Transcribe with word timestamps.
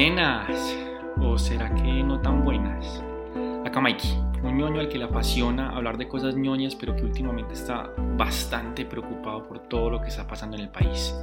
Buenas, 0.00 0.78
o 1.20 1.36
será 1.36 1.74
que 1.74 2.02
no 2.02 2.22
tan 2.22 2.42
buenas. 2.42 3.04
Acá 3.66 3.82
Mikey, 3.82 4.16
un 4.42 4.56
ñoño 4.56 4.80
al 4.80 4.88
que 4.88 4.96
le 4.96 5.04
apasiona 5.04 5.76
hablar 5.76 5.98
de 5.98 6.08
cosas 6.08 6.36
ñoñas, 6.36 6.74
pero 6.74 6.96
que 6.96 7.02
últimamente 7.02 7.52
está 7.52 7.92
bastante 8.16 8.86
preocupado 8.86 9.46
por 9.46 9.58
todo 9.68 9.90
lo 9.90 10.00
que 10.00 10.08
está 10.08 10.26
pasando 10.26 10.56
en 10.56 10.62
el 10.62 10.68
país. 10.70 11.14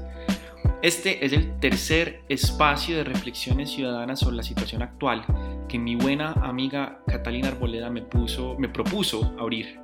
Este 0.84 1.26
es 1.26 1.34
el 1.34 1.60
tercer 1.60 2.22
espacio 2.30 2.98
de 2.98 3.04
reflexiones 3.04 3.72
ciudadanas 3.72 4.20
sobre 4.20 4.36
la 4.36 4.44
situación 4.44 4.84
actual 4.84 5.26
que 5.68 5.80
mi 5.80 5.96
buena 5.96 6.34
amiga 6.34 7.00
Catalina 7.08 7.48
Arboleda 7.48 7.90
me, 7.90 8.04
puso, 8.04 8.58
me 8.60 8.70
propuso 8.70 9.34
abrir. 9.40 9.80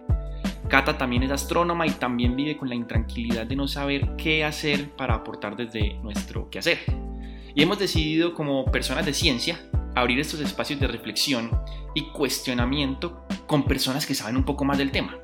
Cata 0.68 1.00
también 1.00 1.24
es 1.24 1.32
astrónoma 1.32 1.88
y 1.88 1.92
también 1.94 2.36
vive 2.36 2.58
con 2.58 2.70
la 2.70 2.76
intranquilidad 2.76 3.48
de 3.48 3.56
no 3.56 3.68
saber 3.68 4.16
qué 4.18 4.46
hacer 4.46 4.92
para 4.92 5.16
aportar 5.16 5.56
desde 5.56 5.96
nuestro 6.04 6.48
quehacer. 6.52 7.03
Y 7.56 7.62
hemos 7.62 7.78
decidido 7.78 8.34
como 8.34 8.66
personas 8.66 9.06
de 9.06 9.14
ciencia 9.14 9.60
abrir 9.96 10.20
estos 10.20 10.40
espacios 10.40 10.80
de 10.80 10.88
reflexión 10.88 11.52
y 11.94 12.10
cuestionamiento 12.12 13.26
con 13.46 13.64
personas 13.64 14.06
que 14.08 14.16
saben 14.16 14.38
un 14.38 14.44
poco 14.44 14.66
más 14.66 14.80
del 14.80 14.92
tema. 14.92 15.18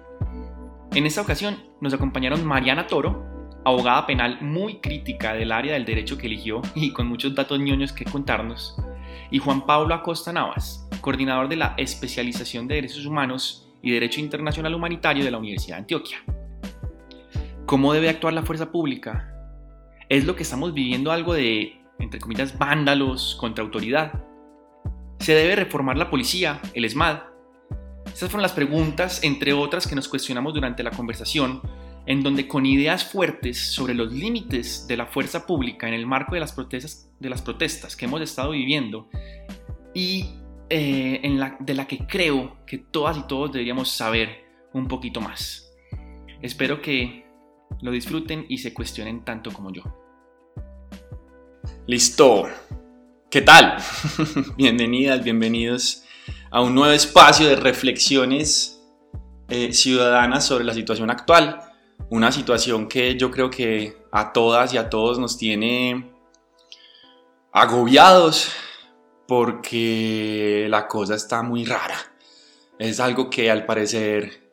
En 0.93 1.05
esta 1.05 1.21
ocasión 1.21 1.57
nos 1.81 1.93
acompañaron 1.93 2.45
Mariana 2.45 2.85
Toro, 2.85 3.25
abogada 3.65 4.05
penal 4.05 4.41
muy 4.41 4.79
crítica 4.79 5.33
del 5.33 5.51
área 5.51 5.73
del 5.73 5.85
derecho 5.85 6.17
que 6.17 6.27
eligió 6.27 6.61
y 6.75 6.93
con 6.93 7.07
muchos 7.07 7.33
datos 7.33 7.59
ñoños 7.59 7.93
que 7.93 8.05
contarnos, 8.05 8.75
y 9.31 9.39
Juan 9.39 9.65
Pablo 9.65 9.95
Acosta 9.95 10.31
Navas, 10.31 10.87
coordinador 11.01 11.47
de 11.47 11.55
la 11.55 11.73
especialización 11.77 12.67
de 12.67 12.75
derechos 12.75 13.05
humanos 13.05 13.67
y 13.81 13.91
derecho 13.91 14.19
internacional 14.19 14.75
humanitario 14.75 15.23
de 15.23 15.31
la 15.31 15.37
Universidad 15.39 15.77
de 15.77 15.81
Antioquia. 15.81 16.17
¿Cómo 17.65 17.93
debe 17.93 18.09
actuar 18.09 18.33
la 18.33 18.43
fuerza 18.43 18.71
pública? 18.71 19.33
¿Es 20.09 20.25
lo 20.25 20.35
que 20.35 20.43
estamos 20.43 20.73
viviendo 20.73 21.11
algo 21.11 21.33
de 21.33 21.78
entre 21.99 22.19
comillas, 22.19 22.57
vándalos 22.57 23.35
contra 23.39 23.63
autoridad. 23.63 24.13
¿Se 25.19 25.33
debe 25.33 25.55
reformar 25.55 25.97
la 25.97 26.09
policía, 26.09 26.61
el 26.73 26.85
ESMAD? 26.85 27.19
Estas 28.05 28.31
fueron 28.31 28.41
las 28.41 28.53
preguntas, 28.53 29.23
entre 29.23 29.53
otras, 29.53 29.85
que 29.85 29.95
nos 29.95 30.07
cuestionamos 30.07 30.53
durante 30.53 30.83
la 30.83 30.91
conversación, 30.91 31.61
en 32.05 32.23
donde 32.23 32.47
con 32.47 32.65
ideas 32.65 33.05
fuertes 33.05 33.59
sobre 33.59 33.93
los 33.93 34.11
límites 34.11 34.87
de 34.87 34.97
la 34.97 35.05
fuerza 35.05 35.45
pública 35.45 35.87
en 35.87 35.93
el 35.93 36.07
marco 36.07 36.33
de 36.33 36.39
las 36.39 36.53
protestas, 36.53 37.11
de 37.19 37.29
las 37.29 37.41
protestas 37.41 37.95
que 37.95 38.05
hemos 38.05 38.21
estado 38.21 38.51
viviendo 38.51 39.09
y 39.93 40.25
eh, 40.69 41.19
en 41.23 41.39
la, 41.39 41.57
de 41.59 41.73
la 41.73 41.85
que 41.85 41.99
creo 42.07 42.57
que 42.65 42.77
todas 42.77 43.17
y 43.17 43.23
todos 43.27 43.51
deberíamos 43.51 43.89
saber 43.91 44.45
un 44.73 44.87
poquito 44.87 45.21
más. 45.21 45.71
Espero 46.41 46.81
que 46.81 47.25
lo 47.81 47.91
disfruten 47.91 48.45
y 48.49 48.59
se 48.59 48.73
cuestionen 48.73 49.23
tanto 49.23 49.51
como 49.51 49.71
yo. 49.71 49.83
Listo. 51.87 52.47
¿Qué 53.29 53.41
tal? 53.41 53.77
Bienvenidas, 54.57 55.23
bienvenidos 55.23 56.03
a 56.51 56.61
un 56.61 56.75
nuevo 56.75 56.93
espacio 56.93 57.47
de 57.47 57.55
reflexiones 57.55 58.81
eh, 59.49 59.73
ciudadanas 59.73 60.45
sobre 60.45 60.63
la 60.63 60.73
situación 60.73 61.09
actual. 61.09 61.59
Una 62.09 62.31
situación 62.31 62.87
que 62.87 63.17
yo 63.17 63.31
creo 63.31 63.49
que 63.49 63.97
a 64.11 64.33
todas 64.33 64.73
y 64.73 64.77
a 64.77 64.89
todos 64.89 65.19
nos 65.19 65.37
tiene 65.37 66.11
agobiados 67.51 68.51
porque 69.27 70.67
la 70.69 70.87
cosa 70.87 71.15
está 71.15 71.43
muy 71.43 71.65
rara. 71.65 71.97
Es 72.79 72.99
algo 72.99 73.29
que 73.29 73.51
al 73.51 73.65
parecer 73.65 74.49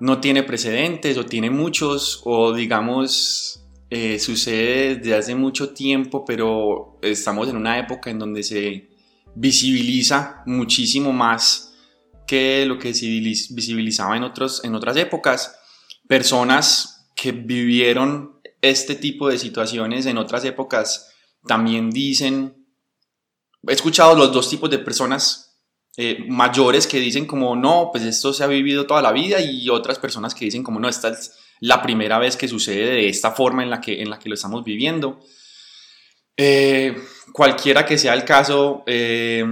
no 0.00 0.20
tiene 0.20 0.42
precedentes 0.42 1.18
o 1.18 1.26
tiene 1.26 1.50
muchos 1.50 2.22
o 2.24 2.52
digamos 2.52 3.59
eh, 3.90 4.20
sucede 4.20 4.96
desde 4.96 5.16
hace 5.16 5.34
mucho 5.34 5.70
tiempo, 5.70 6.24
pero 6.24 6.98
estamos 7.02 7.48
en 7.48 7.56
una 7.56 7.76
época 7.78 8.08
en 8.08 8.20
donde 8.20 8.44
se 8.44 8.88
visibiliza 9.34 10.42
muchísimo 10.46 11.12
más 11.12 11.74
que 12.26 12.64
lo 12.66 12.78
que 12.78 12.94
se 12.94 13.06
visibilizaba 13.06 14.16
en, 14.16 14.22
otros, 14.22 14.64
en 14.64 14.76
otras 14.76 14.96
épocas. 14.96 15.58
Personas 16.06 17.10
que 17.16 17.32
vivieron 17.32 18.40
este 18.62 18.94
tipo 18.94 19.28
de 19.28 19.38
situaciones 19.38 20.06
en 20.06 20.18
otras 20.18 20.44
épocas 20.44 21.12
también 21.46 21.90
dicen, 21.90 22.64
he 23.66 23.72
escuchado 23.72 24.14
los 24.14 24.32
dos 24.32 24.48
tipos 24.48 24.70
de 24.70 24.78
personas 24.78 25.58
eh, 25.96 26.24
mayores 26.28 26.86
que 26.86 27.00
dicen 27.00 27.26
como 27.26 27.56
no, 27.56 27.88
pues 27.90 28.04
esto 28.04 28.32
se 28.32 28.44
ha 28.44 28.46
vivido 28.46 28.86
toda 28.86 29.02
la 29.02 29.10
vida 29.10 29.40
y 29.40 29.68
otras 29.68 29.98
personas 29.98 30.32
que 30.32 30.44
dicen 30.44 30.62
como 30.62 30.78
no, 30.78 30.88
esta 30.88 31.08
es 31.08 31.32
la 31.60 31.82
primera 31.82 32.18
vez 32.18 32.36
que 32.36 32.48
sucede 32.48 32.86
de 32.86 33.08
esta 33.08 33.32
forma 33.32 33.62
en 33.62 33.70
la 33.70 33.80
que, 33.80 34.02
en 34.02 34.10
la 34.10 34.18
que 34.18 34.28
lo 34.28 34.34
estamos 34.34 34.64
viviendo. 34.64 35.20
Eh, 36.36 36.96
cualquiera 37.32 37.84
que 37.84 37.98
sea 37.98 38.14
el 38.14 38.24
caso, 38.24 38.82
eh, 38.86 39.44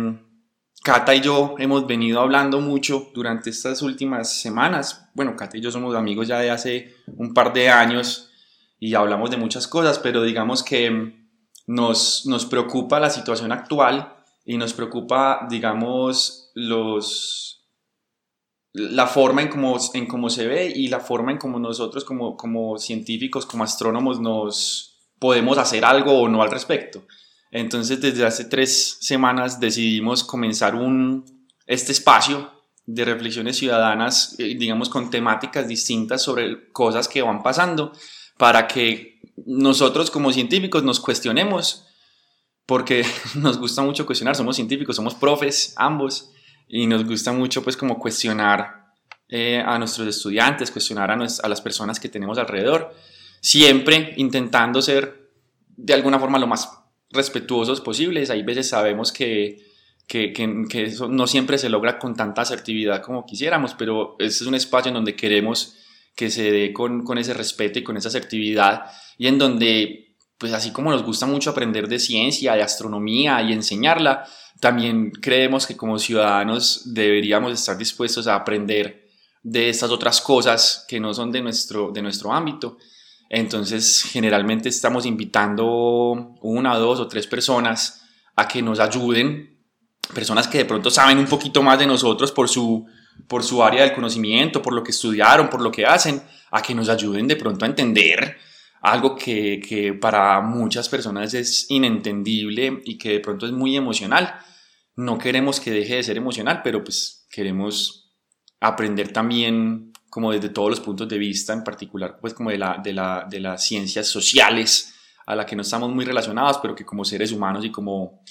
Cata 0.83 1.15
y 1.15 1.21
yo 1.21 1.55
hemos 1.59 1.87
venido 1.87 2.21
hablando 2.21 2.61
mucho 2.61 3.11
durante 3.15 3.51
estas 3.51 3.83
últimas 3.83 4.41
semanas. 4.41 5.11
Bueno, 5.13 5.37
Cata 5.37 5.59
y 5.59 5.61
yo 5.61 5.71
somos 5.71 5.95
amigos 5.95 6.29
ya 6.29 6.39
de 6.39 6.51
hace 6.51 6.95
un 7.07 7.35
par 7.35 7.53
de 7.53 7.69
años 7.69 8.31
y 8.81 8.95
hablamos 8.95 9.31
de 9.31 9.37
muchas 9.37 9.69
cosas, 9.69 9.99
pero 9.99 10.23
digamos 10.23 10.63
que 10.63 11.15
nos, 11.67 12.25
nos 12.27 12.47
preocupa 12.47 13.01
la 13.01 13.11
situación 13.11 13.53
actual 13.53 14.15
y 14.47 14.57
nos 14.57 14.73
preocupa, 14.73 15.47
digamos, 15.51 16.53
los, 16.55 17.48
la 18.73 19.07
forma 19.07 19.43
en 19.43 19.49
cómo, 19.49 19.79
en 19.95 20.07
cómo 20.07 20.31
se 20.31 20.47
ve 20.47 20.73
y 20.75 20.89
la 20.89 21.01
forma 21.01 21.33
en 21.33 21.39
cómo 21.39 21.59
nosotros 21.59 22.05
como, 22.05 22.37
como 22.37 22.79
científicos, 22.79 23.47
como 23.47 23.65
astrónomos, 23.65 24.21
nos 24.21 24.99
podemos 25.19 25.59
hacer 25.59 25.85
algo 25.85 26.21
o 26.21 26.29
no 26.29 26.43
al 26.43 26.51
respecto. 26.51 27.03
Entonces, 27.51 28.01
desde 28.01 28.27
hace 28.27 28.45
tres 28.45 28.99
semanas 29.01 29.59
decidimos 29.59 30.23
comenzar 30.23 30.75
un, 30.75 31.25
este 31.67 31.93
espacio 31.93 32.51
de 32.87 33.05
reflexiones 33.05 33.57
ciudadanas, 33.57 34.35
eh, 34.39 34.57
digamos, 34.59 34.89
con 34.89 35.11
temáticas 35.11 35.67
distintas 35.67 36.23
sobre 36.23 36.71
cosas 36.73 37.09
que 37.09 37.23
van 37.23 37.43
pasando, 37.43 37.93
para 38.37 38.67
que 38.67 39.21
nosotros 39.47 40.11
como 40.11 40.33
científicos 40.33 40.83
nos 40.85 41.01
cuestionemos, 41.01 41.87
porque 42.67 43.05
nos 43.35 43.59
gusta 43.59 43.83
mucho 43.83 44.07
cuestionar, 44.07 44.37
somos 44.37 44.57
científicos, 44.57 44.97
somos 44.97 45.15
profes, 45.15 45.75
ambos, 45.77 46.31
y 46.69 46.87
nos 46.87 47.05
gusta 47.05 47.33
mucho 47.33 47.63
pues 47.63 47.77
como 47.77 47.99
cuestionar 47.99 48.93
eh, 49.29 49.63
a 49.65 49.79
nuestros 49.79 50.07
estudiantes, 50.09 50.71
cuestionar 50.71 51.11
a, 51.11 51.15
a 51.15 51.49
las 51.49 51.61
personas 51.61 51.99
que 52.01 52.09
tenemos 52.09 52.39
alrededor, 52.39 52.95
siempre 53.41 54.15
intentando 54.17 54.83
ser 54.83 55.31
de 55.77 55.95
alguna 55.95 56.19
forma 56.19 56.39
lo 56.39 56.47
más 56.47 56.71
respetuosos 57.11 57.81
posibles. 57.81 58.31
Hay 58.31 58.43
veces 58.43 58.69
sabemos 58.69 59.13
que, 59.13 59.65
que, 60.07 60.33
que, 60.33 60.83
eso 60.85 61.09
no 61.09 61.27
siempre 61.27 61.59
se 61.59 61.69
logra 61.69 61.99
con 61.99 62.15
tanta 62.15 62.43
asertividad 62.43 63.03
como 63.03 63.25
quisiéramos, 63.25 63.75
pero 63.75 64.17
este 64.19 64.45
es 64.45 64.49
un 64.49 64.55
espacio 64.55 64.89
en 64.89 64.95
donde 64.95 65.17
queremos 65.17 65.77
que 66.15 66.31
se 66.31 66.51
dé 66.51 66.73
con, 66.73 67.05
con 67.05 67.19
ese 67.19 67.33
respeto 67.35 67.79
y 67.79 67.85
con 67.85 67.97
esa 67.97 68.09
asertividad 68.09 68.87
y 69.19 69.29
en 69.29 69.39
donde, 69.39 70.08
pues 70.39 70.53
así 70.53 70.71
como 70.71 70.91
nos 70.91 71.03
gusta 71.03 71.27
mucho 71.27 71.51
aprender 71.51 71.89
de 71.89 71.99
ciencia, 71.99 72.55
de 72.55 72.63
astronomía 72.63 73.43
y 73.43 73.53
enseñarla, 73.53 74.25
también 74.61 75.11
creemos 75.11 75.67
que 75.67 75.77
como 75.77 75.99
ciudadanos 75.99 76.83
deberíamos 76.95 77.53
estar 77.53 77.77
dispuestos 77.77 78.27
a 78.29 78.37
aprender 78.37 79.09
de 79.43 79.69
estas 79.69 79.91
otras 79.91 80.21
cosas 80.21 80.85
que 80.89 81.01
no 81.01 81.13
son 81.13 81.33
de 81.33 81.43
nuestro, 81.43 81.91
de 81.91 82.03
nuestro 82.03 82.33
ámbito. 82.33 82.79
Entonces, 83.29 84.03
generalmente 84.03 84.69
estamos 84.69 85.07
invitando 85.07 86.35
una, 86.41 86.77
dos 86.77 87.01
o 87.01 87.09
tres 87.09 87.27
personas 87.27 88.03
a 88.37 88.47
que 88.47 88.63
nos 88.63 88.81
ayuden, 88.81 89.59
personas 90.15 90.49
que 90.49 90.59
de 90.59 90.65
pronto 90.65 90.91
saben 90.91 91.19
un 91.19 91.27
poquito 91.27 91.63
más 91.63 91.79
de 91.79 91.87
nosotros 91.87 92.33
por 92.33 92.49
su, 92.49 92.87
por 93.27 93.43
su 93.43 93.63
área 93.63 93.83
del 93.83 93.93
conocimiento, 93.93 94.63
por 94.63 94.73
lo 94.73 94.83
que 94.83 94.93
estudiaron, 94.93 95.51
por 95.51 95.61
lo 95.61 95.71
que 95.71 95.85
hacen, 95.85 96.23
a 96.51 96.63
que 96.63 96.75
nos 96.75 96.89
ayuden 96.89 97.27
de 97.27 97.37
pronto 97.37 97.65
a 97.65 97.69
entender 97.69 98.39
algo 98.81 99.17
que, 99.17 99.61
que 99.61 99.93
para 99.95 100.41
muchas 100.41 100.89
personas 100.89 101.35
es 101.35 101.67
inentendible 101.71 102.83
y 102.85 102.99
que 102.99 103.11
de 103.11 103.21
pronto 103.21 103.47
es 103.47 103.53
muy 103.53 103.77
emocional 103.77 104.35
no 104.99 105.17
queremos 105.17 105.61
que 105.61 105.71
deje 105.71 105.95
de 105.95 106.03
ser 106.03 106.17
emocional, 106.17 106.61
pero 106.65 106.83
pues 106.83 107.25
queremos 107.31 108.11
aprender 108.59 109.13
también 109.13 109.93
como 110.11 110.33
desde 110.33 110.49
todos 110.49 110.71
los 110.71 110.81
puntos 110.81 111.09
de 111.09 111.19
vista, 111.19 111.53
en 111.53 111.63
particular 111.63 112.19
pues 112.21 112.35
como 112.35 112.51
de, 112.51 112.59
la, 112.59 112.81
de, 112.83 112.93
la, 112.93 113.25
de 113.31 113.39
las 113.39 113.65
ciencias 113.65 114.09
sociales 114.09 114.93
a 115.25 115.37
las 115.37 115.47
que 115.47 115.55
no 115.55 115.63
estamos 115.63 115.95
muy 115.95 116.05
relacionados, 116.05 116.59
pero 116.59 116.75
que 116.75 116.85
como 116.85 117.05
seres 117.05 117.31
humanos 117.31 117.65
y 117.65 117.71
como 117.71 118.25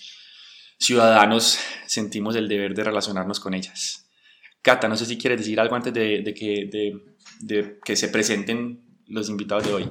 ciudadanos 0.78 1.58
sentimos 1.86 2.36
el 2.36 2.50
deber 2.50 2.74
de 2.74 2.84
relacionarnos 2.84 3.40
con 3.40 3.54
ellas. 3.54 4.10
Cata, 4.62 4.90
no 4.90 4.98
sé 4.98 5.06
si 5.06 5.18
quieres 5.18 5.40
decir 5.40 5.62
algo 5.62 5.74
antes 5.74 5.94
de, 5.94 6.22
de 6.22 6.34
que, 6.34 6.68
de, 6.70 7.16
de 7.40 7.80
que 7.82 7.96
se 7.96 8.10
presenten 8.10 8.84
los 9.08 9.30
invitados 9.30 9.66
de 9.66 9.74
hoy. 9.74 9.90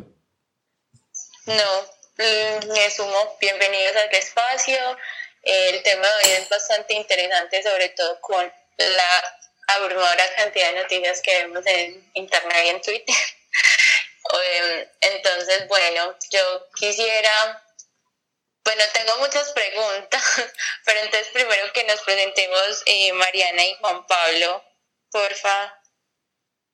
No, 1.47 1.83
mm, 2.19 2.73
me 2.73 2.91
sumo. 2.91 3.37
Bienvenidos 3.41 3.95
al 3.95 4.13
espacio. 4.13 4.99
El 5.43 5.81
tema 5.85 6.09
de 6.09 6.15
hoy 6.15 6.33
es 6.33 6.49
bastante 6.49 6.95
interesante, 6.95 7.63
sobre 7.63 7.91
todo 7.91 8.21
con 8.21 8.53
la 8.77 9.39
abrumadora 9.69 10.35
cantidad 10.35 10.73
de 10.73 10.83
noticias 10.83 11.23
que 11.23 11.37
vemos 11.43 11.65
en 11.67 12.11
internet 12.15 12.65
y 12.65 12.69
en 12.69 12.83
Twitter. 12.83 13.15
Em, 14.29 14.89
entonces, 15.03 15.69
bueno, 15.69 16.17
yo 16.31 16.69
quisiera 16.75 17.63
Bueno, 18.65 18.83
tengo 18.93 19.17
muchas 19.19 19.53
preguntas, 19.53 20.23
pero 20.85 20.99
entonces 20.99 21.29
primero 21.33 21.73
que 21.73 21.85
nos 21.85 22.01
presentemos 22.01 22.83
eh, 22.87 23.13
Mariana 23.13 23.63
y 23.65 23.75
Juan 23.77 24.05
Pablo, 24.09 24.65
porfa, 25.13 25.81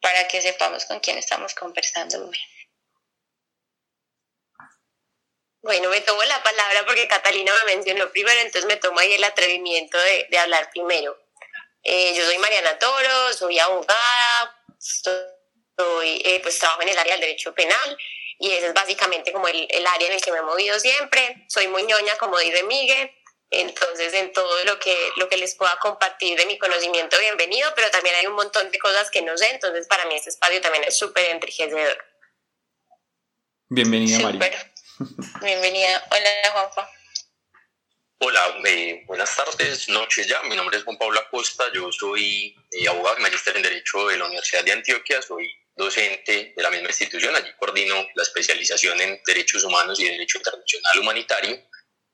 para 0.00 0.26
que 0.28 0.40
sepamos 0.40 0.86
con 0.86 0.98
quién 1.00 1.18
estamos 1.18 1.52
conversando. 1.54 2.30
Bueno, 5.62 5.91
me 5.91 6.00
tomo 6.00 6.23
la 6.25 6.43
palabra 6.43 6.85
porque 6.85 7.06
Catalina 7.06 7.53
me 7.64 7.76
mencionó 7.76 8.11
primero, 8.11 8.41
entonces 8.41 8.67
me 8.67 8.76
tomo 8.76 8.99
ahí 8.99 9.12
el 9.12 9.23
atrevimiento 9.23 9.97
de, 9.97 10.26
de 10.29 10.38
hablar 10.38 10.69
primero. 10.73 11.17
Eh, 11.85 12.14
yo 12.14 12.25
soy 12.25 12.38
Mariana 12.38 12.79
Toro, 12.79 13.32
soy 13.32 13.59
abogada, 13.61 14.64
soy, 14.79 16.20
eh, 16.25 16.41
pues 16.43 16.59
trabajo 16.59 16.82
en 16.82 16.88
el 16.88 16.99
área 16.99 17.12
del 17.12 17.20
derecho 17.20 17.55
penal 17.55 17.97
y 18.38 18.50
ese 18.50 18.69
es 18.69 18.75
básicamente 18.75 19.32
como 19.32 19.47
el, 19.47 19.67
el, 19.70 19.87
área 19.87 20.09
en 20.09 20.14
el 20.14 20.20
que 20.20 20.32
me 20.32 20.38
he 20.38 20.43
movido 20.43 20.79
siempre. 20.81 21.44
Soy 21.49 21.69
muy 21.69 21.85
ñoña, 21.85 22.17
como 22.19 22.38
dice 22.38 22.64
Miguel, 22.64 23.11
entonces 23.50 24.14
en 24.14 24.32
todo 24.32 24.64
lo 24.64 24.81
que, 24.81 24.97
lo 25.17 25.29
que 25.29 25.37
les 25.37 25.55
pueda 25.55 25.76
compartir 25.81 26.37
de 26.37 26.47
mi 26.47 26.59
conocimiento, 26.59 27.19
bienvenido, 27.20 27.73
pero 27.76 27.88
también 27.91 28.17
hay 28.17 28.26
un 28.26 28.35
montón 28.35 28.69
de 28.70 28.79
cosas 28.81 29.11
que 29.11 29.23
no 29.23 29.37
sé, 29.38 29.49
entonces 29.50 29.87
para 29.87 30.06
mí 30.06 30.17
este 30.17 30.31
espacio 30.31 30.61
también 30.61 30.85
es 30.85 30.97
súper 30.97 31.26
enriquecedor. 31.26 32.05
Bienvenida, 33.69 34.19
María. 34.20 34.71
Bienvenida. 35.40 36.04
Hola, 36.10 36.30
Juanpa. 36.52 36.90
Hola, 38.18 38.58
eh, 38.66 39.02
buenas 39.06 39.34
tardes, 39.34 39.88
noches 39.88 40.26
ya. 40.26 40.42
Mi 40.44 40.54
nombre 40.54 40.76
es 40.76 40.84
Juan 40.84 40.96
Pablo 40.98 41.18
Acosta. 41.20 41.64
Yo 41.72 41.90
soy 41.90 42.54
eh, 42.70 42.88
abogado 42.88 43.18
y 43.18 43.22
magíster 43.22 43.56
en 43.56 43.62
Derecho 43.62 44.06
de 44.08 44.18
la 44.18 44.26
Universidad 44.26 44.64
de 44.64 44.72
Antioquia. 44.72 45.20
Soy 45.22 45.50
docente 45.74 46.52
de 46.56 46.62
la 46.62 46.70
misma 46.70 46.88
institución. 46.88 47.34
Allí 47.34 47.50
coordino 47.58 47.94
la 48.14 48.22
especialización 48.22 49.00
en 49.00 49.20
Derechos 49.26 49.64
Humanos 49.64 49.98
y 49.98 50.08
Derecho 50.08 50.38
Internacional 50.38 50.98
Humanitario. 51.00 51.58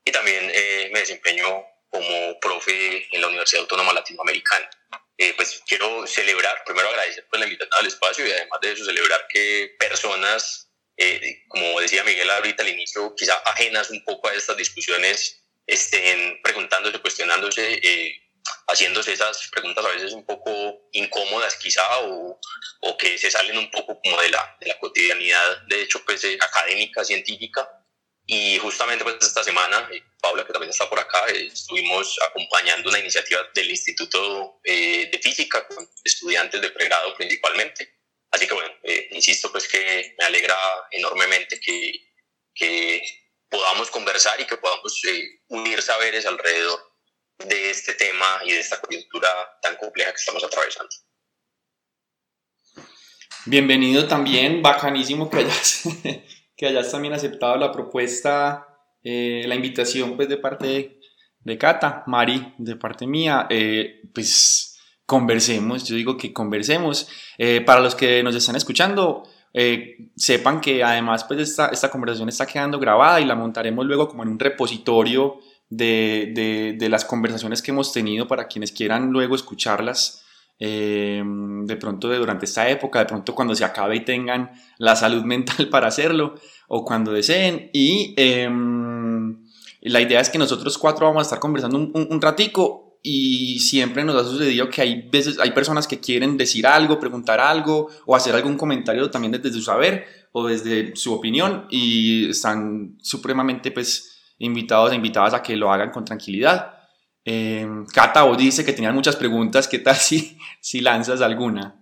Y 0.03 0.11
también 0.11 0.49
eh, 0.53 0.89
me 0.91 1.01
desempeño 1.01 1.45
como 1.89 2.39
profe 2.39 3.07
en 3.13 3.21
la 3.21 3.27
Universidad 3.27 3.61
Autónoma 3.61 3.93
Latinoamericana. 3.93 4.69
Eh, 5.17 5.33
pues 5.35 5.61
quiero 5.67 6.07
celebrar, 6.07 6.63
primero 6.65 6.87
agradecer 6.87 7.27
por 7.27 7.39
la 7.39 7.45
invitación 7.45 7.73
al 7.77 7.87
espacio 7.87 8.25
y 8.25 8.31
además 8.31 8.61
de 8.61 8.71
eso 8.71 8.85
celebrar 8.85 9.27
que 9.27 9.75
personas 9.77 10.68
eh, 11.01 11.45
como 11.47 11.79
decía 11.79 12.03
Miguel 12.03 12.29
ahorita 12.29 12.61
al 12.61 12.69
inicio, 12.69 13.15
quizá 13.15 13.33
ajenas 13.45 13.89
un 13.89 14.03
poco 14.03 14.27
a 14.27 14.33
estas 14.33 14.57
discusiones, 14.57 15.41
estén 15.65 16.41
preguntándose, 16.43 16.99
cuestionándose, 16.99 17.79
eh, 17.81 18.21
haciéndose 18.67 19.13
esas 19.13 19.47
preguntas 19.49 19.85
a 19.85 19.89
veces 19.89 20.11
un 20.11 20.25
poco 20.25 20.89
incómodas 20.91 21.55
quizá 21.55 21.99
o, 22.01 22.37
o 22.81 22.97
que 22.97 23.17
se 23.17 23.31
salen 23.31 23.57
un 23.57 23.71
poco 23.71 23.97
como 24.03 24.21
de 24.21 24.29
la, 24.29 24.57
de 24.59 24.67
la 24.67 24.77
cotidianidad, 24.77 25.61
de 25.69 25.83
hecho, 25.83 26.03
pues 26.05 26.21
eh, 26.25 26.37
académica, 26.39 27.05
científica. 27.05 27.67
Y 28.25 28.59
justamente 28.59 29.03
pues 29.03 29.15
esta 29.21 29.43
semana, 29.43 29.89
Paula, 30.21 30.45
que 30.45 30.51
también 30.53 30.69
está 30.69 30.87
por 30.87 30.99
acá, 30.99 31.27
estuvimos 31.27 32.15
acompañando 32.29 32.89
una 32.89 32.99
iniciativa 32.99 33.39
del 33.55 33.71
Instituto 33.71 34.59
de 34.63 35.19
Física 35.23 35.65
con 35.65 35.89
estudiantes 36.03 36.61
de 36.61 36.69
pregrado 36.69 37.15
principalmente 37.15 37.98
Así 38.31 38.47
que 38.47 38.53
bueno, 38.53 38.69
eh, 38.83 39.07
insisto 39.11 39.51
pues 39.51 39.67
que 39.67 40.15
me 40.17 40.25
alegra 40.25 40.55
enormemente 40.91 41.59
que, 41.59 42.05
podamos 43.49 43.89
conversar 43.89 44.39
y 44.39 44.45
que 44.45 44.57
podamos 44.57 45.01
eh, 45.05 45.41
unir 45.47 45.81
saberes 45.81 46.25
alrededor 46.27 46.79
de 47.39 47.71
este 47.71 47.93
tema 47.93 48.41
y 48.45 48.51
de 48.51 48.59
esta 48.59 48.79
coyuntura 48.79 49.27
tan 49.61 49.75
compleja 49.77 50.11
que 50.11 50.17
estamos 50.17 50.43
atravesando. 50.43 50.89
Bienvenido 53.45 54.07
también, 54.07 54.61
bacanísimo 54.61 55.29
que 55.31 55.37
hayas, 55.37 55.83
que 56.57 56.65
hayas 56.67 56.91
también 56.91 57.13
aceptado 57.13 57.55
la 57.55 57.71
propuesta, 57.71 58.67
eh, 59.03 59.43
la 59.47 59.55
invitación 59.55 60.15
pues 60.15 60.29
de 60.29 60.37
parte 60.37 60.99
de, 61.41 61.57
Cata, 61.57 62.03
Mari, 62.05 62.53
de 62.59 62.75
parte 62.75 63.07
mía, 63.07 63.47
pues 64.13 64.68
conversemos, 65.09 65.85
yo 65.85 65.95
digo 65.95 66.17
que 66.17 66.31
conversemos. 66.31 67.09
Eh, 67.39 67.61
para 67.61 67.81
los 67.81 67.95
que 67.95 68.21
nos 68.21 68.35
están 68.35 68.55
escuchando, 68.55 69.23
eh, 69.55 70.11
sepan 70.15 70.61
que 70.61 70.83
además 70.83 71.23
pues 71.23 71.39
esta, 71.39 71.69
esta, 71.69 71.89
conversación 71.89 72.29
está 72.29 72.45
quedando 72.45 72.77
grabada 72.77 73.19
y 73.19 73.25
la 73.25 73.33
montaremos 73.33 73.87
luego 73.87 74.07
como 74.07 74.21
en 74.21 74.29
un 74.29 74.37
repositorio 74.37 75.39
de, 75.67 76.31
de, 76.35 76.75
de 76.77 76.89
las 76.89 77.05
conversaciones 77.05 77.63
que 77.63 77.71
hemos 77.71 77.91
tenido 77.91 78.27
para 78.27 78.47
quienes 78.47 78.71
quieran 78.71 79.09
luego 79.09 79.33
escucharlas. 79.33 80.23
Eh, 80.61 81.23
de 81.25 81.75
pronto 81.77 82.09
de 82.09 82.17
durante 82.17 82.45
esta 82.45 82.69
época, 82.69 82.99
de 82.99 83.05
pronto 83.05 83.33
cuando 83.33 83.55
se 83.55 83.63
acabe 83.65 83.95
y 83.95 84.01
tengan 84.01 84.51
la 84.77 84.95
salud 84.95 85.23
mental 85.33 85.69
para 85.69 85.87
hacerlo 85.87 86.35
o 86.67 86.85
cuando 86.85 87.11
deseen. 87.11 87.71
Y 87.73 88.13
em, 88.15 89.43
la 89.81 90.01
idea 90.01 90.19
es 90.19 90.29
que 90.29 90.37
nosotros 90.37 90.77
cuatro 90.77 91.07
vamos 91.07 91.21
a 91.21 91.23
estar 91.23 91.39
conversando 91.39 91.77
un, 91.79 91.91
un, 91.95 92.07
un 92.11 92.21
ratico 92.21 92.88
y 93.01 93.59
siempre 93.59 94.03
nos 94.03 94.15
ha 94.15 94.29
sucedido 94.29 94.69
que 94.69 94.81
hay 94.81 95.09
veces 95.09 95.39
hay 95.39 95.51
personas 95.51 95.87
que 95.87 95.99
quieren 95.99 96.37
decir 96.37 96.67
algo, 96.67 96.99
preguntar 96.99 97.39
algo 97.39 97.89
o 98.05 98.15
hacer 98.15 98.35
algún 98.35 98.57
comentario 98.57 99.09
también 99.09 99.31
desde 99.31 99.51
su 99.51 99.61
saber 99.61 100.27
o 100.31 100.47
desde 100.47 100.95
su 100.95 101.13
opinión 101.13 101.67
y 101.69 102.29
están 102.29 102.97
supremamente 103.01 103.71
pues 103.71 104.33
invitados 104.37 104.91
e 104.91 104.95
invitadas 104.95 105.33
a 105.33 105.43
que 105.43 105.55
lo 105.55 105.71
hagan 105.71 105.91
con 105.91 106.05
tranquilidad. 106.05 106.73
Eh, 107.25 107.67
Cata 107.93 108.25
o 108.25 108.35
dice 108.35 108.65
que 108.65 108.73
tenían 108.73 108.95
muchas 108.95 109.15
preguntas, 109.15 109.67
¿qué 109.67 109.79
tal 109.79 109.95
si, 109.97 110.37
si 110.61 110.81
lanzas 110.81 111.21
alguna? 111.21 111.75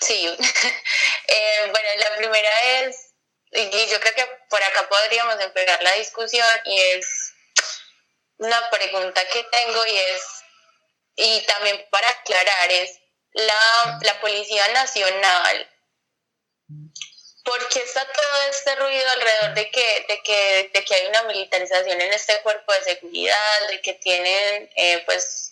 Sí, 0.00 0.26
eh, 0.26 1.70
bueno, 1.70 1.88
la 1.98 2.16
primera 2.16 2.48
es, 2.82 3.14
y 3.52 3.90
yo 3.90 4.00
creo 4.00 4.14
que 4.14 4.24
por 4.48 4.62
acá 4.62 4.88
podríamos 4.88 5.34
empezar 5.44 5.82
la 5.82 5.92
discusión 5.94 6.46
y 6.64 6.78
es 6.96 7.21
una 8.42 8.70
pregunta 8.70 9.24
que 9.28 9.44
tengo 9.44 9.86
y 9.86 9.96
es, 9.96 10.22
y 11.14 11.40
también 11.46 11.86
para 11.90 12.08
aclarar, 12.08 12.70
es 12.72 13.00
la, 13.32 13.98
la 14.02 14.20
Policía 14.20 14.66
Nacional. 14.68 15.70
¿Por 17.44 17.68
qué 17.68 17.80
está 17.80 18.04
todo 18.04 18.42
este 18.50 18.74
ruido 18.76 19.10
alrededor 19.10 19.54
de 19.54 19.70
que, 19.70 20.06
de 20.08 20.22
que, 20.22 20.70
de 20.72 20.84
que 20.84 20.94
hay 20.94 21.06
una 21.06 21.22
militarización 21.24 22.00
en 22.00 22.12
este 22.12 22.40
cuerpo 22.42 22.72
de 22.72 22.82
seguridad, 22.82 23.68
de 23.68 23.80
que 23.80 23.94
tienen 23.94 24.70
eh, 24.76 25.02
pues 25.06 25.51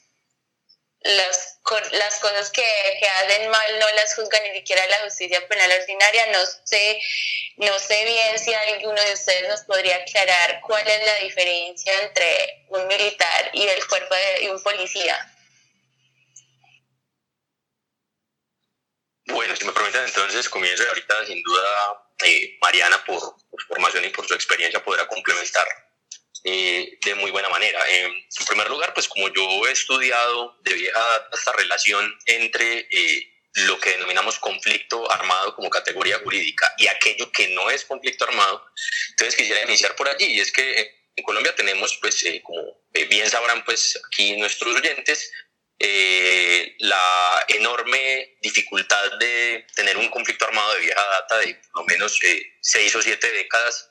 las, 1.03 1.59
las 1.93 2.21
cosas 2.21 2.51
que, 2.51 2.63
que, 3.01 3.07
hacen 3.07 3.49
mal 3.51 3.79
no 3.79 3.87
las 3.93 4.15
juzga 4.15 4.39
ni 4.41 4.59
siquiera 4.59 4.87
la 4.87 5.01
justicia 5.01 5.47
penal 5.49 5.71
ordinaria. 5.81 6.27
No 6.27 6.39
sé, 6.65 7.01
no 7.57 7.79
sé 7.79 8.05
bien 8.05 8.39
si 8.39 8.53
alguno 8.53 9.01
de 9.01 9.13
ustedes 9.13 9.49
nos 9.49 9.61
podría 9.63 9.97
aclarar 9.97 10.61
cuál 10.61 10.87
es 10.87 11.07
la 11.07 11.15
diferencia 11.17 11.93
entre 12.03 12.67
un 12.69 12.87
militar 12.87 13.51
y 13.53 13.67
el 13.67 13.87
cuerpo 13.87 14.15
de 14.15 14.51
un 14.51 14.63
policía. 14.63 15.19
Bueno, 19.27 19.55
si 19.55 19.65
me 19.65 19.73
permiten 19.73 20.05
entonces 20.05 20.49
comienzo 20.49 20.83
ahorita 20.89 21.25
sin 21.27 21.41
duda 21.43 22.05
eh, 22.25 22.59
Mariana 22.61 23.03
por, 23.05 23.21
por 23.49 23.63
formación 23.69 24.05
y 24.05 24.09
por 24.09 24.27
su 24.27 24.35
experiencia 24.35 24.83
podrá 24.83 25.07
complementar 25.07 25.67
eh, 26.43 26.99
de 27.05 27.15
muy 27.17 27.31
buena 27.31 27.49
manera. 27.51 27.79
Eh, 27.91 28.05
en 28.05 28.47
primer 28.47 28.69
lugar, 28.71 28.95
pues 28.95 29.09
como 29.09 29.29
yo 29.29 29.67
he 29.69 29.73
estudiado 29.73 30.57
de 30.63 30.73
vieja 30.73 31.29
esta 31.33 31.53
relación 31.53 32.19
entre 32.27 32.89
eh, 32.91 33.43
lo 33.55 33.79
que 33.79 33.91
denominamos 33.91 34.39
conflicto 34.39 35.11
armado 35.11 35.55
como 35.55 35.69
categoría 35.69 36.19
jurídica 36.21 36.73
y 36.79 36.87
aquello 36.87 37.31
que 37.31 37.49
no 37.49 37.69
es 37.69 37.85
conflicto 37.85 38.25
armado, 38.25 38.65
entonces 39.11 39.37
quisiera 39.37 39.63
iniciar 39.65 39.95
por 39.97 40.09
allí. 40.09 40.27
Y 40.27 40.41
es 40.41 40.51
que 40.51 41.09
en 41.17 41.25
Colombia 41.25 41.55
tenemos, 41.55 41.99
pues 42.01 42.25
como 42.43 42.87
bien 42.93 43.29
sabrán, 43.29 43.65
pues 43.65 44.01
aquí 44.07 44.37
nuestros 44.37 44.77
oyentes, 44.77 45.31
la 46.79 47.45
enorme 47.49 48.39
dificultad 48.41 49.19
de 49.19 49.67
tener 49.75 49.97
un 49.97 50.09
conflicto 50.09 50.47
armado 50.47 50.75
de 50.75 50.81
vieja 50.81 51.05
data 51.05 51.39
de 51.39 51.55
por 51.55 51.83
lo 51.83 51.87
menos 51.87 52.19
seis 52.61 52.95
o 52.95 53.03
siete 53.03 53.31
décadas 53.33 53.90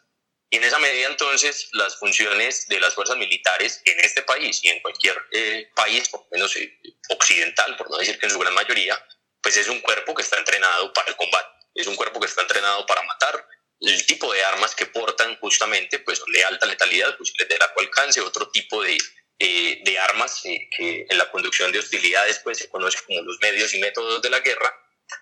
y 0.50 0.58
en 0.58 0.63
esa 0.63 0.79
medida 0.79 1.08
entonces 1.08 1.70
las 1.74 1.98
funciones 1.98 2.68
de 2.68 2.79
las 2.79 2.96
fuerzas 2.96 3.18
militares 3.18 3.82
en 3.86 4.00
este 4.00 4.24
país 4.24 4.60
y 4.63 4.70
en 4.70 4.82
cualquier 4.82 5.15
eh, 5.32 5.70
país, 5.75 6.10
por 6.10 6.25
menos 6.32 6.56
eh, 6.56 6.79
occidental, 7.10 7.77
por 7.77 7.89
no 7.89 7.98
decir 7.98 8.18
que 8.18 8.25
en 8.25 8.32
su 8.32 8.39
gran 8.39 8.53
mayoría, 8.56 8.98
pues 9.41 9.58
es 9.58 9.68
un 9.68 9.79
cuerpo 9.82 10.15
que 10.15 10.24
está 10.24 10.38
entrenado 10.38 10.91
para 10.94 11.10
el 11.10 11.15
combate, 11.15 11.50
es 11.75 11.86
un 11.86 11.96
cuerpo 11.96 12.20
que 12.20 12.25
está 12.25 12.41
entrenado 12.41 12.86
para 12.88 13.03
matar, 13.03 13.46
el 13.79 14.06
tipo 14.06 14.34
de 14.34 14.44
armas 14.44 14.75
que 14.75 14.88
portan 14.88 15.38
justamente 15.38 16.00
pues 16.00 16.18
son 16.18 16.32
de 16.32 16.44
alta 16.44 16.65
letalidad, 16.65 17.15
fusiles 17.15 17.48
de 17.48 17.58
largo 17.58 17.79
alcance, 17.79 18.20
otro 18.20 18.50
tipo 18.50 18.82
de, 18.82 18.98
eh, 19.38 19.82
de 19.86 20.00
armas 20.00 20.41
que 20.41 21.06
en 21.08 21.18
la 21.18 21.29
conducción 21.32 21.72
de 21.72 21.79
hostilidades 21.79 22.39
pues 22.39 22.58
se 22.58 22.70
conoce 22.70 22.98
como 23.06 23.22
los 23.22 23.38
medios 23.39 23.74
y 23.74 23.79
métodos 23.79 24.22
de 24.22 24.29
la 24.32 24.39
guerra, 24.39 24.75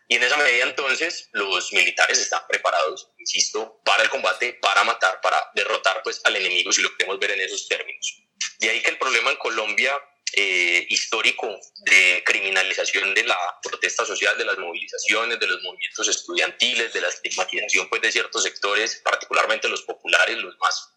y 0.07 0.15
en 0.15 0.23
esa 0.23 0.37
medida 0.37 0.63
entonces 0.63 1.29
los 1.33 1.71
militares 1.73 2.19
están 2.19 2.41
preparados, 2.47 3.09
insisto, 3.17 3.81
para 3.83 4.03
el 4.03 4.09
combate, 4.09 4.53
para 4.61 4.83
matar, 4.83 5.19
para 5.21 5.51
derrotar 5.55 6.01
pues 6.03 6.21
al 6.23 6.35
enemigo, 6.35 6.71
si 6.71 6.81
lo 6.81 6.95
queremos 6.95 7.19
ver 7.19 7.31
en 7.31 7.41
esos 7.41 7.67
términos. 7.67 8.23
De 8.59 8.69
ahí 8.69 8.81
que 8.81 8.91
el 8.91 8.97
problema 8.97 9.31
en 9.31 9.37
Colombia 9.37 9.93
eh, 10.33 10.85
histórico 10.89 11.47
de 11.85 12.21
criminalización 12.25 13.13
de 13.13 13.23
la 13.23 13.37
protesta 13.63 14.05
social, 14.05 14.37
de 14.37 14.45
las 14.45 14.57
movilizaciones, 14.57 15.39
de 15.39 15.47
los 15.47 15.61
movimientos 15.63 16.07
estudiantiles, 16.07 16.93
de 16.93 17.01
la 17.01 17.07
estigmatización 17.07 17.89
pues, 17.89 18.01
de 18.01 18.11
ciertos 18.11 18.43
sectores, 18.43 19.01
particularmente 19.03 19.69
los 19.69 19.83
populares, 19.83 20.37
los 20.37 20.57
más 20.59 20.93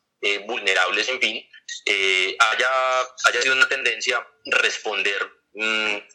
vulnerables, 0.46 1.08
en 1.08 1.18
fin, 1.18 1.50
haya, 2.38 2.68
haya 3.24 3.40
sido 3.40 3.54
una 3.54 3.66
tendencia 3.66 4.26
responder, 4.44 5.39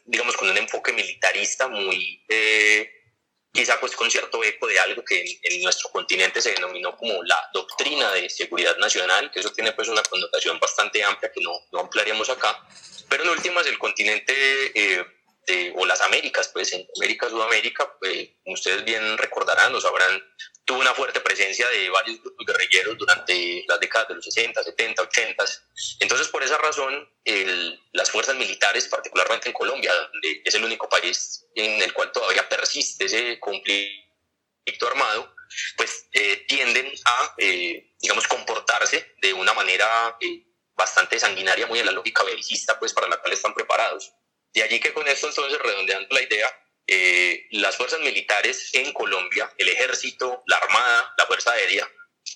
digamos, 0.04 0.36
con 0.36 0.48
un 0.48 0.56
enfoque 0.56 0.92
militarista 0.92 1.68
muy 1.68 2.24
quizá 3.56 3.80
pues 3.80 3.96
con 3.96 4.10
cierto 4.10 4.44
eco 4.44 4.66
de 4.66 4.78
algo 4.78 5.02
que 5.02 5.24
en, 5.42 5.62
nuestro 5.62 5.88
continente 5.90 6.42
se 6.42 6.52
denominó 6.52 6.94
como 6.96 7.22
la 7.24 7.48
doctrina 7.54 8.12
de 8.12 8.28
seguridad 8.28 8.76
nacional, 8.76 9.30
que 9.30 9.40
eso 9.40 9.50
tiene 9.52 9.72
pues 9.72 9.88
una 9.88 10.02
connotación 10.02 10.60
bastante 10.60 11.02
amplia 11.02 11.32
que 11.32 11.40
no, 11.40 11.52
no 11.72 11.80
ampliaremos 11.80 12.28
acá, 12.28 12.62
pero 13.08 13.24
en 13.24 13.30
últimas 13.30 13.66
el 13.66 13.78
continente 13.78 14.32
eh, 14.74 15.04
o 15.76 15.86
las 15.86 16.00
Américas, 16.00 16.50
pues 16.52 16.72
en 16.72 16.86
América, 16.96 17.28
Sudamérica, 17.28 17.96
pues, 17.98 18.30
ustedes 18.46 18.84
bien 18.84 19.16
recordarán 19.16 19.74
o 19.74 19.80
sabrán, 19.80 20.22
tuvo 20.64 20.80
una 20.80 20.94
fuerte 20.94 21.20
presencia 21.20 21.68
de 21.68 21.88
varios 21.88 22.20
grupos 22.20 22.44
guerrilleros 22.44 22.98
durante 22.98 23.64
las 23.68 23.78
décadas 23.78 24.08
de 24.08 24.14
los 24.16 24.24
60, 24.24 24.62
70, 24.62 25.02
80. 25.02 25.44
Entonces, 26.00 26.28
por 26.28 26.42
esa 26.42 26.58
razón, 26.58 27.08
el, 27.24 27.80
las 27.92 28.10
fuerzas 28.10 28.34
militares, 28.34 28.88
particularmente 28.88 29.48
en 29.48 29.54
Colombia, 29.54 29.94
donde 29.94 30.42
es 30.44 30.54
el 30.54 30.64
único 30.64 30.88
país 30.88 31.46
en 31.54 31.80
el 31.80 31.92
cual 31.92 32.10
todavía 32.10 32.48
persiste 32.48 33.04
ese 33.04 33.38
conflicto 33.38 34.88
armado, 34.88 35.32
pues 35.76 36.08
eh, 36.12 36.44
tienden 36.48 36.92
a, 37.04 37.34
eh, 37.38 37.94
digamos, 38.00 38.26
comportarse 38.26 39.14
de 39.22 39.32
una 39.32 39.54
manera 39.54 40.16
eh, 40.20 40.46
bastante 40.74 41.18
sanguinaria, 41.18 41.66
muy 41.66 41.78
en 41.78 41.86
la 41.86 41.92
lógica 41.92 42.24
belicista, 42.24 42.78
pues 42.78 42.92
para 42.92 43.08
la 43.08 43.18
cual 43.18 43.32
están 43.32 43.54
preparados. 43.54 44.12
De 44.56 44.62
allí 44.62 44.80
que 44.80 44.94
con 44.94 45.06
esto 45.06 45.28
entonces, 45.28 45.58
redondeando 45.60 46.08
la 46.14 46.22
idea, 46.22 46.48
eh, 46.86 47.46
las 47.50 47.76
fuerzas 47.76 48.00
militares 48.00 48.70
en 48.72 48.90
Colombia, 48.94 49.52
el 49.58 49.68
ejército, 49.68 50.42
la 50.46 50.56
armada, 50.56 51.14
la 51.18 51.26
fuerza 51.26 51.52
aérea, 51.52 51.86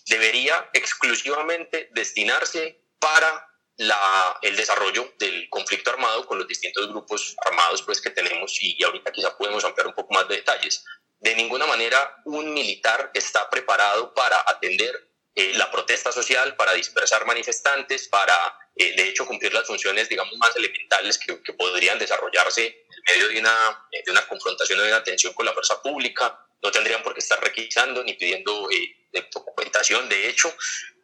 debería 0.05 0.69
exclusivamente 0.75 1.89
destinarse 1.93 2.79
para 2.99 3.49
el 4.43 4.55
desarrollo 4.55 5.15
del 5.19 5.49
conflicto 5.49 5.93
armado 5.93 6.27
con 6.27 6.37
los 6.37 6.47
distintos 6.47 6.89
grupos 6.89 7.35
armados 7.47 7.81
pues, 7.81 8.03
que 8.03 8.11
tenemos 8.11 8.63
y, 8.63 8.77
y 8.79 8.85
ahorita 8.85 9.13
quizá 9.13 9.35
podemos 9.39 9.65
ampliar 9.65 9.87
un 9.87 9.95
poco 9.95 10.13
más 10.13 10.29
de 10.29 10.37
detalles. 10.37 10.85
De 11.21 11.35
ninguna 11.35 11.65
manera 11.65 12.17
un 12.27 12.53
militar 12.53 13.13
está 13.15 13.49
preparado 13.49 14.13
para 14.13 14.37
atender 14.47 15.10
eh, 15.37 15.53
la 15.55 15.71
protesta 15.71 16.11
social, 16.11 16.57
para 16.57 16.73
dispersar 16.75 17.25
manifestantes, 17.25 18.09
para 18.09 18.35
eh, 18.75 18.95
de 18.97 19.09
hecho 19.09 19.27
cumplir 19.27 19.55
las 19.55 19.65
funciones, 19.65 20.09
digamos, 20.09 20.37
más 20.39 20.57
elementales 20.57 21.19
que, 21.19 21.41
que, 21.41 21.53
podrían 21.53 22.01
desarrollarse 22.01 22.67
en 22.67 23.15
medio 23.15 23.29
de 23.29 23.39
una, 23.39 23.87
eh, 23.93 24.03
de 24.05 24.11
una 24.11 24.27
confrontación 24.27 24.81
o 24.81 24.83
de 24.83 24.89
una 24.89 25.05
tensión 25.05 25.33
con 25.33 25.47
la 25.47 25.53
fuerza 25.53 25.81
pública. 25.81 26.47
No 26.63 26.73
tendrían 26.73 27.05
por 27.05 27.15
qué 27.15 27.21
estar 27.21 27.41
requisando 27.41 28.03
ni 28.03 28.15
pidiendo 28.15 28.69
documentación, 29.33 30.09
de 30.09 30.29
hecho, 30.29 30.55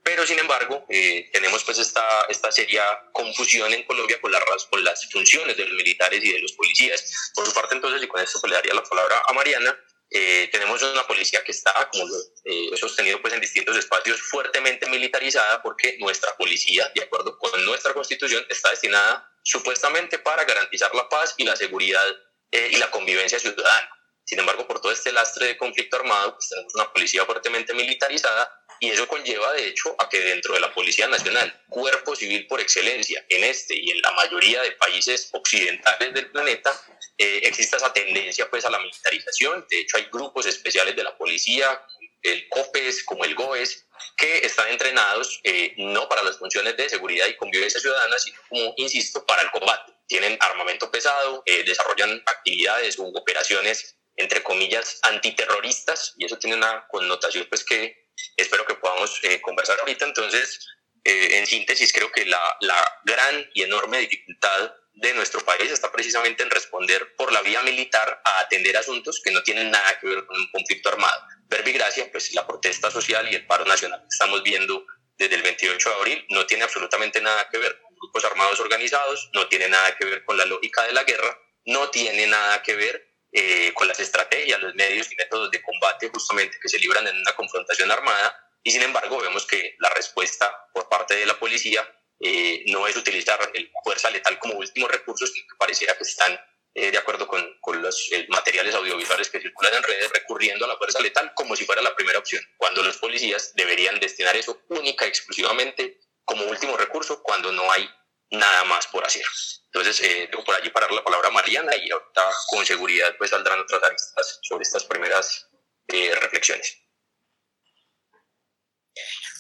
pero 0.03 0.27
sin 0.27 0.39
embargo 0.39 0.85
tenemos 1.33 1.65
pues 1.65 1.79
esta, 1.79 2.27
esta 2.29 2.53
seria 2.53 2.85
confusión 3.11 3.73
en 3.73 3.83
Colombia 3.85 4.21
con, 4.21 4.33
con 4.71 4.85
las 4.85 5.11
funciones 5.11 5.57
de 5.57 5.65
los 5.65 5.75
militares 5.75 6.23
y 6.23 6.33
de 6.33 6.41
los 6.41 6.53
policías. 6.53 7.33
Por 7.35 7.47
su 7.47 7.55
parte 7.55 7.75
entonces, 7.75 8.03
y 8.03 8.07
con 8.07 8.21
esto 8.21 8.39
pues, 8.39 8.51
le 8.51 8.57
daría 8.57 8.75
la 8.75 8.83
palabra 8.83 9.23
a 9.27 9.33
Mariana, 9.33 9.77
eh, 10.11 10.49
tenemos 10.53 10.81
una 10.83 11.07
policía 11.07 11.43
que 11.43 11.51
está, 11.51 11.73
como 11.91 12.07
lo 12.07 12.17
eh, 12.45 12.71
he 12.73 12.77
sostenido 12.77 13.21
pues, 13.21 13.35
en 13.35 13.41
distintos 13.41 13.77
espacios, 13.77 14.21
fuertemente 14.21 14.87
militarizada 14.89 15.61
porque 15.63 15.97
nuestra 15.99 16.37
policía, 16.37 16.91
de 16.95 17.03
acuerdo 17.03 17.37
con 17.39 17.65
nuestra 17.65 17.93
constitución, 17.93 18.45
está 18.49 18.71
destinada 18.71 19.29
supuestamente 19.43 20.19
para 20.19 20.45
garantizar 20.45 20.95
la 20.95 21.09
paz 21.09 21.35
y 21.39 21.45
la 21.45 21.57
seguridad 21.57 22.05
eh, 22.53 22.71
y 22.73 22.77
la 22.77 22.91
convivencia 22.91 23.39
ciudadana. 23.39 23.91
Sin 24.25 24.39
embargo, 24.39 24.67
por 24.67 24.81
todo 24.81 24.93
este 24.93 25.13
lastre 25.13 25.47
de 25.47 25.57
conflicto 25.57 25.97
armado, 25.97 26.35
pues, 26.35 26.49
tenemos 26.49 26.75
una 26.75 26.93
policía 26.93 27.25
fuertemente 27.25 27.75
militarizada 27.75 28.51
y 28.81 28.91
eso 28.91 29.07
conlleva, 29.09 29.53
de 29.55 29.69
hecho, 29.69 29.95
a 29.99 30.09
que 30.09 30.21
dentro 30.21 30.55
de 30.55 30.61
la 30.61 30.73
Policía 30.73 31.09
Nacional, 31.09 31.65
cuerpo 31.69 32.15
civil 32.15 32.47
por 32.47 32.61
excelencia, 32.61 33.25
en 33.29 33.45
este 33.45 33.75
y 33.75 33.91
en 33.91 34.01
la 34.03 34.13
mayoría 34.13 34.63
de 34.63 34.73
países 34.73 35.31
occidentales 35.33 36.13
del 36.13 36.31
planeta, 36.31 36.79
eh, 37.19 37.41
exista 37.45 37.79
esa 37.79 37.93
tendencia 37.93 38.49
pues, 38.51 38.65
a 38.65 38.71
la 38.71 38.79
militarización. 38.79 39.67
De 39.71 39.81
hecho, 39.81 39.97
hay 39.97 40.09
grupos 40.13 40.47
especiales 40.47 40.95
de 40.95 41.05
la 41.05 41.17
policía, 41.17 41.81
el 42.23 42.49
COPES, 42.49 43.05
como 43.05 43.25
el 43.25 43.35
GOES, 43.35 43.87
que 44.17 44.39
están 44.39 44.69
entrenados 44.69 45.41
eh, 45.45 45.75
no 45.79 46.09
para 46.09 46.23
las 46.23 46.39
funciones 46.39 46.77
de 46.77 46.89
seguridad 46.89 47.27
y 47.27 47.37
convivencia 47.37 47.81
ciudadana, 47.81 48.19
sino 48.19 48.39
como, 48.49 48.75
insisto, 48.77 49.25
para 49.25 49.43
el 49.43 49.51
combate. 49.51 49.93
Tienen 50.07 50.37
armamento 50.41 50.91
pesado, 50.91 51.43
eh, 51.47 51.65
desarrollan 51.65 52.23
actividades 52.27 52.99
u 52.99 53.07
operaciones, 53.17 53.97
entre 54.17 54.43
comillas, 54.43 54.99
antiterroristas, 55.03 56.15
y 56.19 56.25
eso 56.25 56.39
tiene 56.39 56.57
una 56.57 56.87
connotación 56.89 57.47
pues, 57.49 57.65
que 57.65 58.06
espero 58.37 58.65
que 58.67 58.75
podamos 58.75 59.19
eh, 59.23 59.41
conversar 59.41 59.79
ahorita. 59.81 60.05
Entonces, 60.05 60.67
eh, 61.05 61.39
en 61.39 61.47
síntesis, 61.47 61.93
creo 61.93 62.11
que 62.11 62.27
la, 62.27 62.41
la, 62.61 62.77
gran 63.05 63.49
y 63.55 63.63
enorme 63.63 63.99
dificultad 63.99 64.75
de 64.95 65.15
nuestro 65.15 65.45
país 65.45 65.71
está 65.71 65.93
precisamente 65.93 66.43
en 66.43 66.51
responder 66.51 67.15
por 67.17 67.33
la 67.33 67.43
vía 67.43 67.63
militar 67.63 68.21
a 68.25 68.41
atender 68.41 68.77
asuntos 68.77 69.21
que 69.23 69.31
no 69.31 69.43
tienen 69.43 69.71
nada 69.71 69.99
que 70.01 70.09
ver 70.09 70.27
con 70.27 70.37
un 70.37 70.51
conflicto 70.51 70.89
armado. 70.89 71.23
Verbigracia, 71.49 72.11
pues 72.11 72.35
la 72.35 72.47
protesta 72.47 72.91
social 72.91 73.31
y 73.31 73.37
el 73.37 73.47
paro 73.47 73.65
nacional 73.67 74.01
que 74.01 74.09
estamos 74.11 74.43
viendo 74.43 74.85
desde 75.19 75.37
el 75.37 75.43
28 75.43 75.89
de 75.89 75.95
abril 75.95 76.27
no 76.31 76.47
tiene 76.47 76.65
absolutamente 76.65 77.21
nada 77.21 77.49
que 77.51 77.59
ver 77.59 77.81
con 77.81 77.95
grupos 77.95 78.25
armados 78.25 78.59
organizados, 78.61 79.31
no 79.33 79.49
tiene 79.49 79.69
nada 79.69 79.97
que 79.97 80.07
ver 80.07 80.25
con 80.25 80.37
la 80.37 80.45
lógica 80.45 80.83
de 80.85 80.93
la 80.93 81.05
guerra, 81.05 81.39
no 81.67 81.91
tiene 81.91 82.27
nada 82.27 82.63
que 82.63 82.75
ver 82.75 83.16
eh, 83.33 83.73
con 83.75 83.89
las 83.89 84.01
estrategias, 84.01 84.61
los 84.61 84.75
medios 84.75 85.11
y 85.13 85.17
métodos 85.17 85.51
de 85.51 85.63
combate 85.63 86.09
justamente 86.09 86.59
que 86.61 86.69
se 86.69 86.79
libran 86.79 87.07
en 87.07 87.17
una 87.17 87.33
confrontación 87.33 87.91
armada. 87.91 88.35
Y 88.63 88.71
sin 88.71 88.83
embargo 88.83 89.21
vemos 89.21 89.47
que 89.47 89.77
la 89.79 89.91
respuesta 89.91 90.53
por 90.73 90.89
parte 90.89 91.15
de 91.15 91.27
la 91.27 91.39
policía 91.39 91.87
eh, 92.21 92.65
no 92.67 92.87
es 92.87 92.97
utilizar 92.97 93.39
la 93.41 93.51
fuerza 93.85 94.11
letal 94.11 94.39
como 94.39 94.55
último 94.55 94.89
recurso, 94.89 95.27
sino 95.27 95.47
que 95.49 95.57
pareciera 95.59 95.97
que 95.97 96.05
están 96.05 96.39
eh, 96.75 96.91
de 96.91 96.99
acuerdo 96.99 97.27
con, 97.27 97.43
con 97.61 97.81
los 97.81 98.11
materiales 98.29 98.75
audiovisuales 98.75 99.31
que 99.31 99.41
circulan 99.41 99.75
en 99.75 99.83
redes 99.83 100.11
recurriendo 100.13 100.65
a 100.65 100.69
la 100.69 100.77
fuerza 100.77 101.01
letal 101.01 101.33
como 101.35 101.57
si 101.57 101.65
fuera 101.65 101.81
la 101.81 101.95
primera 101.95 102.19
opción, 102.19 102.43
cuando 102.59 102.83
los 102.83 102.99
policías 102.99 103.55
deberían 103.55 103.99
destinar 103.99 104.37
eso 104.37 104.63
única 104.69 105.07
y 105.07 105.09
exclusivamente 105.09 106.01
como 106.27 106.45
último 106.45 106.77
recurso 106.77 107.23
cuando 107.23 107.51
no 107.53 107.71
hay 107.73 107.89
nada 108.31 108.65
más 108.65 108.87
por 108.89 109.05
hacer. 109.05 109.25
Entonces, 109.67 110.01
eh, 110.03 110.29
tengo 110.31 110.45
por 110.45 110.55
allí 110.55 110.71
para 110.71 110.87
dar 110.87 110.95
la 110.95 111.05
palabra 111.05 111.29
a 111.29 111.33
Mariana 111.33 111.77
y 111.77 111.91
ahorita 111.91 112.31
con 112.49 112.65
seguridad 112.65 113.15
pues 113.19 113.31
saldrán 113.31 113.61
otras 113.61 113.83
aristas 113.83 114.39
sobre 114.43 114.63
estas 114.63 114.85
primeras 114.85 115.49
eh, 115.89 116.15
reflexiones. 116.15 116.79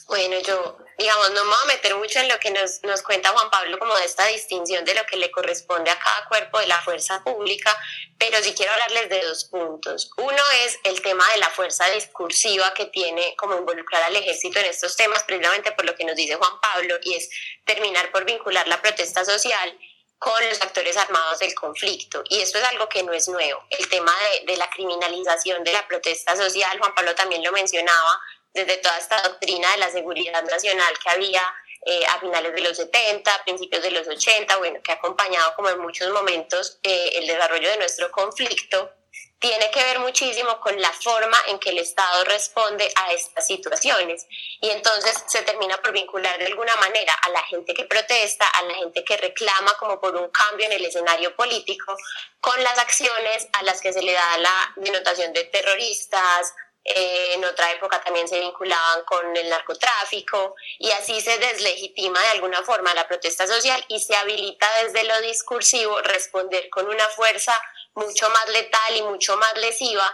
Bueno, 0.07 0.39
yo, 0.39 0.79
digamos, 0.99 1.31
no 1.33 1.45
me 1.45 1.51
voy 1.51 1.59
a 1.65 1.67
meter 1.67 1.97
mucho 1.97 2.21
en 2.21 2.29
lo 2.29 2.39
que 2.39 2.53
nos, 2.53 2.81
nos 2.85 3.03
cuenta 3.03 3.31
Juan 3.31 3.51
Pablo 3.51 3.77
como 3.77 3.97
de 3.97 4.05
esta 4.05 4.25
distinción 4.27 4.85
de 4.85 4.95
lo 4.95 5.05
que 5.05 5.17
le 5.17 5.33
corresponde 5.33 5.91
a 5.91 5.99
cada 5.99 6.29
cuerpo 6.29 6.61
de 6.61 6.69
la 6.69 6.81
fuerza 6.81 7.25
pública, 7.25 7.77
pero 8.17 8.41
sí 8.41 8.55
quiero 8.55 8.73
hablarles 8.73 9.09
de 9.09 9.23
dos 9.23 9.47
puntos. 9.47 10.13
Uno 10.17 10.43
es 10.65 10.79
el 10.85 11.03
tema 11.03 11.29
de 11.33 11.39
la 11.39 11.51
fuerza 11.51 11.89
discursiva 11.91 12.73
que 12.73 12.87
tiene 12.87 13.35
como 13.37 13.57
involucrar 13.57 14.05
al 14.05 14.15
ejército 14.15 14.61
en 14.61 14.67
estos 14.67 14.97
temas, 14.97 15.25
precisamente 15.25 15.73
por 15.73 15.85
lo 15.85 15.97
que 15.97 16.05
nos 16.05 16.15
dice 16.15 16.37
Juan 16.37 16.61
Pablo, 16.61 16.99
y 17.03 17.15
es 17.15 17.29
terminar 17.65 18.13
por 18.13 18.25
vincular 18.25 18.69
la 18.69 18.81
protesta 18.81 19.25
social 19.25 19.77
con 20.19 20.49
los 20.49 20.63
actores 20.63 20.97
armados 20.97 21.41
del 21.41 21.55
conflicto. 21.55 22.23
Y 22.29 22.41
esto 22.41 22.59
es 22.59 22.65
algo 22.65 22.89
que 22.89 23.03
no 23.03 23.13
es 23.13 23.29
nuevo. 23.29 23.65
El 23.71 23.89
tema 23.89 24.15
de, 24.31 24.53
de, 24.53 24.57
la 24.57 24.71
criminalización 24.71 25.63
de 25.63 25.73
la 25.73 25.87
protesta 25.87 26.37
social, 26.37 26.79
Juan 26.79 26.95
Pablo 26.95 27.15
también 27.15 27.43
lo 27.45 27.53
mencionaba, 27.53 28.21
desde 28.57 28.79
toda 28.79 28.97
esta 28.99 29.21
doctrina 29.23 29.71
de 29.73 29.79
la 29.79 29.91
seguridad 29.91 30.43
nacional 30.43 30.99
que 30.99 31.11
había 31.11 31.43
eh, 31.85 32.05
a 32.07 32.19
finales 32.19 32.55
de 32.55 32.63
los 32.63 32.77
70, 32.77 33.45
principios 33.45 33.83
de 33.83 33.91
los 33.91 34.09
80, 34.09 34.57
bueno, 34.57 34.81
que 34.83 34.91
ha 34.91 34.97
acompañado 34.97 35.55
como 35.55 35.69
en 35.69 35.79
muchos 35.79 36.11
momentos 36.11 36.81
eh, 36.83 37.11
el 37.15 37.27
desarrollo 37.27 37.69
de 37.69 37.77
nuestro 37.77 38.11
conflicto, 38.11 38.91
tiene 39.39 39.71
que 39.71 39.85
ver 39.85 39.99
muchísimo 39.99 40.59
con 40.61 40.81
la 40.81 40.91
forma 40.91 41.37
en 41.49 41.59
que 41.59 41.71
el 41.71 41.79
Estado 41.79 42.25
responde 42.25 42.91
a 42.97 43.13
estas 43.13 43.47
situaciones. 43.47 44.27
Y 44.61 44.71
entonces 44.71 45.23
se 45.27 45.43
termina 45.43 45.77
por 45.77 45.93
vincular 45.93 46.39
de 46.39 46.47
alguna 46.47 46.75
manera 46.77 47.13
a 47.13 47.29
la 47.29 47.43
gente 47.43 47.75
que 47.75 47.85
protesta, 47.85 48.47
a 48.49 48.63
la 48.63 48.75
gente 48.75 49.05
que 49.05 49.17
reclama 49.19 49.75
como 49.79 50.01
por 50.01 50.17
un 50.17 50.31
cambio 50.31 50.67
en 50.67 50.73
el 50.73 50.85
escenario 50.87 51.37
político, 51.37 51.95
con 52.41 52.61
las 52.63 52.79
acciones 52.79 53.47
a 53.53 53.63
las 53.63 53.81
que 53.81 53.93
se 53.93 54.03
le 54.03 54.13
da 54.13 54.39
la 54.39 54.73
denotación 54.77 55.33
de 55.35 55.45
terroristas, 55.45 56.55
eh, 56.89 57.35
en 57.35 57.45
otra 57.45 57.73
época 57.73 58.01
también 58.01 58.29
se 58.29 58.39
vinculaban 58.39 59.05
con 59.05 59.37
el 59.37 59.49
narcotráfico 59.49 60.55
y 60.79 60.91
así 60.93 61.21
se 61.21 61.37
deslegitima 61.39 62.21
de 62.21 62.29
alguna 62.29 62.63
forma 62.63 62.95
la 62.95 63.09
protesta 63.09 63.45
social 63.47 63.85
y 63.89 63.99
se 63.99 64.15
habilita 64.15 64.69
desde 64.85 65.03
lo 65.03 65.21
discursivo 65.23 66.01
responder 66.03 66.71
con 66.71 66.87
una 66.87 67.05
fuerza 67.09 67.61
mucho 67.95 68.31
más 68.31 68.49
letal 68.51 68.97
y 68.97 69.03
mucho 69.03 69.37
más 69.37 69.57
lesiva 69.57 70.09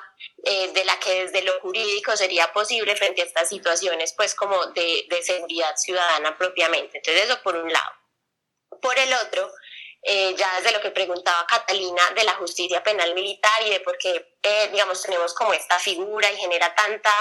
eh, 0.45 0.73
de 0.73 0.85
la 0.87 0.99
que 0.99 1.25
desde 1.25 1.43
lo 1.43 1.61
jurídico 1.61 2.17
sería 2.17 2.51
posible 2.55 2.97
frente 2.97 3.21
a 3.21 3.27
estas 3.27 3.51
situaciones 3.51 4.15
pues 4.17 4.35
como 4.35 4.67
de, 4.69 5.05
de 5.11 5.23
seguridad 5.23 5.77
ciudadana 5.77 6.39
propiamente. 6.39 6.99
Entonces 6.99 7.25
eso 7.25 7.43
por 7.43 7.55
un 7.55 7.71
lado. 7.71 7.93
Por 8.81 8.99
el 8.99 9.13
otro, 9.13 9.53
eh, 10.03 10.35
ya 10.37 10.49
desde 10.57 10.73
lo 10.73 10.81
que 10.81 10.91
preguntaba 10.91 11.47
Catalina 11.47 12.03
de 12.17 12.25
la 12.25 12.35
justicia 12.35 12.83
penal 12.83 13.15
militar 13.15 13.63
y 13.65 13.71
de 13.71 13.81
por 13.81 13.97
qué, 13.99 14.37
eh, 14.43 14.69
digamos, 14.73 15.01
tenemos 15.03 15.33
como 15.35 15.53
esta 15.55 15.79
figura 15.79 16.31
y 16.31 16.37
genera 16.37 16.75
tanta, 16.75 17.13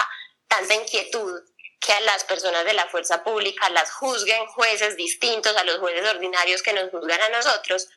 tanta 0.48 0.74
inquietud. 0.74 1.42
que 1.80 1.94
a 1.94 2.02
las 2.02 2.24
personas 2.26 2.64
de 2.64 2.74
la 2.74 2.86
fuerza 2.90 3.24
pública 3.24 3.68
las 3.72 3.92
juzguen 3.92 4.46
jueces 4.46 4.96
distintos 4.96 5.58
a 5.58 5.64
los 5.64 5.80
jueces 5.80 6.08
ordinarios 6.08 6.62
que 6.62 6.74
nos 6.74 6.92
juzgan 6.92 7.20
a 7.20 7.30
nosotros, 7.30 7.88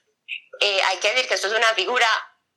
eh, 0.61 0.81
hay 0.85 0.97
que 1.01 1.11
decir 1.11 1.29
que 1.29 1.35
esto 1.35 1.49
es 1.49 1.53
una 1.53 1.75
figura 1.75 2.09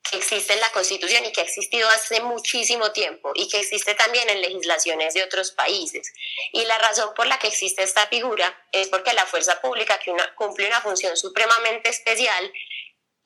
que 0.09 0.17
existe 0.17 0.53
en 0.53 0.59
la 0.59 0.71
Constitución 0.71 1.25
y 1.25 1.31
que 1.31 1.41
ha 1.41 1.43
existido 1.43 1.87
hace 1.89 2.21
muchísimo 2.21 2.91
tiempo 2.91 3.31
y 3.35 3.47
que 3.47 3.59
existe 3.59 3.93
también 3.95 4.29
en 4.29 4.41
legislaciones 4.41 5.13
de 5.13 5.23
otros 5.23 5.51
países. 5.51 6.11
Y 6.53 6.65
la 6.65 6.77
razón 6.77 7.13
por 7.15 7.27
la 7.27 7.39
que 7.39 7.47
existe 7.47 7.83
esta 7.83 8.07
figura 8.07 8.55
es 8.71 8.87
porque 8.87 9.13
la 9.13 9.25
fuerza 9.25 9.59
pública 9.61 9.99
cumple 10.35 10.67
una 10.67 10.81
función 10.81 11.15
supremamente 11.17 11.89
especial 11.89 12.51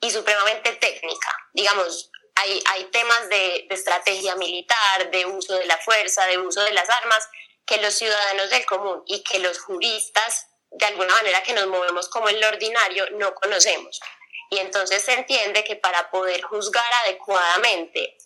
y 0.00 0.10
supremamente 0.10 0.72
técnica. 0.74 1.36
Digamos, 1.52 2.10
hay, 2.34 2.62
hay 2.70 2.84
temas 2.84 3.28
de, 3.28 3.66
de 3.68 3.74
estrategia 3.74 4.34
militar, 4.36 5.10
de 5.10 5.26
uso 5.26 5.54
de 5.54 5.66
la 5.66 5.78
fuerza, 5.78 6.26
de 6.26 6.38
uso 6.38 6.62
de 6.62 6.72
las 6.72 6.88
armas, 6.88 7.28
que 7.66 7.80
los 7.80 7.94
ciudadanos 7.94 8.50
del 8.50 8.66
común 8.66 9.02
y 9.06 9.22
que 9.22 9.38
los 9.38 9.60
juristas, 9.60 10.48
de 10.70 10.86
alguna 10.86 11.14
manera 11.14 11.42
que 11.42 11.52
nos 11.52 11.66
movemos 11.68 12.08
como 12.08 12.28
en 12.28 12.40
lo 12.40 12.48
ordinario, 12.48 13.08
no 13.12 13.34
conocemos. 13.34 14.00
Y 14.52 14.58
entonces 14.58 15.02
se 15.02 15.14
entiende 15.14 15.64
que 15.64 15.76
para 15.76 16.10
poder 16.10 16.42
juzgar 16.42 16.84
adecuadamente 17.06 18.18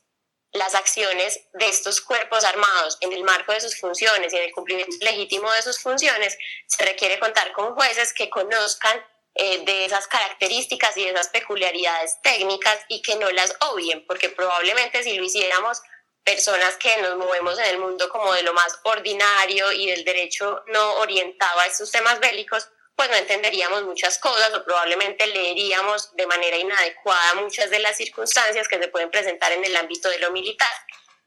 las 0.51 0.75
acciones 0.75 1.41
de 1.53 1.69
estos 1.69 2.01
cuerpos 2.01 2.43
armados 2.45 2.99
en 3.01 3.13
el 3.13 3.23
marco 3.23 3.53
de 3.53 3.61
sus 3.61 3.79
funciones 3.79 4.33
y 4.33 4.37
en 4.37 4.43
el 4.43 4.53
cumplimiento 4.53 4.97
legítimo 5.03 5.49
de 5.53 5.63
sus 5.63 5.79
funciones, 5.79 6.37
se 6.67 6.85
requiere 6.85 7.21
contar 7.21 7.53
con 7.53 7.77
jueces 7.77 8.13
que 8.13 8.29
conozcan 8.29 9.01
eh, 9.37 9.65
de 9.67 9.85
esas 9.85 10.09
características 10.09 10.97
y 10.97 11.05
de 11.05 11.11
esas 11.11 11.29
peculiaridades 11.29 12.21
técnicas 12.23 12.77
y 12.89 13.03
que 13.03 13.15
no 13.15 13.31
las 13.31 13.55
obvien, 13.71 14.05
porque 14.05 14.29
probablemente 14.29 15.05
si 15.05 15.17
lo 15.17 15.23
hiciéramos, 15.23 15.81
personas 16.25 16.77
que 16.77 17.03
nos 17.03 17.17
movemos 17.17 17.57
en 17.61 17.67
el 17.67 17.79
mundo 17.79 18.09
como 18.09 18.33
de 18.33 18.43
lo 18.43 18.53
más 18.53 18.81
ordinario 18.83 19.71
y 19.71 19.87
del 19.87 20.05
derecho 20.05 20.65
no 20.67 20.95
orientado 20.95 21.61
a 21.61 21.67
estos 21.67 21.93
temas 21.93 22.19
bélicos, 22.19 22.69
pues 22.97 23.11
no 23.11 23.17
entenderíamos 23.17 23.85
muchas 23.85 24.19
cosas 24.19 24.53
o 24.55 24.65
probablemente 24.65 25.27
leeríamos 25.27 26.17
de 26.17 26.27
manera 26.27 26.57
inadecuada 26.57 27.35
muchas 27.35 27.71
de 27.71 27.79
las 27.79 27.97
circunstancias 27.97 28.67
que 28.69 28.79
se 28.79 28.89
pueden 28.89 29.11
presentar 29.11 29.53
en 29.53 29.65
el 29.65 29.77
ámbito 29.77 30.09
de 30.09 30.19
lo 30.19 30.33
militar. 30.33 30.71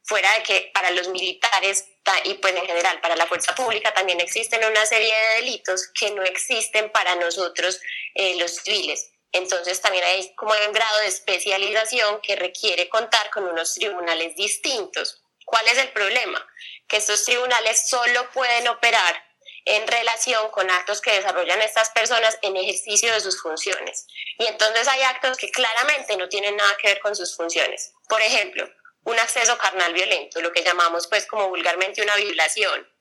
Fuera 0.03 0.33
de 0.33 0.43
que 0.43 0.71
para 0.73 0.89
los 0.89 1.09
militares 1.09 1.85
y 2.23 2.33
pues 2.35 2.55
en 2.55 2.65
general 2.65 2.99
para 3.01 3.15
la 3.15 3.27
fuerza 3.27 3.53
pública 3.53 3.93
también 3.93 4.19
existen 4.19 4.63
una 4.65 4.83
serie 4.87 5.13
de 5.13 5.35
delitos 5.35 5.87
que 5.93 6.09
no 6.11 6.23
existen 6.23 6.91
para 6.91 7.15
nosotros 7.15 7.79
eh, 8.15 8.35
los 8.39 8.55
civiles. 8.55 9.11
Entonces 9.31 9.79
también 9.79 10.03
hay 10.03 10.33
como 10.35 10.53
un 10.65 10.73
grado 10.73 10.97
de 10.99 11.07
especialización 11.07 12.19
que 12.21 12.35
requiere 12.35 12.89
contar 12.89 13.29
con 13.29 13.43
unos 13.45 13.75
tribunales 13.75 14.35
distintos. 14.35 15.21
¿Cuál 15.45 15.67
es 15.67 15.77
el 15.77 15.89
problema? 15.89 16.43
Que 16.87 16.97
estos 16.97 17.25
tribunales 17.25 17.87
solo 17.87 18.29
pueden 18.31 18.67
operar 18.69 19.28
en 19.69 19.87
relación 19.87 20.49
con 20.49 20.67
actos 20.71 20.99
que 20.99 21.11
desarrollan 21.11 21.61
estas 21.61 21.91
personas 21.91 22.39
en 22.41 22.57
ejercicio 22.57 23.13
de 23.13 23.21
sus 23.21 23.39
funciones. 23.39 24.07
Y 24.39 24.47
entonces 24.47 24.87
hay 24.87 25.03
actos 25.03 25.37
que 25.37 25.51
claramente 25.51 26.17
no 26.17 26.27
tienen 26.27 26.55
nada 26.55 26.75
que 26.81 26.87
ver 26.87 26.99
con 26.99 27.15
sus 27.15 27.35
funciones. 27.35 27.93
Por 28.07 28.19
ejemplo, 28.19 28.67
un 29.03 29.19
acceso 29.19 29.55
carnal 29.59 29.93
violento, 29.93 30.41
lo 30.41 30.51
que 30.51 30.63
llamamos 30.63 31.05
pues 31.05 31.27
como 31.27 31.49
vulgarmente 31.49 32.01
una 32.01 32.15
violación. 32.15 32.91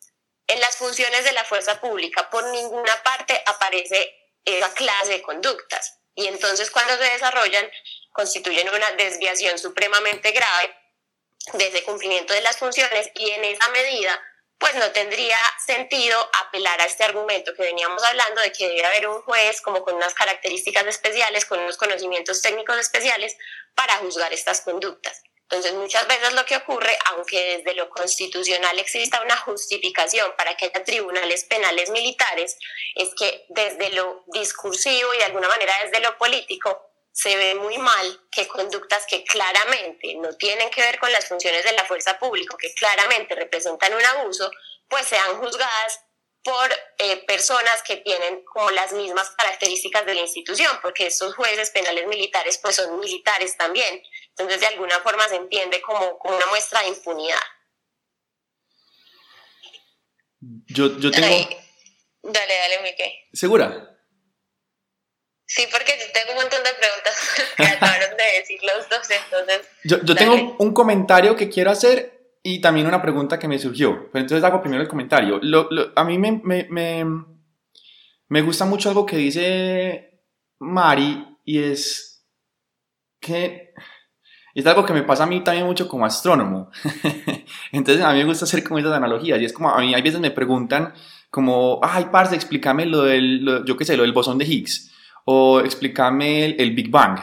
En 0.47 0.61
las 0.61 0.77
funciones 0.77 1.25
de 1.25 1.33
la 1.33 1.45
fuerza 1.45 1.81
pública 1.81 2.29
por 2.29 2.45
ninguna 2.49 3.03
parte 3.03 3.43
aparece 3.47 4.15
esa 4.45 4.71
clase 4.75 5.13
de 5.13 5.23
conductas. 5.23 6.01
Y 6.15 6.27
entonces 6.27 6.71
cuando 6.71 6.99
se 6.99 7.11
desarrollan 7.13 7.71
constituyen 8.13 8.69
una 8.69 8.93
desviación 8.93 9.59
supremamente 9.59 10.33
grave 10.33 10.77
de 11.55 11.69
ese 11.69 11.83
cumplimiento 11.83 12.35
de 12.35 12.42
las 12.42 12.59
funciones 12.59 13.11
y 13.14 13.31
en 13.31 13.45
esa 13.45 13.71
medida 13.71 14.21
pues 14.59 14.75
no 14.75 14.90
tendría 14.90 15.38
sentido 15.64 16.18
apelar 16.47 16.81
a 16.81 16.87
este 16.87 17.05
argumento 17.05 17.55
que 17.55 17.62
veníamos 17.62 18.03
hablando 18.03 18.40
de 18.40 18.53
que 18.53 18.68
debe 18.68 18.85
haber 18.85 19.09
un 19.09 19.23
juez 19.23 19.61
como 19.61 19.83
con 19.83 19.94
unas 19.94 20.14
características 20.14 20.87
especiales, 20.87 21.47
con 21.47 21.61
unos 21.61 21.77
conocimientos 21.77 22.42
técnicos 22.42 22.77
especiales 22.79 23.37
para 23.75 23.97
juzgar 23.99 24.33
estas 24.33 24.61
conductas. 24.62 25.23
Entonces, 25.51 25.73
muchas 25.73 26.07
veces 26.07 26.35
lo 26.35 26.44
que 26.44 26.57
ocurre, 26.57 26.99
aunque 27.07 27.57
desde 27.57 27.75
lo 27.75 27.88
constitucional 27.88 28.79
exista 28.79 29.23
una 29.23 29.37
justificación 29.38 30.31
para 30.37 30.55
que 30.57 30.66
haya 30.66 30.85
tribunales 30.85 31.44
penales 31.44 31.88
militares, 31.88 32.59
es 32.94 33.14
que 33.14 33.47
desde 33.49 33.90
lo 33.90 34.25
discursivo 34.27 35.14
y 35.14 35.18
de 35.18 35.25
alguna 35.25 35.49
manera 35.49 35.73
desde 35.85 36.01
lo 36.01 36.18
político 36.18 36.88
se 37.18 37.37
ve 37.37 37.57
muy 37.57 37.76
mal 37.78 38.20
que 38.31 38.46
conductas 38.46 39.04
que 39.09 39.24
claramente 39.24 40.14
no 40.18 40.37
tienen 40.37 40.70
que 40.70 40.83
ver 40.83 41.00
con 41.00 41.11
las 41.11 41.26
funciones 41.26 41.64
de 41.64 41.72
la 41.72 41.85
fuerza 41.85 42.16
pública, 42.16 42.54
que 42.57 42.72
claramente 42.74 43.35
representan 43.35 43.92
un 43.92 44.04
abuso, 44.04 44.48
pues 44.87 45.04
sean 45.04 45.37
juzgadas 45.38 46.00
por 46.44 46.70
eh, 46.98 47.16
personas 47.26 47.83
que 47.85 47.96
tienen 47.96 48.44
como 48.44 48.70
las 48.70 48.92
mismas 48.92 49.31
características 49.31 50.07
de 50.07 50.14
la 50.14 50.20
institución, 50.20 50.78
porque 50.81 51.09
estos 51.09 51.35
jueces 51.35 51.70
penales 51.70 52.07
militares 52.07 52.61
pues 52.62 52.76
son 52.76 53.00
militares 53.00 53.57
también. 53.57 54.00
Entonces 54.28 54.61
de 54.61 54.66
alguna 54.66 55.00
forma 55.00 55.28
se 55.28 55.35
entiende 55.35 55.81
como, 55.81 56.20
como 56.20 56.37
una 56.37 56.46
muestra 56.46 56.83
de 56.83 56.88
impunidad. 56.90 57.42
Yo, 60.68 60.96
yo 61.00 61.11
tengo... 61.11 61.26
Dale, 62.22 62.54
dale, 62.54 62.78
Miguel. 62.85 63.12
¿Segura? 63.33 63.98
Sí, 65.51 65.63
porque 65.73 65.95
tengo 66.13 66.33
un 66.33 66.43
montón 66.43 66.61
de 66.63 66.71
preguntas 66.79 67.55
que 67.57 67.65
acabaron 67.65 68.11
de 68.19 68.39
decir 68.39 68.61
los 68.63 68.87
dos, 68.91 69.09
entonces... 69.11 69.67
Yo, 69.83 69.97
yo 70.05 70.15
tengo 70.15 70.57
un 70.59 70.75
comentario 70.75 71.35
que 71.37 71.49
quiero 71.49 71.71
hacer 71.71 72.37
y 72.43 72.61
también 72.61 72.87
una 72.87 73.01
pregunta 73.01 73.39
que 73.39 73.49
me 73.49 73.59
surgió. 73.59 74.11
Pero 74.13 74.25
entonces 74.25 74.45
hago 74.45 74.61
primero 74.61 74.83
el 74.83 74.89
comentario. 74.89 75.39
Lo, 75.41 75.69
lo, 75.71 75.93
a 75.97 76.05
mí 76.05 76.19
me, 76.19 76.41
me, 76.45 76.67
me, 76.69 77.05
me, 78.29 78.43
gusta 78.43 78.67
mucho 78.67 78.91
algo 78.91 79.07
que 79.07 79.17
dice 79.17 80.23
Mari 80.59 81.39
y 81.47 81.63
es 81.63 82.27
que 83.19 83.73
es 84.55 84.67
algo 84.67 84.85
que 84.85 84.93
me 84.93 85.03
pasa 85.03 85.25
a 85.25 85.27
mí 85.27 85.43
también 85.43 85.65
mucho 85.65 85.89
como 85.89 86.05
astrónomo. 86.05 86.71
entonces 87.73 88.05
a 88.05 88.13
mí 88.13 88.19
me 88.19 88.27
gusta 88.27 88.45
hacer 88.45 88.63
como 88.63 88.79
esas 88.79 88.93
analogías 88.93 89.41
y 89.41 89.47
es 89.47 89.53
como 89.55 89.71
a 89.71 89.81
mí 89.81 89.95
hay 89.95 90.03
veces 90.03 90.21
me 90.21 90.31
preguntan 90.31 90.93
como, 91.31 91.81
ay, 91.83 92.09
parce, 92.13 92.35
explícame 92.35 92.85
lo 92.85 93.03
del, 93.03 93.65
yo 93.65 93.79
qué 93.79 93.87
sé, 93.87 93.97
lo 93.97 94.03
del 94.03 94.13
bosón 94.13 94.37
de 94.37 94.45
Higgs 94.45 94.93
o 95.31 95.61
explícame 95.61 96.47
el, 96.47 96.71
Big 96.71 96.88
Bang, 96.88 97.19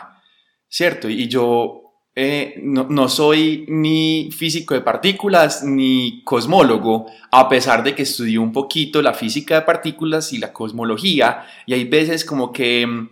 ¿cierto? 0.70 1.10
Y 1.10 1.28
yo 1.28 1.82
eh, 2.14 2.54
no, 2.62 2.86
no, 2.88 3.10
soy 3.10 3.66
ni 3.68 4.30
físico 4.32 4.76
de 4.76 4.82
partículas 4.82 5.64
ni 5.64 6.22
cosmólogo, 6.24 7.08
a 7.32 7.50
pesar 7.50 7.84
de 7.84 7.96
que 7.96 8.04
estudié 8.04 8.38
un 8.38 8.52
poquito 8.52 9.02
la 9.02 9.16
física 9.16 9.56
de 9.56 9.62
partículas 9.64 10.34
y 10.34 10.38
la 10.38 10.54
cosmología, 10.54 11.48
y 11.66 11.74
hay 11.74 11.86
veces 11.86 12.26
como 12.26 12.54
que 12.54 12.86
mm, 12.86 13.10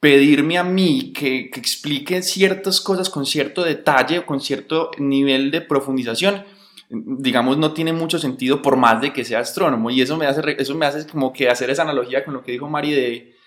pedirme 0.00 0.56
a 0.56 0.64
mí 0.64 1.12
que, 1.12 1.50
que 1.50 1.60
explique 1.60 2.22
ciertas 2.22 2.80
cosas 2.80 3.10
con 3.10 3.26
cierto 3.26 3.62
detalle 3.62 4.20
o 4.20 4.24
con 4.24 4.40
cierto 4.40 4.92
nivel 4.96 5.50
de 5.50 5.60
profundización, 5.60 6.42
digamos, 6.88 7.58
no 7.58 7.74
tiene 7.74 7.92
mucho 7.92 8.18
sentido 8.18 8.62
por 8.62 8.78
más 8.78 9.02
de 9.02 9.12
que 9.12 9.26
sea 9.26 9.40
astrónomo. 9.40 9.90
Y 9.90 10.00
eso 10.00 10.16
me 10.16 10.24
hace, 10.24 10.40
eso 10.58 10.74
me 10.74 10.86
hace 10.86 11.06
como 11.06 11.34
que 11.34 11.50
hacer 11.50 11.68
esa 11.68 11.82
analogía 11.82 12.24
con 12.24 12.32
lo 12.32 12.42
que 12.42 12.52
dijo 12.52 12.66
Mari 12.66 12.92
de, 12.92 13.41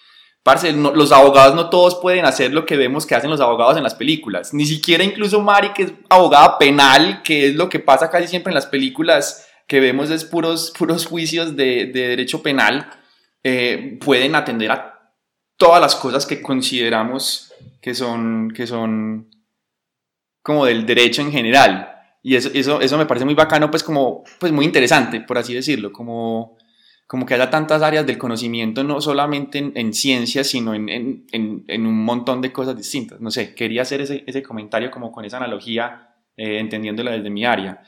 Parce, 0.46 0.72
los 0.74 1.12
abogados 1.12 1.56
no 1.56 1.72
todos 1.72 1.96
pueden 1.96 2.24
hacer 2.24 2.54
lo 2.54 2.68
que 2.68 2.78
vemos 2.78 3.08
que 3.08 3.16
hacen 3.16 3.32
los 3.32 3.42
abogados 3.42 3.78
en 3.78 3.84
las 3.84 3.96
películas. 3.96 4.54
Ni 4.54 4.68
siquiera 4.68 5.04
incluso 5.04 5.42
Mari, 5.42 5.70
que 5.74 5.82
es 5.82 5.94
abogada 6.08 6.60
penal, 6.60 7.24
que 7.24 7.48
es 7.48 7.56
lo 7.56 7.68
que 7.68 7.80
pasa 7.80 8.12
casi 8.12 8.28
siempre 8.28 8.52
en 8.52 8.54
las 8.54 8.68
películas 8.68 9.48
que 9.66 9.80
vemos 9.80 10.12
es 10.12 10.24
puros, 10.24 10.72
puros 10.78 11.08
juicios 11.08 11.56
de, 11.56 11.88
de 11.88 12.10
derecho 12.10 12.44
penal, 12.44 12.92
eh, 13.44 13.98
pueden 14.00 14.36
atender 14.36 14.70
a 14.70 15.12
todas 15.58 15.82
las 15.82 15.96
cosas 15.96 16.28
que 16.28 16.44
consideramos 16.44 17.52
que 17.82 17.96
son, 17.96 18.52
que 18.52 18.68
son 18.68 19.32
como 20.44 20.68
del 20.68 20.86
derecho 20.86 21.24
en 21.24 21.32
general. 21.32 21.92
Y 22.22 22.36
eso, 22.36 22.52
eso, 22.54 22.82
eso 22.82 23.00
me 23.00 23.08
parece 23.08 23.26
muy 23.26 23.34
bacano, 23.34 23.72
pues 23.72 23.82
como, 23.82 24.24
pues 24.40 24.52
muy 24.52 24.66
interesante, 24.66 25.22
por 25.22 25.40
así 25.40 25.56
decirlo, 25.56 25.92
como 25.92 26.56
como 27.08 27.26
que 27.26 27.36
haya 27.36 27.50
tantas 27.50 27.82
áreas 27.84 28.06
del 28.06 28.18
conocimiento, 28.18 28.84
no 28.84 29.00
solamente 29.00 29.60
en, 29.60 29.74
en 29.76 29.94
ciencias, 29.94 30.48
sino 30.48 30.74
en, 30.74 30.90
en, 30.90 31.26
en, 31.68 31.86
un 31.86 32.04
montón 32.04 32.42
de 32.42 32.52
cosas 32.52 32.76
distintas. 32.76 33.20
No 33.20 33.30
sé, 33.30 33.54
quería 33.54 33.84
hacer 33.84 34.02
ese, 34.02 34.24
ese 34.26 34.42
comentario 34.42 34.90
como 34.90 35.12
con 35.12 35.24
esa 35.24 35.38
analogía, 35.38 36.16
eh, 36.36 36.60
entendiéndola 36.60 37.12
desde 37.12 37.30
mi 37.30 37.46
área. 37.46 37.84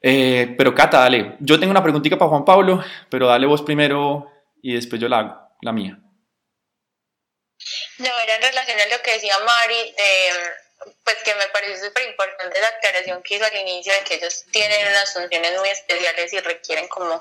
Eh, 0.00 0.54
pero 0.56 0.74
Cata, 0.74 1.00
dale, 1.00 1.36
yo 1.40 1.60
tengo 1.60 1.70
una 1.70 1.82
preguntita 1.82 2.16
para 2.16 2.30
Juan 2.30 2.44
Pablo, 2.44 2.82
pero 3.10 3.26
dale 3.26 3.46
vos 3.46 3.62
primero 3.62 4.30
y 4.62 4.74
después 4.74 5.00
yo 5.00 5.08
la 5.08 5.18
hago, 5.18 5.34
la 5.60 5.72
mía. 5.72 5.98
No, 7.98 8.10
era 8.24 8.36
en 8.36 8.42
relación 8.42 8.78
a 8.78 8.96
lo 8.96 9.02
que 9.02 9.12
decía 9.12 9.34
Mari, 9.38 9.94
pues 11.04 11.16
que 11.24 11.34
me 11.34 11.46
parece 11.52 11.86
súper 11.86 12.08
importante 12.08 12.60
la 12.60 12.68
aclaración 12.68 13.22
que 13.22 13.36
hizo 13.36 13.44
al 13.44 13.56
inicio 13.56 13.92
de 13.92 14.00
que 14.00 14.14
ellos 14.14 14.44
tienen 14.50 14.86
unas 14.88 15.12
funciones 15.12 15.58
muy 15.58 15.68
especiales 15.68 16.32
y 16.32 16.38
requieren 16.40 16.88
como 16.88 17.20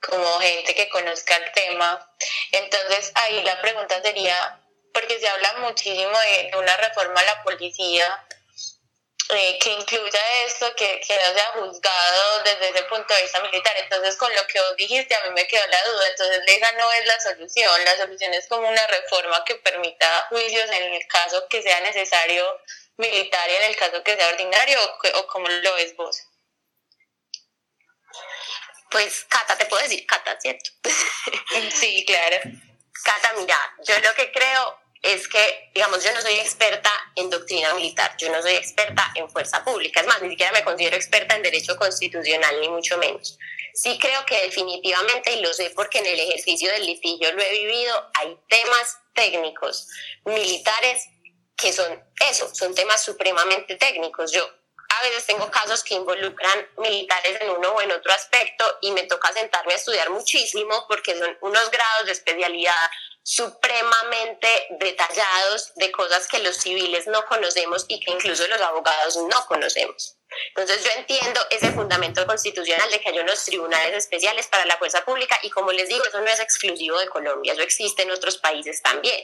como 0.00 0.40
gente 0.40 0.74
que 0.74 0.88
conozca 0.88 1.36
el 1.36 1.52
tema. 1.52 2.14
Entonces 2.52 3.12
ahí 3.14 3.42
la 3.42 3.60
pregunta 3.60 4.00
sería, 4.02 4.60
porque 4.92 5.18
se 5.18 5.28
habla 5.28 5.54
muchísimo 5.58 6.18
de 6.18 6.50
una 6.56 6.76
reforma 6.76 7.20
a 7.20 7.24
la 7.24 7.42
policía 7.42 8.26
eh, 9.28 9.58
que 9.58 9.70
incluya 9.70 10.20
esto, 10.46 10.72
que, 10.76 11.00
que, 11.00 11.16
no 11.16 11.34
sea 11.34 11.46
juzgado 11.54 12.42
desde 12.44 12.68
ese 12.68 12.82
punto 12.84 13.12
de 13.12 13.22
vista 13.22 13.42
militar. 13.42 13.74
Entonces, 13.76 14.16
con 14.16 14.32
lo 14.32 14.46
que 14.46 14.60
vos 14.60 14.76
dijiste, 14.76 15.16
a 15.16 15.24
mí 15.24 15.30
me 15.34 15.48
quedó 15.48 15.66
la 15.66 15.82
duda. 15.82 16.08
Entonces, 16.08 16.42
esa 16.46 16.72
no 16.72 16.92
es 16.92 17.06
la 17.06 17.20
solución. 17.20 17.84
La 17.84 17.96
solución 17.96 18.32
es 18.34 18.46
como 18.46 18.68
una 18.68 18.86
reforma 18.86 19.44
que 19.44 19.56
permita 19.56 20.26
juicios 20.28 20.70
en 20.70 20.92
el 20.92 21.06
caso 21.08 21.44
que 21.48 21.60
sea 21.60 21.80
necesario 21.80 22.60
militar 22.98 23.50
y 23.50 23.56
en 23.56 23.62
el 23.64 23.76
caso 23.76 24.02
que 24.04 24.14
sea 24.14 24.28
ordinario, 24.28 24.78
o, 24.80 25.18
o 25.18 25.26
como 25.26 25.48
lo 25.48 25.74
ves 25.74 25.96
vos. 25.96 26.22
Pues, 28.90 29.26
Cata, 29.28 29.56
te 29.56 29.66
puedo 29.66 29.82
decir 29.82 30.06
Cata, 30.06 30.38
¿cierto? 30.40 30.70
sí, 31.74 32.04
claro. 32.06 32.38
Cata, 33.04 33.34
mira, 33.38 33.58
yo 33.86 33.94
lo 34.00 34.14
que 34.14 34.30
creo 34.32 34.78
es 35.02 35.28
que, 35.28 35.70
digamos, 35.74 36.02
yo 36.02 36.12
no 36.12 36.20
soy 36.20 36.34
experta 36.34 36.90
en 37.14 37.30
doctrina 37.30 37.72
militar, 37.74 38.16
yo 38.18 38.30
no 38.30 38.42
soy 38.42 38.54
experta 38.54 39.12
en 39.14 39.30
fuerza 39.30 39.64
pública, 39.64 40.00
es 40.00 40.06
más, 40.06 40.20
ni 40.22 40.30
siquiera 40.30 40.52
me 40.52 40.64
considero 40.64 40.96
experta 40.96 41.36
en 41.36 41.42
derecho 41.42 41.76
constitucional, 41.76 42.60
ni 42.60 42.68
mucho 42.68 42.98
menos. 42.98 43.38
Sí 43.74 43.98
creo 44.00 44.24
que 44.24 44.42
definitivamente, 44.42 45.32
y 45.32 45.40
lo 45.40 45.52
sé 45.52 45.70
porque 45.76 45.98
en 45.98 46.06
el 46.06 46.18
ejercicio 46.18 46.72
del 46.72 46.86
litigio 46.86 47.30
lo 47.32 47.42
he 47.42 47.50
vivido, 47.50 48.10
hay 48.14 48.36
temas 48.48 48.98
técnicos 49.14 49.88
militares 50.24 51.04
que 51.56 51.72
son 51.72 52.02
eso, 52.28 52.52
son 52.54 52.74
temas 52.74 53.02
supremamente 53.02 53.76
técnicos. 53.76 54.32
Yo 54.32 54.48
a 54.98 55.02
veces 55.02 55.26
tengo 55.26 55.50
casos 55.50 55.82
que 55.82 55.94
involucran 55.94 56.68
militares 56.78 57.38
en 57.40 57.50
uno 57.50 57.72
o 57.72 57.80
en 57.80 57.92
otro 57.92 58.12
aspecto 58.12 58.64
y 58.80 58.92
me 58.92 59.02
toca 59.04 59.32
sentarme 59.32 59.74
a 59.74 59.76
estudiar 59.76 60.10
muchísimo 60.10 60.86
porque 60.88 61.16
son 61.18 61.36
unos 61.42 61.70
grados 61.70 62.06
de 62.06 62.12
especialidad 62.12 62.90
supremamente 63.22 64.48
detallados 64.78 65.74
de 65.74 65.90
cosas 65.90 66.28
que 66.28 66.38
los 66.38 66.56
civiles 66.56 67.08
no 67.08 67.24
conocemos 67.26 67.84
y 67.88 67.98
que 68.00 68.12
incluso 68.12 68.46
los 68.46 68.60
abogados 68.60 69.16
no 69.16 69.46
conocemos. 69.46 70.16
Entonces 70.48 70.84
yo 70.84 70.90
entiendo 70.96 71.40
ese 71.50 71.72
fundamento 71.72 72.24
constitucional 72.26 72.88
de 72.90 73.00
que 73.00 73.08
hay 73.08 73.18
unos 73.18 73.44
tribunales 73.44 73.94
especiales 73.94 74.46
para 74.46 74.64
la 74.64 74.76
fuerza 74.78 75.04
pública 75.04 75.38
y 75.42 75.50
como 75.50 75.72
les 75.72 75.88
digo, 75.88 76.04
eso 76.04 76.20
no 76.20 76.28
es 76.28 76.40
exclusivo 76.40 76.98
de 76.98 77.08
Colombia, 77.08 77.52
eso 77.52 77.62
existe 77.62 78.02
en 78.02 78.12
otros 78.12 78.38
países 78.38 78.80
también. 78.82 79.20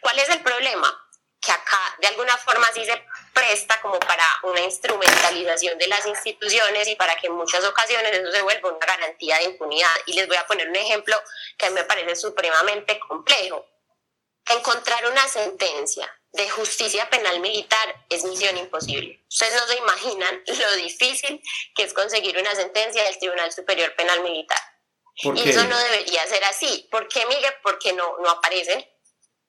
¿Cuál 0.00 0.18
es 0.18 0.28
el 0.28 0.42
problema? 0.42 1.02
que 1.46 1.52
acá 1.52 1.96
de 2.00 2.08
alguna 2.08 2.36
forma 2.38 2.66
sí 2.74 2.84
se 2.84 3.06
presta 3.36 3.78
como 3.82 4.00
para 4.00 4.24
una 4.44 4.60
instrumentalización 4.60 5.76
de 5.78 5.86
las 5.88 6.06
instituciones 6.06 6.88
y 6.88 6.96
para 6.96 7.14
que 7.16 7.26
en 7.26 7.34
muchas 7.34 7.62
ocasiones 7.66 8.10
eso 8.12 8.32
se 8.32 8.40
vuelva 8.40 8.70
una 8.70 8.86
garantía 8.86 9.36
de 9.38 9.44
impunidad. 9.44 9.94
Y 10.06 10.14
les 10.14 10.26
voy 10.26 10.38
a 10.38 10.46
poner 10.46 10.66
un 10.68 10.76
ejemplo 10.76 11.14
que 11.58 11.66
a 11.66 11.68
mí 11.68 11.74
me 11.74 11.84
parece 11.84 12.16
supremamente 12.16 12.98
complejo. 12.98 13.66
Encontrar 14.48 15.06
una 15.10 15.28
sentencia 15.28 16.10
de 16.32 16.48
justicia 16.48 17.10
penal 17.10 17.40
militar 17.40 18.06
es 18.08 18.24
misión 18.24 18.56
imposible. 18.56 19.22
Ustedes 19.28 19.54
no 19.54 19.66
se 19.66 19.76
imaginan 19.76 20.42
lo 20.46 20.76
difícil 20.76 21.42
que 21.74 21.82
es 21.82 21.92
conseguir 21.92 22.38
una 22.38 22.54
sentencia 22.54 23.04
del 23.04 23.18
Tribunal 23.18 23.52
Superior 23.52 23.94
Penal 23.96 24.22
Militar. 24.22 24.60
Y 25.16 25.50
eso 25.50 25.64
no 25.64 25.78
debería 25.78 26.26
ser 26.26 26.42
así. 26.44 26.88
¿Por 26.90 27.08
qué, 27.08 27.24
Miguel? 27.26 27.54
Porque 27.62 27.92
no, 27.92 28.16
no 28.18 28.30
aparecen 28.30 28.86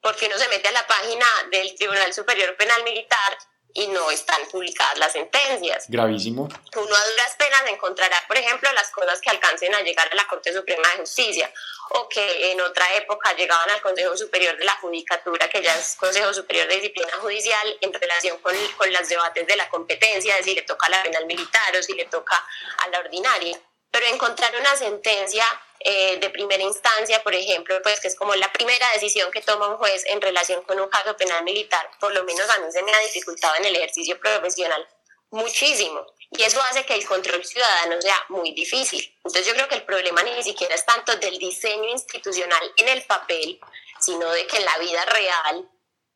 porque 0.01 0.27
uno 0.27 0.37
se 0.37 0.47
mete 0.49 0.67
a 0.67 0.71
la 0.71 0.87
página 0.87 1.25
del 1.51 1.75
Tribunal 1.75 2.13
Superior 2.13 2.55
Penal 2.55 2.83
Militar 2.83 3.37
y 3.77 3.87
no 3.89 4.09
están 4.09 4.41
publicadas 4.51 4.97
las 4.97 5.11
sentencias. 5.11 5.85
Gravísimo. 5.87 6.49
Uno 6.75 6.95
a 6.95 7.09
duras 7.09 7.35
penas 7.37 7.61
encontrará, 7.69 8.17
por 8.27 8.35
ejemplo, 8.35 8.67
las 8.73 8.89
cosas 8.89 9.21
que 9.21 9.29
alcancen 9.29 9.73
a 9.75 9.81
llegar 9.81 10.09
a 10.11 10.15
la 10.15 10.25
Corte 10.27 10.51
Suprema 10.51 10.89
de 10.89 11.01
Justicia 11.01 11.53
o 11.91 12.09
que 12.09 12.51
en 12.51 12.59
otra 12.59 12.85
época 12.95 13.33
llegaban 13.35 13.69
al 13.69 13.79
Consejo 13.81 14.17
Superior 14.17 14.57
de 14.57 14.65
la 14.65 14.73
Judicatura, 14.77 15.47
que 15.47 15.61
ya 15.61 15.75
es 15.77 15.95
Consejo 15.95 16.33
Superior 16.33 16.67
de 16.67 16.75
Disciplina 16.75 17.11
Judicial, 17.21 17.77
en 17.81 17.93
relación 17.93 18.39
con, 18.39 18.55
con 18.77 18.91
los 18.91 19.07
debates 19.07 19.45
de 19.45 19.55
la 19.55 19.69
competencia, 19.69 20.35
de 20.35 20.43
si 20.43 20.55
le 20.55 20.63
toca 20.63 20.87
a 20.87 20.89
la 20.89 21.03
penal 21.03 21.27
militar 21.27 21.77
o 21.77 21.83
si 21.83 21.93
le 21.93 22.05
toca 22.05 22.35
a 22.79 22.87
la 22.89 22.99
ordinaria. 22.99 23.59
Pero 23.97 24.13
encontrar 24.13 24.55
una 24.55 24.75
sentencia 24.75 25.43
eh, 25.79 26.17
de 26.19 26.29
primera 26.29 26.61
instancia, 26.61 27.23
por 27.23 27.33
ejemplo, 27.33 27.81
pues 27.81 27.99
que 27.99 28.07
es 28.09 28.15
como 28.15 28.35
la 28.35 28.53
primera 28.53 28.87
decisión 28.93 29.31
que 29.31 29.41
toma 29.41 29.69
un 29.69 29.77
juez 29.77 30.05
en 30.05 30.21
relación 30.21 30.61
con 30.65 30.79
un 30.79 30.87
caso 30.87 31.17
penal 31.17 31.43
militar, 31.43 31.89
por 31.99 32.13
lo 32.13 32.23
menos 32.23 32.47
a 32.47 32.59
mí 32.59 32.71
se 32.71 32.83
me 32.83 32.93
ha 32.93 32.99
dificultado 32.99 33.55
en 33.55 33.65
el 33.65 33.75
ejercicio 33.75 34.19
profesional 34.19 34.87
muchísimo. 35.31 36.05
Y 36.29 36.43
eso 36.43 36.61
hace 36.69 36.85
que 36.85 36.93
el 36.93 37.07
control 37.07 37.43
ciudadano 37.43 37.99
sea 37.99 38.23
muy 38.29 38.51
difícil. 38.51 39.01
Entonces 39.25 39.47
yo 39.47 39.53
creo 39.55 39.67
que 39.67 39.75
el 39.75 39.83
problema 39.83 40.21
ni 40.21 40.43
siquiera 40.43 40.75
es 40.75 40.85
tanto 40.85 41.15
del 41.15 41.39
diseño 41.39 41.89
institucional 41.89 42.71
en 42.77 42.89
el 42.89 43.03
papel, 43.03 43.59
sino 43.99 44.29
de 44.29 44.45
que 44.45 44.57
en 44.57 44.65
la 44.65 44.77
vida 44.77 45.05
real 45.05 45.67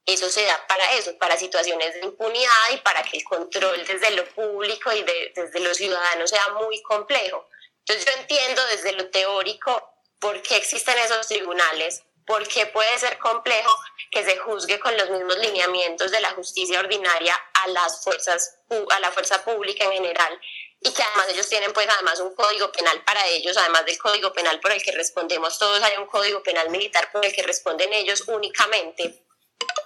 eso 0.05 0.29
se 0.29 0.45
da 0.45 0.67
para 0.67 0.93
eso, 0.93 1.17
para 1.17 1.35
situaciones 1.35 1.95
de 1.95 2.01
impunidad 2.01 2.69
y 2.73 2.77
para 2.77 3.01
que 3.01 3.17
el 3.17 3.23
control 3.23 3.83
desde 3.87 4.11
lo 4.11 4.25
público 4.35 4.91
y 4.91 5.01
desde 5.33 5.59
los 5.61 5.77
ciudadanos 5.77 6.29
sea 6.29 6.47
muy 6.49 6.79
complejo. 6.83 7.47
Entonces 7.85 8.05
yo 8.05 8.21
entiendo 8.21 8.65
desde 8.67 8.93
lo 8.93 9.09
teórico 9.09 9.95
por 10.19 10.41
qué 10.41 10.57
existen 10.57 10.97
esos 10.99 11.27
tribunales, 11.27 12.03
por 12.25 12.47
qué 12.47 12.67
puede 12.67 12.97
ser 12.99 13.17
complejo 13.17 13.73
que 14.11 14.23
se 14.23 14.37
juzgue 14.37 14.79
con 14.79 14.95
los 14.97 15.09
mismos 15.09 15.37
lineamientos 15.37 16.11
de 16.11 16.21
la 16.21 16.31
justicia 16.31 16.79
ordinaria 16.79 17.35
a 17.53 17.67
las 17.69 18.03
fuerzas, 18.03 18.59
a 18.89 18.99
la 18.99 19.11
fuerza 19.11 19.43
pública 19.43 19.85
en 19.85 19.93
general 19.93 20.39
y 20.79 20.91
que 20.91 21.03
además 21.03 21.27
ellos 21.29 21.47
tienen 21.47 21.73
pues 21.73 21.87
además 21.89 22.19
un 22.19 22.33
código 22.35 22.71
penal 22.71 23.03
para 23.03 23.25
ellos, 23.27 23.55
además 23.57 23.85
del 23.85 23.99
código 23.99 24.33
penal 24.33 24.59
por 24.59 24.71
el 24.71 24.81
que 24.81 24.91
respondemos 24.91 25.57
todos, 25.59 25.81
hay 25.83 25.97
un 25.97 26.07
código 26.07 26.41
penal 26.41 26.69
militar 26.69 27.11
por 27.11 27.23
el 27.23 27.33
que 27.33 27.43
responden 27.43 27.93
ellos 27.93 28.23
únicamente, 28.27 29.25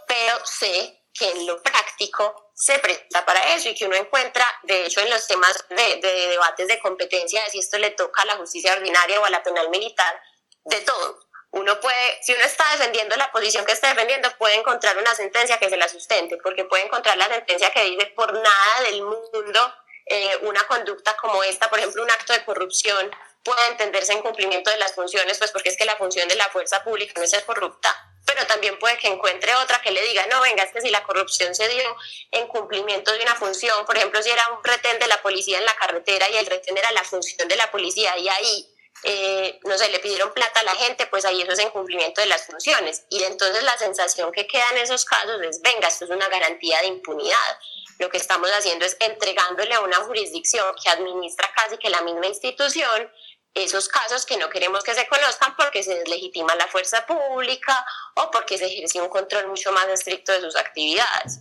pero 0.08 0.45
sé 0.45 1.03
que 1.13 1.29
en 1.29 1.45
lo 1.45 1.62
práctico 1.62 2.44
se 2.55 2.79
presta 2.79 3.25
para 3.25 3.53
eso 3.53 3.69
y 3.69 3.75
que 3.75 3.85
uno 3.85 3.95
encuentra, 3.95 4.47
de 4.63 4.85
hecho, 4.85 5.01
en 5.01 5.09
los 5.09 5.27
temas 5.27 5.65
de, 5.69 5.97
de, 5.97 6.27
debates 6.29 6.67
de 6.67 6.79
competencia, 6.79 7.41
si 7.51 7.59
esto 7.59 7.77
le 7.77 7.91
toca 7.91 8.21
a 8.21 8.25
la 8.25 8.37
justicia 8.37 8.73
ordinaria 8.73 9.19
o 9.19 9.25
a 9.25 9.29
la 9.29 9.43
penal 9.43 9.69
militar, 9.69 10.21
de 10.63 10.79
todo. 10.81 11.19
Uno 11.51 11.79
puede, 11.79 12.19
si 12.21 12.33
uno 12.33 12.43
está 12.43 12.63
defendiendo 12.71 13.15
la 13.17 13.31
posición 13.31 13.65
que 13.65 13.73
está 13.73 13.89
defendiendo, 13.89 14.29
puede 14.37 14.55
encontrar 14.55 14.97
una 14.97 15.13
sentencia 15.15 15.57
que 15.57 15.69
se 15.69 15.77
la 15.77 15.87
sustente, 15.87 16.37
porque 16.37 16.65
puede 16.65 16.85
encontrar 16.85 17.17
la 17.17 17.27
sentencia 17.27 17.71
que 17.71 17.83
dice 17.83 18.07
por 18.15 18.33
nada 18.33 18.81
del 18.89 19.01
mundo 19.03 19.73
eh, 20.05 20.37
una 20.43 20.65
conducta 20.67 21.15
como 21.17 21.43
esta, 21.43 21.69
por 21.69 21.79
ejemplo, 21.79 22.03
un 22.03 22.11
acto 22.11 22.33
de 22.33 22.45
corrupción, 22.45 23.11
puede 23.43 23.67
entenderse 23.67 24.13
en 24.13 24.21
cumplimiento 24.21 24.69
de 24.69 24.77
las 24.77 24.93
funciones, 24.93 25.37
pues 25.37 25.51
porque 25.51 25.69
es 25.69 25.77
que 25.77 25.85
la 25.85 25.95
función 25.95 26.27
de 26.27 26.35
la 26.35 26.49
fuerza 26.49 26.83
pública 26.83 27.13
no 27.15 27.23
es 27.23 27.31
ser 27.31 27.43
corrupta, 27.45 27.93
pero 28.25 28.45
también 28.47 28.77
puede 28.79 28.97
que 28.97 29.07
encuentre 29.07 29.53
otra 29.55 29.81
que 29.81 29.91
le 29.91 30.01
diga, 30.01 30.25
no, 30.27 30.41
venga, 30.41 30.63
es 30.63 30.71
que 30.71 30.81
si 30.81 30.89
la 30.89 31.03
corrupción 31.03 31.53
se 31.53 31.67
dio 31.69 31.95
en 32.31 32.47
cumplimiento 32.47 33.11
de 33.11 33.21
una 33.21 33.35
función, 33.35 33.85
por 33.85 33.95
ejemplo, 33.95 34.21
si 34.21 34.31
era 34.31 34.43
un 34.49 34.63
retén 34.63 34.97
de 34.99 35.07
la 35.07 35.21
policía 35.21 35.59
en 35.59 35.65
la 35.65 35.75
carretera 35.75 36.29
y 36.29 36.38
el 36.38 36.45
retén 36.45 36.77
era 36.77 36.91
la 36.91 37.03
función 37.03 37.47
de 37.47 37.55
la 37.55 37.69
policía 37.69 38.17
y 38.17 38.27
ahí, 38.27 38.73
eh, 39.03 39.59
no 39.63 39.77
sé, 39.77 39.89
le 39.89 39.99
pidieron 39.99 40.33
plata 40.33 40.61
a 40.61 40.63
la 40.63 40.75
gente, 40.75 41.05
pues 41.07 41.23
ahí 41.25 41.41
eso 41.41 41.51
es 41.51 41.59
en 41.59 41.69
cumplimiento 41.69 42.21
de 42.21 42.27
las 42.27 42.45
funciones. 42.45 43.03
Y 43.09 43.23
entonces 43.23 43.63
la 43.63 43.77
sensación 43.77 44.31
que 44.31 44.47
queda 44.47 44.69
en 44.71 44.79
esos 44.79 45.05
casos 45.05 45.39
es, 45.43 45.61
venga, 45.61 45.88
esto 45.88 46.05
es 46.05 46.11
una 46.11 46.27
garantía 46.27 46.81
de 46.81 46.88
impunidad. 46.88 47.59
Lo 47.99 48.09
que 48.09 48.17
estamos 48.17 48.49
haciendo 48.49 48.85
es 48.85 48.97
entregándole 48.99 49.73
a 49.73 49.81
una 49.81 49.97
jurisdicción 49.97 50.65
que 50.83 50.89
administra 50.89 51.49
casi 51.55 51.77
que 51.77 51.89
la 51.89 52.01
misma 52.01 52.25
institución 52.25 53.09
esos 53.55 53.87
casos 53.87 54.25
que 54.25 54.37
no 54.37 54.49
queremos 54.49 54.83
que 54.83 54.93
se 54.93 55.07
conozcan 55.07 55.55
porque 55.55 55.81
se 55.81 55.95
deslegitima 55.95 56.53
la 56.55 56.67
fuerza 56.67 57.05
pública 57.05 57.85
o 58.15 58.29
porque 58.29 58.57
se 58.57 58.65
ejerce 58.65 59.01
un 59.01 59.09
control 59.09 59.47
mucho 59.47 59.71
más 59.71 59.87
estricto 59.87 60.33
de 60.33 60.41
sus 60.41 60.55
actividades. 60.55 61.39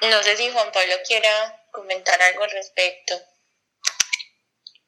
No 0.00 0.22
sé 0.22 0.36
si 0.36 0.50
Juan 0.50 0.70
Pablo 0.72 0.94
quiera 1.06 1.64
comentar 1.70 2.20
algo 2.20 2.42
al 2.42 2.50
respecto. 2.50 3.14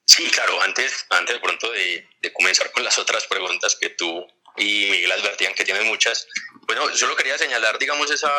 Sí, 0.06 0.28
claro, 0.30 0.60
antes, 0.62 1.06
antes 1.10 1.38
pronto 1.38 1.70
de, 1.70 2.08
de 2.20 2.32
comenzar 2.32 2.72
con 2.72 2.82
las 2.82 2.98
otras 2.98 3.26
preguntas 3.26 3.76
que 3.76 3.90
tú 3.90 4.26
y 4.56 4.90
Miguel 4.90 5.12
advertían 5.12 5.54
que 5.54 5.64
tienen 5.64 5.86
muchas, 5.86 6.26
bueno, 6.62 6.88
solo 6.94 7.14
quería 7.14 7.38
señalar, 7.38 7.78
digamos, 7.78 8.10
esa 8.10 8.32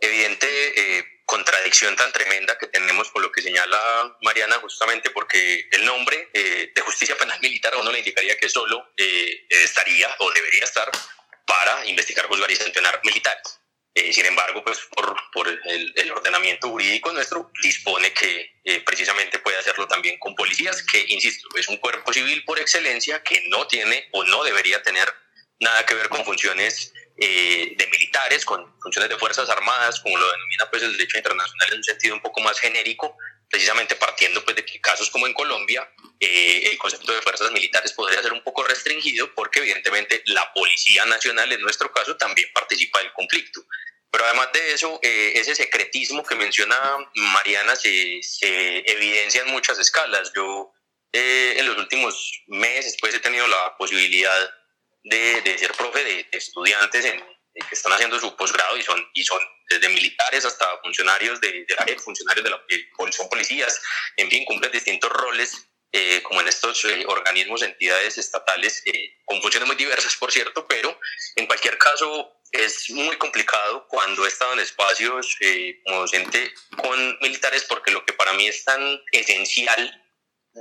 evidente 0.00 0.98
eh, 0.98 1.17
contradicción 1.28 1.94
tan 1.94 2.10
tremenda 2.10 2.56
que 2.56 2.68
tenemos 2.68 3.10
con 3.10 3.20
lo 3.20 3.30
que 3.30 3.42
señala 3.42 3.78
Mariana, 4.22 4.56
justamente 4.60 5.10
porque 5.10 5.68
el 5.70 5.84
nombre 5.84 6.30
eh, 6.32 6.72
de 6.74 6.80
justicia 6.80 7.18
penal 7.18 7.38
militar 7.42 7.74
a 7.74 7.76
uno 7.76 7.92
le 7.92 7.98
indicaría 7.98 8.38
que 8.38 8.48
solo 8.48 8.94
eh, 8.96 9.46
estaría 9.50 10.08
o 10.20 10.30
debería 10.32 10.64
estar 10.64 10.90
para 11.46 11.84
investigar, 11.84 12.26
juzgar 12.26 12.50
y 12.50 12.56
sancionar 12.56 12.98
militares. 13.04 13.60
sin 13.94 14.24
embargo, 14.24 14.64
pues 14.64 14.78
por, 14.94 15.14
por 15.30 15.48
el, 15.48 15.92
el, 15.96 16.10
ordenamiento 16.12 16.70
jurídico 16.70 17.12
nuestro 17.12 17.50
dispone 17.62 18.12
que 18.14 18.54
precisamente 18.86 19.38
puede 19.38 19.58
hacerlo 19.58 19.86
también 19.86 20.18
con 20.18 20.34
policías, 20.34 20.82
que, 20.82 21.04
insisto, 21.08 21.46
es 21.56 21.68
un 21.68 21.76
cuerpo 21.76 22.10
civil 22.12 22.42
por 22.44 22.58
excelencia 22.58 23.22
que 23.22 23.42
no 23.48 23.66
tiene 23.66 24.08
o 24.12 24.24
no 24.24 24.44
debería 24.44 24.82
tener 24.82 25.12
nada 25.60 25.84
que 25.84 25.94
ver 25.94 26.08
con 26.08 26.24
funciones 26.24 26.92
eh, 27.20 27.74
de 27.76 27.86
militares, 27.88 28.44
con 28.44 28.80
funciones 28.80 29.10
de 29.10 29.18
Fuerzas 29.18 29.50
Armadas, 29.50 30.00
como 30.00 30.16
lo 30.16 30.30
denomina 30.30 30.70
pues, 30.70 30.82
el 30.82 30.92
derecho 30.92 31.16
internacional 31.16 31.68
en 31.72 31.78
un 31.78 31.84
sentido 31.84 32.14
un 32.14 32.22
poco 32.22 32.40
más 32.40 32.60
genérico, 32.60 33.16
precisamente 33.50 33.96
partiendo 33.96 34.44
pues, 34.44 34.56
de 34.56 34.64
que 34.64 34.80
casos 34.80 35.10
como 35.10 35.26
en 35.26 35.34
Colombia, 35.34 35.90
eh, 36.20 36.68
el 36.70 36.78
concepto 36.78 37.12
de 37.12 37.22
fuerzas 37.22 37.50
militares 37.50 37.92
podría 37.92 38.22
ser 38.22 38.32
un 38.32 38.42
poco 38.42 38.62
restringido 38.64 39.32
porque 39.34 39.58
evidentemente 39.58 40.22
la 40.26 40.52
Policía 40.52 41.06
Nacional 41.06 41.52
en 41.52 41.60
nuestro 41.60 41.92
caso 41.92 42.16
también 42.16 42.48
participa 42.54 43.00
del 43.00 43.12
conflicto. 43.12 43.64
pero 44.10 44.24
además 44.24 44.48
de 44.52 44.72
eso, 44.72 44.98
eh, 45.02 45.32
ese 45.34 45.54
secretismo 45.54 46.24
que 46.24 46.34
menciona 46.34 46.76
Mariana 47.14 47.76
se, 47.76 48.20
se 48.22 48.78
evidencia 48.90 49.42
en 49.42 49.48
muchas 49.48 49.78
escalas. 49.78 50.32
Yo 50.34 50.72
eh, 51.12 51.54
en 51.58 51.66
los 51.66 51.78
últimos 51.78 52.44
meses 52.46 52.96
pues 53.00 53.14
he 53.14 53.20
tenido 53.20 53.46
la 53.48 53.76
posibilidad 53.78 54.50
de, 55.08 55.40
de 55.42 55.58
ser 55.58 55.72
profe 55.72 56.04
de, 56.04 56.28
estudiantes 56.32 57.04
en, 57.04 57.18
que 57.18 57.74
están 57.74 57.92
haciendo 57.92 58.18
su 58.20 58.36
posgrado 58.36 58.76
y 58.76 58.82
son, 58.82 59.04
y 59.14 59.24
son 59.24 59.40
desde 59.68 59.88
militares 59.88 60.44
hasta 60.44 60.78
funcionarios 60.82 61.40
de, 61.40 61.64
de 61.66 61.74
la 61.74 62.00
funcionarios 62.00 62.44
de 62.44 62.50
la 62.50 63.12
son 63.12 63.28
policías, 63.28 63.80
en 64.16 64.30
fin, 64.30 64.44
cumplen 64.44 64.72
distintos 64.72 65.10
roles 65.10 65.68
eh, 65.90 66.22
como 66.22 66.42
en 66.42 66.48
estos 66.48 66.84
eh, 66.84 67.04
organismos, 67.06 67.62
entidades 67.62 68.18
estatales, 68.18 68.82
eh, 68.84 69.16
con 69.24 69.40
funciones 69.40 69.66
muy 69.66 69.76
diversas, 69.76 70.16
por 70.16 70.30
cierto, 70.30 70.66
pero 70.68 71.00
en 71.36 71.46
cualquier 71.46 71.78
caso 71.78 72.42
es 72.52 72.90
muy 72.90 73.16
complicado 73.16 73.86
cuando 73.88 74.26
he 74.26 74.28
estado 74.28 74.52
en 74.52 74.60
espacios 74.60 75.36
como 75.84 76.00
docente 76.00 76.52
con 76.76 77.18
militares, 77.20 77.64
porque 77.64 77.90
lo 77.90 78.04
que 78.04 78.12
para 78.12 78.34
mí 78.34 78.46
es 78.46 78.64
tan 78.64 79.02
esencial 79.12 80.07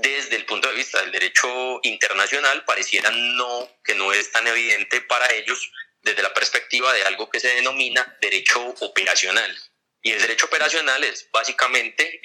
desde 0.02 0.36
el 0.36 0.46
punto 0.46 0.68
de 0.68 0.76
vista 0.76 1.02
del 1.02 1.12
derecho 1.12 1.80
internacional 1.84 2.64
pareciera 2.66 3.10
no 3.12 3.70
que 3.84 3.96
no 3.96 4.14
es 4.14 4.32
tan 4.32 4.48
evidente 4.48 5.02
para 5.02 5.32
ellos 5.34 5.72
desde 6.02 6.24
la 6.24 6.34
perspectiva 6.34 6.94
de 6.94 7.04
algo 7.04 7.30
que 7.30 7.40
se 7.40 7.50
denomina 7.56 8.18
derecho 8.22 8.62
operacional. 8.82 9.58
Y 10.02 10.12
el 10.12 10.22
derecho 10.22 10.46
operacional 10.46 11.04
es 11.04 11.30
básicamente 11.32 12.22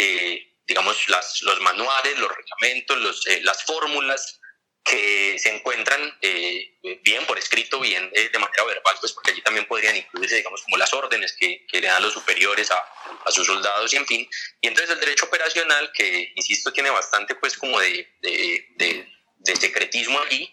digamos, 0.66 1.08
las, 1.08 1.42
los 1.42 1.60
manuales, 1.60 2.18
los 2.18 2.30
reglamentos, 2.34 2.98
los, 2.98 3.26
eh, 3.26 3.40
las 3.42 3.64
fórmulas 3.64 4.40
que 4.84 5.38
se 5.38 5.54
encuentran 5.54 6.00
eh, 6.20 6.74
bien 7.02 7.24
por 7.26 7.38
escrito, 7.38 7.78
bien 7.78 8.10
eh, 8.14 8.30
de 8.32 8.38
manera 8.38 8.64
verbal, 8.64 8.96
pues 9.00 9.12
porque 9.12 9.30
allí 9.30 9.40
también 9.42 9.66
podrían 9.66 9.96
incluirse, 9.96 10.36
digamos, 10.36 10.62
como 10.62 10.76
las 10.76 10.92
órdenes 10.92 11.36
que, 11.38 11.64
que 11.66 11.80
le 11.80 11.86
dan 11.86 12.02
los 12.02 12.12
superiores 12.12 12.70
a, 12.70 12.78
a, 13.24 13.30
sus 13.30 13.46
soldados 13.46 13.92
y 13.92 13.96
en 13.96 14.06
fin. 14.06 14.28
Y 14.60 14.66
entonces 14.66 14.90
el 14.90 15.00
derecho 15.00 15.26
operacional, 15.26 15.92
que, 15.92 16.32
insisto, 16.34 16.72
tiene 16.72 16.90
bastante, 16.90 17.34
pues, 17.36 17.56
como 17.56 17.78
de, 17.78 18.08
de, 18.20 18.66
de, 18.76 19.08
de 19.36 19.56
secretismo 19.56 20.20
allí, 20.20 20.52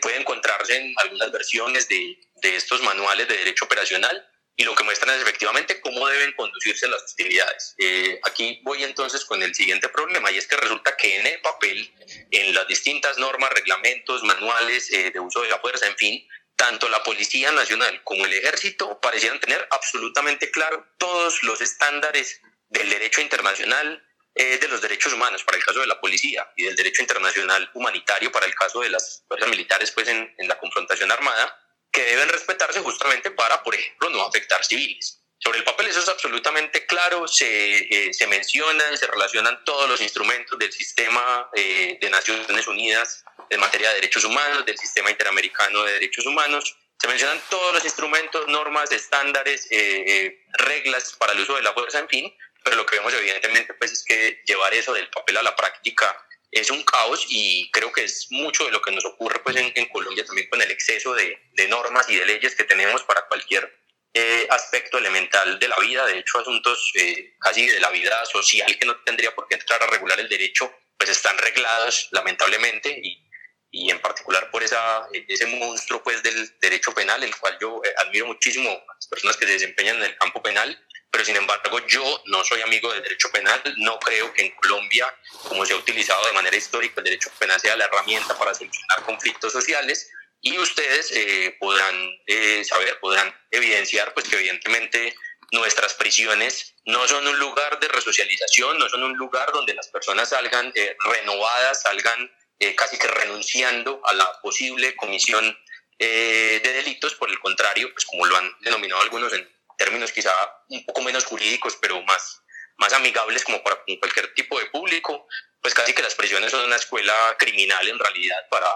puede 0.00 0.16
encontrarse 0.16 0.76
en 0.76 0.94
algunas 0.96 1.30
versiones 1.30 1.88
de, 1.88 2.18
de 2.42 2.56
estos 2.56 2.80
manuales 2.82 3.28
de 3.28 3.36
derecho 3.36 3.64
operacional, 3.64 4.28
y 4.56 4.64
lo 4.64 4.74
que 4.74 4.84
muestran 4.84 5.14
es 5.14 5.22
efectivamente 5.22 5.80
cómo 5.80 6.08
deben 6.08 6.32
conducirse 6.32 6.88
las 6.88 7.02
hostilidades. 7.02 7.74
Eh, 7.78 8.18
aquí 8.22 8.60
voy 8.64 8.82
entonces 8.84 9.24
con 9.26 9.42
el 9.42 9.54
siguiente 9.54 9.90
problema 9.90 10.30
y 10.30 10.38
es 10.38 10.46
que 10.46 10.56
resulta 10.56 10.96
que 10.96 11.16
en 11.18 11.26
el 11.26 11.40
papel, 11.42 11.92
en 12.30 12.54
las 12.54 12.66
distintas 12.66 13.18
normas, 13.18 13.50
reglamentos, 13.50 14.22
manuales 14.22 14.90
eh, 14.92 15.10
de 15.10 15.20
uso 15.20 15.42
de 15.42 15.50
la 15.50 15.58
fuerza, 15.58 15.86
en 15.86 15.96
fin, 15.96 16.26
tanto 16.56 16.88
la 16.88 17.02
Policía 17.02 17.52
Nacional 17.52 18.02
como 18.02 18.24
el 18.24 18.32
Ejército 18.32 18.98
parecieran 18.98 19.40
tener 19.40 19.68
absolutamente 19.70 20.50
claro 20.50 20.86
todos 20.96 21.42
los 21.42 21.60
estándares 21.60 22.40
del 22.70 22.88
derecho 22.88 23.20
internacional, 23.20 24.02
eh, 24.34 24.58
de 24.58 24.68
los 24.68 24.80
derechos 24.80 25.12
humanos 25.12 25.44
para 25.44 25.58
el 25.58 25.64
caso 25.64 25.80
de 25.80 25.86
la 25.86 25.98
policía 25.98 26.46
y 26.56 26.64
del 26.64 26.76
derecho 26.76 27.00
internacional 27.00 27.70
humanitario 27.72 28.30
para 28.30 28.44
el 28.44 28.54
caso 28.54 28.80
de 28.80 28.90
las 28.90 29.24
fuerzas 29.26 29.48
militares 29.48 29.92
pues 29.92 30.08
en, 30.08 30.34
en 30.36 30.48
la 30.48 30.58
confrontación 30.58 31.10
armada 31.10 31.58
que 31.96 32.04
deben 32.04 32.28
respetarse 32.28 32.80
justamente 32.80 33.30
para, 33.30 33.62
por 33.62 33.74
ejemplo, 33.74 34.10
no 34.10 34.20
afectar 34.26 34.62
civiles. 34.62 35.22
Sobre 35.38 35.60
el 35.60 35.64
papel 35.64 35.86
eso 35.86 36.00
es 36.00 36.08
absolutamente 36.08 36.84
claro, 36.84 37.26
se, 37.26 37.48
eh, 37.48 38.12
se 38.12 38.26
mencionan, 38.26 38.98
se 38.98 39.06
relacionan 39.06 39.64
todos 39.64 39.88
los 39.88 40.02
instrumentos 40.02 40.58
del 40.58 40.70
sistema 40.70 41.48
eh, 41.54 41.96
de 41.98 42.10
Naciones 42.10 42.66
Unidas 42.66 43.24
en 43.48 43.60
materia 43.60 43.88
de 43.88 43.94
derechos 43.94 44.24
humanos, 44.24 44.66
del 44.66 44.76
sistema 44.76 45.10
interamericano 45.10 45.84
de 45.84 45.92
derechos 45.92 46.26
humanos, 46.26 46.76
se 47.00 47.08
mencionan 47.08 47.40
todos 47.48 47.72
los 47.72 47.84
instrumentos, 47.84 48.46
normas, 48.48 48.92
estándares, 48.92 49.66
eh, 49.70 50.44
reglas 50.52 51.14
para 51.18 51.32
el 51.32 51.40
uso 51.40 51.56
de 51.56 51.62
la 51.62 51.72
fuerza, 51.72 51.98
en 51.98 52.08
fin, 52.08 52.36
pero 52.62 52.76
lo 52.76 52.84
que 52.84 52.96
vemos 52.96 53.14
evidentemente 53.14 53.72
pues, 53.72 53.92
es 53.92 54.04
que 54.04 54.42
llevar 54.44 54.74
eso 54.74 54.92
del 54.92 55.08
papel 55.08 55.38
a 55.38 55.42
la 55.42 55.56
práctica 55.56 56.25
es 56.50 56.70
un 56.70 56.82
caos 56.84 57.26
y 57.28 57.70
creo 57.70 57.92
que 57.92 58.04
es 58.04 58.26
mucho 58.30 58.64
de 58.64 58.70
lo 58.70 58.80
que 58.80 58.92
nos 58.92 59.04
ocurre 59.04 59.40
pues 59.40 59.56
en, 59.56 59.72
en 59.74 59.86
Colombia 59.86 60.24
también 60.24 60.48
con 60.48 60.62
el 60.62 60.70
exceso 60.70 61.14
de, 61.14 61.38
de, 61.52 61.68
normas 61.68 62.08
y 62.08 62.16
de 62.16 62.26
leyes 62.26 62.54
que 62.54 62.64
tenemos 62.64 63.02
para 63.04 63.26
cualquier 63.26 63.70
eh, 64.14 64.46
aspecto 64.50 64.98
elemental 64.98 65.58
de 65.58 65.68
la 65.68 65.76
vida, 65.76 66.06
de 66.06 66.18
hecho 66.18 66.38
asuntos 66.38 66.92
eh, 66.94 67.34
casi 67.38 67.66
de 67.66 67.80
la 67.80 67.90
vida 67.90 68.24
social 68.24 68.76
que 68.78 68.86
no 68.86 68.96
tendría 69.02 69.34
por 69.34 69.46
qué 69.48 69.56
entrar 69.56 69.82
a 69.82 69.88
regular 69.88 70.18
el 70.18 70.28
derecho, 70.28 70.72
pues 70.96 71.10
están 71.10 71.36
reglados 71.36 72.08
lamentablemente 72.12 72.98
y, 73.02 73.26
y 73.70 73.90
en 73.90 74.00
particular 74.00 74.50
por 74.50 74.62
esa, 74.62 75.06
ese 75.12 75.46
monstruo 75.46 76.02
pues 76.02 76.22
del 76.22 76.58
derecho 76.60 76.92
penal, 76.92 77.22
el 77.22 77.36
cual 77.36 77.58
yo 77.60 77.82
eh, 77.84 77.94
admiro 78.06 78.26
muchísimo 78.26 78.70
a 78.70 78.94
las 78.94 79.06
personas 79.06 79.36
que 79.36 79.46
se 79.46 79.52
desempeñan 79.52 79.96
en 79.96 80.04
el 80.04 80.16
campo 80.16 80.42
penal, 80.42 80.85
pero 81.10 81.24
sin 81.24 81.36
embargo 81.36 81.84
yo 81.86 82.22
no 82.26 82.44
soy 82.44 82.60
amigo 82.62 82.92
del 82.92 83.02
derecho 83.02 83.30
penal, 83.30 83.62
no 83.78 83.98
creo 83.98 84.32
que 84.32 84.42
en 84.42 84.50
Colombia, 84.56 85.06
como 85.48 85.64
se 85.64 85.72
ha 85.72 85.76
utilizado 85.76 86.26
de 86.26 86.32
manera 86.32 86.56
histórica, 86.56 86.94
el 86.98 87.04
derecho 87.04 87.30
penal 87.38 87.60
sea 87.60 87.76
la 87.76 87.84
herramienta 87.84 88.36
para 88.38 88.54
solucionar 88.54 89.02
conflictos 89.04 89.52
sociales 89.52 90.10
y 90.42 90.58
ustedes 90.58 91.10
eh, 91.12 91.56
podrán 91.58 91.94
eh, 92.26 92.64
saber, 92.64 92.98
podrán 93.00 93.34
evidenciar 93.50 94.12
pues 94.14 94.28
que 94.28 94.36
evidentemente 94.36 95.14
nuestras 95.52 95.94
prisiones 95.94 96.74
no 96.84 97.06
son 97.06 97.26
un 97.26 97.38
lugar 97.38 97.78
de 97.80 97.88
resocialización, 97.88 98.78
no 98.78 98.88
son 98.88 99.02
un 99.02 99.16
lugar 99.16 99.52
donde 99.52 99.74
las 99.74 99.88
personas 99.88 100.30
salgan 100.30 100.72
eh, 100.74 100.96
renovadas, 101.00 101.82
salgan 101.82 102.30
eh, 102.58 102.74
casi 102.74 102.98
que 102.98 103.06
renunciando 103.06 104.00
a 104.04 104.14
la 104.14 104.40
posible 104.40 104.94
comisión 104.96 105.56
eh, 105.98 106.60
de 106.62 106.72
delitos, 106.72 107.14
por 107.14 107.30
el 107.30 107.38
contrario, 107.38 107.92
pues 107.92 108.04
como 108.04 108.26
lo 108.26 108.36
han 108.36 108.50
denominado 108.60 109.02
algunos 109.02 109.32
en 109.32 109.48
términos 109.76 110.12
quizá 110.12 110.32
un 110.68 110.84
poco 110.84 111.02
menos 111.02 111.24
jurídicos, 111.24 111.76
pero 111.80 112.02
más, 112.02 112.42
más 112.76 112.92
amigables 112.92 113.44
como 113.44 113.62
para 113.62 113.82
cualquier 114.00 114.34
tipo 114.34 114.58
de 114.58 114.66
público, 114.66 115.26
pues 115.60 115.74
casi 115.74 115.92
que 115.92 116.02
las 116.02 116.14
prisiones 116.14 116.50
son 116.50 116.64
una 116.64 116.76
escuela 116.76 117.14
criminal 117.38 117.86
en 117.88 117.98
realidad 117.98 118.48
para 118.50 118.68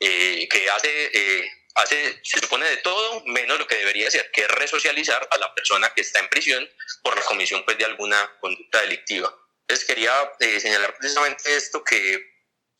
eh, 0.00 0.48
que 0.48 0.70
hace, 0.70 1.10
eh, 1.12 1.50
hace, 1.74 2.20
se 2.22 2.40
supone 2.40 2.68
de 2.68 2.78
todo 2.78 3.22
menos 3.26 3.58
lo 3.58 3.66
que 3.66 3.76
debería 3.76 4.10
ser, 4.10 4.30
que 4.32 4.42
es 4.42 4.48
resocializar 4.48 5.28
a 5.30 5.38
la 5.38 5.54
persona 5.54 5.92
que 5.94 6.02
está 6.02 6.20
en 6.20 6.28
prisión 6.28 6.68
por 7.02 7.16
la 7.16 7.22
comisión 7.22 7.64
pues, 7.64 7.78
de 7.78 7.84
alguna 7.84 8.30
conducta 8.40 8.80
delictiva. 8.80 9.34
Entonces 9.62 9.86
quería 9.86 10.12
eh, 10.40 10.60
señalar 10.60 10.96
precisamente 10.96 11.54
esto 11.54 11.84
que 11.84 12.38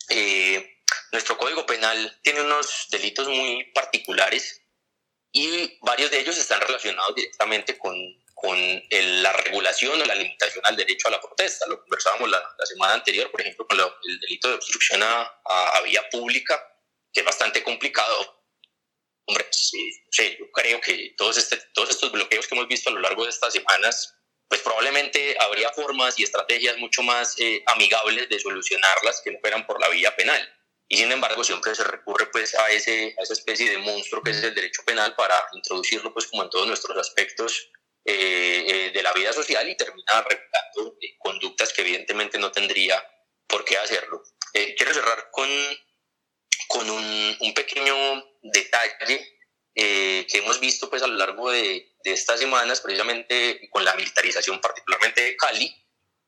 eh, 0.08 0.78
nuestro 1.12 1.36
Código 1.36 1.66
Penal 1.66 2.18
tiene 2.22 2.40
unos 2.40 2.86
delitos 2.90 3.28
muy 3.28 3.64
particulares 3.74 4.62
y 5.32 5.78
varios 5.82 6.10
de 6.10 6.20
ellos 6.20 6.38
están 6.38 6.60
relacionados 6.60 7.14
directamente 7.14 7.76
con, 7.78 7.94
con 8.34 8.56
el, 8.56 9.22
la 9.22 9.32
regulación 9.32 10.00
o 10.00 10.04
la 10.04 10.14
limitación 10.14 10.64
al 10.64 10.76
derecho 10.76 11.08
a 11.08 11.12
la 11.12 11.20
protesta. 11.20 11.66
Lo 11.66 11.80
conversábamos 11.80 12.30
la, 12.30 12.38
la 12.58 12.66
semana 12.66 12.94
anterior, 12.94 13.30
por 13.30 13.40
ejemplo, 13.40 13.66
con 13.66 13.76
lo, 13.76 13.94
el 14.04 14.20
delito 14.20 14.48
de 14.48 14.54
obstrucción 14.54 15.02
a, 15.02 15.22
a, 15.44 15.68
a, 15.76 15.80
vía 15.82 16.08
pública, 16.10 16.60
que 17.12 17.20
es 17.20 17.26
bastante 17.26 17.62
complicado. 17.62 18.42
Hombre, 19.26 19.46
sí, 19.50 19.92
sí, 20.10 20.36
yo 20.38 20.50
creo 20.52 20.80
que 20.80 21.14
todos, 21.16 21.36
este, 21.36 21.58
todos 21.74 21.90
estos 21.90 22.10
bloqueos 22.10 22.46
que 22.46 22.54
hemos 22.54 22.68
visto 22.68 22.88
a 22.88 22.92
lo 22.94 23.00
largo 23.00 23.24
de 23.24 23.30
estas 23.30 23.52
semanas, 23.52 24.14
pues 24.48 24.62
probablemente 24.62 25.36
habría 25.38 25.70
formas 25.72 26.18
y 26.18 26.22
estrategias 26.22 26.78
mucho 26.78 27.02
más 27.02 27.38
eh, 27.38 27.62
amigables 27.66 28.30
de 28.30 28.40
solucionarlas 28.40 29.20
que 29.22 29.32
no 29.32 29.38
fueran 29.40 29.66
por 29.66 29.78
la 29.78 29.88
vía 29.88 30.16
penal 30.16 30.57
y 30.88 30.96
sin 30.96 31.12
embargo 31.12 31.44
siempre 31.44 31.74
se 31.74 31.84
recurre 31.84 32.26
pues 32.26 32.54
a, 32.54 32.70
ese, 32.70 33.14
a 33.18 33.22
esa 33.22 33.34
especie 33.34 33.70
de 33.70 33.78
monstruo 33.78 34.22
que 34.22 34.30
es 34.30 34.42
el 34.42 34.54
derecho 34.54 34.82
penal 34.84 35.14
para 35.14 35.34
introducirlo 35.52 36.12
pues 36.12 36.26
como 36.26 36.42
en 36.44 36.50
todos 36.50 36.66
nuestros 36.66 36.96
aspectos 36.96 37.70
eh, 38.04 38.64
eh, 38.66 38.90
de 38.92 39.02
la 39.02 39.12
vida 39.12 39.32
social 39.32 39.68
y 39.68 39.76
terminar 39.76 40.26
regulando 40.26 40.98
eh, 41.02 41.16
conductas 41.18 41.72
que 41.72 41.82
evidentemente 41.82 42.38
no 42.38 42.50
tendría 42.50 43.04
por 43.46 43.64
qué 43.64 43.76
hacerlo. 43.76 44.22
Eh, 44.54 44.74
quiero 44.76 44.94
cerrar 44.94 45.28
con, 45.30 45.48
con 46.68 46.88
un, 46.88 47.36
un 47.40 47.54
pequeño 47.54 47.94
detalle 48.42 49.38
eh, 49.74 50.26
que 50.28 50.38
hemos 50.38 50.58
visto 50.58 50.88
pues 50.90 51.02
a 51.02 51.06
lo 51.06 51.14
largo 51.14 51.50
de, 51.50 51.96
de 52.02 52.12
estas 52.12 52.40
semanas 52.40 52.80
precisamente 52.80 53.68
con 53.70 53.84
la 53.84 53.94
militarización 53.94 54.60
particularmente 54.60 55.22
de 55.22 55.36
Cali 55.36 55.72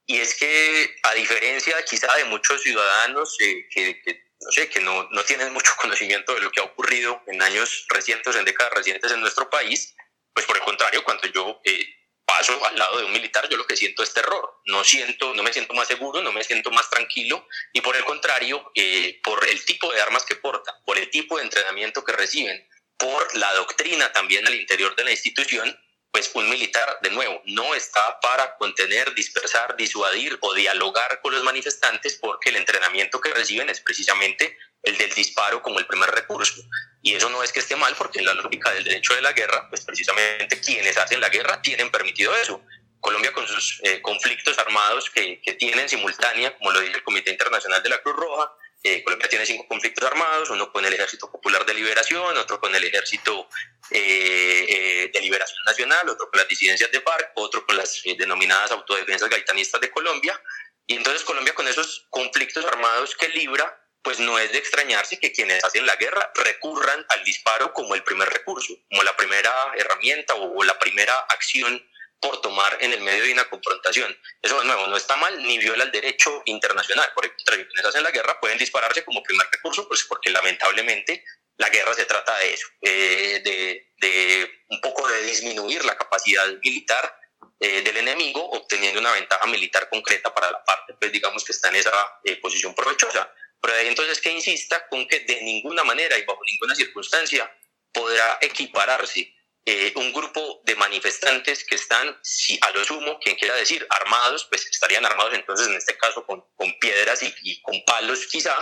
y 0.07 0.19
es 0.19 0.35
que 0.35 0.97
a 1.03 1.15
diferencia 1.15 1.83
quizá 1.85 2.15
de 2.17 2.25
muchos 2.25 2.63
ciudadanos 2.63 3.37
eh, 3.41 3.67
que, 3.71 4.01
que 4.03 4.30
no 4.41 4.51
sé, 4.53 4.69
que 4.69 4.81
no, 4.81 5.09
no 5.11 5.23
tienen 5.25 5.53
mucho 5.53 5.73
conocimiento 5.81 6.35
de 6.35 6.41
lo 6.41 6.51
que 6.51 6.61
ha 6.61 6.65
ocurrido 6.65 7.23
en 7.27 7.43
años 7.43 7.87
recientes, 7.89 8.37
en 8.37 8.45
décadas 8.45 8.73
recientes 8.75 9.13
en 9.13 9.21
nuestro 9.21 9.49
país, 9.51 9.95
pues 10.33 10.47
por 10.47 10.57
el 10.57 10.63
contrario, 10.63 11.05
cuando 11.05 11.27
yo 11.29 11.61
eh, 11.65 11.85
paso 12.25 12.65
al 12.65 12.79
lado 12.79 12.99
de 12.99 13.05
un 13.05 13.13
militar, 13.13 13.49
yo 13.49 13.57
lo 13.57 13.67
que 13.67 13.77
siento 13.77 14.03
es 14.03 14.15
terror. 14.15 14.61
No, 14.67 14.85
siento, 14.85 15.35
no 15.35 15.43
me 15.43 15.53
siento 15.53 15.75
más 15.75 15.89
seguro, 15.89 16.23
no 16.23 16.33
me 16.33 16.45
siento 16.45 16.71
más 16.71 16.89
tranquilo 16.89 17.47
y 17.73 17.81
por 17.81 17.97
el 17.97 18.05
contrario, 18.05 18.71
eh, 18.75 19.21
por 19.23 19.47
el 19.49 19.65
tipo 19.65 19.93
de 19.93 20.01
armas 20.01 20.25
que 20.25 20.37
portan, 20.37 20.75
por 20.85 20.99
el 20.99 21.11
tipo 21.11 21.39
de 21.39 21.45
entrenamiento 21.45 22.05
que 22.05 22.13
reciben, 22.13 22.69
por 22.97 23.35
la 23.37 23.53
doctrina 23.55 24.13
también 24.13 24.47
al 24.47 24.55
interior 24.55 24.95
de 24.95 25.05
la 25.05 25.11
institución, 25.11 25.77
pues 26.13 26.31
un 26.35 26.49
militar, 26.51 26.99
de 27.03 27.11
nuevo, 27.11 27.41
no 27.47 27.75
está 27.75 28.19
para 28.21 28.57
contener, 28.57 29.15
dispersar, 29.15 29.77
disuadir 29.77 30.37
o 30.41 30.55
dialogar 30.55 31.21
con 31.23 31.33
los 31.33 31.45
manifestantes 31.45 32.17
porque 32.17 32.49
el 32.49 32.57
entrenamiento 32.57 33.21
que 33.21 33.33
reciben 33.33 33.71
es 33.71 33.81
precisamente 33.81 34.57
el 34.83 34.97
del 34.99 35.13
disparo 35.15 35.63
como 35.63 35.79
el 35.79 35.87
primer 35.87 36.11
recurso. 36.11 36.63
Y 37.03 37.15
eso 37.15 37.31
no 37.31 37.43
es 37.43 37.53
que 37.53 37.61
esté 37.61 37.77
mal 37.77 37.95
porque 37.97 38.19
en 38.19 38.27
la 38.27 38.35
lógica 38.35 38.73
del 38.73 38.85
derecho 38.85 39.15
de 39.15 39.23
la 39.23 39.33
guerra, 39.33 39.69
pues 39.69 39.85
precisamente 39.85 40.61
quienes 40.61 40.97
hacen 40.97 41.21
la 41.21 41.29
guerra 41.29 41.63
tienen 41.63 41.91
permitido 41.91 42.35
eso. 42.37 42.61
Colombia 42.99 43.33
con 43.33 43.47
sus 43.47 43.81
eh, 43.85 44.03
conflictos 44.03 44.59
armados 44.59 45.09
que, 45.11 45.41
que 45.41 45.55
tienen 45.55 45.89
simultánea, 45.89 46.57
como 46.59 46.73
lo 46.73 46.81
dice 46.81 46.97
el 46.97 47.03
Comité 47.03 47.31
Internacional 47.31 47.83
de 47.83 47.89
la 47.89 48.03
Cruz 48.03 48.17
Roja, 48.17 48.53
eh, 48.83 49.03
Colombia 49.05 49.29
tiene 49.29 49.45
cinco 49.45 49.67
conflictos 49.69 50.05
armados, 50.07 50.49
uno 50.51 50.73
con 50.73 50.85
el 50.85 50.93
Ejército 50.95 51.31
Popular 51.31 51.67
de 51.67 51.75
Liberación, 51.75 52.37
otro 52.39 52.59
con 52.59 52.75
el 52.75 52.83
Ejército 52.83 53.49
eh, 53.91 54.67
eh, 54.69 55.11
de 55.13 55.21
Liberación 55.21 55.59
Nacional, 55.67 56.09
otro 56.09 56.31
con 56.31 56.39
las 56.39 56.49
disidencias 56.49 56.91
de 56.91 57.01
FARC, 57.01 57.33
otro 57.35 57.67
con 57.67 57.77
las 57.77 58.01
denominadas 58.19 58.71
autodefensas 58.71 59.29
gaitanistas 59.29 59.81
de 59.83 59.91
Colombia. 59.91 60.41
Y 60.87 60.97
entonces 60.97 61.25
Colombia 61.25 61.55
con 61.55 61.69
esos 61.69 62.07
conflictos 62.09 62.65
armados 62.65 63.15
que 63.17 63.29
libra, 63.29 63.87
pues 64.03 64.19
no 64.19 64.39
es 64.39 64.51
de 64.53 64.59
extrañarse 64.59 65.21
que 65.21 65.31
quienes 65.31 65.63
hacen 65.63 65.85
la 65.85 65.97
guerra 65.97 66.33
recurran 66.35 67.05
al 67.11 67.23
disparo 67.25 67.75
como 67.75 67.95
el 67.95 68.03
primer 68.03 68.31
recurso, 68.31 68.75
como 68.89 69.03
la 69.03 69.15
primera 69.15 69.53
herramienta 69.77 70.35
o 70.35 70.65
la 70.65 70.79
primera 70.79 71.15
acción 71.29 71.87
por 72.21 72.41
tomar 72.41 72.77
en 72.81 72.93
el 72.93 73.01
medio 73.01 73.25
de 73.25 73.33
una 73.33 73.49
confrontación. 73.49 74.17
Eso 74.43 74.59
de 74.61 74.67
nuevo 74.67 74.87
no 74.87 74.97
está 74.97 75.17
mal 75.17 75.43
ni 75.43 75.59
viola 75.59 75.85
el 75.85 75.91
derecho 75.91 76.43
internacional. 76.45 77.11
Por 77.15 77.25
ejemplo, 77.25 77.55
quienes 77.55 77.85
hacen 77.85 78.03
la 78.03 78.11
guerra 78.11 78.39
pueden 78.39 78.59
dispararse 78.59 79.05
como 79.05 79.23
primer 79.23 79.47
recurso, 79.51 79.89
pues 79.89 80.05
porque 80.05 80.31
lamentablemente 80.31 81.25
la 81.57 81.69
guerra 81.69 81.95
se 81.95 82.07
trata 82.07 82.39
de 82.39 82.55
eso, 82.55 82.67
eh, 82.81 83.41
de, 83.45 83.93
de, 83.99 84.51
un 84.69 84.81
poco 84.81 85.07
de 85.09 85.23
disminuir 85.25 85.85
la 85.85 85.97
capacidad 85.97 86.47
militar 86.63 87.15
eh, 87.59 87.83
del 87.83 87.99
enemigo, 87.99 88.43
obteniendo 88.53 89.01
una 89.01 89.13
ventaja 89.13 89.47
militar 89.47 89.89
concreta 89.91 90.33
para 90.33 90.51
la 90.51 90.65
parte, 90.65 90.95
pues 90.99 91.13
digamos 91.13 91.45
que 91.45 91.53
está 91.53 91.69
en 91.69 91.77
esa 91.77 91.93
eh, 92.25 92.37
posición 92.37 92.75
provechosa. 92.75 93.31
Pero 93.61 93.75
ahí 93.75 93.89
entonces 93.89 94.21
que 94.23 94.31
insista 94.31 94.89
con 94.89 95.07
que 95.07 95.21
de 95.21 95.43
ninguna 95.43 95.85
manera 95.85 96.17
y 96.17 96.25
bajo 96.25 96.41
ninguna 96.51 96.75
circunstancia 96.75 97.55
podrá 97.93 98.39
equipararse 98.41 99.35
eh, 99.67 99.93
un 99.97 100.13
grupo 100.13 100.63
de 100.65 100.75
manifestantes 100.77 101.65
que 101.65 101.75
están, 101.75 102.19
si 102.23 102.59
a 102.63 102.71
lo 102.71 102.83
sumo, 102.83 103.19
quien 103.21 103.37
quiera 103.37 103.55
decir 103.57 103.87
armados, 103.91 104.47
pues 104.47 104.67
estarían 104.67 105.05
armados 105.05 105.35
entonces 105.35 105.69
en 105.69 105.75
este 105.75 105.99
caso 105.99 106.25
con, 106.25 106.43
con 106.57 106.73
piedras 106.79 107.23
y, 107.23 107.61
con 107.61 107.85
palos 107.85 108.27
quizá, 108.27 108.57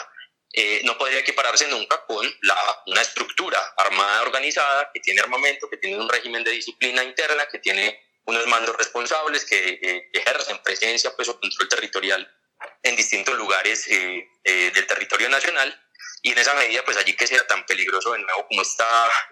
eh, 0.52 0.80
no 0.84 0.98
podría 0.98 1.20
equipararse 1.20 1.68
nunca 1.68 2.04
con 2.04 2.26
la, 2.42 2.56
una 2.86 3.00
estructura 3.00 3.60
armada 3.76 4.22
organizada 4.22 4.90
que 4.92 4.98
tiene 5.00 5.20
armamento, 5.20 5.70
que 5.70 5.76
tiene 5.76 6.00
un 6.00 6.08
régimen 6.08 6.42
de 6.42 6.50
disciplina 6.50 7.04
interna, 7.04 7.46
que 7.46 7.60
tiene 7.60 8.00
unos 8.24 8.46
mandos 8.48 8.76
responsables 8.76 9.44
que 9.44 9.78
eh, 9.80 10.10
ejercen 10.12 10.58
presencia 10.64 11.14
pues, 11.14 11.28
o 11.28 11.38
control 11.38 11.68
territorial 11.68 12.34
en 12.82 12.96
distintos 12.96 13.36
lugares 13.38 13.86
del 13.86 14.86
territorio 14.88 15.28
nacional 15.28 15.80
y 16.22 16.32
en 16.32 16.38
esa 16.38 16.54
medida, 16.54 16.84
pues 16.84 16.96
allí 16.96 17.14
que 17.14 17.26
sea 17.26 17.46
tan 17.46 17.64
peligroso 17.66 18.12
de 18.12 18.18
nuevo 18.18 18.46
como 18.48 18.62
esta, 18.62 18.86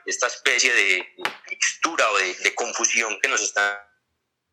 esta 0.04 0.26
especie 0.28 0.72
de 0.72 1.14
mixtura 1.50 2.10
o 2.10 2.18
de, 2.18 2.54
confusión 2.54 3.18
que 3.20 3.28
nos 3.28 3.42
están, 3.42 3.76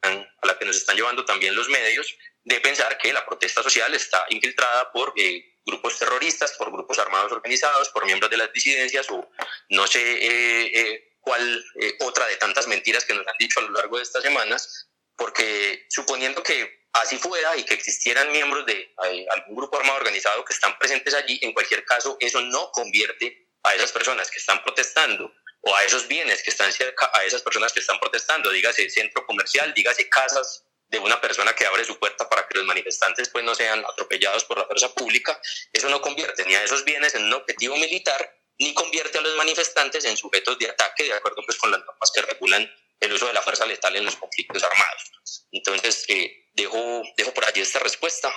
a 0.02 0.48
la 0.48 0.58
que 0.58 0.65
nos 0.65 0.78
están 0.78 0.96
llevando 0.96 1.26
también 1.26 1.56
los 1.56 1.69
medios, 1.69 2.15
de 2.43 2.60
pensar 2.60 2.98
que 2.98 3.13
la 3.13 3.26
protesta 3.26 3.63
social 3.63 3.93
está 3.93 4.26
infiltrada 4.30 4.91
por 4.91 5.13
eh, 5.15 5.60
grupos 5.65 5.98
terroristas, 5.98 6.54
por 6.54 6.72
grupos 6.72 7.00
armados 7.00 7.32
organizados, 7.32 7.89
por 7.89 8.06
miembros 8.06 8.30
de 8.30 8.38
las 8.38 8.52
disidencias 8.52 9.10
o 9.10 9.30
no 9.69 9.88
sé 9.88 10.02
eh, 10.02 10.72
eh, 10.74 11.17
cuál 11.22 11.63
otra 12.02 12.28
de 12.28 12.36
tantas 12.36 12.67
mentiras 12.67 13.06
que 13.06 13.13
nos 13.13 13.26
han 13.26 13.38
dicho 13.39 13.60
a 13.60 13.63
lo 13.63 13.72
largo 13.72 13.98
de 13.98 14.04
estas 14.04 14.24
semanas, 14.24 14.89
porque 15.15 15.86
suponiendo 15.89 16.43
que 16.43 16.83
así 16.94 17.18
fuera 17.18 17.56
y 17.58 17.64
que 17.64 17.74
existieran 17.74 18.32
miembros 18.32 18.66
de 18.66 18.94
eh, 19.06 19.26
algún 19.32 19.56
grupo 19.56 19.78
armado 19.78 19.98
organizado 19.98 20.44
que 20.46 20.54
están 20.54 20.78
presentes 20.78 21.14
allí, 21.14 21.40
en 21.42 21.54
cualquier 21.54 21.84
caso, 21.86 22.18
eso 22.20 22.42
no 22.42 22.72
convierte 22.72 23.50
a 23.64 23.74
esas 23.74 23.92
personas 23.92 24.30
que 24.30 24.38
están 24.38 24.62
protestando 24.64 25.34
o 25.62 25.76
a 25.76 25.84
esos 25.84 26.08
bienes 26.08 26.44
que 26.44 26.50
están 26.50 26.72
cerca 26.72 27.10
a 27.14 27.24
esas 27.24 27.42
personas 27.42 27.72
que 27.72 27.80
están 27.80 28.00
protestando, 28.00 28.52
dígase 28.52 28.90
centro 28.90 29.26
comercial, 29.26 29.74
dígase 29.74 30.10
casas 30.10 30.66
de 30.90 31.00
una 31.00 31.20
persona 31.20 31.56
que 31.56 31.66
abre 31.66 31.86
su 31.86 31.98
puerta 31.98 32.30
para 32.30 32.48
que 32.48 32.58
los 32.58 32.68
manifestantes 32.68 33.30
pues 33.30 33.44
no 33.44 33.56
sean 33.56 33.84
atropellados 33.86 34.44
por 34.44 34.58
la 34.58 34.66
fuerza 34.66 34.94
pública, 34.94 35.40
eso 35.72 35.90
no 35.90 36.02
convierte 36.02 36.46
ni 36.46 36.54
a 36.56 36.64
esos 36.64 36.84
bienes 36.84 37.16
en 37.16 37.24
un 37.24 37.34
objetivo 37.34 37.76
militar, 37.78 38.38
ni 38.60 38.74
convierte 38.74 39.18
a 39.18 39.22
los 39.22 39.36
manifestantes 39.38 40.06
en 40.06 40.18
sujetos 40.18 40.60
de 40.60 40.70
ataque, 40.70 41.06
de 41.06 41.14
acuerdo 41.14 41.42
pues 41.46 41.58
con 41.58 41.72
las 41.72 41.80
normas 41.80 42.12
que 42.14 42.22
regulan 42.22 42.70
el 43.00 43.14
uso 43.14 43.26
de 43.28 43.34
la 43.34 43.42
fuerza 43.42 43.66
letal 43.66 43.96
en 43.96 44.06
los 44.06 44.16
conflictos 44.18 44.64
armados. 44.64 45.48
Entonces, 45.52 46.06
eh, 46.10 46.43
dejo, 46.54 47.02
dejo 47.18 47.34
por 47.34 47.46
allí 47.46 47.62
esta 47.62 47.80
respuesta. 47.80 48.30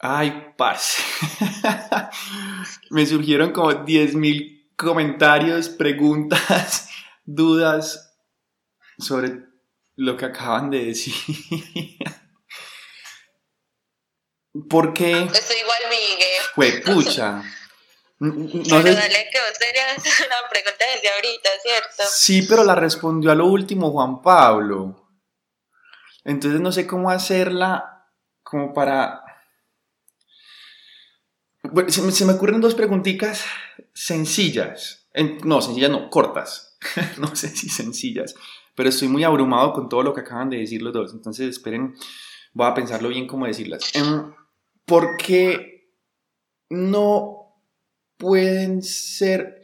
Ay, 0.00 0.54
parce. 0.56 1.02
Me 2.90 3.04
surgieron 3.04 3.52
como 3.52 3.72
10.000 3.72 4.74
comentarios, 4.76 5.68
preguntas, 5.68 6.88
dudas 7.24 8.16
sobre 8.98 9.44
lo 9.96 10.16
que 10.16 10.26
acaban 10.26 10.70
de 10.70 10.84
decir. 10.86 11.14
¿Por 14.70 14.94
qué? 14.94 15.10
Estoy 15.22 15.56
igual, 15.58 15.78
Miguel. 15.90 16.42
Fue 16.54 16.80
pucha. 16.80 17.42
No 18.20 18.48
sé... 18.82 18.94
dale, 18.94 19.28
que 19.30 19.38
vos 19.38 19.58
tenías 19.58 20.20
una 20.26 20.48
pregunta 20.50 20.84
desde 20.94 21.08
ahorita, 21.08 21.48
¿cierto? 21.62 22.02
Sí, 22.10 22.42
pero 22.42 22.64
la 22.64 22.74
respondió 22.74 23.30
a 23.30 23.34
lo 23.34 23.46
último 23.46 23.92
Juan 23.92 24.22
Pablo. 24.22 25.08
Entonces 26.24 26.60
no 26.60 26.72
sé 26.72 26.86
cómo 26.86 27.10
hacerla 27.10 28.06
como 28.42 28.72
para... 28.72 29.22
Bueno, 31.62 31.90
se, 31.90 32.02
me, 32.02 32.12
se 32.12 32.24
me 32.24 32.32
ocurren 32.32 32.60
dos 32.60 32.74
preguntitas 32.74 33.44
sencillas. 33.92 35.08
no, 35.44 35.60
sencillas 35.60 35.90
no, 35.90 36.10
cortas. 36.10 36.76
no 37.18 37.34
sé 37.36 37.48
si 37.48 37.68
sencillas. 37.68 38.34
Pero 38.74 38.88
estoy 38.88 39.08
muy 39.08 39.24
abrumado 39.24 39.72
con 39.72 39.88
todo 39.88 40.02
lo 40.02 40.14
que 40.14 40.22
acaban 40.22 40.50
de 40.50 40.58
decir 40.58 40.82
los 40.82 40.92
dos. 40.92 41.12
Entonces 41.12 41.48
esperen, 41.48 41.94
voy 42.52 42.66
a 42.66 42.74
pensarlo 42.74 43.08
bien 43.08 43.26
cómo 43.26 43.46
decirlas. 43.46 43.94
Em, 43.94 44.32
¿Por 44.84 45.16
qué 45.16 45.92
no 46.70 47.47
pueden 48.18 48.82
ser... 48.82 49.62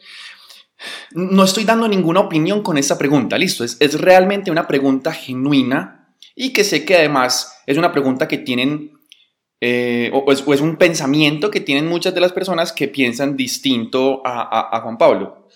No 1.12 1.45
estoy 1.45 1.64
dando 1.64 1.88
ninguna 1.88 2.21
opinión 2.21 2.62
con 2.62 2.79
esta 2.79 2.99
pregunta, 2.99 3.38
listo, 3.38 3.64
es, 3.64 3.77
es 3.81 4.01
realmente 4.01 4.51
una 4.51 4.67
pregunta 4.67 5.12
genuina 5.12 6.14
y 6.35 6.53
que 6.53 6.64
sé 6.64 6.85
que 6.85 6.97
además 6.97 7.62
es 7.67 7.79
una 7.79 7.93
pregunta 7.93 8.29
que 8.29 8.38
tienen 8.38 8.95
eh, 9.67 10.11
o, 10.12 10.31
es, 10.31 10.61
un 10.61 10.77
pensamiento 10.77 11.51
que 11.51 11.61
tienen 11.61 11.87
muchas 11.87 12.14
de 12.14 12.21
las 12.21 12.33
personas 12.33 12.71
que 12.71 12.87
piensan 12.87 13.35
distinto 13.35 14.21
a, 14.23 14.79
Juan 14.83 14.99
Pablo, 14.99 15.49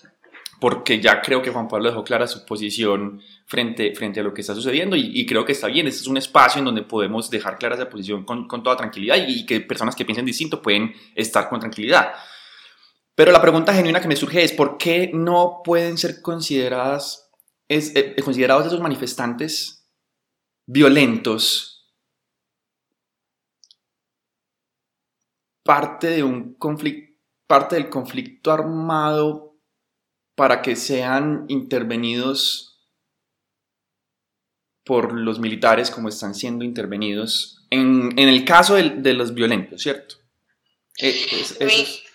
porque 0.61 0.99
ya 0.99 1.21
creo 1.21 1.43
que 1.43 1.51
Juan 1.51 1.69
Pablo 1.69 1.91
dejó 1.91 2.05
clara 2.05 2.27
su 2.27 2.47
posición 2.47 3.21
frente, 3.45 3.95
frente 3.95 4.21
a 4.21 4.23
lo 4.23 4.33
que 4.33 4.41
está 4.41 4.55
sucediendo 4.55 4.97
y, 4.97 5.27
creo 5.27 5.45
que 5.45 5.53
está 5.53 5.67
bien, 5.67 5.87
este 5.89 6.01
es 6.01 6.07
un 6.07 6.17
espacio 6.17 6.61
en 6.61 6.65
donde 6.65 6.85
podemos 6.85 7.29
dejar 7.29 7.59
clara 7.59 7.75
esa 7.75 7.91
posición 7.91 8.25
con, 8.25 8.49
con 8.49 8.63
toda 8.63 8.79
tranquilidad 8.79 9.17
y, 9.17 9.41
y, 9.41 9.47
que 9.47 9.61
personas 9.61 9.95
que 9.95 10.07
piensen 10.07 10.25
distinto 10.25 10.63
pueden 10.63 10.95
estar 11.15 11.47
con 11.51 11.61
tranquilidad. 11.61 12.13
Pero 13.19 13.33
la 13.33 13.43
pregunta 13.43 13.75
genuina 13.75 14.01
que 14.01 14.07
me 14.07 14.15
surge 14.15 14.45
es, 14.45 14.53
¿por 14.53 14.79
qué 14.79 15.11
no 15.13 15.63
pueden 15.65 15.99
ser 15.99 16.23
consideradas, 16.23 17.33
eh, 17.69 18.15
considerados 18.23 18.67
esos 18.67 18.81
manifestantes 18.81 19.91
violentos 20.67 21.93
parte, 25.65 26.11
de 26.11 26.23
un 26.23 26.55
conflicto, 26.55 27.21
parte 27.49 27.75
del 27.75 27.91
conflicto 27.91 28.53
armado 28.53 29.59
para 30.37 30.63
que 30.63 30.77
sean 30.77 31.45
intervenidos 31.49 32.89
por 34.85 35.13
los 35.13 35.41
militares 35.41 35.91
como 35.91 36.09
están 36.09 36.37
siendo 36.37 36.65
intervenidos 36.65 37.67
en, 37.71 38.17
en 38.17 38.29
el 38.29 38.45
caso 38.45 38.77
de, 38.77 39.13
los 39.15 39.35
violentos, 39.35 39.83
¿cierto? 39.83 40.15
Eh, 41.01 41.27
es, 41.33 42.08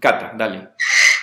Cata, 0.00 0.32
dale. 0.34 0.68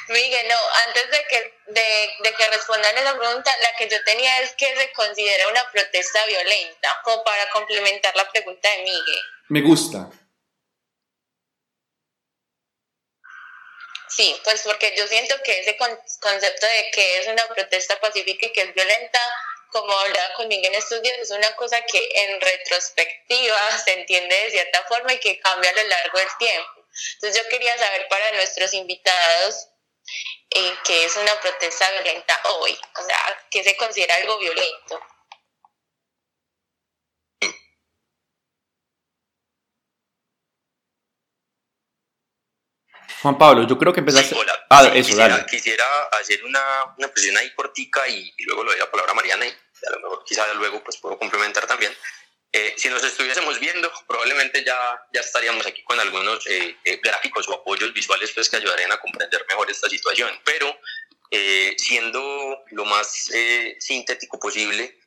Miguel, 0.10 0.48
no, 0.48 0.58
antes 0.88 1.12
de 1.12 1.26
que, 1.30 1.54
de, 1.68 2.14
de, 2.20 2.34
que 2.34 2.48
respondan 2.50 2.98
esa 2.98 3.18
pregunta, 3.18 3.52
la 3.62 3.76
que 3.78 3.88
yo 3.88 4.04
tenía 4.04 4.40
es 4.42 4.52
que 4.54 4.76
se 4.76 4.92
considera 4.92 5.48
una 5.48 5.70
protesta 5.72 6.26
violenta, 6.26 7.00
como 7.04 7.24
para 7.24 7.50
complementar 7.52 8.16
la 8.16 8.30
pregunta 8.30 8.70
de 8.70 8.78
Miguel. 8.84 9.22
Me 9.50 9.62
gusta. 9.62 10.10
Sí, 14.16 14.40
pues 14.44 14.62
porque 14.62 14.94
yo 14.96 15.08
siento 15.08 15.36
que 15.44 15.60
ese 15.62 15.76
concepto 15.78 16.68
de 16.68 16.92
que 16.92 17.18
es 17.20 17.28
una 17.28 17.48
protesta 17.48 18.00
pacífica 18.00 18.46
y 18.46 18.54
que 18.54 18.62
es 18.62 18.74
violenta, 18.74 19.20
como 19.72 19.92
hablaba 19.92 20.34
con 20.36 20.48
Miguel 20.48 20.72
en 20.74 20.80
estos 20.80 21.02
días, 21.02 21.18
es 21.18 21.32
una 21.32 21.56
cosa 21.56 21.82
que 21.86 22.10
en 22.14 22.40
retrospectiva 22.40 23.78
se 23.86 23.94
entiende 23.94 24.36
de 24.36 24.52
cierta 24.52 24.84
forma 24.84 25.14
y 25.14 25.20
que 25.20 25.40
cambia 25.40 25.72
a 25.72 25.74
lo 25.74 25.84
largo 25.84 26.20
del 26.20 26.38
tiempo. 26.38 26.83
Entonces 27.16 27.42
yo 27.42 27.50
quería 27.50 27.78
saber 27.78 28.08
para 28.10 28.32
nuestros 28.34 28.74
invitados 28.74 29.70
eh, 30.52 30.74
qué 30.86 31.06
es 31.06 31.16
una 31.16 31.40
protesta 31.40 31.90
violenta 31.92 32.40
hoy, 32.60 32.78
o 33.00 33.06
sea, 33.06 33.18
qué 33.50 33.64
se 33.64 33.76
considera 33.78 34.16
algo 34.16 34.38
violento. 34.40 35.00
Juan 43.22 43.38
Pablo, 43.38 43.66
yo 43.66 43.78
creo 43.78 43.94
que 43.94 44.02
empezaste... 44.02 44.36
hola. 44.36 44.54
Ah, 44.70 44.84
eso, 44.88 45.08
quisiera, 45.08 45.28
dale. 45.30 45.46
quisiera 45.46 45.86
hacer 46.12 46.44
una, 46.44 46.94
una 46.98 47.08
posición 47.08 47.38
ahí 47.38 47.54
cortica 47.56 48.06
y, 48.08 48.34
y 48.36 48.44
luego 48.44 48.64
le 48.66 48.72
doy 48.72 48.80
la 48.80 48.92
palabra 48.92 49.14
a 49.14 49.16
Mariana 49.16 49.46
y 49.46 49.50
a 49.50 49.90
lo 49.92 50.00
mejor 50.02 50.24
quizá 50.26 50.46
luego 50.56 50.84
pues 50.84 50.98
puedo 50.98 51.18
complementar 51.18 51.66
también. 51.66 51.96
Eh, 52.56 52.76
si 52.78 52.88
nos 52.88 53.04
estuviésemos 53.04 53.60
viendo, 53.60 53.92
probablemente 54.08 54.64
ya, 54.64 54.78
ya 55.12 55.22
estaríamos 55.22 55.66
aquí 55.66 55.82
con 55.84 56.00
algunos 56.00 56.46
eh, 56.46 56.78
eh, 56.86 57.00
gráficos 57.04 57.48
o 57.48 57.56
apoyos 57.56 57.92
visuales 57.94 58.32
pues, 58.32 58.48
que 58.48 58.58
ayudarían 58.58 58.92
a 58.92 59.00
comprender 59.00 59.44
mejor 59.50 59.72
esta 59.72 59.90
situación. 59.90 60.30
Pero 60.46 60.80
eh, 61.32 61.76
siendo 61.80 62.64
lo 62.70 62.86
más 62.86 63.32
eh, 63.34 63.76
sintético 63.80 64.40
posible, 64.40 65.00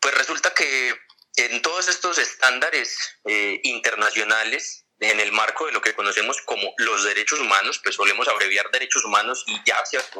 pues 0.00 0.14
resulta 0.14 0.54
que 0.54 0.94
en 1.36 1.60
todos 1.60 1.88
estos 1.88 2.16
estándares 2.16 2.96
eh, 3.26 3.60
internacionales, 3.64 4.86
en 5.00 5.20
el 5.20 5.32
marco 5.32 5.66
de 5.66 5.72
lo 5.72 5.82
que 5.82 5.94
conocemos 5.94 6.40
como 6.46 6.72
los 6.78 7.04
derechos 7.04 7.40
humanos, 7.40 7.78
pues 7.82 7.94
solemos 7.94 8.26
abreviar 8.28 8.70
derechos 8.70 9.04
humanos 9.04 9.44
y 9.46 9.60
ya, 9.66 9.76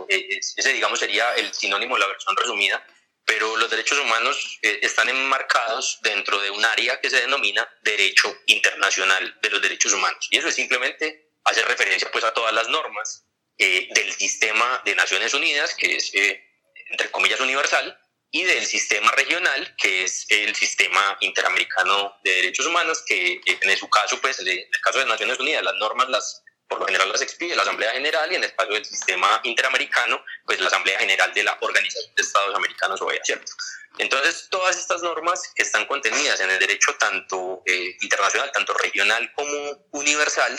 ese 0.09 0.73
digamos 0.75 0.99
sería 0.99 1.35
el 1.37 1.55
sinónimo, 1.55 1.97
la 1.97 2.07
versión 2.07 2.37
resumida, 2.37 2.85
pero 3.31 3.57
los 3.57 3.71
derechos 3.71 3.97
humanos 4.01 4.59
eh, 4.61 4.81
están 4.83 5.09
enmarcados 5.09 6.01
dentro 6.03 6.41
de 6.41 6.51
un 6.51 6.65
área 6.65 7.01
que 7.01 7.09
se 7.09 7.21
denomina 7.21 7.65
derecho 7.81 8.37
internacional 8.47 9.39
de 9.41 9.51
los 9.51 9.63
derechos 9.63 9.93
humanos. 9.93 10.27
Y 10.33 10.39
eso 10.39 10.49
es 10.49 10.57
simplemente 10.57 11.31
hacer 11.45 11.65
referencia 11.69 12.11
pues 12.11 12.25
a 12.25 12.35
todas 12.35 12.53
las 12.53 12.69
normas 12.69 13.29
eh, 13.57 13.87
del 13.95 14.13
sistema 14.15 14.83
de 14.85 14.97
Naciones 14.97 15.33
Unidas, 15.33 15.77
que 15.77 15.95
es, 15.95 16.13
eh, 16.13 16.43
entre 16.91 17.09
comillas, 17.13 17.39
universal, 17.39 17.97
y 18.33 18.43
del 18.43 18.67
sistema 18.67 19.13
regional, 19.13 19.77
que 19.77 20.03
es 20.03 20.27
el 20.29 20.57
sistema 20.57 21.17
interamericano 21.21 22.17
de 22.25 22.33
derechos 22.33 22.67
humanos, 22.67 23.05
que 23.07 23.35
eh, 23.35 23.59
en 23.61 23.77
su 23.77 23.89
caso, 23.89 24.21
pues, 24.21 24.41
en 24.41 24.49
el 24.49 24.81
caso 24.83 24.99
de 24.99 25.07
Naciones 25.07 25.39
Unidas, 25.39 25.63
las 25.63 25.77
normas 25.77 26.09
las 26.09 26.43
por 26.71 26.79
lo 26.79 26.87
general 26.87 27.11
las 27.11 27.21
expide 27.21 27.57
la 27.57 27.63
Asamblea 27.63 27.91
General 27.91 28.31
y 28.31 28.37
en 28.37 28.45
el 28.45 28.55
caso 28.55 28.73
del 28.73 28.85
sistema 28.85 29.41
interamericano, 29.43 30.25
pues 30.47 30.61
la 30.61 30.69
Asamblea 30.69 31.01
General 31.01 31.35
de 31.35 31.43
la 31.43 31.59
Organización 31.61 32.15
de 32.15 32.23
Estados 32.23 32.55
Americanos, 32.55 33.03
OEA, 33.03 33.21
¿cierto? 33.25 33.53
Entonces, 33.99 34.47
todas 34.51 34.79
estas 34.79 35.03
normas 35.03 35.53
que 35.55 35.63
están 35.63 35.85
contenidas 35.87 36.39
en 36.41 36.49
el 36.49 36.61
derecho 36.61 36.95
tanto 36.95 37.63
eh, 37.67 37.97
internacional, 38.01 38.53
tanto 38.53 38.73
regional 38.75 39.33
como 39.35 39.87
universal, 39.91 40.59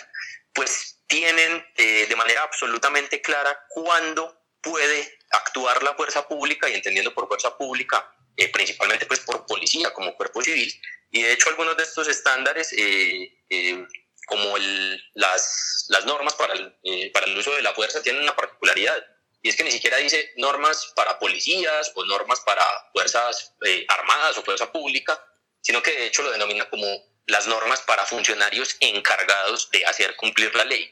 pues 0.53 0.99
tienen 1.07 1.65
eh, 1.77 2.05
de 2.07 2.15
manera 2.17 2.43
absolutamente 2.43 3.21
clara 3.21 3.65
cuándo 3.69 4.37
puede 4.61 5.17
actuar 5.31 5.81
la 5.81 5.95
fuerza 5.95 6.27
pública 6.27 6.69
y 6.69 6.73
entendiendo 6.73 7.13
por 7.13 7.27
fuerza 7.29 7.57
pública 7.57 8.13
eh, 8.35 8.49
principalmente 8.49 9.05
pues 9.05 9.21
por 9.21 9.45
policía 9.45 9.93
como 9.93 10.15
cuerpo 10.15 10.41
civil 10.41 10.73
y 11.11 11.23
de 11.23 11.33
hecho 11.33 11.49
algunos 11.49 11.75
de 11.75 11.83
estos 11.83 12.07
estándares 12.07 12.73
eh, 12.73 13.37
eh, 13.49 13.85
como 14.27 14.57
el, 14.57 15.03
las, 15.13 15.85
las 15.89 16.05
normas 16.05 16.33
para 16.35 16.53
el, 16.53 16.75
eh, 16.83 17.11
para 17.11 17.25
el 17.25 17.37
uso 17.37 17.53
de 17.55 17.61
la 17.61 17.73
fuerza 17.73 18.01
tienen 18.01 18.23
una 18.23 18.35
particularidad 18.35 19.03
y 19.43 19.49
es 19.49 19.55
que 19.55 19.63
ni 19.63 19.71
siquiera 19.71 19.97
dice 19.97 20.33
normas 20.37 20.93
para 20.95 21.17
policías 21.17 21.91
o 21.95 22.05
normas 22.05 22.41
para 22.41 22.63
fuerzas 22.93 23.55
eh, 23.65 23.85
armadas 23.87 24.37
o 24.37 24.43
fuerza 24.43 24.71
pública, 24.71 25.19
sino 25.61 25.81
que 25.81 25.91
de 25.91 26.07
hecho 26.07 26.21
lo 26.21 26.31
denomina 26.31 26.69
como 26.69 26.85
las 27.25 27.47
normas 27.47 27.81
para 27.81 28.05
funcionarios 28.05 28.75
encargados 28.79 29.69
de 29.71 29.85
hacer 29.85 30.15
cumplir 30.15 30.53
la 30.55 30.65
ley. 30.65 30.91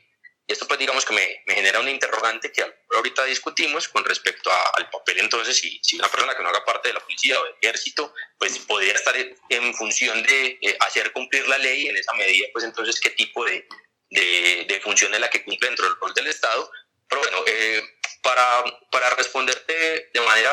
Y 0.49 0.53
esto 0.53 0.67
pues 0.67 0.79
digamos 0.79 1.05
que 1.05 1.13
me, 1.13 1.43
genera 1.53 1.79
un 1.79 1.87
interrogante 1.87 2.51
que 2.51 2.65
ahorita 2.95 3.23
discutimos 3.25 3.87
con 3.87 4.03
respecto 4.03 4.49
a, 4.49 4.71
al 4.77 4.89
papel 4.89 5.19
entonces 5.19 5.55
si, 5.55 5.79
si, 5.83 5.95
una 5.97 6.07
persona 6.07 6.35
que 6.35 6.41
no 6.41 6.49
haga 6.49 6.65
parte 6.65 6.87
de 6.87 6.95
la 6.95 7.01
policía 7.01 7.39
o 7.39 7.43
del 7.43 7.53
ejército 7.61 8.11
pues 8.39 8.57
podría 8.57 8.93
estar 8.93 9.15
en 9.15 9.73
función 9.75 10.23
de 10.23 10.57
eh, 10.59 10.75
hacer 10.79 11.11
cumplir 11.11 11.47
la 11.47 11.59
ley 11.59 11.87
en 11.87 11.97
esa 11.97 12.13
medida 12.13 12.47
pues 12.51 12.65
entonces 12.65 12.99
qué 12.99 13.11
tipo 13.11 13.45
de, 13.45 13.67
de, 14.09 14.65
de 14.67 14.81
función 14.81 15.13
es 15.13 15.19
la 15.19 15.29
que 15.29 15.43
cumple 15.43 15.67
dentro 15.67 15.85
del 15.85 15.97
rol 15.99 16.13
del 16.13 16.27
Estado. 16.27 16.71
Pero 17.07 17.21
bueno, 17.21 17.43
eh, 17.47 17.81
para, 18.21 18.63
para 18.91 19.09
responderte 19.11 20.09
de 20.13 20.21
manera 20.21 20.51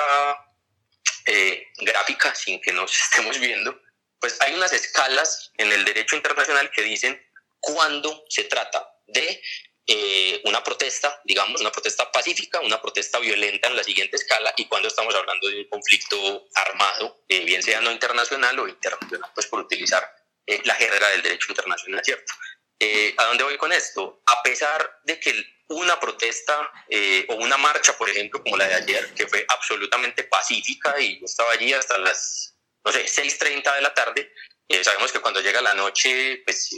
eh, 1.26 1.66
gráfica 1.78 2.34
sin 2.34 2.60
que 2.60 2.72
nos 2.72 2.92
estemos 3.02 3.38
viendo, 3.38 3.80
pues 4.20 4.40
hay 4.40 4.54
unas 4.54 4.72
escalas 4.72 5.52
en 5.56 5.72
el 5.72 5.84
derecho 5.84 6.16
internacional 6.16 6.70
que 6.70 6.82
dicen 6.82 7.20
cuándo 7.60 8.24
se 8.28 8.44
trata 8.44 8.88
de 9.06 9.42
eh, 9.86 10.40
una 10.44 10.62
protesta, 10.64 11.20
digamos, 11.24 11.60
una 11.60 11.70
protesta 11.70 12.10
pacífica, 12.10 12.60
una 12.60 12.80
protesta 12.80 13.18
violenta 13.18 13.68
en 13.68 13.76
la 13.76 13.84
siguiente 13.84 14.16
escala 14.16 14.52
y 14.56 14.66
cuando 14.66 14.88
estamos 14.88 15.14
hablando 15.14 15.48
de 15.48 15.60
un 15.60 15.68
conflicto 15.68 16.48
armado, 16.54 17.24
eh, 17.28 17.44
bien 17.44 17.62
sea 17.62 17.80
no 17.80 17.92
internacional 17.92 18.58
o 18.58 18.68
internacional, 18.68 19.30
pues 19.34 19.46
por 19.46 19.60
utilizar 19.60 20.04
eh, 20.46 20.60
la 20.64 20.74
jerga 20.74 21.08
del 21.10 21.22
derecho 21.22 21.46
internacional, 21.50 22.04
¿cierto? 22.04 22.32
Eh, 22.78 23.14
¿A 23.16 23.24
dónde 23.24 23.44
voy 23.44 23.56
con 23.56 23.72
esto? 23.72 24.22
A 24.26 24.42
pesar 24.42 25.00
de 25.04 25.18
que 25.18 25.34
una 25.68 25.98
protesta 25.98 26.70
eh, 26.88 27.26
o 27.28 27.36
una 27.36 27.56
marcha, 27.56 27.96
por 27.96 28.08
ejemplo, 28.08 28.42
como 28.42 28.56
la 28.56 28.68
de 28.68 28.74
ayer, 28.74 29.14
que 29.14 29.26
fue 29.26 29.44
absolutamente 29.48 30.24
pacífica 30.24 31.00
y 31.00 31.18
yo 31.18 31.24
estaba 31.24 31.52
allí 31.52 31.72
hasta 31.72 31.98
las, 31.98 32.56
no 32.84 32.92
sé, 32.92 33.04
6.30 33.06 33.74
de 33.74 33.82
la 33.82 33.94
tarde, 33.94 34.32
eh, 34.68 34.84
sabemos 34.84 35.10
que 35.10 35.20
cuando 35.20 35.40
llega 35.40 35.60
la 35.60 35.74
noche, 35.74 36.42
pues 36.44 36.68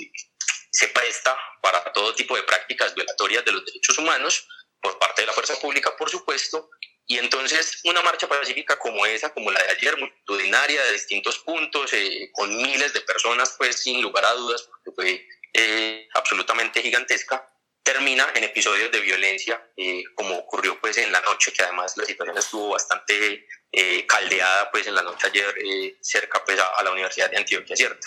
se 0.79 0.87
presta 0.89 1.37
para 1.61 1.83
todo 1.93 2.15
tipo 2.15 2.37
de 2.37 2.45
prácticas 2.45 2.95
violatorias 2.95 3.45
de 3.45 3.51
los 3.51 3.65
derechos 3.65 3.99
humanos 3.99 4.47
por 4.81 4.97
parte 5.01 5.23
de 5.23 5.27
la 5.27 5.33
fuerza 5.33 5.59
pública, 5.59 5.97
por 5.97 6.09
supuesto, 6.09 6.71
y 7.05 7.19
entonces 7.19 7.81
una 7.83 8.01
marcha 8.03 8.29
pacífica 8.29 8.79
como 8.79 9.05
esa, 9.05 9.35
como 9.35 9.51
la 9.51 9.61
de 9.61 9.71
ayer, 9.71 9.97
multitudinaria 9.97 10.81
de 10.85 10.93
distintos 10.93 11.41
puntos, 11.41 11.93
eh, 11.95 12.31
con 12.33 12.57
miles 12.57 12.93
de 12.93 13.01
personas, 13.01 13.57
pues 13.59 13.75
sin 13.81 14.01
lugar 14.01 14.25
a 14.25 14.35
dudas, 14.35 14.69
porque 14.71 14.93
fue 14.95 15.27
eh, 15.55 16.09
absolutamente 16.15 16.81
gigantesca, 16.81 17.45
termina 17.83 18.29
en 18.37 18.45
episodios 18.45 18.93
de 18.93 19.01
violencia, 19.01 19.61
eh, 19.77 20.05
como 20.15 20.37
ocurrió 20.37 20.81
pues 20.81 20.97
en 20.99 21.11
la 21.11 21.21
noche, 21.23 21.53
que 21.53 21.65
además 21.65 21.97
la 21.97 22.05
situación 22.05 22.39
estuvo 22.39 22.69
bastante 22.69 23.49
eh, 23.73 24.07
caldeada 24.07 24.71
pues 24.71 24.87
en 24.87 24.95
la 24.95 25.03
noche 25.03 25.27
ayer 25.27 25.55
eh, 25.59 25.99
cerca 26.03 26.45
pues 26.45 26.61
a, 26.61 26.67
a, 26.77 26.85
la 26.85 26.93
Universidad 26.93 27.31
de 27.33 27.39
Antioquia, 27.39 27.75
¿cierto? 27.75 28.07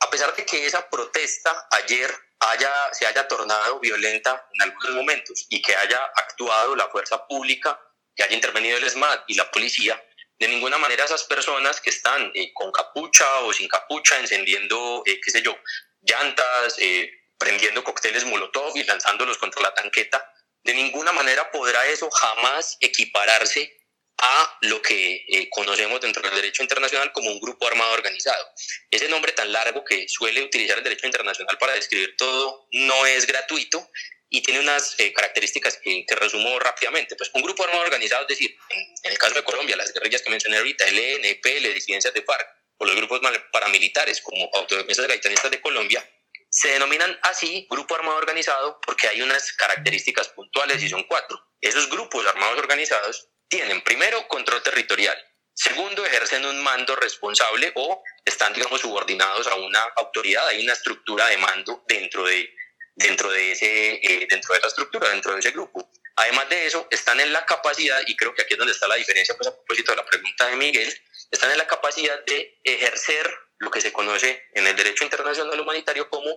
A 0.00 0.10
pesar 0.10 0.34
de 0.34 0.44
que 0.44 0.66
esa 0.66 0.88
protesta 0.88 1.68
ayer 1.70 2.12
haya, 2.40 2.72
se 2.92 3.06
haya 3.06 3.28
tornado 3.28 3.80
violenta 3.80 4.48
en 4.54 4.62
algunos 4.62 4.90
momentos 4.92 5.46
y 5.48 5.60
que 5.60 5.76
haya 5.76 6.02
actuado 6.16 6.74
la 6.74 6.88
fuerza 6.88 7.26
pública, 7.26 7.78
que 8.14 8.22
haya 8.22 8.34
intervenido 8.34 8.78
el 8.78 8.88
SMAT 8.88 9.24
y 9.28 9.34
la 9.34 9.50
policía, 9.50 10.02
de 10.38 10.48
ninguna 10.48 10.78
manera 10.78 11.04
esas 11.04 11.24
personas 11.24 11.80
que 11.80 11.90
están 11.90 12.32
eh, 12.34 12.52
con 12.54 12.72
capucha 12.72 13.40
o 13.40 13.52
sin 13.52 13.68
capucha 13.68 14.18
encendiendo, 14.18 15.02
eh, 15.04 15.20
qué 15.22 15.30
sé 15.30 15.42
yo, 15.42 15.54
llantas, 16.00 16.76
eh, 16.78 17.10
prendiendo 17.36 17.84
cócteles 17.84 18.24
molotov 18.24 18.74
y 18.76 18.84
lanzándolos 18.84 19.36
contra 19.36 19.62
la 19.62 19.74
tanqueta, 19.74 20.32
de 20.64 20.74
ninguna 20.74 21.12
manera 21.12 21.50
podrá 21.50 21.86
eso 21.86 22.10
jamás 22.10 22.78
equipararse 22.80 23.79
a 24.20 24.58
lo 24.62 24.82
que 24.82 25.24
eh, 25.28 25.48
conocemos 25.50 26.00
dentro 26.00 26.22
del 26.22 26.34
derecho 26.34 26.62
internacional 26.62 27.12
como 27.12 27.30
un 27.30 27.40
grupo 27.40 27.66
armado 27.66 27.92
organizado. 27.92 28.44
Ese 28.90 29.08
nombre 29.08 29.32
tan 29.32 29.52
largo 29.52 29.84
que 29.84 30.08
suele 30.08 30.42
utilizar 30.42 30.78
el 30.78 30.84
derecho 30.84 31.06
internacional 31.06 31.56
para 31.58 31.74
describir 31.74 32.16
todo 32.16 32.68
no 32.72 33.06
es 33.06 33.26
gratuito 33.26 33.90
y 34.28 34.42
tiene 34.42 34.60
unas 34.60 34.94
eh, 34.98 35.12
características 35.12 35.78
que, 35.82 36.04
que, 36.06 36.14
resumo 36.14 36.58
rápidamente. 36.60 37.16
Pues 37.16 37.30
un 37.34 37.42
grupo 37.42 37.64
armado 37.64 37.82
organizado, 37.82 38.22
es 38.22 38.28
decir, 38.28 38.56
en, 38.68 39.10
el 39.10 39.18
caso 39.18 39.34
de 39.34 39.42
Colombia, 39.42 39.76
las 39.76 39.92
guerrillas 39.92 40.22
que 40.22 40.30
mencioné 40.30 40.58
ahorita, 40.58 40.86
el 40.86 40.98
ENP, 40.98 41.44
las 41.62 41.74
disidencias 41.74 42.14
de 42.14 42.22
FARC, 42.22 42.46
o 42.78 42.84
los 42.84 42.96
grupos 42.96 43.20
paramilitares 43.52 44.20
como 44.22 44.48
Autodefensas 44.54 45.06
Gaitanistas 45.06 45.50
de 45.50 45.60
Colombia, 45.60 46.08
se 46.48 46.68
denominan 46.68 47.18
así 47.22 47.66
grupo 47.70 47.94
armado 47.94 48.18
organizado 48.18 48.80
porque 48.84 49.06
hay 49.06 49.22
unas 49.22 49.52
características 49.52 50.28
puntuales 50.28 50.82
y 50.82 50.88
son 50.88 51.04
cuatro. 51.04 51.40
Esos 51.60 51.88
grupos 51.90 52.26
armados 52.26 52.58
organizados 52.58 53.28
tienen 53.50 53.82
primero 53.82 54.26
control 54.28 54.62
territorial, 54.62 55.16
segundo 55.52 56.06
ejercen 56.06 56.46
un 56.46 56.62
mando 56.62 56.96
responsable 56.96 57.72
o 57.74 58.02
están 58.24 58.54
digamos 58.54 58.80
subordinados 58.80 59.46
a 59.48 59.56
una 59.56 59.82
autoridad, 59.96 60.46
hay 60.48 60.62
una 60.62 60.72
estructura 60.72 61.26
de 61.26 61.36
mando 61.36 61.84
dentro 61.86 62.24
de 62.24 62.48
dentro 62.94 63.30
de 63.30 63.52
ese 63.52 63.94
eh, 64.02 64.26
dentro 64.30 64.54
de 64.54 64.58
esa 64.60 64.68
estructura, 64.68 65.10
dentro 65.10 65.34
de 65.34 65.40
ese 65.40 65.50
grupo. 65.50 65.90
Además 66.16 66.48
de 66.48 66.66
eso, 66.66 66.86
están 66.90 67.18
en 67.20 67.32
la 67.32 67.46
capacidad, 67.46 67.98
y 68.06 68.14
creo 68.14 68.34
que 68.34 68.42
aquí 68.42 68.52
es 68.54 68.58
donde 68.58 68.74
está 68.74 68.86
la 68.88 68.96
diferencia, 68.96 69.34
pues 69.36 69.48
a 69.48 69.54
propósito 69.54 69.92
de 69.92 69.96
la 69.96 70.04
pregunta 70.04 70.46
de 70.48 70.56
Miguel, 70.56 71.02
están 71.30 71.50
en 71.50 71.58
la 71.58 71.66
capacidad 71.66 72.22
de 72.24 72.60
ejercer 72.62 73.26
lo 73.58 73.70
que 73.70 73.80
se 73.80 73.92
conoce 73.92 74.44
en 74.52 74.66
el 74.66 74.76
derecho 74.76 75.04
internacional 75.04 75.58
humanitario 75.58 76.10
como 76.10 76.30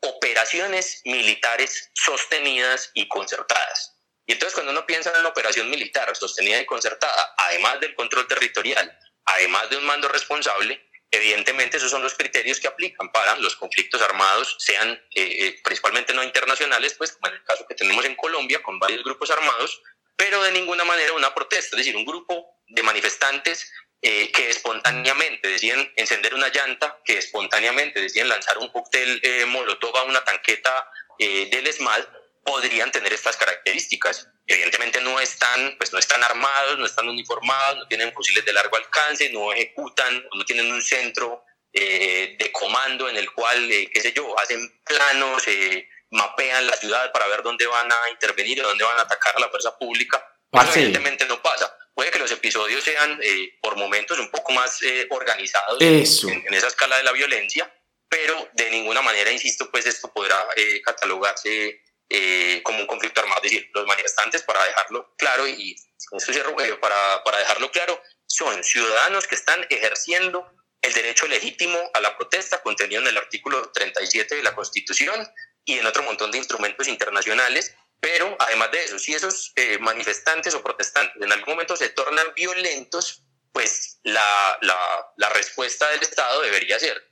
operaciones 0.00 1.00
militares 1.04 1.90
sostenidas 1.94 2.90
y 2.94 3.08
concertadas. 3.08 3.99
Y 4.30 4.34
entonces 4.34 4.54
cuando 4.54 4.70
uno 4.70 4.86
piensa 4.86 5.10
en 5.10 5.18
una 5.18 5.30
operación 5.30 5.68
militar 5.68 6.14
sostenida 6.14 6.60
y 6.60 6.64
concertada, 6.64 7.34
además 7.36 7.80
del 7.80 7.96
control 7.96 8.28
territorial, 8.28 8.96
además 9.24 9.68
de 9.68 9.76
un 9.76 9.84
mando 9.84 10.06
responsable, 10.06 10.86
Evidentemente 11.12 11.78
esos 11.78 11.90
son 11.90 12.04
los 12.04 12.14
criterios 12.14 12.60
que 12.60 12.68
aplican 12.68 13.10
para 13.10 13.34
los 13.38 13.56
conflictos 13.56 14.00
armados, 14.00 14.54
sean 14.60 14.92
eh, 14.92 15.00
eh, 15.16 15.60
principalmente 15.64 16.14
no 16.14 16.22
internacionales, 16.22 16.94
pues 16.96 17.10
como 17.10 17.26
en 17.26 17.34
el 17.34 17.42
caso 17.42 17.66
que 17.66 17.74
tenemos 17.74 18.04
en 18.04 18.14
Colombia 18.14 18.62
con 18.62 18.78
varios 18.78 19.02
grupos 19.02 19.28
armados, 19.32 19.82
pero 20.14 20.40
de 20.44 20.52
ninguna 20.52 20.84
manera 20.84 21.12
una 21.14 21.34
protesta, 21.34 21.74
es 21.74 21.78
decir, 21.78 21.96
un 21.96 22.04
grupo 22.04 22.62
de 22.68 22.84
manifestantes 22.84 23.72
eh, 24.00 24.30
que 24.30 24.50
espontáneamente 24.50 25.48
deciden 25.48 25.92
encender 25.96 26.32
una 26.32 26.46
llanta, 26.46 27.00
que 27.04 27.18
espontáneamente 27.18 28.00
deciden 28.00 28.28
lanzar 28.28 28.58
un 28.58 28.68
cóctel 28.68 29.20
molotov 29.48 29.96
a 29.96 30.04
una 30.04 30.22
tanqueta 30.22 30.92
del 31.18 31.66
ESMAD, 31.66 32.06
podrían 32.44 32.90
tener 32.90 33.12
estas 33.12 33.36
características. 33.36 34.28
Evidentemente 34.46 35.00
no 35.00 35.20
están, 35.20 35.76
pues 35.78 35.92
no 35.92 35.98
están 35.98 36.22
armados, 36.24 36.78
no 36.78 36.86
están 36.86 37.08
uniformados, 37.08 37.78
no 37.78 37.86
tienen 37.86 38.12
fusiles 38.12 38.44
de 38.44 38.52
largo 38.52 38.76
alcance, 38.76 39.30
no 39.30 39.52
ejecutan, 39.52 40.24
no 40.34 40.44
tienen 40.44 40.72
un 40.72 40.82
centro 40.82 41.44
eh, 41.72 42.36
de 42.36 42.50
comando 42.50 43.08
en 43.08 43.16
el 43.16 43.32
cual, 43.32 43.70
eh, 43.70 43.88
qué 43.92 44.00
sé 44.00 44.12
yo, 44.12 44.36
hacen 44.40 44.80
planos, 44.84 45.46
eh, 45.46 45.88
mapean 46.10 46.66
la 46.66 46.76
ciudad 46.76 47.12
para 47.12 47.28
ver 47.28 47.42
dónde 47.42 47.66
van 47.66 47.90
a 47.90 48.10
intervenir 48.10 48.58
y 48.58 48.60
dónde 48.60 48.82
van 48.82 48.98
a 48.98 49.02
atacar 49.02 49.36
a 49.36 49.40
la 49.40 49.48
fuerza 49.48 49.78
pública. 49.78 50.20
evidentemente 50.52 51.26
no 51.26 51.40
pasa. 51.40 51.72
Puede 51.94 52.10
que 52.10 52.18
los 52.18 52.32
episodios 52.32 52.82
sean 52.82 53.20
por 53.60 53.76
momentos 53.76 54.18
un 54.18 54.30
poco 54.30 54.52
más 54.52 54.80
organizados 55.10 55.80
En, 55.80 55.96
en, 55.98 56.54
esa 56.54 56.68
escala 56.68 56.96
de 56.96 57.02
la 57.02 57.12
violencia, 57.12 57.72
pero 58.08 58.48
de 58.54 58.70
ninguna 58.70 59.02
manera, 59.02 59.30
insisto, 59.30 59.70
pues 59.70 59.86
esto 59.86 60.10
podrá 60.10 60.48
catalogarse 60.82 61.82
eh, 62.10 62.60
como 62.64 62.80
un 62.80 62.86
conflicto 62.86 63.20
armado. 63.20 63.40
Es 63.44 63.52
decir, 63.52 63.70
los 63.72 63.86
manifestantes, 63.86 64.42
para 64.42 64.64
dejarlo 64.64 65.14
claro, 65.16 65.46
y 65.46 65.76
eso 66.16 66.32
cierro, 66.32 66.60
eh, 66.60 66.74
para, 66.74 67.22
para 67.22 67.38
dejarlo 67.38 67.70
claro, 67.70 68.02
son 68.26 68.62
ciudadanos 68.64 69.26
que 69.26 69.36
están 69.36 69.64
ejerciendo 69.70 70.52
el 70.82 70.92
derecho 70.92 71.26
legítimo 71.28 71.78
a 71.94 72.00
la 72.00 72.16
protesta 72.16 72.62
contenido 72.62 73.00
en 73.02 73.08
el 73.08 73.16
artículo 73.16 73.70
37 73.70 74.34
de 74.34 74.42
la 74.42 74.54
Constitución 74.54 75.28
y 75.64 75.78
en 75.78 75.86
otro 75.86 76.02
montón 76.02 76.30
de 76.30 76.38
instrumentos 76.38 76.88
internacionales. 76.88 77.74
Pero 78.00 78.34
además 78.38 78.72
de 78.72 78.84
eso, 78.84 78.98
si 78.98 79.14
esos 79.14 79.52
eh, 79.56 79.78
manifestantes 79.78 80.54
o 80.54 80.62
protestantes 80.62 81.20
en 81.22 81.30
algún 81.30 81.54
momento 81.54 81.76
se 81.76 81.90
tornan 81.90 82.32
violentos, 82.34 83.24
pues 83.52 84.00
la, 84.04 84.58
la, 84.62 84.78
la 85.16 85.28
respuesta 85.30 85.88
del 85.90 86.02
Estado 86.02 86.40
debería 86.42 86.78
ser, 86.78 87.09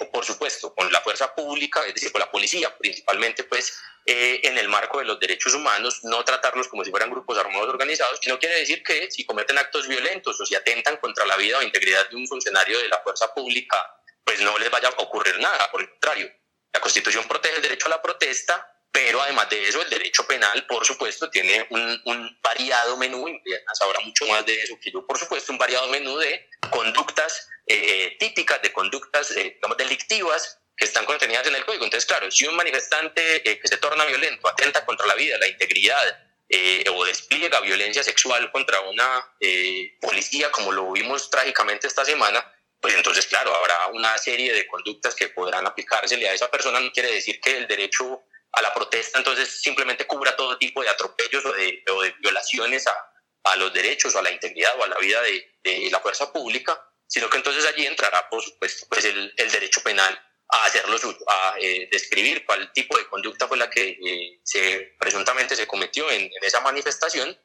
o 0.00 0.10
por 0.10 0.24
supuesto, 0.24 0.74
con 0.74 0.90
la 0.90 1.00
fuerza 1.00 1.34
pública, 1.34 1.84
es 1.86 1.94
decir, 1.94 2.10
con 2.10 2.20
la 2.20 2.30
policía 2.30 2.76
principalmente, 2.78 3.44
pues 3.44 3.78
eh, 4.06 4.40
en 4.44 4.58
el 4.58 4.68
marco 4.68 4.98
de 4.98 5.04
los 5.04 5.20
derechos 5.20 5.54
humanos, 5.54 6.00
no 6.04 6.24
tratarlos 6.24 6.68
como 6.68 6.84
si 6.84 6.90
fueran 6.90 7.10
grupos 7.10 7.38
armados 7.38 7.68
organizados, 7.68 8.18
sino 8.20 8.38
quiere 8.38 8.58
decir 8.58 8.82
que 8.82 9.10
si 9.10 9.24
cometen 9.24 9.58
actos 9.58 9.86
violentos 9.86 10.40
o 10.40 10.46
si 10.46 10.54
atentan 10.54 10.96
contra 10.96 11.26
la 11.26 11.36
vida 11.36 11.58
o 11.58 11.62
integridad 11.62 12.08
de 12.08 12.16
un 12.16 12.26
funcionario 12.26 12.78
de 12.78 12.88
la 12.88 12.98
fuerza 13.00 13.32
pública, 13.34 13.76
pues 14.24 14.40
no 14.40 14.58
les 14.58 14.70
vaya 14.70 14.88
a 14.88 15.02
ocurrir 15.02 15.38
nada, 15.38 15.70
por 15.70 15.82
el 15.82 15.90
contrario. 15.90 16.32
La 16.72 16.80
Constitución 16.80 17.28
protege 17.28 17.56
el 17.56 17.62
derecho 17.62 17.86
a 17.86 17.90
la 17.90 18.02
protesta, 18.02 18.71
pero 18.92 19.22
además 19.22 19.48
de 19.48 19.66
eso, 19.66 19.80
el 19.82 19.88
derecho 19.90 20.26
penal, 20.26 20.66
por 20.66 20.84
supuesto, 20.84 21.30
tiene 21.30 21.66
un, 21.70 22.38
variado 22.42 22.96
menú, 22.96 23.26
y 23.26 23.40
sabrá 23.72 24.00
mucho 24.00 24.26
más 24.26 24.44
de 24.44 24.60
eso 24.60 24.78
que 24.80 24.90
yo, 24.90 25.06
por 25.06 25.18
supuesto, 25.18 25.50
un 25.52 25.58
variado 25.58 25.88
menú 25.88 26.18
de 26.18 26.48
conductas 26.70 27.48
eh, 27.66 28.16
típicas, 28.20 28.60
de 28.60 28.72
conductas, 28.72 29.30
eh, 29.32 29.58
delictivas 29.78 30.58
que 30.76 30.84
están 30.84 31.04
contenidas 31.04 31.46
en 31.46 31.54
el 31.54 31.64
código. 31.64 31.84
Entonces, 31.84 32.06
claro, 32.06 32.30
si 32.30 32.46
un 32.46 32.56
manifestante 32.56 33.48
eh, 33.48 33.58
que 33.58 33.68
se 33.68 33.76
torna 33.76 34.04
violento, 34.04 34.48
atenta 34.48 34.84
contra 34.84 35.06
la 35.06 35.14
vida, 35.14 35.38
la 35.38 35.48
integridad 35.48 36.18
eh, 36.48 36.84
o 36.94 37.04
despliega 37.04 37.60
violencia 37.60 38.02
sexual 38.02 38.50
contra 38.50 38.80
una 38.80 39.24
eh, 39.40 39.96
policía, 40.00 40.50
como 40.50 40.72
lo 40.72 40.92
vimos 40.92 41.30
trágicamente 41.30 41.86
esta 41.86 42.04
semana, 42.04 42.44
pues 42.80 42.94
entonces, 42.94 43.26
claro, 43.26 43.54
habrá 43.54 43.86
una 43.88 44.18
serie 44.18 44.52
de 44.52 44.66
conductas 44.66 45.14
que 45.14 45.28
podrán 45.28 45.66
aplicársele 45.66 46.28
a 46.28 46.34
esa 46.34 46.50
persona. 46.50 46.80
No 46.80 46.90
quiere 46.92 47.12
decir 47.12 47.40
que 47.40 47.56
el 47.56 47.68
derecho 47.68 48.22
a 48.52 48.62
la 48.62 48.72
protesta 48.74 49.18
entonces 49.18 49.60
simplemente 49.60 50.06
cubra 50.06 50.36
todo 50.36 50.58
tipo 50.58 50.82
de 50.82 50.88
atropellos 50.88 51.44
o 51.44 51.52
de, 51.52 51.82
o 51.90 52.02
de 52.02 52.14
violaciones 52.20 52.86
a, 52.86 52.94
a, 53.44 53.56
los 53.56 53.72
derechos 53.72 54.14
o 54.14 54.18
a 54.18 54.22
la 54.22 54.30
integridad 54.30 54.78
o 54.78 54.84
a 54.84 54.88
la 54.88 54.98
vida 54.98 55.20
de, 55.22 55.58
de, 55.62 55.90
la 55.90 56.00
fuerza 56.00 56.32
pública, 56.32 56.80
sino 57.06 57.28
que 57.30 57.36
entonces 57.36 57.64
allí 57.66 57.86
entrará, 57.86 58.28
por 58.28 58.42
supuesto, 58.42 58.86
pues 58.88 59.04
el, 59.04 59.32
el 59.36 59.50
derecho 59.50 59.82
penal 59.82 60.20
a 60.52 60.66
hacerlo 60.66 60.98
suyo, 60.98 61.18
a 61.26 61.54
eh, 61.58 61.88
describir 61.90 62.44
cuál 62.44 62.70
tipo 62.72 62.96
de 62.98 63.06
conducta 63.06 63.48
fue 63.48 63.56
la 63.56 63.70
que 63.70 63.98
eh, 64.04 64.40
se, 64.44 64.94
presuntamente 64.98 65.56
se 65.56 65.66
cometió 65.66 66.10
en, 66.10 66.30
esa 66.42 66.60
manifestación 66.60 67.36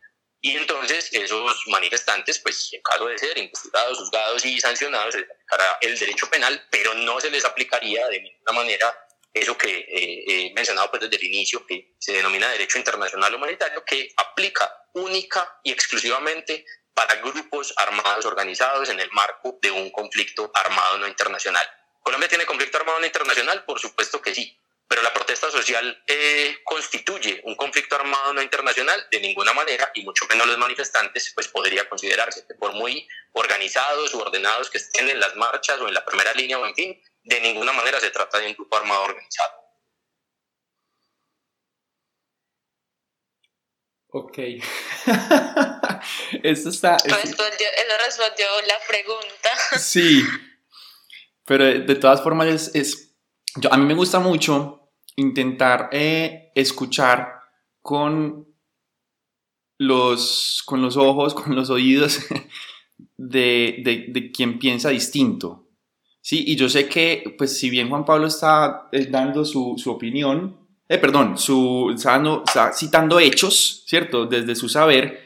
y 0.41 0.57
entonces 0.57 1.09
esos 1.13 1.63
manifestantes, 1.67 2.39
pues 2.39 2.71
en 2.73 2.81
caso 2.81 3.07
de 3.07 3.17
ser 3.17 3.37
investigados, 3.37 3.97
juzgados 3.97 4.45
y 4.45 4.59
sancionados, 4.59 5.13
se 5.13 5.21
les 5.21 5.31
aplicará 5.31 5.77
el 5.81 5.97
derecho 5.97 6.29
penal, 6.29 6.67
pero 6.69 6.93
no 6.93 7.19
se 7.21 7.31
les 7.31 7.45
aplicaría 7.45 8.07
de 8.07 8.21
ninguna 8.21 8.51
manera 8.51 9.06
eso 9.39 9.57
que 9.57 9.69
eh, 9.69 10.23
he 10.27 10.53
mencionado 10.53 10.89
pues 10.89 11.03
desde 11.03 11.15
el 11.17 11.23
inicio, 11.23 11.65
que 11.65 11.95
se 11.99 12.13
denomina 12.13 12.49
derecho 12.49 12.77
internacional 12.77 13.33
humanitario, 13.33 13.83
que 13.85 14.09
aplica 14.17 14.85
única 14.93 15.59
y 15.63 15.71
exclusivamente 15.71 16.65
para 16.93 17.15
grupos 17.15 17.73
armados 17.77 18.25
organizados 18.25 18.89
en 18.89 18.99
el 18.99 19.11
marco 19.11 19.59
de 19.61 19.69
un 19.69 19.91
conflicto 19.91 20.51
armado 20.53 20.97
no 20.97 21.07
internacional. 21.07 21.67
¿Colombia 22.01 22.27
tiene 22.27 22.45
conflicto 22.45 22.77
armado 22.77 23.05
internacional? 23.05 23.65
Por 23.65 23.79
supuesto 23.79 24.21
que 24.21 24.33
sí. 24.33 24.59
Pero 24.88 25.01
la 25.01 25.13
protesta 25.13 25.51
social 25.51 26.01
eh, 26.07 26.59
constituye 26.63 27.41
un 27.43 27.55
conflicto 27.55 27.97
armado 27.97 28.33
no 28.33 28.41
internacional 28.41 29.05
de 29.11 29.19
ninguna 29.19 29.53
manera, 29.53 29.91
y 29.93 30.03
mucho 30.03 30.25
menos 30.27 30.47
los 30.47 30.57
manifestantes, 30.57 31.33
pues 31.35 31.49
podría 31.49 31.88
considerarse 31.89 32.47
que 32.47 32.55
por 32.55 32.73
muy 32.73 33.05
organizados 33.33 34.13
o 34.13 34.19
ordenados 34.19 34.69
que 34.69 34.77
estén 34.77 35.09
en 35.09 35.19
las 35.19 35.35
marchas 35.35 35.79
o 35.81 35.88
en 35.88 35.93
la 35.93 36.05
primera 36.05 36.33
línea 36.33 36.57
o 36.57 36.65
en 36.65 36.73
fin, 36.73 37.01
de 37.28 37.41
ninguna 37.41 37.73
manera 37.73 37.99
se 37.99 38.09
trata 38.09 38.39
de 38.39 38.47
un 38.47 38.53
grupo 38.53 38.78
armado 38.78 39.03
organizado. 39.03 39.51
Ok. 44.09 44.38
eso 46.43 46.69
está. 46.69 46.95
Eso 46.95 47.15
respondió 47.15 48.47
la 48.65 48.80
pregunta. 48.88 49.49
Sí, 49.80 50.23
pero 51.45 51.65
de 51.65 51.95
todas 51.95 52.23
formas 52.23 52.47
es, 52.47 52.75
es 52.75 53.15
yo, 53.57 53.71
a 53.71 53.78
mí 53.78 53.86
me 53.86 53.93
gusta 53.93 54.19
mucho 54.19 54.91
intentar 55.17 55.89
eh, 55.91 56.51
escuchar 56.55 57.41
con 57.82 58.47
los, 59.78 60.63
con 60.65 60.82
los 60.82 60.97
ojos, 60.97 61.34
con 61.34 61.55
los 61.55 61.69
oídos 61.69 62.21
de, 63.17 63.82
de, 63.84 64.05
de, 64.09 64.32
quien 64.32 64.59
piensa 64.59 64.89
distinto. 64.89 65.66
Sí, 66.28 66.43
y 66.45 66.57
yo 66.57 66.67
sé 66.67 66.89
que, 66.89 67.36
pues 67.38 67.57
si 67.57 67.69
bien 67.69 67.88
Juan 67.88 68.03
Pablo 68.03 68.28
está 68.28 68.89
eh, 68.91 69.07
dando 69.09 69.45
su, 69.45 69.75
su 69.78 69.89
opinión, 69.89 70.57
eh, 70.89 70.97
perdón, 70.97 71.38
su, 71.38 71.93
está, 71.95 72.11
dando, 72.11 72.43
está, 72.45 72.73
citando 72.73 73.17
hechos, 73.17 73.86
¿cierto? 73.88 74.25
Desde 74.25 74.53
su 74.53 74.67
saber, 74.67 75.25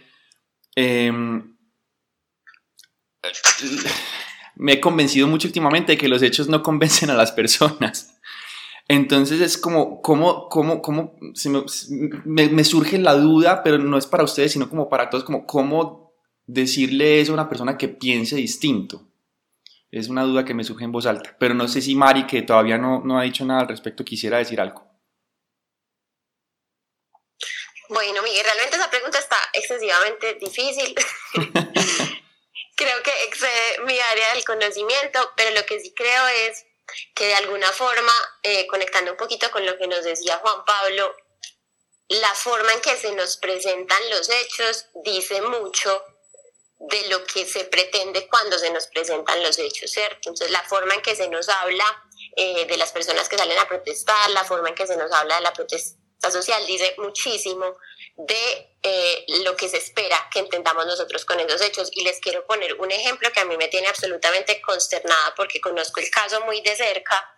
eh, 0.76 1.12
me 4.58 4.74
he 4.74 4.80
convencido 4.80 5.28
mucho 5.28 5.48
últimamente 5.48 5.94
de 5.94 5.98
que 5.98 6.08
los 6.08 6.22
hechos 6.22 6.50
no 6.50 6.62
convencen 6.64 7.10
a 7.10 7.16
las 7.16 7.32
personas. 7.32 8.20
Entonces 8.88 9.42
es 9.42 9.58
como, 9.58 10.04
como, 10.04 10.50
como, 10.50 10.84
como 10.84 11.16
me, 12.26 12.50
me, 12.50 12.64
surge 12.64 13.00
la 13.00 13.16
duda, 13.16 13.64
pero 13.64 13.80
no 13.80 13.98
es 13.98 14.06
para 14.06 14.24
ustedes, 14.24 14.52
sino 14.52 14.70
como 14.70 14.88
para 14.88 15.10
todos, 15.10 15.24
como 15.24 15.48
cómo 15.48 16.14
decirle 16.46 17.22
eso 17.22 17.32
a 17.32 17.34
una 17.34 17.50
persona 17.50 17.76
que 17.76 17.88
piense 17.88 18.36
distinto. 18.36 19.11
Es 19.92 20.08
una 20.08 20.24
duda 20.24 20.46
que 20.46 20.54
me 20.54 20.64
surge 20.64 20.86
en 20.86 20.92
voz 20.92 21.06
alta, 21.06 21.36
pero 21.38 21.54
no 21.54 21.68
sé 21.68 21.82
si 21.82 21.96
Mari, 21.96 22.26
que 22.26 22.42
todavía 22.44 22.78
no, 22.78 23.02
no 23.04 23.20
ha 23.20 23.24
dicho 23.24 23.44
nada 23.46 23.62
al 23.62 23.68
respecto, 23.68 24.06
quisiera 24.06 24.38
decir 24.38 24.62
algo. 24.62 24.90
Bueno, 27.90 28.22
Miguel, 28.24 28.46
realmente 28.46 28.78
esa 28.78 28.90
pregunta 28.90 29.20
está 29.20 29.36
excesivamente 29.54 30.36
difícil. 30.36 30.96
creo 32.82 33.04
que 33.04 33.12
excede 33.26 33.84
mi 33.86 34.00
área 34.00 34.34
del 34.34 34.44
conocimiento, 34.44 35.34
pero 35.36 35.54
lo 35.54 35.66
que 35.66 35.80
sí 35.80 35.94
creo 35.94 36.28
es 36.48 36.66
que 37.14 37.28
de 37.28 37.36
alguna 37.36 37.68
forma, 37.68 38.12
eh, 38.44 38.66
conectando 38.68 39.12
un 39.12 39.18
poquito 39.18 39.52
con 39.52 39.66
lo 39.66 39.78
que 39.78 39.88
nos 39.88 40.04
decía 40.04 40.38
Juan 40.38 40.66
Pablo, 40.66 41.16
la 42.10 42.34
forma 42.34 42.74
en 42.74 42.82
que 42.82 42.98
se 42.98 43.14
nos 43.14 43.38
presentan 43.38 44.10
los 44.10 44.30
hechos 44.30 44.88
dice 45.06 45.42
mucho 45.42 46.04
de 46.90 47.08
lo 47.10 47.24
que 47.26 47.46
se 47.46 47.66
pretende 47.66 48.28
cuando 48.28 48.58
se 48.58 48.72
nos 48.72 48.88
presentan 48.88 49.42
los 49.44 49.60
hechos, 49.60 49.92
¿cierto? 49.92 50.30
Entonces, 50.30 50.50
la 50.50 50.64
forma 50.64 50.96
en 50.96 51.02
que 51.02 51.16
se 51.16 51.30
nos 51.30 51.48
habla 51.48 51.86
eh, 52.36 52.66
de 52.66 52.78
las 52.78 52.92
personas 52.92 53.30
que 53.30 53.38
salen 53.38 53.58
a 53.60 53.68
protestar, 53.68 54.30
la 54.32 54.44
forma 54.44 54.70
en 54.70 54.76
que 54.76 54.88
se 54.88 54.98
nos 54.98 55.12
habla 55.12 55.36
de 55.36 55.42
la 55.42 55.54
protesta 55.54 56.32
social, 56.32 56.66
dice 56.66 56.96
muchísimo 56.98 57.78
de 58.16 58.78
eh, 58.82 59.26
lo 59.44 59.56
que 59.56 59.70
se 59.70 59.78
espera 59.78 60.28
que 60.32 60.40
entendamos 60.40 60.86
nosotros 60.88 61.24
con 61.24 61.40
esos 61.40 61.62
hechos. 61.62 61.90
Y 61.92 62.04
les 62.04 62.20
quiero 62.20 62.46
poner 62.48 62.74
un 62.80 62.92
ejemplo 62.92 63.32
que 63.32 63.42
a 63.42 63.46
mí 63.46 63.58
me 63.58 63.68
tiene 63.68 63.88
absolutamente 63.88 64.60
consternada 64.62 65.36
porque 65.36 65.62
conozco 65.62 66.00
el 66.00 66.10
caso 66.10 66.42
muy 66.42 66.62
de 66.62 66.76
cerca 66.76 67.32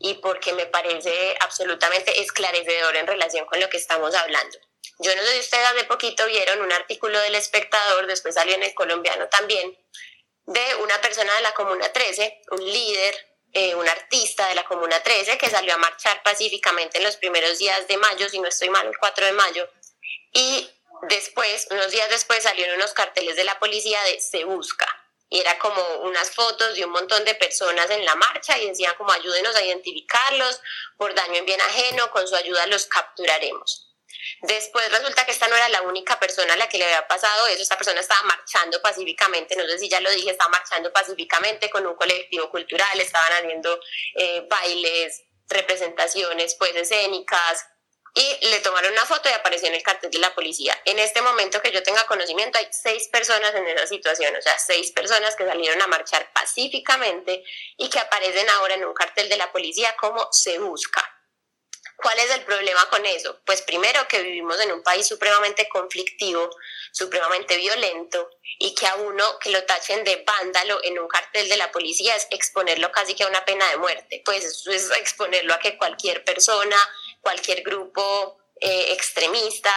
y 0.00 0.14
porque 0.14 0.52
me 0.52 0.66
parece 0.66 1.36
absolutamente 1.40 2.20
esclarecedor 2.20 2.96
en 2.96 3.06
relación 3.06 3.46
con 3.46 3.60
lo 3.60 3.68
que 3.68 3.76
estamos 3.76 4.12
hablando. 4.14 4.58
Yo 5.00 5.14
no 5.14 5.22
sé 5.22 5.32
si 5.34 5.40
ustedes 5.40 5.64
hace 5.66 5.84
poquito 5.84 6.26
vieron 6.26 6.60
un 6.60 6.72
artículo 6.72 7.20
del 7.20 7.36
espectador, 7.36 8.06
después 8.06 8.34
salió 8.34 8.54
en 8.54 8.64
el 8.64 8.74
colombiano 8.74 9.28
también, 9.28 9.78
de 10.44 10.74
una 10.82 11.00
persona 11.00 11.32
de 11.36 11.42
la 11.42 11.54
Comuna 11.54 11.92
13, 11.92 12.42
un 12.50 12.64
líder, 12.64 13.14
eh, 13.52 13.74
un 13.76 13.88
artista 13.88 14.48
de 14.48 14.56
la 14.56 14.64
Comuna 14.64 15.00
13 15.00 15.38
que 15.38 15.50
salió 15.50 15.74
a 15.74 15.78
marchar 15.78 16.22
pacíficamente 16.22 16.98
en 16.98 17.04
los 17.04 17.16
primeros 17.16 17.58
días 17.58 17.86
de 17.86 17.96
mayo, 17.96 18.28
si 18.28 18.40
no 18.40 18.48
estoy 18.48 18.70
mal, 18.70 18.86
el 18.86 18.98
4 18.98 19.26
de 19.26 19.32
mayo, 19.32 19.70
y 20.32 20.68
después, 21.02 21.68
unos 21.70 21.92
días 21.92 22.10
después 22.10 22.42
salieron 22.42 22.76
unos 22.76 22.92
carteles 22.92 23.36
de 23.36 23.44
la 23.44 23.58
policía 23.60 24.02
de 24.02 24.20
Se 24.20 24.44
Busca, 24.44 24.86
y 25.30 25.38
era 25.38 25.58
como 25.60 25.80
unas 25.98 26.30
fotos 26.30 26.74
de 26.74 26.84
un 26.84 26.90
montón 26.90 27.24
de 27.24 27.36
personas 27.36 27.88
en 27.90 28.04
la 28.04 28.16
marcha 28.16 28.58
y 28.58 28.66
decían 28.66 28.94
como 28.96 29.12
ayúdenos 29.12 29.54
a 29.54 29.62
identificarlos 29.62 30.60
por 30.96 31.14
daño 31.14 31.36
en 31.36 31.46
bien 31.46 31.60
ajeno, 31.60 32.10
con 32.10 32.26
su 32.26 32.34
ayuda 32.34 32.66
los 32.66 32.86
capturaremos. 32.86 33.87
Después 34.42 34.90
resulta 34.90 35.24
que 35.24 35.32
esta 35.32 35.48
no 35.48 35.56
era 35.56 35.68
la 35.68 35.82
única 35.82 36.18
persona 36.18 36.54
a 36.54 36.56
la 36.56 36.68
que 36.68 36.78
le 36.78 36.84
había 36.84 37.06
pasado 37.06 37.46
eso, 37.46 37.62
esta 37.62 37.76
persona 37.76 38.00
estaba 38.00 38.22
marchando 38.22 38.80
pacíficamente, 38.82 39.56
no 39.56 39.64
sé 39.64 39.78
si 39.78 39.88
ya 39.88 40.00
lo 40.00 40.10
dije, 40.10 40.30
estaba 40.30 40.50
marchando 40.50 40.92
pacíficamente 40.92 41.70
con 41.70 41.86
un 41.86 41.94
colectivo 41.94 42.50
cultural, 42.50 43.00
estaban 43.00 43.32
haciendo 43.32 43.80
eh, 44.14 44.46
bailes, 44.48 45.24
representaciones 45.48 46.54
pues 46.56 46.74
escénicas, 46.76 47.66
y 48.14 48.46
le 48.48 48.60
tomaron 48.60 48.92
una 48.92 49.04
foto 49.04 49.28
y 49.28 49.32
apareció 49.32 49.68
en 49.68 49.74
el 49.74 49.82
cartel 49.82 50.10
de 50.10 50.18
la 50.18 50.34
policía. 50.34 50.76
En 50.84 50.98
este 50.98 51.22
momento 51.22 51.60
que 51.60 51.70
yo 51.70 51.82
tenga 51.82 52.04
conocimiento 52.06 52.58
hay 52.58 52.68
seis 52.70 53.08
personas 53.08 53.54
en 53.54 53.66
esa 53.68 53.86
situación, 53.86 54.34
o 54.34 54.42
sea, 54.42 54.58
seis 54.58 54.90
personas 54.92 55.36
que 55.36 55.46
salieron 55.46 55.80
a 55.82 55.86
marchar 55.86 56.32
pacíficamente 56.32 57.44
y 57.76 57.88
que 57.88 57.98
aparecen 57.98 58.48
ahora 58.50 58.74
en 58.74 58.84
un 58.84 58.94
cartel 58.94 59.28
de 59.28 59.36
la 59.36 59.52
policía 59.52 59.94
como 60.00 60.28
se 60.32 60.58
busca. 60.58 61.17
¿Cuál 62.00 62.16
es 62.20 62.30
el 62.30 62.44
problema 62.44 62.88
con 62.90 63.04
eso? 63.06 63.40
Pues 63.44 63.60
primero 63.62 64.06
que 64.06 64.22
vivimos 64.22 64.60
en 64.60 64.70
un 64.70 64.84
país 64.84 65.04
supremamente 65.04 65.68
conflictivo, 65.68 66.48
supremamente 66.92 67.56
violento 67.56 68.30
y 68.60 68.72
que 68.72 68.86
a 68.86 68.94
uno 68.94 69.24
que 69.40 69.50
lo 69.50 69.64
tachen 69.64 70.04
de 70.04 70.24
vándalo 70.24 70.78
en 70.84 70.96
un 71.00 71.08
cartel 71.08 71.48
de 71.48 71.56
la 71.56 71.72
policía 71.72 72.14
es 72.14 72.28
exponerlo 72.30 72.92
casi 72.92 73.14
que 73.14 73.24
a 73.24 73.26
una 73.26 73.44
pena 73.44 73.68
de 73.70 73.78
muerte. 73.78 74.22
Pues 74.24 74.44
eso 74.44 74.70
es 74.70 74.92
exponerlo 74.92 75.52
a 75.54 75.58
que 75.58 75.76
cualquier 75.76 76.22
persona, 76.22 76.76
cualquier 77.20 77.64
grupo 77.64 78.38
eh, 78.60 78.92
extremista, 78.92 79.72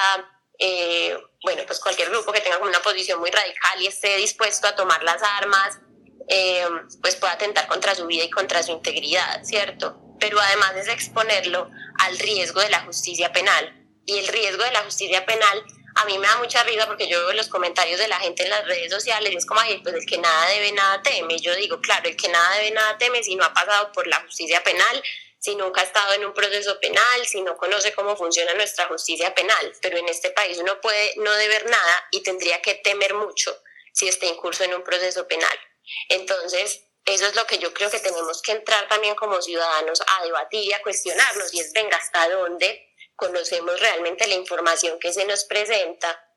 eh, 0.59 1.17
bueno, 1.43 1.63
pues 1.65 1.79
cualquier 1.79 2.11
grupo 2.11 2.31
que 2.31 2.41
tenga 2.41 2.59
una 2.59 2.83
posición 2.83 3.19
muy 3.19 3.31
radical 3.31 3.81
y 3.81 3.87
esté 3.87 4.17
dispuesto 4.17 4.67
a 4.67 4.75
tomar 4.75 5.01
las 5.01 5.23
armas, 5.23 5.79
eh, 6.27 6.67
pues 7.01 7.15
pueda 7.15 7.33
atentar 7.33 7.67
contra 7.67 7.95
su 7.95 8.05
vida 8.05 8.25
y 8.25 8.29
contra 8.29 8.61
su 8.61 8.73
integridad, 8.73 9.43
¿cierto? 9.43 10.10
Pero 10.21 10.39
además 10.39 10.75
es 10.77 10.87
exponerlo 10.87 11.69
al 11.97 12.17
riesgo 12.19 12.61
de 12.61 12.69
la 12.69 12.81
justicia 12.81 13.33
penal. 13.33 13.75
Y 14.05 14.19
el 14.19 14.27
riesgo 14.27 14.63
de 14.63 14.71
la 14.71 14.83
justicia 14.83 15.25
penal 15.25 15.65
a 15.95 16.05
mí 16.05 16.17
me 16.17 16.27
da 16.27 16.37
mucha 16.37 16.63
risa 16.63 16.87
porque 16.87 17.07
yo 17.07 17.19
veo 17.19 17.33
los 17.33 17.49
comentarios 17.49 17.99
de 17.99 18.07
la 18.07 18.19
gente 18.19 18.43
en 18.43 18.49
las 18.49 18.65
redes 18.65 18.91
sociales 18.91 19.33
y 19.33 19.35
es 19.35 19.45
como, 19.45 19.59
ay, 19.59 19.79
pues 19.83 19.95
el 19.95 20.05
que 20.05 20.17
nada 20.17 20.47
debe, 20.49 20.71
nada 20.71 21.01
teme. 21.01 21.37
Yo 21.39 21.55
digo, 21.55 21.81
claro, 21.81 22.07
el 22.07 22.15
que 22.15 22.29
nada 22.29 22.55
debe, 22.57 22.71
nada 22.71 22.97
teme 22.97 23.23
si 23.23 23.35
no 23.35 23.43
ha 23.43 23.53
pasado 23.53 23.91
por 23.91 24.07
la 24.07 24.21
justicia 24.21 24.63
penal, 24.63 25.03
si 25.39 25.55
nunca 25.55 25.81
ha 25.81 25.83
estado 25.83 26.13
en 26.13 26.23
un 26.23 26.33
proceso 26.33 26.79
penal, 26.79 27.25
si 27.25 27.41
no 27.41 27.57
conoce 27.57 27.93
cómo 27.93 28.15
funciona 28.15 28.53
nuestra 28.53 28.85
justicia 28.87 29.33
penal. 29.33 29.73
Pero 29.81 29.97
en 29.97 30.07
este 30.07 30.29
país 30.29 30.59
uno 30.59 30.79
puede 30.79 31.15
no 31.17 31.31
deber 31.33 31.65
nada 31.65 32.07
y 32.11 32.21
tendría 32.21 32.61
que 32.61 32.75
temer 32.75 33.15
mucho 33.15 33.57
si 33.91 34.07
está 34.07 34.27
incurso 34.27 34.63
en 34.63 34.75
un 34.75 34.83
proceso 34.83 35.27
penal. 35.27 35.59
Entonces, 36.09 36.85
eso 37.05 37.25
es 37.25 37.35
lo 37.35 37.45
que 37.45 37.57
yo 37.57 37.73
creo 37.73 37.89
que 37.89 37.99
tenemos 37.99 38.41
que 38.41 38.51
entrar 38.51 38.87
también 38.87 39.15
como 39.15 39.41
ciudadanos 39.41 40.01
a 40.05 40.23
debatir 40.23 40.63
y 40.63 40.73
a 40.73 40.81
cuestionarnos 40.81 41.53
y 41.53 41.59
es, 41.59 41.73
venga, 41.73 41.97
¿hasta 41.97 42.29
dónde 42.29 42.93
conocemos 43.15 43.79
realmente 43.79 44.27
la 44.27 44.35
información 44.35 44.99
que 44.99 45.11
se 45.11 45.25
nos 45.25 45.45
presenta? 45.45 46.27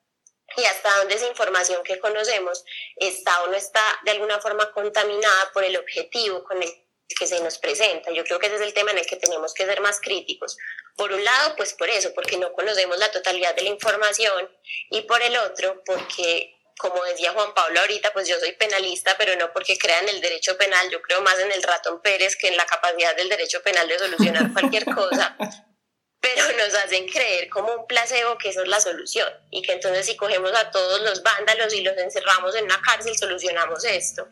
Y 0.57 0.65
hasta 0.65 0.99
dónde 0.99 1.15
esa 1.15 1.27
información 1.27 1.83
que 1.83 1.99
conocemos 1.99 2.65
está 2.97 3.43
o 3.45 3.49
no 3.49 3.57
está 3.57 3.83
de 4.05 4.13
alguna 4.13 4.41
forma 4.41 4.73
contaminada 4.73 5.51
por 5.53 5.65
el 5.65 5.77
objetivo 5.77 6.45
con 6.45 6.63
el 6.63 6.71
que 7.19 7.27
se 7.27 7.41
nos 7.41 7.59
presenta. 7.59 8.11
Yo 8.13 8.25
creo 8.25 8.39
que 8.39 8.47
ese 8.47 8.57
es 8.57 8.63
el 8.63 8.75
tema 8.75 8.91
en 8.91 8.99
el 8.99 9.07
que 9.07 9.17
tenemos 9.17 9.53
que 9.53 9.67
ser 9.67 9.81
más 9.81 10.01
críticos. 10.01 10.57
Por 10.97 11.13
un 11.13 11.23
lado, 11.25 11.55
pues 11.57 11.75
por 11.75 11.89
eso, 11.91 12.13
porque 12.15 12.37
no 12.37 12.53
conocemos 12.53 12.99
la 12.99 13.11
totalidad 13.11 13.55
de 13.55 13.63
la 13.63 13.71
información 13.71 14.51
y 14.91 15.03
por 15.03 15.23
el 15.23 15.37
otro, 15.37 15.83
porque 15.85 16.54
como 16.79 17.03
decía 17.05 17.33
Juan 17.33 17.55
Pablo 17.55 17.81
ahorita, 17.81 18.13
pues 18.13 18.29
yo 18.29 18.39
soy 18.39 18.53
penalista, 18.53 19.15
pero 19.17 19.37
no 19.37 19.53
porque 19.53 19.79
crea 19.79 20.01
en 20.01 20.09
el 20.09 20.21
derecho 20.21 20.57
penal, 20.59 20.91
yo 20.91 21.01
creo 21.03 21.21
más 21.23 21.39
en 21.39 21.53
el 21.53 21.63
ratón 21.63 22.01
Pérez 22.03 22.37
que 22.37 22.49
en 22.49 22.57
la 22.57 22.67
capacidad 22.67 23.17
del 23.17 23.29
derecho 23.29 23.63
penal 23.63 23.87
de 23.89 23.99
solucionar 23.99 24.53
cualquier 24.53 24.85
cosa, 24.85 25.37
pero 26.21 26.43
nos 26.57 26.75
hacen 26.75 27.09
creer 27.09 27.49
como 27.49 27.73
un 27.73 27.87
placebo 27.87 28.39
que 28.39 28.49
eso 28.49 28.63
es 28.63 28.69
la 28.69 28.81
solución 28.81 29.29
y 29.51 29.63
que 29.63 29.73
entonces 29.73 30.07
si 30.07 30.17
cogemos 30.17 30.53
a 30.55 30.71
todos 30.71 31.01
los 31.03 31.23
vándalos 31.23 31.73
y 31.75 31.83
los 31.83 31.97
encerramos 31.97 32.55
en 32.57 32.65
una 32.65 32.81
cárcel, 32.81 33.17
solucionamos 33.17 33.85
esto. 33.85 34.27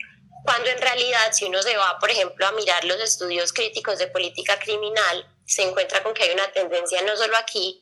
Cuando 0.45 0.71
en 0.71 0.81
realidad 0.81 1.33
si 1.33 1.45
uno 1.45 1.63
se 1.63 1.77
va, 1.77 1.99
por 2.01 2.11
ejemplo, 2.11 2.47
a 2.47 2.53
mirar 2.53 2.85
los 2.85 3.01
estudios 3.01 3.53
críticos 3.53 3.99
de 3.99 4.09
política 4.09 4.59
criminal, 4.59 5.29
se 5.47 5.63
encuentra 5.63 6.03
con 6.03 6.15
que 6.15 6.25
hay 6.25 6.33
una 6.33 6.51
tendencia 6.51 7.03
no 7.03 7.17
solo 7.17 7.37
aquí, 7.37 7.82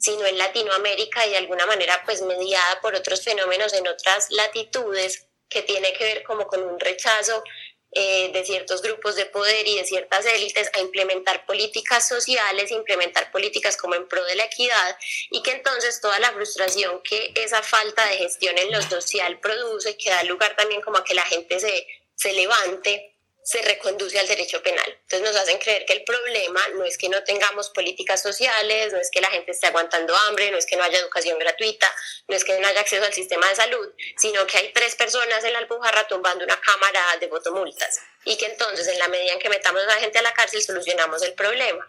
sino 0.00 0.24
en 0.24 0.38
Latinoamérica 0.38 1.26
y 1.26 1.30
de 1.30 1.36
alguna 1.36 1.66
manera 1.66 2.02
pues 2.06 2.22
mediada 2.22 2.80
por 2.80 2.94
otros 2.94 3.22
fenómenos 3.22 3.74
en 3.74 3.86
otras 3.86 4.30
latitudes 4.30 5.26
que 5.48 5.62
tiene 5.62 5.92
que 5.92 6.04
ver 6.04 6.22
como 6.22 6.46
con 6.46 6.62
un 6.62 6.80
rechazo 6.80 7.44
eh, 7.92 8.30
de 8.32 8.44
ciertos 8.44 8.82
grupos 8.82 9.16
de 9.16 9.26
poder 9.26 9.66
y 9.66 9.76
de 9.76 9.84
ciertas 9.84 10.24
élites 10.24 10.70
a 10.74 10.80
implementar 10.80 11.44
políticas 11.44 12.08
sociales, 12.08 12.70
implementar 12.70 13.30
políticas 13.30 13.76
como 13.76 13.94
en 13.94 14.08
pro 14.08 14.24
de 14.24 14.36
la 14.36 14.44
equidad 14.44 14.96
y 15.30 15.42
que 15.42 15.50
entonces 15.50 16.00
toda 16.00 16.18
la 16.20 16.32
frustración 16.32 17.02
que 17.02 17.32
esa 17.34 17.62
falta 17.62 18.06
de 18.06 18.16
gestión 18.16 18.56
en 18.56 18.70
lo 18.72 18.80
social 18.80 19.38
produce, 19.40 19.96
que 19.98 20.08
da 20.08 20.22
lugar 20.22 20.56
también 20.56 20.80
como 20.80 20.98
a 20.98 21.04
que 21.04 21.14
la 21.14 21.24
gente 21.24 21.58
se, 21.60 21.86
se 22.14 22.32
levante 22.32 23.09
se 23.50 23.62
reconduce 23.62 24.16
al 24.16 24.28
derecho 24.28 24.62
penal. 24.62 24.86
Entonces 24.86 25.22
nos 25.22 25.34
hacen 25.34 25.58
creer 25.58 25.84
que 25.84 25.92
el 25.92 26.04
problema 26.04 26.60
no 26.74 26.84
es 26.84 26.96
que 26.96 27.08
no 27.08 27.24
tengamos 27.24 27.70
políticas 27.70 28.22
sociales, 28.22 28.92
no 28.92 29.00
es 29.00 29.10
que 29.10 29.20
la 29.20 29.28
gente 29.28 29.50
esté 29.50 29.66
aguantando 29.66 30.14
hambre, 30.14 30.52
no 30.52 30.56
es 30.56 30.66
que 30.66 30.76
no 30.76 30.84
haya 30.84 31.00
educación 31.00 31.36
gratuita, 31.36 31.92
no 32.28 32.36
es 32.36 32.44
que 32.44 32.56
no 32.60 32.68
haya 32.68 32.78
acceso 32.78 33.04
al 33.04 33.12
sistema 33.12 33.48
de 33.48 33.56
salud, 33.56 33.92
sino 34.16 34.46
que 34.46 34.56
hay 34.56 34.72
tres 34.72 34.94
personas 34.94 35.42
en 35.42 35.52
la 35.52 35.58
Alpujarra 35.58 36.06
tumbando 36.06 36.44
una 36.44 36.60
cámara 36.60 37.16
de 37.18 37.26
votomultas 37.26 37.98
y 38.24 38.36
que 38.36 38.46
entonces 38.46 38.86
en 38.86 39.00
la 39.00 39.08
medida 39.08 39.32
en 39.32 39.40
que 39.40 39.48
metamos 39.48 39.82
a 39.82 39.86
la 39.86 39.96
gente 39.96 40.20
a 40.20 40.22
la 40.22 40.32
cárcel 40.32 40.62
solucionamos 40.62 41.20
el 41.24 41.34
problema. 41.34 41.84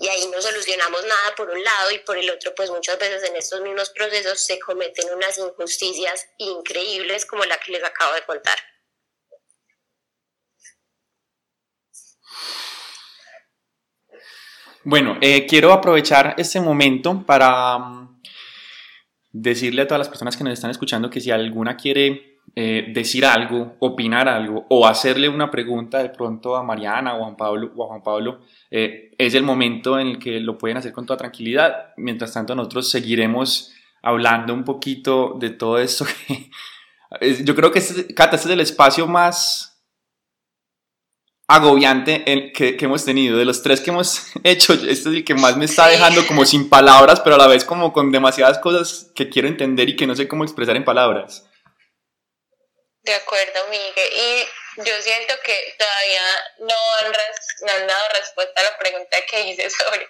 Y 0.00 0.08
ahí 0.08 0.26
no 0.26 0.42
solucionamos 0.42 1.04
nada 1.04 1.36
por 1.36 1.48
un 1.48 1.62
lado 1.62 1.92
y 1.92 2.00
por 2.00 2.18
el 2.18 2.28
otro, 2.30 2.52
pues 2.56 2.68
muchas 2.70 2.98
veces 2.98 3.22
en 3.22 3.36
estos 3.36 3.60
mismos 3.60 3.90
procesos 3.90 4.40
se 4.40 4.58
cometen 4.58 5.08
unas 5.14 5.38
injusticias 5.38 6.26
increíbles 6.38 7.26
como 7.26 7.44
la 7.44 7.60
que 7.60 7.70
les 7.70 7.84
acabo 7.84 8.12
de 8.14 8.22
contar. 8.22 8.58
Bueno, 14.88 15.16
eh, 15.20 15.46
quiero 15.46 15.72
aprovechar 15.72 16.36
este 16.38 16.60
momento 16.60 17.24
para 17.26 17.76
mm, 17.76 18.20
decirle 19.32 19.82
a 19.82 19.88
todas 19.88 19.98
las 19.98 20.08
personas 20.08 20.36
que 20.36 20.44
nos 20.44 20.52
están 20.52 20.70
escuchando 20.70 21.10
que 21.10 21.20
si 21.20 21.32
alguna 21.32 21.76
quiere 21.76 22.38
eh, 22.54 22.92
decir 22.94 23.26
algo, 23.26 23.74
opinar 23.80 24.28
algo 24.28 24.64
o 24.68 24.86
hacerle 24.86 25.28
una 25.28 25.50
pregunta 25.50 25.98
de 25.98 26.10
pronto 26.10 26.54
a 26.54 26.62
Mariana 26.62 27.14
o 27.14 27.16
a 27.16 27.24
Juan 27.24 27.36
Pablo, 27.36 27.72
o 27.74 27.82
a 27.82 27.88
Juan 27.88 28.02
Pablo 28.04 28.42
eh, 28.70 29.10
es 29.18 29.34
el 29.34 29.42
momento 29.42 29.98
en 29.98 30.06
el 30.06 30.18
que 30.20 30.38
lo 30.38 30.56
pueden 30.56 30.76
hacer 30.76 30.92
con 30.92 31.04
toda 31.04 31.16
tranquilidad. 31.16 31.92
Mientras 31.96 32.32
tanto, 32.32 32.54
nosotros 32.54 32.88
seguiremos 32.88 33.72
hablando 34.02 34.54
un 34.54 34.62
poquito 34.62 35.36
de 35.36 35.50
todo 35.50 35.80
esto. 35.80 36.06
Yo 37.44 37.56
creo 37.56 37.72
que, 37.72 37.80
este, 37.80 38.14
Cata, 38.14 38.36
este 38.36 38.50
es 38.50 38.54
el 38.54 38.60
espacio 38.60 39.08
más 39.08 39.75
agobiante 41.48 42.24
que, 42.54 42.76
que, 42.76 42.84
hemos 42.84 43.04
tenido. 43.04 43.38
De 43.38 43.44
los 43.44 43.62
tres 43.62 43.80
que 43.80 43.90
hemos 43.90 44.22
hecho, 44.44 44.72
este 44.72 44.90
es 44.90 45.06
el 45.06 45.24
que 45.24 45.34
más 45.34 45.56
me 45.56 45.64
está 45.64 45.88
dejando 45.88 46.26
como 46.26 46.44
sin 46.44 46.68
palabras, 46.68 47.20
pero 47.20 47.36
a 47.36 47.38
la 47.38 47.46
vez 47.46 47.64
como 47.64 47.92
con 47.92 48.12
demasiadas 48.12 48.58
cosas 48.58 49.10
que 49.14 49.28
quiero 49.28 49.48
entender 49.48 49.88
y 49.88 49.96
que 49.96 50.06
no 50.06 50.16
sé 50.16 50.28
cómo 50.28 50.44
expresar 50.44 50.76
en 50.76 50.84
palabras. 50.84 51.44
De 53.02 53.14
acuerdo, 53.14 53.68
Miguel. 53.70 54.12
Y 54.12 54.82
yo 54.82 54.92
siento 55.00 55.34
que 55.44 55.74
todavía 55.78 56.22
no 56.58 56.74
han, 56.98 57.12
no 57.62 57.72
han 57.72 57.86
dado 57.86 58.08
respuesta 58.18 58.60
a 58.60 58.64
la 58.64 58.78
pregunta 58.78 59.16
que 59.30 59.40
hice 59.42 59.70
sobre, 59.70 60.08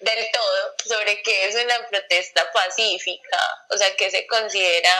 del 0.00 0.26
todo, 0.30 0.74
sobre 0.84 1.22
qué 1.22 1.48
es 1.48 1.54
una 1.56 1.88
protesta 1.88 2.52
pacífica, 2.52 3.38
o 3.70 3.78
sea, 3.78 3.96
qué 3.96 4.10
se 4.10 4.26
considera 4.26 4.92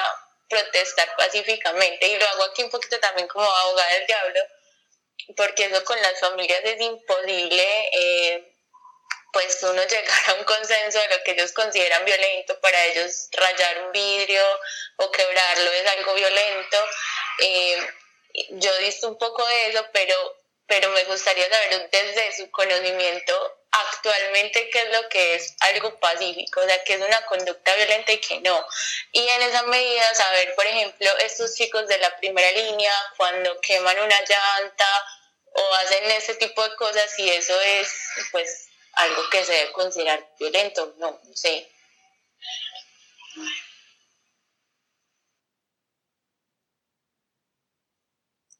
protestar 0.49 1.14
pacíficamente. 1.16 2.07
Y 2.09 2.18
lo 2.18 2.26
hago 2.26 2.45
aquí 2.45 2.62
un 2.62 2.70
poquito 2.70 2.99
también 2.99 3.28
como 3.28 3.45
abogada 3.45 3.93
del 3.93 4.07
diablo, 4.07 4.41
porque 5.37 5.64
eso 5.64 5.85
con 5.85 6.01
las 6.01 6.20
familias 6.20 6.61
es 6.64 6.81
imposible, 6.81 7.89
eh, 7.93 8.55
pues 9.33 9.62
uno 9.62 9.83
llegar 9.89 10.31
a 10.31 10.35
un 10.35 10.45
consenso 10.45 10.99
de 10.99 11.09
lo 11.09 11.25
que 11.25 11.33
ellos 11.33 11.53
consideran 11.53 12.05
violento, 12.05 12.59
para 12.61 12.85
ellos 12.87 13.29
rayar 13.33 13.85
un 13.87 13.93
vidrio 13.93 14.43
o 14.97 15.11
quebrarlo 15.11 15.72
es 15.72 15.87
algo 15.99 16.14
violento. 16.14 16.89
Eh, 17.41 17.77
yo 18.51 18.70
visto 18.79 19.09
un 19.09 19.18
poco 19.18 19.47
de 19.47 19.68
eso, 19.68 19.87
pero, 19.93 20.14
pero 20.66 20.91
me 20.91 21.05
gustaría 21.05 21.49
saber 21.49 21.89
desde 21.91 22.37
su 22.37 22.51
conocimiento 22.51 23.63
actualmente 23.75 24.70
qué 24.70 24.83
es 24.83 24.93
lo 24.93 25.09
que 25.09 25.35
es 25.35 25.57
algo 25.61 25.99
pacífico, 25.99 26.61
o 26.61 26.64
sea, 26.64 26.85
que 26.85 26.95
es 26.95 27.01
una 27.01 27.25
conducta 27.27 27.75
violenta 27.75 28.12
y 28.12 28.18
que 28.18 28.41
no. 28.41 28.66
Y 29.12 29.27
en 29.27 29.43
esa 29.43 29.62
medida 29.64 30.14
saber, 30.14 30.55
por 30.55 30.66
ejemplo, 30.66 31.09
estos 31.18 31.55
chicos 31.55 31.87
de 31.89 31.99
la 31.99 32.16
primera 32.16 32.51
línea, 32.53 32.93
cuando 33.16 33.61
queman 33.61 33.99
una 33.99 34.20
llanta 34.20 35.07
o 35.53 35.75
hacen 35.75 36.11
ese 36.11 36.35
tipo 36.37 36.62
de 36.68 36.77
cosas, 36.77 37.11
si 37.14 37.29
eso 37.29 37.61
es, 37.61 37.89
pues, 38.33 38.68
algo 38.93 39.29
que 39.31 39.45
se 39.45 39.53
debe 39.53 39.72
considerar 39.72 40.25
violento, 40.39 40.95
no, 40.99 41.20
no 41.22 41.37
sé. 41.37 41.70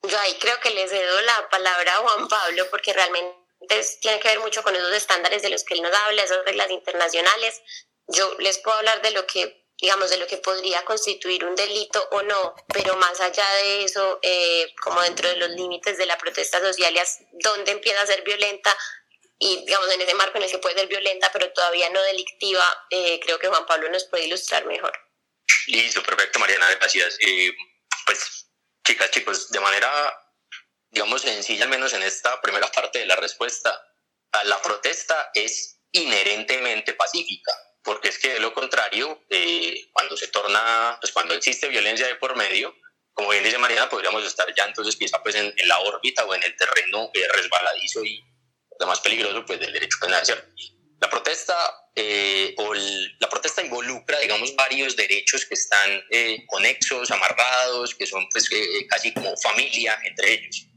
Yo 0.03 0.19
ahí 0.21 0.35
creo 0.39 0.61
que 0.61 0.71
le 0.71 0.87
cedo 0.87 1.21
la 1.23 1.49
palabra 1.49 1.95
a 1.95 1.99
Juan 1.99 2.29
Pablo 2.29 2.69
porque 2.71 2.93
realmente 2.93 3.44
tiene 4.01 4.21
que 4.21 4.29
ver 4.29 4.41
mucho 4.41 4.63
con 4.63 4.75
esos 4.75 4.93
estándares 4.93 5.43
de 5.43 5.51
los 5.51 5.65
que 5.65 5.75
él 5.75 5.83
nos 5.83 5.93
habla, 5.93 6.23
esas 6.23 6.45
reglas 6.45 6.71
internacionales. 6.71 7.63
Yo 8.07 8.37
les 8.39 8.59
puedo 8.59 8.77
hablar 8.77 9.03
de 9.03 9.11
lo 9.13 9.27
que, 9.27 9.67
digamos, 9.81 10.11
de 10.11 10.19
lo 10.19 10.27
que 10.27 10.39
podría 10.39 10.85
constituir 10.85 11.45
un 11.45 11.55
delito 11.55 12.07
o 12.13 12.23
no, 12.23 12.55
pero 12.73 12.97
más 12.97 13.21
allá 13.21 13.47
de 13.63 13.85
eso, 13.85 14.19
eh, 14.23 14.75
como 14.83 15.01
dentro 15.03 15.29
de 15.29 15.37
los 15.37 15.51
límites 15.51 15.99
de 15.99 16.07
la 16.07 16.19
protesta 16.19 16.61
social, 16.61 16.95
dónde 17.33 17.73
empieza 17.73 18.03
a 18.03 18.07
ser 18.07 18.23
violenta 18.23 18.77
y, 19.39 19.65
digamos, 19.65 19.93
en 19.93 20.01
ese 20.01 20.15
marco 20.15 20.39
en 20.39 20.45
el 20.45 20.51
que 20.51 20.59
puede 20.59 20.79
ser 20.79 20.87
violenta, 20.87 21.31
pero 21.33 21.53
todavía 21.53 21.91
no 21.91 22.03
delictiva, 22.03 22.65
eh, 22.91 23.21
creo 23.21 23.39
que 23.39 23.49
Juan 23.49 23.67
Pablo 23.67 23.91
nos 23.91 24.05
puede 24.05 24.25
ilustrar 24.25 24.65
mejor. 24.67 24.93
Listo, 25.67 26.03
perfecto, 26.03 26.39
Mariana, 26.39 26.71
gracias. 26.77 27.19
Eh, 27.21 27.53
pues, 28.07 28.47
chicas, 28.87 29.11
chicos, 29.11 29.51
de 29.51 29.61
manera 29.61 29.91
digamos, 30.95 31.23
sencilla, 31.23 31.65
al 31.65 31.71
menos 31.71 31.93
en 31.93 32.05
esta 32.05 32.41
primera 32.41 32.71
parte 32.71 33.01
de 33.01 33.07
la 33.07 33.17
respuesta, 33.17 33.85
la 34.45 34.63
protesta 34.63 35.31
es 35.35 35.81
inherentemente 35.91 36.95
pacífica, 36.95 37.53
porque 37.83 38.09
es 38.09 38.19
que 38.19 38.35
de 38.35 38.41
lo 38.41 38.55
contrario, 38.55 39.25
eh, 39.29 39.89
cuando 39.93 40.17
se 40.17 40.29
torna, 40.29 40.97
pues 41.01 41.13
cuando 41.13 41.35
existe 41.35 41.69
violencia 41.69 42.07
de 42.07 42.15
por 42.15 42.37
medio, 42.37 42.75
como 43.13 43.31
bien 43.31 43.43
dice 43.43 43.59
Mariana, 43.59 43.89
podríamos 43.89 44.25
estar 44.25 44.47
ya 44.55 44.67
entonces 44.67 44.95
quizá 44.97 45.21
pues 45.21 45.35
en, 45.35 45.53
la 45.67 45.81
órbita 45.81 46.25
o 46.25 46.35
en 46.35 46.43
el 46.45 46.57
terreno 46.57 47.11
eh, 47.13 47.29
resbaladizo 47.33 48.05
y 48.05 48.21
lo 48.79 48.87
más 48.87 49.01
peligroso 49.01 49.45
pues 49.45 49.59
del 49.59 49.73
derecho 49.73 49.99
penal. 50.01 50.23
La 51.01 51.11
protesta, 51.11 51.57
eh, 51.97 52.55
o 52.57 52.73
la 52.73 53.29
protesta 53.29 53.63
involucra, 53.63 54.21
digamos, 54.21 54.55
varios 54.55 54.97
derechos 54.97 55.45
que 55.45 55.55
están 55.55 56.03
conexos, 56.47 57.11
amarrados, 57.11 57.95
que 57.95 58.07
son 58.07 58.27
pues 58.31 58.49
casi 58.89 59.13
como 59.13 59.37
familia 59.37 59.99
entre 60.05 60.35
ellos. 60.35 60.69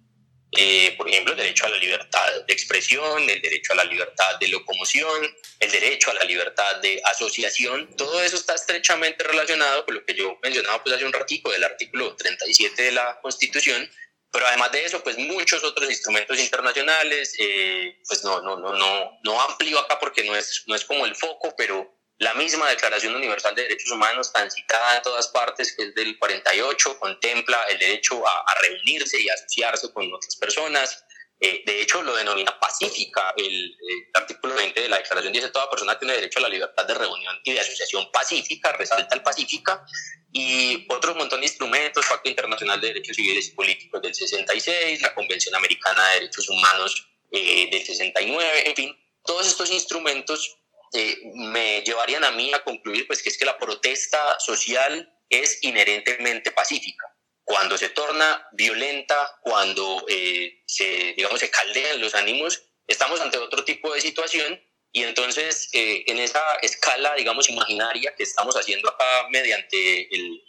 Eh, 0.52 0.96
por 0.98 1.10
ejemplo, 1.10 1.34
el 1.34 1.38
derecho 1.38 1.66
a 1.66 1.70
la 1.70 1.78
libertad 1.78 2.46
de 2.48 2.54
expresión, 2.54 3.30
el 3.30 3.42
derecho 3.42 3.74
a 3.74 3.76
la 3.76 3.84
libertad 3.84 4.40
de 4.40 4.48
locomoción, 4.48 5.36
el 5.60 5.72
derecho 5.72 6.12
a 6.12 6.14
la 6.14 6.24
libertad 6.24 6.78
de 6.78 7.02
asociación, 7.04 7.96
todo 7.98 8.22
eso 8.24 8.38
está 8.38 8.56
estrechamente 8.56 9.24
relacionado 9.26 9.86
con 9.86 9.96
lo 9.96 10.06
que 10.06 10.14
yo 10.14 10.40
mencionaba 10.42 10.82
pues 10.82 10.96
hace 10.96 11.06
un 11.06 11.12
ratico 11.12 11.52
del 11.52 11.66
artículo 11.66 12.16
37 12.16 12.82
de 12.82 12.92
la 12.94 13.20
Constitución, 13.22 13.90
pero 14.32 14.48
además 14.48 14.72
de 14.72 14.86
eso, 14.86 15.04
pues 15.04 15.18
muchos 15.18 15.64
otros 15.64 15.90
instrumentos 15.90 16.40
internacionales, 16.40 17.36
eh, 17.40 18.00
pues 18.08 18.24
no, 18.24 18.42
no, 18.42 18.58
no, 18.58 18.74
no, 18.74 19.20
no 19.24 19.42
amplio 19.42 19.80
acá 19.80 20.00
porque 20.00 20.24
no 20.24 20.36
es, 20.36 20.64
no 20.68 20.76
es 20.76 20.86
como 20.86 21.06
el 21.06 21.16
foco, 21.16 21.56
pero 21.58 21.97
la 22.20 22.34
misma 22.34 22.70
Declaración 22.70 23.16
Universal 23.16 23.54
de 23.54 23.64
Derechos 23.64 23.92
Humanos, 23.92 24.34
tan 24.34 24.50
citada 24.50 24.98
en 24.98 25.04
todas 25.04 25.28
partes, 25.28 25.76
que 25.76 25.84
es 25.84 25.96
del 25.96 26.18
48, 26.18 26.98
contempla 27.00 27.62
el 27.70 27.78
derecho 27.78 28.28
a, 28.28 28.44
reunirse 28.62 29.22
y 29.22 29.30
asociarse 29.30 29.92
con 29.94 30.12
otras 30.12 30.36
personas. 30.36 31.04
Eh, 31.40 31.62
de 31.64 31.82
hecho, 31.82 32.02
lo 32.02 32.16
denomina 32.16 32.60
pacífica. 32.60 33.34
El, 33.38 33.78
artículo 34.16 34.56
20 34.56 34.82
de 34.82 34.90
la 34.90 34.98
Declaración 34.98 35.32
dice 35.32 35.50
toda 35.50 35.70
persona 35.70 36.00
tiene 36.00 36.16
derecho 36.16 36.40
a 36.40 36.44
la 36.44 36.50
libertad 36.50 36.86
de 36.86 36.96
reunión 36.96 37.40
y 37.44 37.54
de 37.54 37.60
asociación 37.60 38.12
pacífica, 38.12 38.72
resalta 38.72 39.14
el 39.14 39.22
pacífica. 39.22 39.86
Y 40.34 40.88
otro 40.90 41.14
montón 41.14 41.42
de 41.42 41.46
instrumentos, 41.46 42.08
Pacto 42.08 42.30
Internacional 42.30 42.82
de 42.82 42.88
Derechos 42.88 43.16
Civiles 43.16 43.50
y 43.50 43.52
Políticos 43.52 44.02
del 44.02 44.16
66, 44.16 45.02
la 45.04 45.14
Convención 45.14 45.54
Americana 45.54 46.04
de 46.10 46.14
Derechos 46.16 46.50
Humanos 46.50 47.08
eh, 47.32 47.70
del 47.72 47.86
69, 47.86 48.70
en 48.70 48.76
fin, 48.76 49.00
todos 49.24 49.46
estos 49.48 49.70
instrumentos 49.72 50.58
eh, 50.94 51.18
me 51.34 51.82
llevarían 51.82 52.24
a 52.24 52.32
mí 52.32 52.54
a 52.54 52.64
concluir 52.64 53.08
pues 53.08 53.22
que 53.22 53.30
es 53.30 53.38
que 53.38 53.46
la 53.46 53.58
protesta 53.58 54.40
social 54.40 55.14
es 55.30 55.60
inherentemente 55.64 56.52
pacífica. 56.52 57.06
Cuando 57.44 57.78
se 57.78 57.90
torna 57.90 58.48
violenta, 58.54 59.40
cuando 59.42 60.06
eh, 60.10 60.64
se, 60.66 61.14
digamos, 61.16 61.40
se 61.40 61.50
caldean 61.50 62.02
los 62.02 62.14
ánimos, 62.14 62.62
estamos 62.88 63.22
ante 63.22 63.38
otro 63.38 63.64
tipo 63.64 63.94
de 63.94 64.02
situación 64.02 64.62
y 64.92 65.04
entonces 65.04 65.70
eh, 65.74 66.04
en 66.08 66.20
esa 66.20 66.42
escala, 66.62 67.16
digamos, 67.16 67.50
imaginaria 67.50 68.14
que 68.16 68.24
estamos 68.24 68.56
haciendo 68.56 68.90
acá 68.90 69.28
mediante 69.30 70.14
el, 70.14 70.44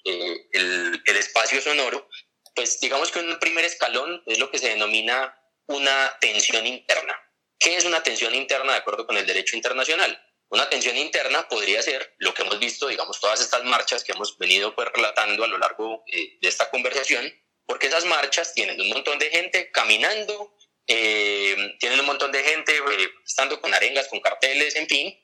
el, 0.52 1.02
el 1.04 1.16
espacio 1.16 1.60
sonoro, 1.60 2.08
pues 2.54 2.80
digamos 2.80 3.12
que 3.12 3.20
un 3.20 3.38
primer 3.38 3.64
escalón 3.64 4.22
es 4.26 4.38
lo 4.38 4.50
que 4.50 4.58
se 4.58 4.70
denomina 4.70 5.34
una 5.66 6.16
tensión 6.20 6.66
interna. 6.66 7.16
¿Qué 7.58 7.76
es 7.76 7.84
una 7.84 8.02
tensión 8.02 8.34
interna 8.34 8.72
de 8.72 8.78
acuerdo 8.78 9.06
con 9.06 9.16
el 9.16 9.26
derecho 9.26 9.56
internacional? 9.56 10.20
Una 10.50 10.68
tensión 10.68 10.96
interna 10.96 11.46
podría 11.48 11.82
ser 11.82 12.14
lo 12.18 12.32
que 12.32 12.42
hemos 12.42 12.58
visto, 12.58 12.88
digamos, 12.88 13.20
todas 13.20 13.40
estas 13.40 13.64
marchas 13.64 14.02
que 14.02 14.12
hemos 14.12 14.38
venido 14.38 14.74
pues, 14.74 14.88
relatando 14.94 15.44
a 15.44 15.48
lo 15.48 15.58
largo 15.58 16.04
eh, 16.06 16.38
de 16.40 16.48
esta 16.48 16.70
conversación, 16.70 17.30
porque 17.66 17.88
esas 17.88 18.06
marchas 18.06 18.54
tienen 18.54 18.80
un 18.80 18.88
montón 18.88 19.18
de 19.18 19.28
gente 19.28 19.70
caminando, 19.70 20.56
eh, 20.86 21.76
tienen 21.78 22.00
un 22.00 22.06
montón 22.06 22.32
de 22.32 22.42
gente 22.42 22.72
eh, 22.76 23.10
estando 23.26 23.60
con 23.60 23.74
arengas, 23.74 24.08
con 24.08 24.20
carteles, 24.20 24.74
en 24.76 24.88
fin, 24.88 25.14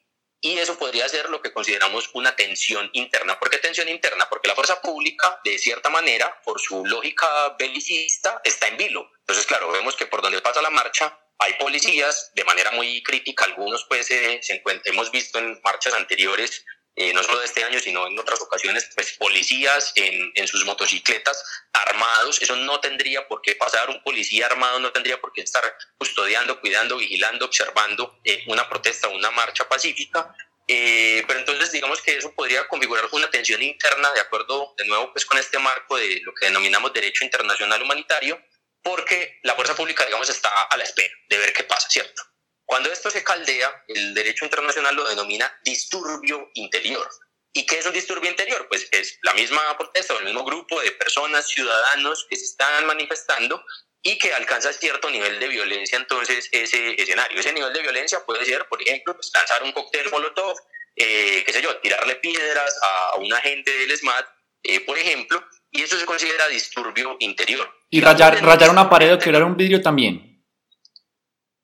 y 0.42 0.58
eso 0.58 0.78
podría 0.78 1.08
ser 1.08 1.30
lo 1.30 1.40
que 1.40 1.54
consideramos 1.54 2.10
una 2.12 2.36
tensión 2.36 2.90
interna. 2.92 3.38
¿Por 3.38 3.48
qué 3.48 3.56
tensión 3.56 3.88
interna? 3.88 4.28
Porque 4.28 4.48
la 4.48 4.54
fuerza 4.54 4.78
pública, 4.82 5.40
de 5.42 5.56
cierta 5.58 5.88
manera, 5.88 6.38
por 6.44 6.60
su 6.60 6.84
lógica 6.84 7.56
belicista, 7.58 8.42
está 8.44 8.68
en 8.68 8.76
vilo. 8.76 9.10
Entonces, 9.20 9.46
claro, 9.46 9.72
vemos 9.72 9.96
que 9.96 10.04
por 10.04 10.20
donde 10.20 10.42
pasa 10.42 10.60
la 10.60 10.68
marcha 10.68 11.18
hay 11.38 11.54
policías, 11.54 12.32
de 12.34 12.44
manera 12.44 12.70
muy 12.72 13.02
crítica, 13.02 13.44
algunos 13.44 13.84
pues 13.88 14.06
se 14.06 14.40
encuentran, 14.48 14.94
hemos 14.94 15.10
visto 15.10 15.38
en 15.38 15.60
marchas 15.62 15.94
anteriores, 15.94 16.64
eh, 16.96 17.12
no 17.12 17.24
solo 17.24 17.40
de 17.40 17.46
este 17.46 17.64
año, 17.64 17.80
sino 17.80 18.06
en 18.06 18.16
otras 18.18 18.40
ocasiones, 18.40 18.88
pues 18.94 19.14
policías 19.18 19.92
en, 19.96 20.30
en, 20.36 20.46
sus 20.46 20.64
motocicletas 20.64 21.42
armados, 21.72 22.40
eso 22.40 22.54
no 22.54 22.78
tendría 22.78 23.26
por 23.26 23.42
qué 23.42 23.56
pasar, 23.56 23.90
un 23.90 24.00
policía 24.04 24.46
armado 24.46 24.78
no 24.78 24.92
tendría 24.92 25.20
por 25.20 25.32
qué 25.32 25.40
estar 25.40 25.64
custodiando, 25.98 26.60
cuidando, 26.60 26.96
vigilando, 26.98 27.46
observando 27.46 28.20
eh, 28.22 28.44
una 28.46 28.68
protesta, 28.68 29.08
una 29.08 29.32
marcha 29.32 29.68
pacífica, 29.68 30.36
eh, 30.68 31.24
pero 31.26 31.40
entonces 31.40 31.72
digamos 31.72 32.00
que 32.00 32.16
eso 32.16 32.32
podría 32.32 32.68
configurar 32.68 33.08
una 33.10 33.28
tensión 33.28 33.60
interna, 33.60 34.12
de 34.12 34.20
acuerdo 34.20 34.74
de 34.78 34.86
nuevo 34.86 35.12
pues 35.12 35.26
con 35.26 35.36
este 35.36 35.58
marco 35.58 35.96
de 35.96 36.20
lo 36.22 36.32
que 36.32 36.46
denominamos 36.46 36.92
derecho 36.92 37.24
internacional 37.24 37.82
humanitario, 37.82 38.40
porque 38.84 39.40
la 39.42 39.54
fuerza 39.54 39.74
pública, 39.74 40.04
digamos, 40.04 40.28
está 40.28 40.50
a 40.64 40.76
la 40.76 40.84
espera 40.84 41.12
de 41.28 41.38
ver 41.38 41.52
qué 41.52 41.64
pasa, 41.64 41.88
¿cierto? 41.90 42.22
Cuando 42.66 42.92
esto 42.92 43.10
se 43.10 43.24
caldea, 43.24 43.84
el 43.88 44.14
derecho 44.14 44.44
internacional 44.44 44.94
lo 44.94 45.08
denomina 45.08 45.52
disturbio 45.64 46.50
interior. 46.54 47.08
¿Y 47.52 47.66
qué 47.66 47.78
es 47.78 47.86
un 47.86 47.92
disturbio 47.92 48.30
interior? 48.30 48.66
Pues 48.68 48.88
es 48.90 49.18
la 49.22 49.32
misma 49.34 49.76
protesta 49.78 50.14
o 50.14 50.18
el 50.18 50.24
mismo 50.24 50.44
grupo 50.44 50.80
de 50.80 50.90
personas, 50.92 51.48
ciudadanos 51.48 52.26
que 52.28 52.36
se 52.36 52.44
están 52.44 52.86
manifestando 52.86 53.64
y 54.02 54.18
que 54.18 54.34
alcanza 54.34 54.72
cierto 54.72 55.08
nivel 55.08 55.38
de 55.40 55.48
violencia 55.48 55.96
entonces 55.96 56.48
ese 56.52 57.00
escenario. 57.00 57.40
Ese 57.40 57.52
nivel 57.52 57.72
de 57.72 57.80
violencia 57.80 58.24
puede 58.26 58.44
ser, 58.44 58.66
por 58.68 58.82
ejemplo, 58.82 59.14
pues, 59.14 59.30
lanzar 59.32 59.62
un 59.62 59.72
cóctel 59.72 60.10
molotov, 60.10 60.56
eh, 60.96 61.42
qué 61.46 61.52
sé 61.52 61.62
yo, 61.62 61.78
tirarle 61.78 62.16
piedras 62.16 62.78
a 62.82 63.16
un 63.16 63.32
agente 63.32 63.70
del 63.78 63.96
SMAT, 63.96 64.26
eh, 64.64 64.80
por 64.80 64.98
ejemplo, 64.98 65.42
y 65.70 65.82
eso 65.82 65.98
se 65.98 66.06
considera 66.06 66.48
disturbio 66.48 67.16
interior. 67.20 67.72
¿Y 67.94 68.00
rayar, 68.00 68.44
rayar 68.44 68.70
una 68.70 68.90
pared 68.90 69.14
o 69.14 69.18
quebrar 69.20 69.44
un 69.44 69.56
vidrio 69.56 69.80
también? 69.80 70.44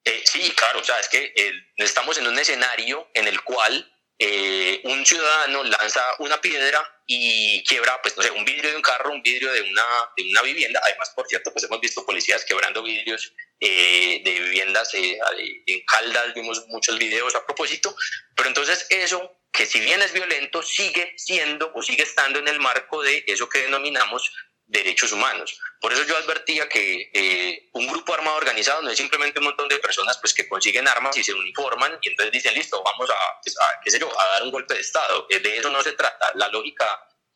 Eh, 0.04 0.22
sí, 0.24 0.52
claro, 0.54 0.78
o 0.78 0.84
sea, 0.84 0.96
es 1.00 1.08
que 1.08 1.32
eh, 1.34 1.52
estamos 1.74 2.18
en 2.18 2.28
un 2.28 2.38
escenario 2.38 3.08
en 3.14 3.26
el 3.26 3.42
cual 3.42 3.92
eh, 4.16 4.80
un 4.84 5.04
ciudadano 5.04 5.64
lanza 5.64 6.00
una 6.20 6.40
piedra 6.40 6.80
y 7.04 7.64
quiebra, 7.64 8.00
pues 8.00 8.16
no 8.16 8.22
sé, 8.22 8.30
un 8.30 8.44
vidrio 8.44 8.70
de 8.70 8.76
un 8.76 8.82
carro, 8.82 9.10
un 9.10 9.22
vidrio 9.22 9.52
de 9.52 9.62
una, 9.62 9.82
de 10.16 10.30
una 10.30 10.42
vivienda. 10.42 10.80
Además, 10.84 11.10
por 11.16 11.26
cierto, 11.26 11.52
pues 11.52 11.64
hemos 11.64 11.80
visto 11.80 12.06
policías 12.06 12.44
quebrando 12.44 12.84
vidrios 12.84 13.32
de 13.58 14.22
viviendas 14.24 14.94
en 14.94 15.84
Caldas, 15.84 16.32
vimos 16.32 16.64
muchos 16.68 16.96
videos 16.96 17.34
a 17.34 17.44
propósito. 17.44 17.92
Pero 18.36 18.50
entonces 18.50 18.86
eso 18.88 19.36
que 19.52 19.66
si 19.66 19.80
bien 19.80 20.00
es 20.00 20.12
violento, 20.12 20.62
sigue 20.62 21.12
siendo 21.16 21.72
o 21.74 21.82
sigue 21.82 22.04
estando 22.04 22.38
en 22.38 22.46
el 22.46 22.60
marco 22.60 23.02
de 23.02 23.24
eso 23.26 23.48
que 23.48 23.62
denominamos 23.62 24.30
derechos 24.70 25.12
humanos. 25.12 25.60
Por 25.80 25.92
eso 25.92 26.04
yo 26.04 26.16
advertía 26.16 26.68
que 26.68 27.10
eh, 27.12 27.70
un 27.72 27.88
grupo 27.88 28.14
armado 28.14 28.36
organizado 28.36 28.82
no 28.82 28.90
es 28.90 28.96
simplemente 28.96 29.38
un 29.40 29.46
montón 29.46 29.68
de 29.68 29.78
personas 29.78 30.18
pues, 30.18 30.32
que 30.32 30.48
consiguen 30.48 30.86
armas 30.86 31.16
y 31.16 31.24
se 31.24 31.34
uniforman 31.34 31.98
y 32.00 32.08
entonces 32.08 32.32
dicen, 32.32 32.54
listo, 32.54 32.82
vamos 32.82 33.10
a, 33.10 33.14
pues, 33.42 33.56
qué 33.82 33.90
sé 33.90 33.98
yo, 33.98 34.08
a 34.08 34.32
dar 34.34 34.42
un 34.44 34.52
golpe 34.52 34.74
de 34.74 34.80
Estado. 34.80 35.26
Eh, 35.28 35.40
de 35.40 35.56
eso 35.58 35.70
no 35.70 35.82
se 35.82 35.92
trata. 35.92 36.30
La 36.34 36.48
lógica 36.48 36.86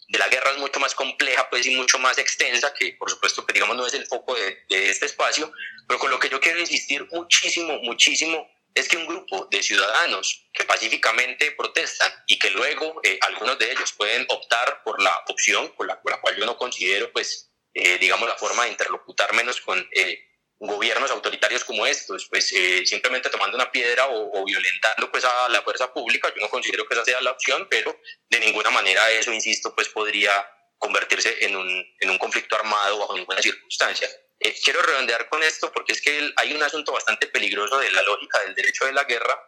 de 0.09 0.19
la 0.19 0.29
guerra 0.29 0.53
es 0.53 0.59
mucho 0.59 0.79
más 0.79 0.95
compleja 0.95 1.49
pues, 1.51 1.67
y 1.67 1.75
mucho 1.75 1.99
más 1.99 2.19
extensa, 2.19 2.73
que 2.73 2.95
por 2.99 3.11
supuesto 3.11 3.45
que 3.45 3.53
digamos 3.53 3.77
no 3.77 3.87
es 3.87 3.95
el 3.95 4.07
foco 4.07 4.35
de, 4.35 4.65
de 4.69 4.91
este 4.91 5.07
espacio, 5.07 5.53
pero 5.89 5.99
con 5.99 6.11
lo 6.11 6.19
que 6.19 6.29
yo 6.29 6.41
quiero 6.41 6.61
insistir 6.61 7.07
muchísimo, 7.11 7.79
muchísimo 7.83 8.49
es 8.75 8.89
que 8.89 8.97
un 8.97 9.07
grupo 9.07 9.47
de 9.51 9.63
ciudadanos 9.63 10.49
que 10.53 10.65
pacíficamente 10.65 11.53
protestan 11.53 12.13
y 12.27 12.39
que 12.39 12.51
luego 12.51 13.01
eh, 13.05 13.19
algunos 13.23 13.59
de 13.59 13.71
ellos 13.71 13.93
pueden 13.93 14.27
optar 14.29 14.83
por 14.83 15.01
la 15.01 15.17
opción 15.29 15.73
por 15.77 15.87
la, 15.87 16.01
cual 16.01 16.37
yo 16.37 16.45
no 16.45 16.57
considero, 16.57 17.13
pues, 17.13 17.53
eh, 17.73 17.99
digamos, 17.99 18.29
la 18.29 18.37
forma 18.37 18.65
de 18.65 18.71
interlocutar 18.71 19.33
menos 19.33 19.61
con 19.61 19.79
eh, 19.93 20.19
gobiernos 20.59 21.11
autoritarios 21.13 21.65
como 21.65 21.87
estos, 21.87 22.27
pues 22.29 22.49
simplemente 22.85 23.29
tomando 23.29 23.57
una 23.57 23.71
piedra 23.71 24.07
o, 24.09 24.45
violentando 24.45 25.11
pues 25.11 25.25
a 25.25 25.49
la 25.49 25.63
fuerza 25.63 25.93
pública, 25.93 26.33
yo 26.35 26.41
no 26.41 26.49
considero 26.49 26.87
que 26.87 26.95
esa 26.95 27.05
sea 27.05 27.21
la 27.21 27.33
opción, 27.33 27.67
pero 27.69 28.01
de 28.31 28.41
ninguna 28.41 28.71
manera 28.71 29.11
eso, 29.11 29.33
insisto, 29.33 29.75
pues 29.75 29.89
podría 29.89 30.33
convertirse 30.79 31.45
en 31.45 31.57
un, 31.57 31.85
en 32.01 32.11
un 32.11 32.19
conflicto 32.19 32.57
armado 32.57 32.99
bajo 32.99 33.17
ninguna 33.17 33.43
circunstancia. 33.43 34.09
Eh, 34.41 34.55
quiero 34.63 34.83
redondear 34.83 35.29
con 35.29 35.43
esto 35.43 35.73
porque 35.73 35.93
es 35.93 36.03
que 36.03 36.33
hay 36.37 36.53
un 36.53 36.63
asunto 36.63 36.93
bastante 36.93 37.27
peligroso 37.29 37.79
de 37.79 37.91
la 37.93 38.03
lógica 38.03 38.41
del 38.41 38.55
derecho 38.55 38.85
de 38.87 38.93
la 38.93 39.05
guerra 39.05 39.39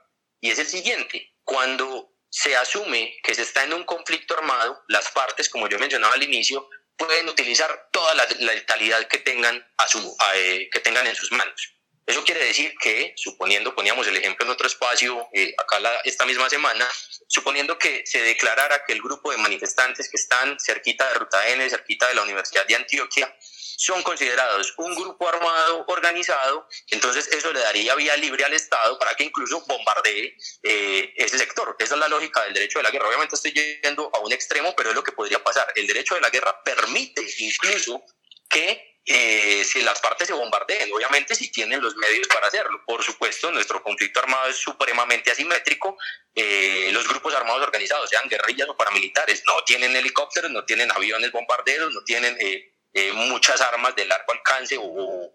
y 0.41 0.51
es 0.51 0.59
el 0.59 0.67
siguiente. 0.67 1.35
Cuando 1.45 2.13
se 2.31 2.57
asume 2.57 3.17
que 3.23 3.35
se 3.35 3.43
está 3.43 3.65
en 3.65 3.75
un 3.75 3.85
conflicto 3.85 4.35
armado, 4.35 4.83
las 4.89 5.11
partes, 5.11 5.49
como 5.49 5.69
yo 5.69 5.79
mencionaba 5.79 6.15
al 6.15 6.23
inicio, 6.23 6.69
pueden 6.97 7.29
utilizar 7.29 7.89
toda 7.93 8.15
la, 8.15 8.27
letalidad 8.27 9.07
que 9.09 9.19
tengan, 9.19 9.65
a 9.79 9.89
su, 9.89 10.17
eh, 10.35 10.69
que 10.73 10.81
tengan 10.81 11.07
en 11.07 11.15
sus 11.15 11.31
manos. 11.33 11.73
Eso 12.07 12.25
quiere 12.25 12.45
decir 12.45 12.73
que, 12.81 13.15
suponiendo, 13.17 13.75
poníamos 13.75 14.07
el 14.07 14.17
ejemplo 14.17 14.47
en 14.47 14.53
otro 14.53 14.69
espacio, 14.69 15.29
eh, 15.33 15.55
acá 15.59 15.81
esta 16.05 16.25
misma 16.25 16.49
semana, 16.49 16.87
suponiendo 17.27 17.79
que 17.79 18.07
se 18.07 18.23
declarara 18.23 18.85
que 18.87 18.93
el 18.93 19.03
grupo 19.03 19.33
de 19.33 19.39
manifestantes 19.39 20.09
que 20.09 20.17
están 20.17 20.57
cerquita 20.61 21.09
de 21.09 21.15
Ruta 21.15 21.49
N, 21.49 21.69
cerquita 21.69 22.07
de 22.07 22.15
la 22.15 22.23
Universidad 22.23 22.65
de 22.67 22.77
Antioquia, 22.77 23.37
son 23.77 24.03
considerados 24.03 24.75
un 24.79 24.95
grupo 24.95 25.29
armado 25.29 25.85
organizado, 25.89 26.69
entonces 26.91 27.29
eso 27.29 27.53
le 27.53 27.61
daría 27.61 27.95
vía 27.95 28.17
libre 28.17 28.45
al 28.45 28.55
Estado 28.55 28.99
para 28.99 29.15
que 29.15 29.25
incluso 29.25 29.65
bombardee 29.67 30.37
eh, 30.63 31.13
ese 31.17 31.39
sector. 31.39 31.77
Esa 31.79 31.95
es 31.95 32.01
la 32.01 32.09
lógica 32.09 32.43
del 32.45 32.55
derecho 32.55 32.79
de 32.79 32.85
la 32.85 32.91
guerra. 32.91 33.09
Obviamente 33.09 33.37
estoy 33.37 33.53
yendo 33.53 34.11
a 34.15 34.21
un 34.21 34.33
extremo, 34.33 34.75
pero 34.77 34.91
es 34.91 34.97
lo 34.97 35.05
que 35.05 35.13
podría 35.13 35.43
pasar. 35.43 35.73
El 35.75 35.87
derecho 35.87 36.15
de 36.15 36.21
la 36.21 36.31
guerra 36.31 36.63
permite 36.63 37.23
incluso 37.39 38.03
que 38.49 38.97
eh, 39.09 39.63
si 39.63 39.83
las 39.83 40.01
partes 40.01 40.27
se 40.27 40.33
bombardeen, 40.33 40.93
obviamente 40.93 41.37
si 41.37 41.53
tienen 41.53 41.81
los 41.81 41.95
medios 41.95 42.27
para 42.27 42.49
hacerlo. 42.49 42.83
Por 42.85 43.05
supuesto, 43.05 43.53
nuestro 43.53 43.81
conflicto 43.81 44.19
armado 44.19 44.49
es 44.49 44.57
supremamente 44.57 45.31
asimétrico. 45.31 45.97
Eh, 46.35 46.91
los 46.93 47.07
grupos 47.07 47.33
armados 47.35 47.63
organizados, 47.63 48.11
sean 48.11 48.29
guerrillas 48.29 48.69
o 48.69 48.77
paramilitares, 48.77 49.45
no 49.47 49.63
tienen 49.65 49.95
helicópteros, 49.95 50.51
no 50.51 50.65
tienen 50.65 50.91
aviones 50.91 51.31
bombarderos, 51.31 51.93
no 51.95 52.03
tienen 52.03 52.37
eh, 52.41 52.76
muchas 53.15 53.61
armas 53.61 53.95
de 53.95 54.07
largo 54.07 54.33
alcance 54.33 54.77
o, 54.79 55.33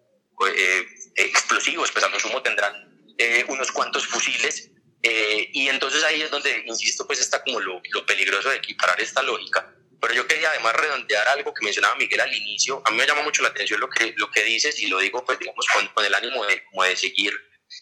eh, 0.47 0.88
explosivos, 1.16 1.91
pues 1.91 2.03
a 2.03 2.09
lo 2.09 2.20
sumo 2.20 2.41
tendrán 2.41 2.74
eh, 3.18 3.45
unos 3.47 3.72
cuantos 3.72 4.07
fusiles. 4.07 4.70
y 5.03 5.70
entonces 5.70 6.03
ahí 6.03 6.22
es 6.22 6.32
donde, 6.32 6.64
insisto, 6.66 7.05
pues 7.05 7.20
está 7.20 7.43
como 7.43 7.59
lo, 7.59 7.82
lo, 7.91 8.05
peligroso 8.05 8.49
de 8.49 8.57
equiparar 8.57 8.99
esta 8.99 9.22
lógica. 9.22 9.76
Pero 9.99 10.14
yo 10.16 10.28
quería 10.28 10.49
además 10.49 10.74
redondear 10.76 11.28
algo 11.28 11.53
que 11.53 11.64
mencionaba 11.64 11.95
Miguel 11.95 12.22
al 12.22 12.34
inicio. 12.34 12.82
A 12.86 12.91
mí 12.91 12.97
me 12.97 13.05
llama 13.05 13.22
mucho 13.22 13.43
la 13.43 13.49
atención 13.49 13.80
lo 13.80 13.89
que, 13.89 14.14
lo 14.18 14.32
que 14.32 14.43
dices 14.43 14.80
y 14.80 14.88
lo 14.88 14.97
digo, 14.97 15.24
pues 15.24 15.38
digamos, 15.38 15.66
con, 15.72 15.88
con 15.89 16.03
el 16.03 16.14
ánimo 16.16 16.43
de, 16.45 16.64
como 16.66 16.84
de 16.84 16.95
seguir 16.95 17.34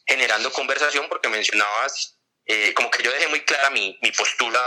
generando 0.05 0.51
conversación 0.51 1.07
porque 1.07 1.29
mencionabas 1.29 2.17
como 2.73 2.89
que 2.89 3.03
yo 3.03 3.11
dejé 3.11 3.27
muy 3.27 3.41
clara 3.41 3.69
mi, 3.69 3.97
mi 4.01 4.11
postura 4.11 4.59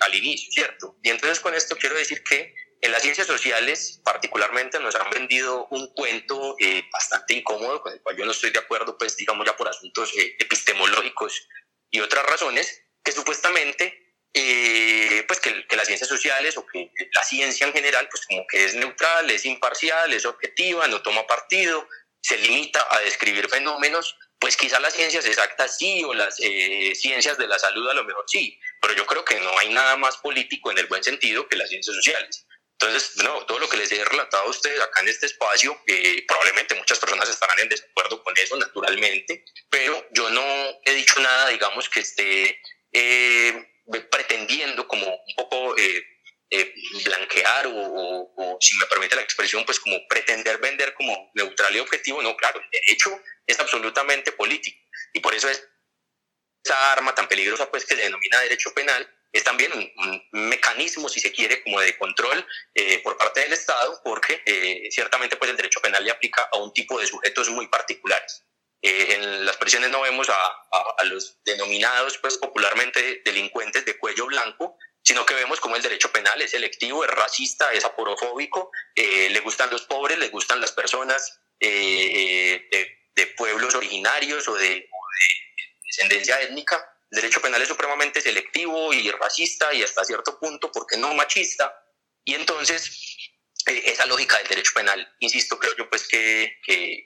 al 0.00 0.14
inicio, 0.14 0.52
¿cierto? 0.52 0.98
Y 1.02 1.08
entonces 1.08 1.40
con 1.40 1.54
esto 1.54 1.76
quiero 1.78 1.96
decir 1.96 2.22
que 2.22 2.54
en 2.82 2.90
las 2.90 3.02
ciencias 3.02 3.28
sociales, 3.28 4.00
particularmente, 4.04 4.80
nos 4.80 4.96
han 4.96 5.08
vendido 5.08 5.68
un 5.70 5.86
cuento 5.94 6.56
eh, 6.58 6.82
bastante 6.92 7.34
incómodo, 7.34 7.80
con 7.80 7.92
el 7.92 8.02
cual 8.02 8.16
yo 8.16 8.24
no 8.24 8.32
estoy 8.32 8.50
de 8.50 8.58
acuerdo, 8.58 8.98
pues 8.98 9.16
digamos 9.16 9.46
ya 9.46 9.56
por 9.56 9.68
asuntos 9.68 10.12
eh, 10.18 10.34
epistemológicos 10.40 11.46
y 11.92 12.00
otras 12.00 12.26
razones, 12.26 12.82
que 13.04 13.12
supuestamente, 13.12 14.16
eh, 14.34 15.24
pues 15.28 15.38
que, 15.38 15.64
que, 15.68 15.76
las 15.76 15.86
ciencias 15.86 16.08
sociales 16.08 16.56
o 16.56 16.66
que 16.66 16.90
la 17.12 17.22
ciencia 17.22 17.68
en 17.68 17.72
general, 17.72 18.08
pues 18.10 18.26
como 18.26 18.44
que 18.48 18.64
es 18.64 18.74
neutral, 18.74 19.30
es 19.30 19.44
imparcial, 19.44 20.12
es 20.12 20.26
objetiva, 20.26 20.88
no 20.88 21.02
toma 21.02 21.24
partido, 21.24 21.88
se 22.20 22.36
limita 22.36 22.84
a 22.90 22.98
describir 22.98 23.48
fenómenos, 23.48 24.16
pues 24.40 24.56
quizá 24.56 24.80
las 24.80 24.94
ciencias 24.94 25.24
exactas 25.24 25.78
sí, 25.78 26.02
o 26.02 26.14
las 26.14 26.34
ciencias 26.34 27.38
de 27.38 27.46
la 27.46 27.60
salud 27.60 27.88
a 27.88 27.94
lo 27.94 28.02
mejor 28.02 28.24
sí, 28.26 28.58
pero 28.80 28.94
yo 28.94 29.06
creo 29.06 29.24
que 29.24 29.38
no 29.38 29.56
hay 29.56 29.68
nada 29.68 29.96
más 29.96 30.16
político 30.16 30.72
en 30.72 30.78
el 30.78 30.86
buen 30.86 31.04
sentido 31.04 31.46
que 31.46 31.54
las 31.54 31.68
ciencias 31.68 31.94
sociales. 31.94 32.44
Entonces, 32.82 33.22
no, 33.22 33.46
todo 33.46 33.60
lo 33.60 33.68
que 33.68 33.76
les 33.76 33.92
he 33.92 34.04
relatado 34.04 34.42
a 34.42 34.50
ustedes 34.50 34.80
acá 34.80 35.02
en 35.02 35.08
este 35.08 35.26
espacio, 35.26 35.80
eh, 35.86 36.24
probablemente 36.26 36.74
muchas 36.74 36.98
personas 36.98 37.28
estarán 37.28 37.60
en 37.60 37.68
desacuerdo 37.68 38.20
con 38.24 38.36
eso, 38.36 38.56
naturalmente, 38.56 39.44
pero 39.70 40.04
yo 40.10 40.28
no 40.30 40.42
he 40.84 40.94
dicho 40.94 41.20
nada, 41.20 41.50
digamos, 41.50 41.88
que 41.88 42.00
esté 42.00 42.60
eh, 42.92 43.68
pretendiendo 44.10 44.88
como 44.88 45.06
un 45.06 45.34
poco 45.36 45.76
eh, 45.78 46.04
blanquear 47.04 47.68
o, 47.68 48.58
si 48.60 48.76
me 48.76 48.86
permite 48.86 49.14
la 49.14 49.22
expresión, 49.22 49.64
pues 49.64 49.78
como 49.78 49.96
pretender 50.08 50.58
vender 50.58 50.92
como 50.94 51.30
neutral 51.34 51.76
y 51.76 51.78
objetivo. 51.78 52.20
No, 52.20 52.36
claro, 52.36 52.60
el 52.60 52.70
derecho 52.70 53.10
es 53.46 53.60
absolutamente 53.60 54.32
político 54.32 54.78
y 55.12 55.20
por 55.20 55.34
eso 55.34 55.48
es 55.48 55.68
esa 56.64 56.92
arma 56.92 57.14
tan 57.14 57.28
peligrosa 57.28 57.70
pues 57.70 57.84
que 57.86 57.94
se 57.94 58.02
denomina 58.02 58.40
derecho 58.40 58.74
penal 58.74 59.08
es 59.32 59.44
también 59.44 59.72
un, 59.72 60.22
mecanismo, 60.32 61.08
si 61.08 61.20
se 61.20 61.32
quiere, 61.32 61.62
como 61.62 61.80
de 61.80 61.96
control 61.96 62.46
eh, 62.74 62.98
por 63.02 63.16
parte 63.16 63.40
del 63.40 63.52
Estado, 63.52 64.00
porque 64.04 64.42
eh, 64.44 64.88
ciertamente 64.90 65.36
pues 65.36 65.50
el 65.50 65.56
derecho 65.56 65.80
penal 65.80 66.04
le 66.04 66.10
aplica 66.10 66.48
a 66.52 66.58
un 66.58 66.72
tipo 66.72 67.00
de 67.00 67.06
sujetos 67.06 67.48
muy 67.50 67.66
particulares. 67.68 68.44
Eh, 68.82 69.14
en 69.14 69.46
las 69.46 69.56
prisiones 69.56 69.90
no 69.90 70.02
vemos 70.02 70.28
a, 70.28 70.34
a, 70.34 71.04
los 71.04 71.38
denominados 71.44 72.18
pues 72.18 72.36
popularmente 72.36 73.22
delincuentes 73.24 73.84
de 73.84 73.96
cuello 73.96 74.26
blanco, 74.26 74.76
sino 75.02 75.24
que 75.24 75.34
vemos 75.34 75.60
como 75.60 75.76
el 75.76 75.82
derecho 75.82 76.12
penal 76.12 76.40
es 76.42 76.50
selectivo, 76.50 77.04
es 77.04 77.10
racista, 77.10 77.72
es 77.72 77.84
aporofóbico, 77.84 78.70
le 78.94 79.40
gustan 79.40 79.70
los 79.70 79.82
pobres, 79.82 80.18
le 80.18 80.28
gustan 80.28 80.60
las 80.60 80.72
personas 80.72 81.40
de, 81.58 82.68
de, 83.14 83.26
pueblos 83.36 83.74
originarios 83.74 84.46
o 84.48 84.54
de, 84.54 84.68
o 84.68 84.68
de 84.68 84.88
descendencia 85.84 86.40
étnica, 86.40 86.91
el 87.12 87.16
derecho 87.16 87.42
penal 87.42 87.60
es 87.60 87.68
supremamente 87.68 88.22
selectivo 88.22 88.90
y 88.94 89.10
racista 89.10 89.72
y 89.74 89.82
hasta 89.82 90.02
cierto 90.02 90.38
punto, 90.38 90.72
porque 90.72 90.96
no 90.96 91.12
machista? 91.12 91.70
Y 92.24 92.34
entonces, 92.34 93.18
eh, 93.66 93.82
esa 93.84 94.06
lógica 94.06 94.38
del 94.38 94.48
derecho 94.48 94.72
penal, 94.74 95.14
insisto, 95.20 95.58
creo 95.58 95.76
yo 95.76 95.90
pues 95.90 96.08
que, 96.08 96.58
que, 96.64 97.04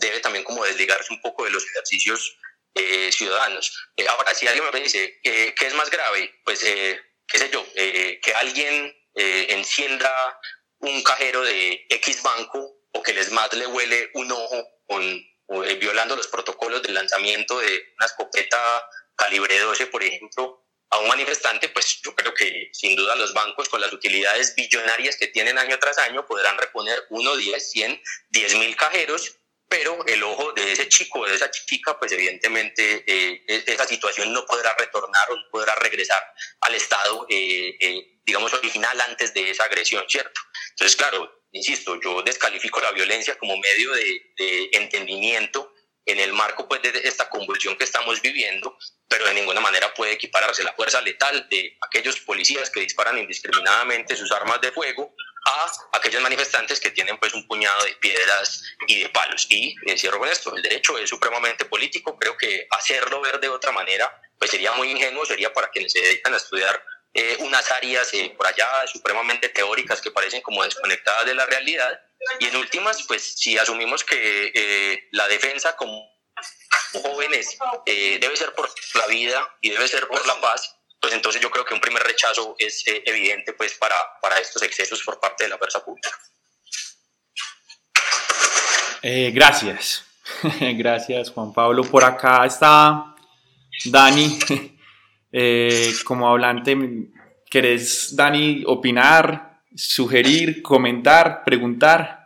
debe 0.00 0.18
también 0.18 0.42
como 0.42 0.64
desligarse 0.64 1.12
un 1.12 1.20
poco 1.20 1.44
de 1.44 1.50
los 1.50 1.64
ejercicios 1.64 2.36
eh, 2.74 3.12
ciudadanos. 3.12 3.92
Eh, 3.96 4.08
ahora, 4.08 4.34
si 4.34 4.48
alguien 4.48 4.64
me 4.72 4.80
dice, 4.80 5.20
¿qué 5.22 5.54
es 5.60 5.74
más 5.74 5.90
grave? 5.90 6.40
Pues, 6.44 6.58
qué 6.58 7.38
sé 7.38 7.48
yo, 7.48 7.64
que 7.72 8.34
alguien 8.34 8.92
encienda 9.14 10.12
un 10.80 11.04
cajero 11.04 11.42
de 11.42 11.86
X 11.88 12.20
banco 12.20 12.80
o 12.90 13.00
que 13.00 13.14
les 13.14 13.30
más 13.30 13.52
le 13.52 13.68
huele 13.68 14.10
un 14.14 14.32
ojo 14.32 14.82
con, 14.88 15.22
violando 15.78 16.16
los 16.16 16.28
protocolos 16.28 16.82
del 16.82 16.94
lanzamiento 16.94 17.58
de 17.58 17.94
una 17.96 18.06
escopeta 18.06 18.88
calibre 19.14 19.58
12, 19.58 19.86
por 19.86 20.02
ejemplo, 20.02 20.66
a 20.90 20.98
un 20.98 21.08
manifestante, 21.08 21.68
pues 21.68 22.00
yo 22.02 22.14
creo 22.14 22.32
que 22.32 22.70
sin 22.72 22.94
duda 22.94 23.16
los 23.16 23.34
bancos 23.34 23.68
con 23.68 23.80
las 23.80 23.92
utilidades 23.92 24.54
billonarias 24.54 25.16
que 25.16 25.26
tienen 25.28 25.58
año 25.58 25.78
tras 25.78 25.98
año 25.98 26.24
podrán 26.26 26.56
reponer 26.58 27.04
1, 27.10 27.36
10, 27.36 27.70
100, 27.70 28.02
10 28.30 28.54
mil 28.56 28.76
cajeros, 28.76 29.36
pero 29.68 30.04
el 30.06 30.22
ojo 30.22 30.52
de 30.52 30.72
ese 30.72 30.88
chico 30.88 31.26
de 31.26 31.34
esa 31.34 31.50
chica, 31.50 31.98
pues 31.98 32.12
evidentemente 32.12 33.04
eh, 33.06 33.44
e-, 33.48 33.64
esa 33.66 33.84
situación 33.84 34.32
no 34.32 34.46
podrá 34.46 34.74
retornar 34.76 35.30
o 35.30 35.36
no 35.36 35.42
podrá 35.50 35.74
regresar 35.74 36.22
al 36.60 36.74
estado, 36.74 37.26
eh, 37.28 37.76
eh, 37.80 38.20
digamos, 38.24 38.52
original 38.54 39.00
antes 39.00 39.34
de 39.34 39.50
esa 39.50 39.64
agresión, 39.64 40.04
¿cierto? 40.08 40.40
Entonces, 40.70 40.96
claro, 40.96 41.35
insisto, 41.56 42.00
yo 42.00 42.22
descalifico 42.22 42.80
la 42.80 42.92
violencia 42.92 43.36
como 43.38 43.56
medio 43.56 43.92
de, 43.92 44.32
de 44.36 44.70
entendimiento 44.72 45.72
en 46.06 46.20
el 46.20 46.32
marco 46.32 46.68
pues, 46.68 46.80
de 46.82 47.00
esta 47.04 47.28
convulsión 47.28 47.76
que 47.76 47.84
estamos 47.84 48.22
viviendo, 48.22 48.78
pero 49.08 49.26
de 49.26 49.34
ninguna 49.34 49.60
manera 49.60 49.92
puede 49.92 50.12
equipararse 50.12 50.62
la 50.62 50.72
fuerza 50.72 51.00
letal 51.02 51.48
de 51.50 51.76
aquellos 51.80 52.20
policías 52.20 52.70
que 52.70 52.80
disparan 52.80 53.18
indiscriminadamente 53.18 54.16
sus 54.16 54.30
armas 54.30 54.60
de 54.60 54.70
fuego 54.70 55.14
a 55.46 55.98
aquellos 55.98 56.22
manifestantes 56.22 56.80
que 56.80 56.90
tienen 56.90 57.18
pues 57.18 57.32
un 57.34 57.46
puñado 57.46 57.84
de 57.84 57.94
piedras 57.96 58.62
y 58.86 59.00
de 59.00 59.08
palos. 59.08 59.46
Y 59.50 59.76
eh, 59.86 59.98
cierro 59.98 60.18
con 60.18 60.28
esto, 60.28 60.54
el 60.56 60.62
derecho 60.62 60.98
es 60.98 61.08
supremamente 61.08 61.64
político, 61.64 62.18
creo 62.18 62.36
que 62.36 62.66
hacerlo 62.70 63.20
ver 63.20 63.38
de 63.40 63.48
otra 63.48 63.72
manera 63.72 64.10
pues 64.38 64.50
sería 64.50 64.72
muy 64.72 64.90
ingenuo, 64.90 65.24
sería 65.24 65.52
para 65.52 65.70
quienes 65.70 65.92
se 65.92 66.00
dedican 66.00 66.34
a 66.34 66.36
estudiar 66.36 66.84
eh, 67.16 67.36
unas 67.40 67.70
áreas 67.70 68.12
eh, 68.12 68.34
por 68.36 68.46
allá 68.46 68.68
supremamente 68.86 69.48
teóricas 69.48 70.02
que 70.02 70.10
parecen 70.10 70.42
como 70.42 70.62
desconectadas 70.62 71.24
de 71.24 71.34
la 71.34 71.46
realidad. 71.46 71.98
Y 72.40 72.46
en 72.46 72.56
últimas, 72.56 73.02
pues 73.04 73.22
si 73.36 73.56
asumimos 73.56 74.04
que 74.04 74.52
eh, 74.54 75.08
la 75.12 75.26
defensa 75.26 75.74
como 75.76 76.06
jóvenes 76.92 77.56
debe 77.86 78.36
ser 78.36 78.52
por 78.52 78.68
la 78.94 79.06
vida 79.06 79.56
y 79.62 79.70
debe 79.70 79.88
ser 79.88 80.06
por 80.06 80.26
la 80.26 80.38
paz, 80.40 80.76
pues 81.00 81.14
entonces 81.14 81.40
yo 81.40 81.50
creo 81.50 81.64
que 81.64 81.72
un 81.72 81.80
primer 81.80 82.02
rechazo 82.02 82.54
es 82.58 82.82
evidente 82.86 83.54
pues 83.54 83.74
para, 83.74 83.96
para 84.20 84.38
estos 84.38 84.62
excesos 84.62 85.02
por 85.02 85.18
parte 85.18 85.44
de 85.44 85.50
la 85.50 85.58
fuerza 85.58 85.82
pública. 85.82 86.10
gracias, 89.02 90.04
gracias 90.60 91.30
Juan 91.30 91.54
Pablo. 91.54 91.82
Por 91.84 92.04
acá 92.04 92.44
está 92.44 93.16
Dani, 93.84 94.38
eh, 95.38 95.92
como 96.04 96.30
hablante, 96.30 96.74
¿querés, 97.50 98.16
Dani, 98.16 98.64
opinar, 98.66 99.60
sugerir, 99.76 100.62
comentar, 100.62 101.44
preguntar? 101.44 102.24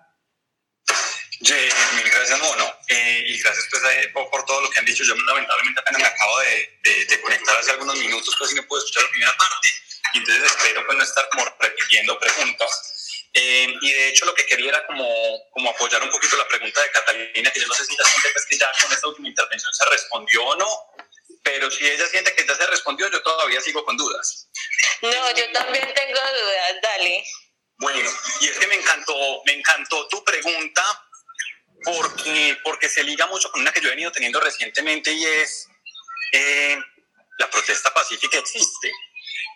mil 1.40 2.04
gracias, 2.08 2.38
Mono. 2.38 2.72
Eh, 2.86 3.24
y 3.26 3.38
gracias 3.40 3.66
pues, 3.68 3.82
eh, 3.82 4.08
por, 4.14 4.44
todo 4.44 4.61
lo 4.61 4.70
que 4.70 4.78
han 4.78 4.84
dicho. 4.84 5.02
Yo 5.02 5.16
lamentablemente 5.16 5.80
apenas 5.80 6.02
me 6.02 6.06
acabo 6.06 6.38
de, 6.38 7.04
de, 7.04 7.20
conectar 7.20 7.56
hace 7.56 7.72
algunos 7.72 7.98
minutos, 7.98 8.36
casi 8.36 8.54
no 8.54 8.62
puedo 8.68 8.80
escuchar 8.80 9.02
la 9.02 9.11
primera 9.11 9.36
parte. 9.36 9.68
Y 10.14 10.18
entonces 10.18 10.44
espero 10.44 10.86
pues, 10.86 10.98
no 10.98 11.02
estar 11.02 11.28
como 11.30 11.44
repitiendo 11.58 12.16
preguntas. 12.16 13.00
Eh, 13.32 13.74
y 13.80 13.92
de 13.92 14.08
hecho 14.08 14.24
lo 14.24 14.34
que 14.34 14.44
quería 14.44 14.70
era 14.70 14.86
como, 14.86 15.06
como 15.52 15.70
apoyar 15.70 16.02
un 16.02 16.11
poquito 16.11 16.36
la 16.36 16.48
pregunta 16.48 16.80
de 16.80 16.90
Catalina, 16.90 17.50
que 17.50 17.61
yo 17.61 17.66
no 17.68 17.74
sé 17.74 17.84
si 17.84 17.94
ella 17.94 18.04
siente 18.04 18.28
pues, 18.32 18.58
ya 18.58 18.70
con 18.82 18.92
esta 18.92 19.06
última 19.06 19.28
intervención 19.28 19.72
se 19.72 19.84
respondió 19.88 20.44
o 20.44 20.56
no, 20.56 20.68
pero 21.42 21.70
si 21.70 21.86
ella 21.86 22.06
siente 22.06 22.34
que 22.34 22.46
ya 22.46 22.54
se 22.54 22.66
respondió, 22.66 23.08
yo 23.10 23.22
todavía 23.22 23.60
sigo 23.60 23.84
con 23.84 23.96
dudas. 23.96 24.48
No, 25.02 25.30
yo 25.34 25.50
también 25.52 25.92
tengo 25.94 26.20
dudas, 26.20 26.74
dale. 26.82 27.24
Bueno, 27.78 28.10
y 28.40 28.48
es 28.48 28.58
que 28.58 28.66
me 28.66 28.74
encantó, 28.74 29.14
me 29.46 29.54
encantó 29.54 30.06
tu 30.08 30.22
pregunta 30.22 30.82
porque, 31.82 32.58
porque 32.62 32.88
se 32.88 33.02
liga 33.02 33.26
mucho 33.26 33.50
con 33.50 33.62
una 33.62 33.72
que 33.72 33.80
yo 33.80 33.88
he 33.88 33.92
venido 33.92 34.12
teniendo 34.12 34.38
recientemente 34.38 35.10
y 35.12 35.24
es 35.24 35.66
eh, 36.32 36.78
la 37.38 37.50
protesta 37.50 37.92
pacífica 37.94 38.38
existe. 38.38 38.92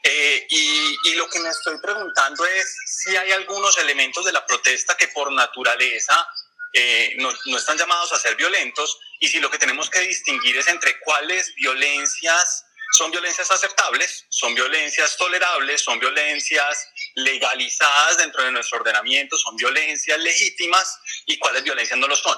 Eh, 0.03 0.47
y, 0.51 0.97
y, 1.05 1.15
lo 1.15 1.29
que 1.29 1.39
me 1.39 1.49
estoy 1.49 1.79
preguntando 1.81 2.45
es 2.45 2.77
si 2.87 3.17
hay 3.17 3.33
algunos 3.33 3.77
elementos 3.79 4.25
de 4.25 4.33
la 4.33 4.45
protesta 4.45 4.97
que 4.97 5.09
por 5.09 5.33
naturaleza 5.33 6.27
eh, 6.75 7.15
no, 7.19 7.33
no, 7.47 7.57
están 7.57 7.79
llamados 7.79 8.13
a 8.13 8.19
ser 8.19 8.35
violentos 8.35 8.99
y 9.21 9.29
si 9.29 9.39
lo 9.39 9.49
que 9.49 9.59
tenemos 9.59 9.89
que 9.89 10.01
distinguir 10.01 10.57
es 10.57 10.67
entre 10.67 10.99
cuáles 11.01 11.55
violencias 11.55 12.65
son 12.97 13.11
violencias 13.11 13.51
aceptables, 13.51 14.25
son 14.29 14.55
violencias 14.55 15.17
tolerables, 15.17 15.81
son 15.81 15.99
violencias 15.99 16.89
legalizadas 17.15 18.19
dentro 18.19 18.43
de 18.45 18.53
nuestro 18.53 18.79
ordenamiento, 18.79 19.37
son 19.37 19.57
violencias 19.57 20.19
legítimas 20.19 20.99
y 21.27 21.39
cuáles 21.39 21.65
violencias 21.65 21.99
no 21.99 22.07
lo 22.07 22.17
son. 22.17 22.37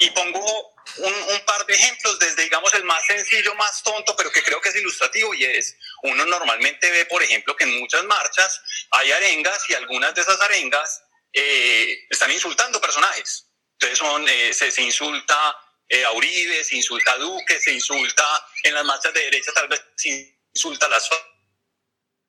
Y 0.00 0.10
pongo 0.10 0.74
un, 0.98 1.12
un, 1.12 1.40
par 1.46 1.64
de 1.66 1.74
ejemplos, 1.74 2.18
desde 2.18 2.42
digamos 2.42 2.72
el 2.74 2.84
más 2.84 3.04
sencillo, 3.06 3.54
más 3.54 3.82
tonto, 3.82 4.16
pero 4.16 4.30
que 4.30 4.42
creo 4.42 4.60
que 4.60 4.68
es 4.68 4.76
ilustrativo 4.76 5.32
y 5.34 5.44
es, 5.44 5.76
uno 6.02 6.24
normalmente 6.26 6.90
ve, 6.90 7.06
por 7.06 7.22
ejemplo, 7.22 7.56
que 7.56 7.64
en 7.64 7.78
muchas 7.78 8.04
marchas 8.04 8.60
hay 8.90 9.12
arengas 9.12 9.68
y 9.70 9.74
algunas 9.74 10.14
de 10.14 10.22
esas 10.22 10.40
arengas 10.40 11.02
eh, 11.32 12.06
están 12.10 12.30
insultando 12.30 12.80
personajes. 12.80 13.46
Entonces 13.84 13.98
son, 13.98 14.26
eh, 14.26 14.54
se, 14.54 14.70
se 14.70 14.82
insulta 14.82 15.56
eh, 15.88 16.04
a 16.04 16.12
Uribe, 16.12 16.64
se 16.64 16.76
insulta 16.76 17.12
a 17.12 17.18
Duque, 17.18 17.60
se 17.60 17.72
insulta 17.72 18.46
en 18.62 18.74
las 18.74 18.84
marchas 18.84 19.12
de 19.12 19.20
derecha, 19.20 19.52
tal 19.52 19.68
vez 19.68 19.82
se 19.94 20.38
insulta 20.54 20.86
a 20.86 20.88
las 20.88 21.08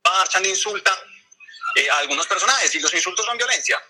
marchan, 0.04 0.46
insulta 0.46 0.92
eh, 1.76 1.90
a 1.90 2.00
algunos 2.00 2.28
personajes 2.28 2.76
y 2.76 2.80
los 2.80 2.94
insultos 2.94 3.26
son 3.26 3.38
violencia. 3.38 3.82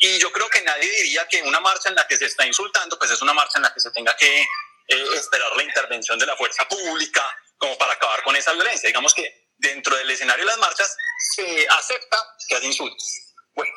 Y 0.00 0.18
yo 0.18 0.32
creo 0.32 0.48
que 0.48 0.62
nadie 0.62 0.90
diría 0.90 1.26
que 1.28 1.42
una 1.42 1.60
marcha 1.60 1.88
en 1.90 1.94
la 1.94 2.06
que 2.08 2.16
se 2.16 2.26
está 2.26 2.44
insultando, 2.44 2.98
pues 2.98 3.12
es 3.12 3.22
una 3.22 3.32
marcha 3.32 3.58
en 3.58 3.62
la 3.62 3.72
que 3.72 3.80
se 3.80 3.92
tenga 3.92 4.16
que 4.16 4.40
eh, 4.40 5.06
esperar 5.14 5.56
la 5.56 5.62
intervención 5.62 6.18
de 6.18 6.26
la 6.26 6.36
fuerza 6.36 6.66
pública 6.68 7.24
como 7.56 7.78
para 7.78 7.92
acabar 7.92 8.22
con 8.24 8.34
esa 8.34 8.52
violencia. 8.52 8.88
Digamos 8.88 9.14
que 9.14 9.50
dentro 9.58 9.96
del 9.96 10.10
escenario 10.10 10.44
de 10.44 10.50
las 10.50 10.58
marchas 10.58 10.96
se 11.36 11.68
acepta 11.68 12.18
que 12.48 12.56
hay 12.56 12.66
insultos. 12.66 13.32
Bueno, 13.54 13.72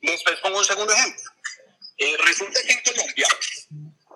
después 0.00 0.40
pongo 0.40 0.58
un 0.58 0.64
segundo 0.64 0.92
ejemplo. 0.94 1.35
Resulta 2.18 2.62
que 2.62 2.72
en 2.72 2.82
Colombia 2.82 3.28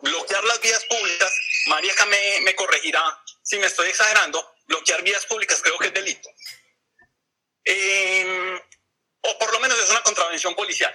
bloquear 0.03 0.45
las 0.45 0.61
vías 0.61 0.85
públicas, 0.85 1.33
María 1.67 1.93
me, 2.07 2.41
me 2.43 2.55
corregirá 2.55 3.03
si 3.43 3.59
me 3.59 3.67
estoy 3.67 3.89
exagerando, 3.89 4.55
bloquear 4.67 5.03
vías 5.03 5.27
públicas 5.27 5.61
creo 5.63 5.79
que 5.79 5.89
es 5.89 5.95
delito. 5.95 6.29
Em, 7.65 8.61
o 9.23 9.39
por 9.39 9.53
lo 9.53 9.61
menos 9.61 9.79
es 9.79 9.91
una 9.91 10.03
contravención 10.03 10.55
policial. 10.55 10.93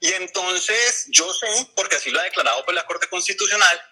Y 0.00 0.12
entonces 0.12 1.06
yo 1.08 1.32
sé, 1.32 1.46
porque 1.74 1.96
así 1.96 2.10
lo 2.10 2.20
ha 2.20 2.24
declarado 2.24 2.64
por 2.64 2.74
la 2.74 2.86
Corte 2.86 3.08
Constitucional, 3.08 3.82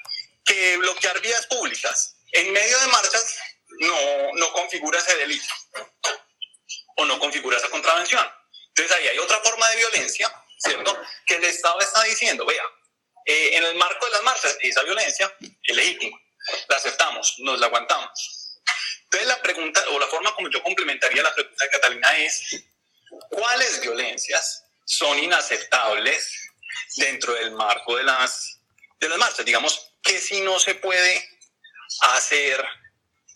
que 0.44 0.76
bloquear 0.78 1.20
vías 1.20 1.46
públicas 1.46 2.16
en 2.32 2.52
medio 2.52 2.78
de 2.80 2.86
marchas 2.88 3.38
no, 3.80 4.32
no 4.34 4.52
configura 4.52 4.98
ese 4.98 5.16
delito 5.16 5.54
o 6.96 7.04
no 7.04 7.18
configura 7.18 7.56
esa 7.56 7.70
contravención. 7.70 8.26
Entonces 8.68 8.96
ahí 8.96 9.08
hay 9.08 9.18
otra 9.18 9.38
forma 9.40 9.68
de 9.70 9.76
violencia, 9.76 10.32
¿cierto? 10.58 10.96
Que 11.26 11.36
el 11.36 11.44
Estado 11.44 11.80
está 11.80 12.02
diciendo, 12.04 12.44
vea, 12.46 12.64
eh, 13.26 13.56
en 13.56 13.64
el 13.64 13.74
marco 13.76 14.06
de 14.06 14.12
las 14.12 14.22
marchas, 14.22 14.56
esa 14.60 14.82
violencia 14.82 15.34
es 15.40 15.76
legítima, 15.76 16.18
la 16.68 16.76
aceptamos, 16.76 17.34
nos 17.38 17.58
la 17.58 17.66
aguantamos. 17.66 18.60
Entonces 19.04 19.28
la 19.28 19.40
pregunta, 19.42 19.82
o 19.90 19.98
la 19.98 20.06
forma 20.08 20.34
como 20.34 20.50
yo 20.50 20.62
complementaría 20.62 21.22
la 21.22 21.34
pregunta 21.34 21.64
de 21.64 21.70
Catalina 21.70 22.18
es, 22.18 22.64
¿cuáles 23.30 23.80
violencias 23.80 24.64
son 24.84 25.18
inaceptables 25.18 26.50
dentro 26.96 27.32
del 27.34 27.52
marco 27.52 27.96
de 27.96 28.04
las, 28.04 28.60
de 28.98 29.08
las 29.08 29.18
marchas? 29.18 29.44
Digamos, 29.44 29.92
que 30.02 30.18
si 30.20 30.40
no 30.40 30.58
se 30.58 30.74
puede 30.74 31.28
hacer 32.00 32.64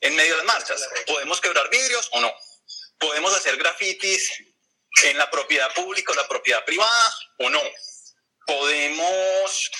en 0.00 0.14
medio 0.14 0.32
de 0.32 0.36
las 0.38 0.46
marchas? 0.46 0.88
¿Podemos 1.06 1.40
quebrar 1.40 1.68
vidrios 1.70 2.08
o 2.12 2.20
no? 2.20 2.32
¿Podemos 2.98 3.34
hacer 3.36 3.56
grafitis 3.56 4.30
en 5.04 5.18
la 5.18 5.30
propiedad 5.30 5.72
pública 5.74 6.12
o 6.12 6.14
la 6.14 6.28
propiedad 6.28 6.64
privada 6.64 7.14
o 7.38 7.50
no? 7.50 7.62
podemos 8.48 9.70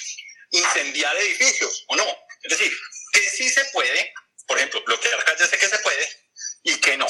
incendiar 0.51 1.17
edificios 1.17 1.85
o 1.89 1.97
no. 1.97 2.05
Es 2.43 2.51
decir, 2.51 2.73
que 3.13 3.21
sí 3.31 3.49
se 3.49 3.65
puede, 3.67 4.13
por 4.47 4.59
ejemplo, 4.59 4.85
bloquear 4.85 5.25
calles 5.25 5.49
sé 5.49 5.59
que 5.59 5.69
se 5.69 5.79
puede 5.79 6.09
y 6.63 6.77
que 6.77 6.97
no. 6.99 7.07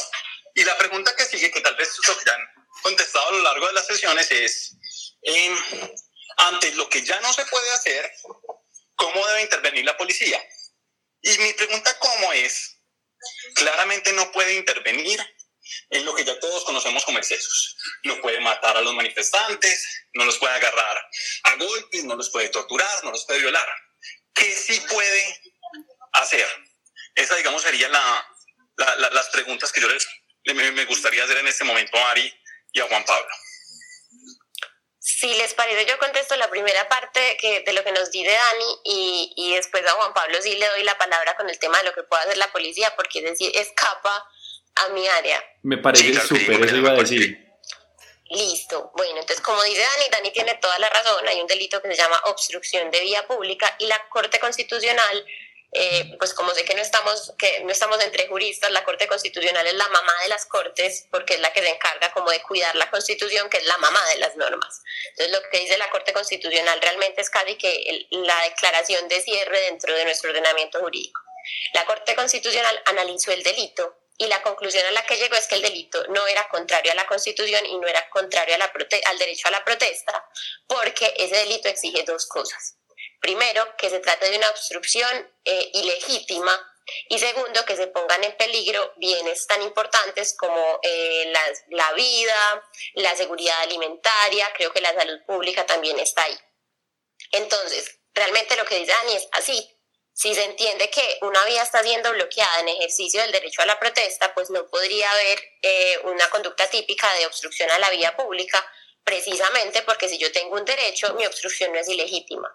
Y 0.55 0.65
la 0.65 0.79
pregunta 0.79 1.15
que 1.17 1.25
sigue, 1.25 1.51
que 1.51 1.61
tal 1.61 1.75
vez 1.75 1.91
ya 2.25 2.35
han 2.35 2.43
contestado 2.83 3.29
a 3.29 3.33
lo 3.33 3.43
largo 3.43 3.67
de 3.67 3.73
las 3.73 3.87
sesiones, 3.87 4.31
es, 4.31 4.73
eh, 5.23 5.57
ante 6.37 6.71
lo 6.73 6.89
que 6.89 7.03
ya 7.03 7.21
no 7.21 7.33
se 7.33 7.45
puede 7.47 7.71
hacer, 7.73 8.11
¿cómo 8.95 9.27
debe 9.27 9.43
intervenir 9.43 9.85
la 9.85 9.97
policía? 9.97 10.41
Y 11.23 11.37
mi 11.39 11.53
pregunta, 11.55 11.99
¿cómo 11.99 12.33
es? 12.35 12.77
Claramente 13.55 14.13
no 14.13 14.31
puede 14.31 14.55
intervenir 14.55 15.21
en 15.91 16.05
lo 16.05 16.15
que 16.15 16.25
ya 16.25 16.39
todos 16.41 16.65
conocemos 16.65 17.05
como 17.05 17.19
excesos. 17.19 17.77
No 18.05 18.21
puede 18.21 18.41
matar 18.41 18.77
a 18.77 18.81
los 18.81 18.95
manifestantes, 18.95 20.07
no 20.15 20.25
los 20.25 20.39
puede 20.39 20.55
agarrar 20.55 21.09
a 21.45 21.57
golpes, 21.57 22.05
no 22.05 22.17
los 22.17 22.31
puede 22.31 22.49
torturar, 22.49 23.05
no 23.05 23.11
los 23.11 23.25
puede 23.27 23.41
violar. 23.41 23.69
¿Qué 24.35 24.55
sí 24.55 24.81
puede 24.89 25.41
hacer? 26.13 26.47
Esa, 27.15 27.35
digamos, 27.37 27.63
serían 27.63 27.91
la, 27.91 28.29
las 28.77 29.29
preguntas 29.31 29.73
que 29.73 29.81
yo 29.81 29.89
les, 29.89 30.07
me, 30.55 30.85
gustaría 30.85 31.25
hacer 31.25 31.39
en 31.39 31.49
este 31.49 31.65
momento 31.65 31.97
a 31.99 32.11
Ari 32.13 32.33
y 32.73 32.81
a 32.81 32.87
Juan 32.87 33.05
Pablo. 33.05 33.29
Si 35.01 35.35
les 35.35 35.55
parece, 35.55 35.87
yo 35.87 35.99
contesto 35.99 36.37
la 36.37 36.51
primera 36.51 36.89
parte 36.89 37.37
que, 37.41 37.61
de 37.61 37.73
lo 37.73 37.83
que 37.83 37.93
nos 37.93 38.11
dice 38.11 38.31
Dani 38.31 38.81
y, 38.85 39.33
y 39.37 39.55
después 39.57 39.85
a 39.87 39.93
Juan 39.93 40.15
Pablo 40.15 40.41
sí 40.43 40.55
le 40.55 40.69
doy 40.69 40.85
la 40.85 40.99
palabra 40.99 41.35
con 41.35 41.49
el 41.49 41.59
tema 41.59 41.79
de 41.79 41.85
lo 41.85 41.95
que 41.95 42.03
puede 42.05 42.23
hacer 42.23 42.37
la 42.37 42.53
policía, 42.53 42.95
porque 42.95 43.21
es 43.21 43.25
decir, 43.25 43.51
escapa 43.57 44.29
a 44.85 44.89
mi 44.91 45.07
área. 45.07 45.43
Me 45.63 45.79
parece 45.79 46.21
súper, 46.21 46.63
eso 46.65 46.77
iba 46.77 46.91
a 46.91 46.95
decir. 46.95 47.49
Listo. 48.31 48.93
Bueno, 48.95 49.21
entonces 49.21 49.41
como 49.41 49.63
dice 49.63 49.81
Dani, 49.81 50.11
Dani 50.11 50.31
tiene 50.31 50.55
toda 50.57 50.79
la 50.79 50.91
razón, 50.91 51.27
hay 51.27 51.41
un 51.41 51.47
delito 51.47 51.81
que 51.81 51.89
se 51.89 51.97
llama 51.97 52.21
obstrucción 52.27 52.91
de 52.91 53.01
vía 53.01 53.27
pública 53.27 53.75
y 53.79 53.87
la 53.87 54.09
Corte 54.11 54.39
Constitucional, 54.39 55.27
eh, 55.73 56.15
pues 56.19 56.35
como 56.35 56.53
sé 56.53 56.65
que 56.65 56.75
no, 56.75 56.83
estamos, 56.83 57.33
que 57.39 57.61
no 57.65 57.71
estamos 57.71 58.03
entre 58.03 58.27
juristas, 58.27 58.71
la 58.71 58.85
Corte 58.85 59.07
Constitucional 59.07 59.67
es 59.67 59.75
la 59.75 59.89
mamá 59.89 60.13
de 60.23 60.29
las 60.29 60.45
Cortes 60.45 61.07
porque 61.11 61.35
es 61.35 61.41
la 61.41 61.53
que 61.55 61.63
se 61.63 61.71
encarga 61.71 62.13
como 62.13 62.31
de 62.31 62.43
cuidar 62.43 62.77
la 62.77 62.91
Constitución, 62.91 63.49
que 63.49 63.59
es 63.59 63.67
la 63.67 63.79
mamá 63.79 64.01
de 64.13 64.19
las 64.19 64.37
normas. 64.37 64.83
Entonces 65.11 65.35
lo 65.35 65.51
que 65.51 65.61
dice 65.61 65.79
la 65.79 65.89
Corte 65.89 66.13
Constitucional 66.13 66.81
realmente 66.83 67.23
es 67.23 67.31
casi 67.31 67.57
que 67.57 68.07
la 68.11 68.43
declaración 68.43 69.09
de 69.09 69.23
cierre 69.23 69.61
dentro 69.63 69.95
de 69.95 70.05
nuestro 70.05 70.31
ordenamiento 70.31 70.81
jurídico. 70.81 71.21
La 71.73 71.87
Corte 71.87 72.15
Constitucional 72.15 72.83
analizó 72.87 73.33
el 73.33 73.43
delito 73.43 73.97
y 74.19 74.27
la 74.27 74.43
conclusión 74.43 74.85
a 74.85 74.91
la 74.91 75.07
que 75.07 75.17
llegó 75.17 75.37
es 75.37 75.47
que 75.47 75.55
el 75.55 75.63
delito 75.63 76.05
no 76.09 76.27
era 76.27 76.49
contrario 76.49 76.91
a 76.91 76.97
la 76.97 77.07
Constitución 77.07 77.65
y 77.65 77.79
no 77.79 77.87
era 77.87 78.11
contrario 78.11 78.57
al 78.57 79.19
derecho 79.19 79.47
a 79.47 79.53
la 79.53 79.65
protesta, 79.65 80.29
porque 80.67 81.15
ese 81.17 81.37
delito 81.37 81.69
exige 81.69 82.03
dos 82.03 82.27
cosas. 82.27 82.77
Primero, 83.21 83.77
que 83.77 83.89
se 83.89 84.01
trate 84.01 84.29
de 84.31 84.37
una 84.37 84.51
obstrucción 84.51 85.33
eh, 85.45 85.71
ilegítima 85.73 86.53
y 87.09 87.19
segundo, 87.19 87.65
que 87.65 87.77
se 87.77 87.89
pongan 87.89 88.25
en 88.25 88.37
peligro 88.37 88.93
bienes 88.97 89.47
tan 89.47 89.63
importantes 89.63 90.35
como 90.37 90.81
eh, 90.83 91.31
la, 91.33 91.43
la 91.69 91.93
vida, 91.93 92.65
la 92.95 93.15
seguridad 93.15 93.61
alimentaria, 93.61 94.51
creo 94.55 94.73
que 94.73 94.81
la 94.81 94.95
salud 94.95 95.21
pública 95.27 95.67
también 95.67 95.99
está 95.99 96.25
ahí. 96.25 96.39
Entonces, 97.33 98.01
realmente 98.15 98.57
lo 98.57 98.65
que 98.65 98.77
dice 98.77 98.93
Dani 98.93 99.15
es 99.15 99.29
así, 99.33 99.78
si 100.19 100.35
se 100.35 100.43
entiende 100.43 100.91
que 100.91 101.19
una 101.23 101.45
vía 101.45 101.63
está 101.63 101.81
siendo 101.81 102.11
bloqueada 102.11 102.59
en 102.59 102.69
ejercicio 102.69 103.23
del 103.23 103.31
derecho 103.31 103.63
a 103.63 103.67
la 103.67 103.79
protesta, 103.79 104.35
pues 104.35 104.51
no 104.51 104.67
podría 104.67 105.09
haber 105.13 105.41
eh, 105.63 106.01
una 106.03 106.29
conducta 106.29 106.69
típica 106.69 107.09
de 107.15 107.27
obstrucción 107.27 107.71
a 107.71 107.79
la 107.79 107.89
vía 107.91 108.17
pública, 108.17 108.69
precisamente 109.05 109.83
porque 109.83 110.09
si 110.09 110.19
yo 110.19 110.33
tengo 110.33 110.57
un 110.57 110.65
derecho, 110.65 111.15
mi 111.15 111.25
obstrucción 111.25 111.73
no 111.73 111.79
es 111.79 111.89
ilegítima. 111.89 112.53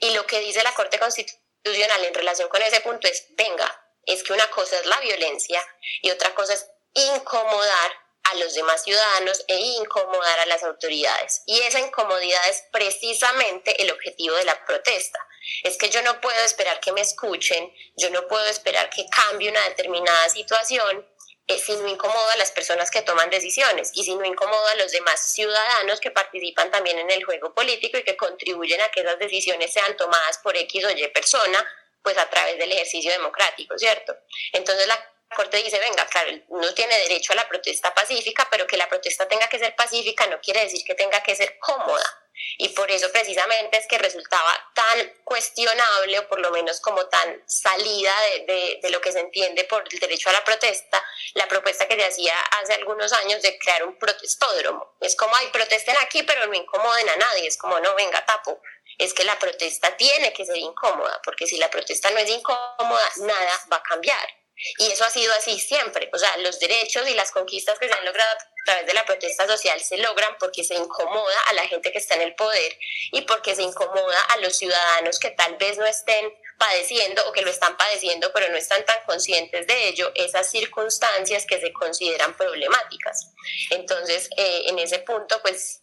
Y 0.00 0.10
lo 0.10 0.26
que 0.26 0.40
dice 0.40 0.64
la 0.64 0.74
Corte 0.74 0.98
Constitucional 0.98 2.04
en 2.04 2.14
relación 2.14 2.48
con 2.48 2.60
ese 2.62 2.80
punto 2.80 3.06
es, 3.06 3.26
venga, 3.36 3.94
es 4.06 4.24
que 4.24 4.32
una 4.32 4.50
cosa 4.50 4.76
es 4.80 4.86
la 4.86 4.98
violencia 4.98 5.64
y 6.02 6.10
otra 6.10 6.34
cosa 6.34 6.54
es 6.54 6.66
incomodar 6.94 7.92
a 8.24 8.34
los 8.38 8.54
demás 8.54 8.82
ciudadanos 8.82 9.44
e 9.46 9.56
incomodar 9.56 10.40
a 10.40 10.46
las 10.46 10.64
autoridades. 10.64 11.42
Y 11.46 11.60
esa 11.60 11.78
incomodidad 11.78 12.48
es 12.48 12.64
precisamente 12.72 13.80
el 13.80 13.92
objetivo 13.92 14.34
de 14.34 14.46
la 14.46 14.64
protesta. 14.64 15.24
Es 15.62 15.76
que 15.76 15.90
yo 15.90 16.02
no 16.02 16.20
puedo 16.20 16.38
esperar 16.44 16.80
que 16.80 16.92
me 16.92 17.00
escuchen, 17.00 17.72
yo 17.96 18.10
no 18.10 18.26
puedo 18.28 18.46
esperar 18.46 18.90
que 18.90 19.06
cambie 19.08 19.50
una 19.50 19.68
determinada 19.68 20.28
situación 20.28 21.06
eh, 21.46 21.58
si 21.58 21.76
no 21.76 21.86
incomodo 21.88 22.30
a 22.30 22.36
las 22.36 22.52
personas 22.52 22.90
que 22.90 23.02
toman 23.02 23.28
decisiones 23.28 23.90
y 23.94 24.02
si 24.04 24.14
no 24.14 24.24
incomodo 24.24 24.66
a 24.68 24.76
los 24.76 24.92
demás 24.92 25.20
ciudadanos 25.34 26.00
que 26.00 26.10
participan 26.10 26.70
también 26.70 26.98
en 26.98 27.10
el 27.10 27.22
juego 27.22 27.52
político 27.52 27.98
y 27.98 28.02
que 28.02 28.16
contribuyen 28.16 28.80
a 28.80 28.88
que 28.90 29.00
esas 29.00 29.18
decisiones 29.18 29.70
sean 29.70 29.94
tomadas 29.96 30.38
por 30.38 30.56
X 30.56 30.84
o 30.86 30.90
Y 30.90 31.06
persona, 31.08 31.62
pues 32.02 32.16
a 32.16 32.30
través 32.30 32.56
del 32.58 32.72
ejercicio 32.72 33.12
democrático, 33.12 33.76
¿cierto? 33.78 34.16
Entonces 34.52 34.86
la 34.86 35.10
Corte 35.34 35.56
dice, 35.62 35.78
venga, 35.80 36.06
claro, 36.06 36.30
uno 36.48 36.72
tiene 36.74 36.96
derecho 37.00 37.32
a 37.32 37.36
la 37.36 37.48
protesta 37.48 37.92
pacífica, 37.92 38.46
pero 38.50 38.66
que 38.66 38.76
la 38.76 38.88
protesta 38.88 39.26
tenga 39.28 39.48
que 39.48 39.58
ser 39.58 39.74
pacífica 39.74 40.26
no 40.28 40.40
quiere 40.40 40.60
decir 40.60 40.82
que 40.84 40.94
tenga 40.94 41.22
que 41.22 41.34
ser 41.34 41.58
cómoda. 41.58 42.23
Y 42.58 42.68
por 42.70 42.90
eso 42.90 43.10
precisamente 43.12 43.78
es 43.78 43.86
que 43.86 43.98
resultaba 43.98 44.52
tan 44.74 45.12
cuestionable 45.24 46.18
o 46.18 46.28
por 46.28 46.40
lo 46.40 46.50
menos 46.50 46.80
como 46.80 47.06
tan 47.06 47.42
salida 47.46 48.14
de, 48.46 48.78
de, 48.82 48.90
lo 48.90 49.00
que 49.00 49.12
se 49.12 49.20
entiende 49.20 49.64
por 49.64 49.84
el 49.90 49.98
derecho 49.98 50.28
a 50.30 50.32
la 50.32 50.44
protesta, 50.44 51.04
la 51.34 51.48
propuesta 51.48 51.86
que 51.88 51.96
se 51.96 52.04
hacía 52.04 52.34
hace 52.60 52.74
algunos 52.74 53.12
años 53.12 53.42
de 53.42 53.58
crear 53.58 53.84
un 53.84 53.98
protestódromo. 53.98 54.96
Es 55.00 55.16
como, 55.16 55.34
ay, 55.36 55.48
protesten 55.52 55.96
aquí, 56.00 56.22
pero 56.22 56.46
no 56.46 56.54
incomoden 56.54 57.08
a 57.08 57.16
nadie. 57.16 57.46
Es 57.46 57.56
como, 57.56 57.78
no, 57.80 57.94
venga, 57.94 58.24
tapo. 58.24 58.60
Es 58.98 59.12
que 59.14 59.24
la 59.24 59.38
protesta 59.38 59.96
tiene 59.96 60.32
que 60.32 60.44
ser 60.44 60.56
incómoda, 60.56 61.20
porque 61.24 61.46
si 61.46 61.56
la 61.56 61.70
protesta 61.70 62.10
no 62.10 62.18
es 62.18 62.30
incómoda, 62.30 63.10
nada 63.18 63.60
va 63.72 63.76
a 63.76 63.82
cambiar. 63.82 64.43
Y 64.78 64.86
eso 64.86 65.04
ha 65.04 65.10
sido 65.10 65.32
así 65.34 65.58
siempre. 65.58 66.08
O 66.12 66.18
sea, 66.18 66.36
los 66.38 66.58
derechos 66.60 67.08
y 67.08 67.14
las 67.14 67.32
conquistas 67.32 67.78
que 67.78 67.88
se 67.88 67.94
han 67.94 68.04
logrado 68.04 68.30
a 68.30 68.64
través 68.64 68.86
de 68.86 68.94
la 68.94 69.04
protesta 69.04 69.46
social 69.46 69.80
se 69.80 69.98
logran 69.98 70.36
porque 70.38 70.64
se 70.64 70.74
incomoda 70.74 71.40
a 71.48 71.52
la 71.54 71.66
gente 71.66 71.92
que 71.92 71.98
está 71.98 72.14
en 72.14 72.22
el 72.22 72.34
poder 72.34 72.78
y 73.12 73.22
porque 73.22 73.54
se 73.54 73.62
incomoda 73.62 74.20
a 74.30 74.36
los 74.38 74.56
ciudadanos 74.56 75.18
que 75.18 75.30
tal 75.30 75.56
vez 75.56 75.76
no 75.76 75.86
estén 75.86 76.32
padeciendo 76.58 77.28
o 77.28 77.32
que 77.32 77.42
lo 77.42 77.50
están 77.50 77.76
padeciendo 77.76 78.32
pero 78.32 78.48
no 78.50 78.56
están 78.56 78.84
tan 78.84 79.04
conscientes 79.04 79.66
de 79.66 79.88
ello, 79.88 80.12
esas 80.14 80.48
circunstancias 80.48 81.44
que 81.46 81.60
se 81.60 81.72
consideran 81.72 82.36
problemáticas. 82.36 83.32
Entonces, 83.70 84.30
eh, 84.36 84.62
en 84.66 84.78
ese 84.78 85.00
punto, 85.00 85.40
pues... 85.42 85.82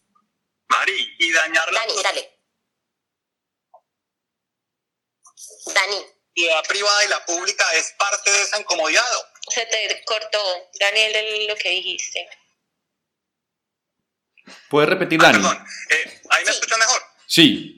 Mari, 0.70 1.16
y 1.20 1.34
dañar 1.34 1.72
Dani, 1.72 2.02
dale. 2.02 2.40
Dani 5.66 6.21
la 6.36 6.64
privada 6.64 7.06
y 7.06 7.08
la 7.10 7.26
pública 7.26 7.66
es 7.74 7.94
parte 7.98 8.32
de 8.32 8.42
esa 8.42 8.60
incomodidad. 8.60 9.04
Se 9.50 9.66
te 9.66 10.04
cortó, 10.06 10.70
Daniel, 10.80 11.48
lo 11.48 11.56
que 11.56 11.70
dijiste. 11.70 12.30
¿Puedes 14.70 14.90
repetir, 14.90 15.20
ah, 15.22 15.26
Dani? 15.26 15.38
perdón, 15.38 15.66
eh, 15.90 16.22
¿ahí 16.30 16.46
me 16.46 16.52
escuchan 16.52 16.80
mejor? 16.80 17.02
Sí. 17.28 17.78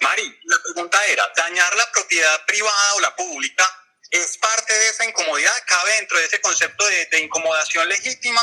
Mari, 0.00 0.38
la 0.44 0.56
pregunta 0.62 1.06
era, 1.06 1.32
¿dañar 1.36 1.76
la 1.76 1.90
propiedad 1.92 2.44
privada 2.46 2.94
o 2.94 3.00
la 3.00 3.14
pública 3.16 3.64
es 4.10 4.36
parte 4.38 4.72
de 4.72 4.88
esa 4.88 5.04
incomodidad? 5.04 5.54
¿Cabe 5.66 5.92
dentro 5.92 6.18
de 6.18 6.26
ese 6.26 6.40
concepto 6.40 6.84
de, 6.86 7.20
incomodación 7.20 7.88
legítima 7.88 8.42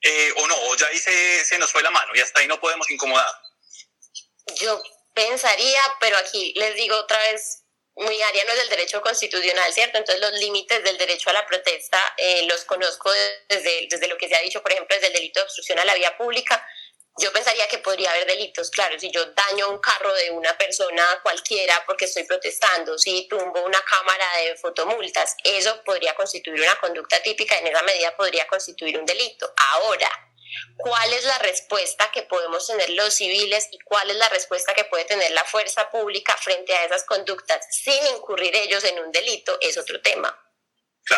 eh, 0.00 0.32
o 0.36 0.46
no? 0.46 0.56
¿O 0.68 0.76
ya 0.76 0.86
ahí 0.86 0.98
se, 0.98 1.44
se 1.44 1.58
nos 1.58 1.72
fue 1.72 1.82
la 1.82 1.90
mano 1.90 2.12
y 2.14 2.20
hasta 2.20 2.40
ahí 2.40 2.46
no 2.46 2.60
podemos 2.60 2.88
incomodar? 2.90 3.26
Yo 4.60 4.82
pensaría, 5.14 5.80
pero 6.00 6.16
aquí 6.18 6.52
les 6.56 6.74
digo 6.74 6.96
otra 6.96 7.18
vez, 7.18 7.64
muy 7.96 8.20
área 8.22 8.44
no 8.44 8.50
es 8.52 8.58
del 8.58 8.68
derecho 8.70 9.00
constitucional, 9.00 9.72
¿cierto? 9.72 9.98
Entonces 9.98 10.20
los 10.20 10.38
límites 10.40 10.82
del 10.82 10.98
derecho 10.98 11.30
a 11.30 11.32
la 11.32 11.46
protesta 11.46 11.98
eh, 12.16 12.44
los 12.48 12.64
conozco 12.64 13.10
desde, 13.48 13.86
desde 13.88 14.08
lo 14.08 14.18
que 14.18 14.28
se 14.28 14.34
ha 14.34 14.40
dicho, 14.40 14.62
por 14.62 14.72
ejemplo, 14.72 14.94
desde 14.96 15.08
el 15.08 15.12
delito 15.12 15.40
de 15.40 15.44
obstrucción 15.44 15.78
a 15.78 15.84
la 15.84 15.94
vía 15.94 16.16
pública. 16.16 16.66
Yo 17.16 17.32
pensaría 17.32 17.68
que 17.68 17.78
podría 17.78 18.10
haber 18.10 18.26
delitos, 18.26 18.70
claro, 18.72 18.98
si 18.98 19.08
yo 19.12 19.24
daño 19.26 19.70
un 19.70 19.78
carro 19.78 20.12
de 20.14 20.32
una 20.32 20.58
persona 20.58 21.04
cualquiera 21.22 21.80
porque 21.86 22.06
estoy 22.06 22.24
protestando, 22.24 22.98
si 22.98 23.28
tumbo 23.28 23.62
una 23.62 23.80
cámara 23.82 24.26
de 24.38 24.56
fotomultas, 24.56 25.36
eso 25.44 25.80
podría 25.84 26.16
constituir 26.16 26.60
una 26.60 26.74
conducta 26.80 27.22
típica, 27.22 27.56
en 27.56 27.68
esa 27.68 27.82
medida 27.84 28.16
podría 28.16 28.48
constituir 28.48 28.98
un 28.98 29.06
delito. 29.06 29.54
Ahora, 29.74 30.10
cuál 30.76 31.12
es 31.12 31.24
la 31.24 31.38
respuesta 31.38 32.10
que 32.12 32.22
podemos 32.22 32.66
tener 32.66 32.90
los 32.90 33.14
civiles 33.14 33.68
y 33.70 33.78
cuál 33.80 34.10
es 34.10 34.16
la 34.16 34.28
respuesta 34.28 34.74
que 34.74 34.84
puede 34.84 35.04
tener 35.04 35.30
la 35.32 35.44
fuerza 35.44 35.90
pública 35.90 36.36
frente 36.36 36.74
a 36.74 36.84
esas 36.84 37.04
conductas 37.04 37.66
sin 37.70 38.06
incurrir 38.14 38.54
ellos 38.54 38.84
en 38.84 38.98
un 38.98 39.12
delito 39.12 39.58
es 39.60 39.76
otro 39.78 40.00
tema. 40.00 40.40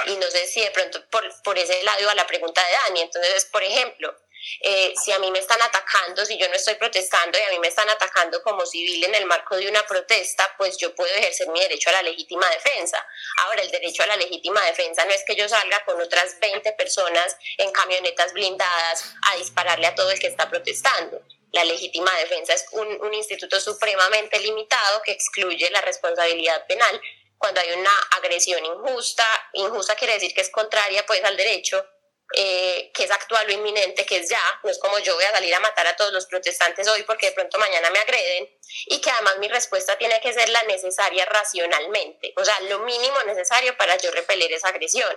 Y 0.07 0.17
no 0.17 0.27
sé 0.31 0.47
si 0.47 0.61
de 0.61 0.71
pronto 0.73 1.09
por, 1.11 1.25
por 1.43 1.59
ese 1.59 1.83
lado 1.85 2.01
iba 2.01 2.15
la 2.15 2.27
pregunta 2.27 2.61
de 2.61 2.73
Dani. 2.73 3.01
Entonces, 3.03 3.45
por 3.47 3.63
ejemplo, 3.63 4.17
eh, 4.61 4.95
si 5.03 5.13
a 5.13 5.19
mí 5.19 5.31
me 5.31 5.39
están 5.39 5.61
atacando, 5.61 6.25
si 6.25 6.39
yo 6.39 6.49
no 6.49 6.55
estoy 6.55 6.75
protestando 6.75 7.39
y 7.39 7.43
a 7.43 7.51
mí 7.51 7.59
me 7.59 7.69
están 7.69 7.89
atacando 7.89 8.43
como 8.43 8.65
civil 8.65 9.05
en 9.05 9.15
el 9.15 9.27
marco 9.27 9.57
de 9.57 9.69
una 9.69 9.87
protesta, 9.87 10.55
pues 10.57 10.77
yo 10.77 10.95
puedo 10.95 11.13
ejercer 11.15 11.49
mi 11.49 11.61
derecho 11.61 11.91
a 11.91 11.93
la 11.93 12.03
legítima 12.03 12.49
defensa. 12.51 13.05
Ahora, 13.39 13.63
el 13.63 13.71
derecho 13.71 14.03
a 14.03 14.07
la 14.07 14.17
legítima 14.17 14.65
defensa 14.67 15.05
no 15.05 15.13
es 15.13 15.25
que 15.27 15.37
yo 15.37 15.49
salga 15.49 15.85
con 15.85 16.01
otras 16.01 16.39
20 16.41 16.73
personas 16.73 17.37
en 17.59 17.71
camionetas 17.73 18.33
blindadas 18.33 19.15
a 19.23 19.37
dispararle 19.37 19.87
a 19.87 19.95
todo 19.95 20.11
el 20.11 20.19
que 20.19 20.29
está 20.29 20.49
protestando. 20.49 21.21
La 21.53 21.65
legítima 21.65 22.13
defensa 22.19 22.53
es 22.53 22.67
un, 22.73 22.87
un 23.03 23.15
instituto 23.15 23.61
supremamente 23.61 24.39
limitado 24.41 25.03
que 25.03 25.13
excluye 25.13 25.71
la 25.71 25.81
responsabilidad 25.81 26.67
penal 26.67 27.01
cuando 27.39 27.61
hay 27.61 27.73
una 27.73 27.91
agresión 28.19 28.65
injusta. 28.65 29.25
Injusta 29.55 29.95
quiere 29.95 30.15
decir 30.15 30.35
que 30.35 30.41
es 30.41 30.51
contraria 30.51 31.05
pues 31.07 31.23
al 31.25 31.37
derecho 31.37 31.87
eh, 32.35 32.91
que 32.93 33.05
es 33.05 33.11
actual 33.11 33.47
o 33.49 33.53
inminente, 33.53 34.05
que 34.05 34.19
es 34.19 34.29
ya, 34.29 34.41
no 34.63 34.71
es 34.71 34.79
como 34.79 34.99
yo 34.99 35.15
voy 35.15 35.25
a 35.25 35.31
salir 35.31 35.55
a 35.55 35.61
matar 35.61 35.87
a 35.87 35.97
todos 35.97 36.13
los 36.13 36.27
protestantes 36.27 36.89
hoy 36.89 37.03
porque 37.05 37.27
de 37.27 37.33
pronto 37.33 37.59
mañana 37.59 37.89
me 37.91 38.01
agreden, 38.01 38.51
y 38.87 39.01
que 39.01 39.11
además 39.11 39.39
mi 39.39 39.49
respuesta 39.49 39.97
tiene 39.97 40.21
que 40.21 40.33
ser 40.33 40.49
la 40.49 40.63
necesaria 40.65 41.25
racionalmente, 41.27 42.33
o 42.37 42.45
sea, 42.45 42.59
lo 42.63 42.81
mínimo 42.81 43.23
necesario 43.27 43.77
para 43.77 43.97
yo 43.97 44.11
repeler 44.11 44.53
esa 44.53 44.69
agresión. 44.69 45.17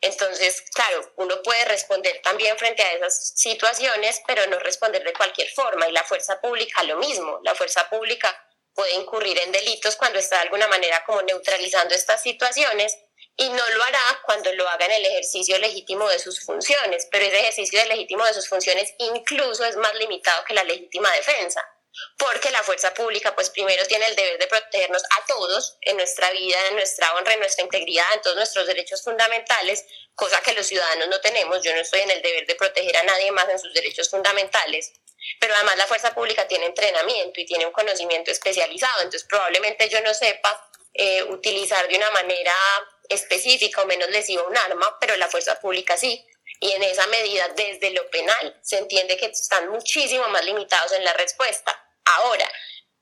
Entonces, 0.00 0.62
claro, 0.74 1.12
uno 1.16 1.42
puede 1.42 1.64
responder 1.66 2.20
también 2.22 2.56
frente 2.58 2.82
a 2.82 2.92
esas 2.92 3.32
situaciones, 3.36 4.22
pero 4.26 4.46
no 4.46 4.58
responder 4.58 5.04
de 5.04 5.12
cualquier 5.12 5.50
forma, 5.50 5.88
y 5.88 5.92
la 5.92 6.04
fuerza 6.04 6.40
pública 6.40 6.82
lo 6.84 6.96
mismo, 6.96 7.40
la 7.44 7.54
fuerza 7.54 7.88
pública 7.88 8.34
puede 8.74 8.94
incurrir 8.94 9.38
en 9.38 9.52
delitos 9.52 9.96
cuando 9.96 10.18
está 10.18 10.36
de 10.36 10.42
alguna 10.42 10.68
manera 10.68 11.02
como 11.04 11.22
neutralizando 11.22 11.94
estas 11.94 12.22
situaciones 12.22 12.96
y 13.36 13.48
no 13.50 13.68
lo 13.68 13.82
hará 13.84 14.20
cuando 14.24 14.52
lo 14.54 14.68
haga 14.68 14.86
en 14.86 14.92
el 14.92 15.06
ejercicio 15.06 15.58
legítimo 15.58 16.08
de 16.08 16.18
sus 16.18 16.40
funciones, 16.40 17.06
pero 17.10 17.26
ese 17.26 17.40
ejercicio 17.40 17.84
legítimo 17.84 18.24
de 18.24 18.34
sus 18.34 18.48
funciones 18.48 18.94
incluso 18.98 19.64
es 19.64 19.76
más 19.76 19.94
limitado 19.96 20.44
que 20.44 20.54
la 20.54 20.64
legítima 20.64 21.10
defensa, 21.12 21.62
porque 22.16 22.50
la 22.50 22.62
fuerza 22.62 22.94
pública 22.94 23.34
pues 23.34 23.50
primero 23.50 23.84
tiene 23.86 24.06
el 24.06 24.16
deber 24.16 24.38
de 24.38 24.46
protegernos 24.46 25.02
a 25.04 25.26
todos 25.26 25.76
en 25.82 25.98
nuestra 25.98 26.30
vida, 26.30 26.56
en 26.70 26.76
nuestra 26.76 27.14
honra, 27.14 27.34
en 27.34 27.40
nuestra 27.40 27.64
integridad, 27.64 28.06
en 28.14 28.22
todos 28.22 28.36
nuestros 28.36 28.66
derechos 28.66 29.02
fundamentales, 29.02 29.84
cosa 30.14 30.40
que 30.40 30.54
los 30.54 30.66
ciudadanos 30.66 31.08
no 31.08 31.20
tenemos, 31.20 31.62
yo 31.62 31.74
no 31.74 31.80
estoy 31.80 32.00
en 32.00 32.10
el 32.10 32.22
deber 32.22 32.46
de 32.46 32.54
proteger 32.54 32.96
a 32.96 33.02
nadie 33.02 33.32
más 33.32 33.48
en 33.50 33.58
sus 33.58 33.72
derechos 33.74 34.08
fundamentales, 34.08 34.92
pero 35.40 35.54
además 35.54 35.76
la 35.76 35.86
fuerza 35.86 36.14
pública 36.14 36.48
tiene 36.48 36.66
entrenamiento 36.66 37.38
y 37.38 37.44
tiene 37.44 37.66
un 37.66 37.72
conocimiento 37.72 38.30
especializado, 38.30 39.02
entonces 39.02 39.24
probablemente 39.28 39.90
yo 39.90 40.00
no 40.00 40.14
sepa 40.14 40.70
eh, 40.98 41.22
utilizar 41.24 41.86
de 41.88 41.96
una 41.96 42.10
manera 42.12 42.54
específica 43.08 43.82
o 43.82 43.86
menos 43.86 44.08
lesiva 44.10 44.42
un 44.42 44.56
arma, 44.56 44.96
pero 45.00 45.16
la 45.16 45.28
fuerza 45.28 45.58
pública 45.60 45.96
sí. 45.96 46.24
Y 46.60 46.72
en 46.72 46.82
esa 46.82 47.06
medida, 47.08 47.48
desde 47.48 47.90
lo 47.90 48.08
penal, 48.10 48.58
se 48.62 48.78
entiende 48.78 49.16
que 49.16 49.26
están 49.26 49.68
muchísimo 49.68 50.26
más 50.28 50.44
limitados 50.44 50.92
en 50.92 51.04
la 51.04 51.12
respuesta. 51.12 51.78
Ahora, 52.04 52.50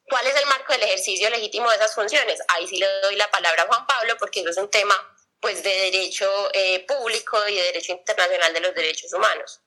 ¿cuál 0.08 0.26
es 0.26 0.34
el 0.36 0.46
marco 0.46 0.72
del 0.72 0.82
ejercicio 0.82 1.30
legítimo 1.30 1.70
de 1.70 1.76
esas 1.76 1.94
funciones? 1.94 2.40
Ahí 2.48 2.66
sí 2.66 2.78
le 2.78 2.86
doy 3.02 3.16
la 3.16 3.30
palabra 3.30 3.62
a 3.62 3.66
Juan 3.66 3.86
Pablo, 3.86 4.16
porque 4.18 4.40
eso 4.40 4.50
es 4.50 4.56
un 4.56 4.70
tema 4.70 4.94
pues, 5.40 5.62
de 5.62 5.70
derecho 5.70 6.50
eh, 6.52 6.84
público 6.86 7.38
y 7.48 7.54
de 7.54 7.62
derecho 7.62 7.92
internacional 7.92 8.52
de 8.52 8.60
los 8.60 8.74
derechos 8.74 9.12
humanos. 9.12 9.60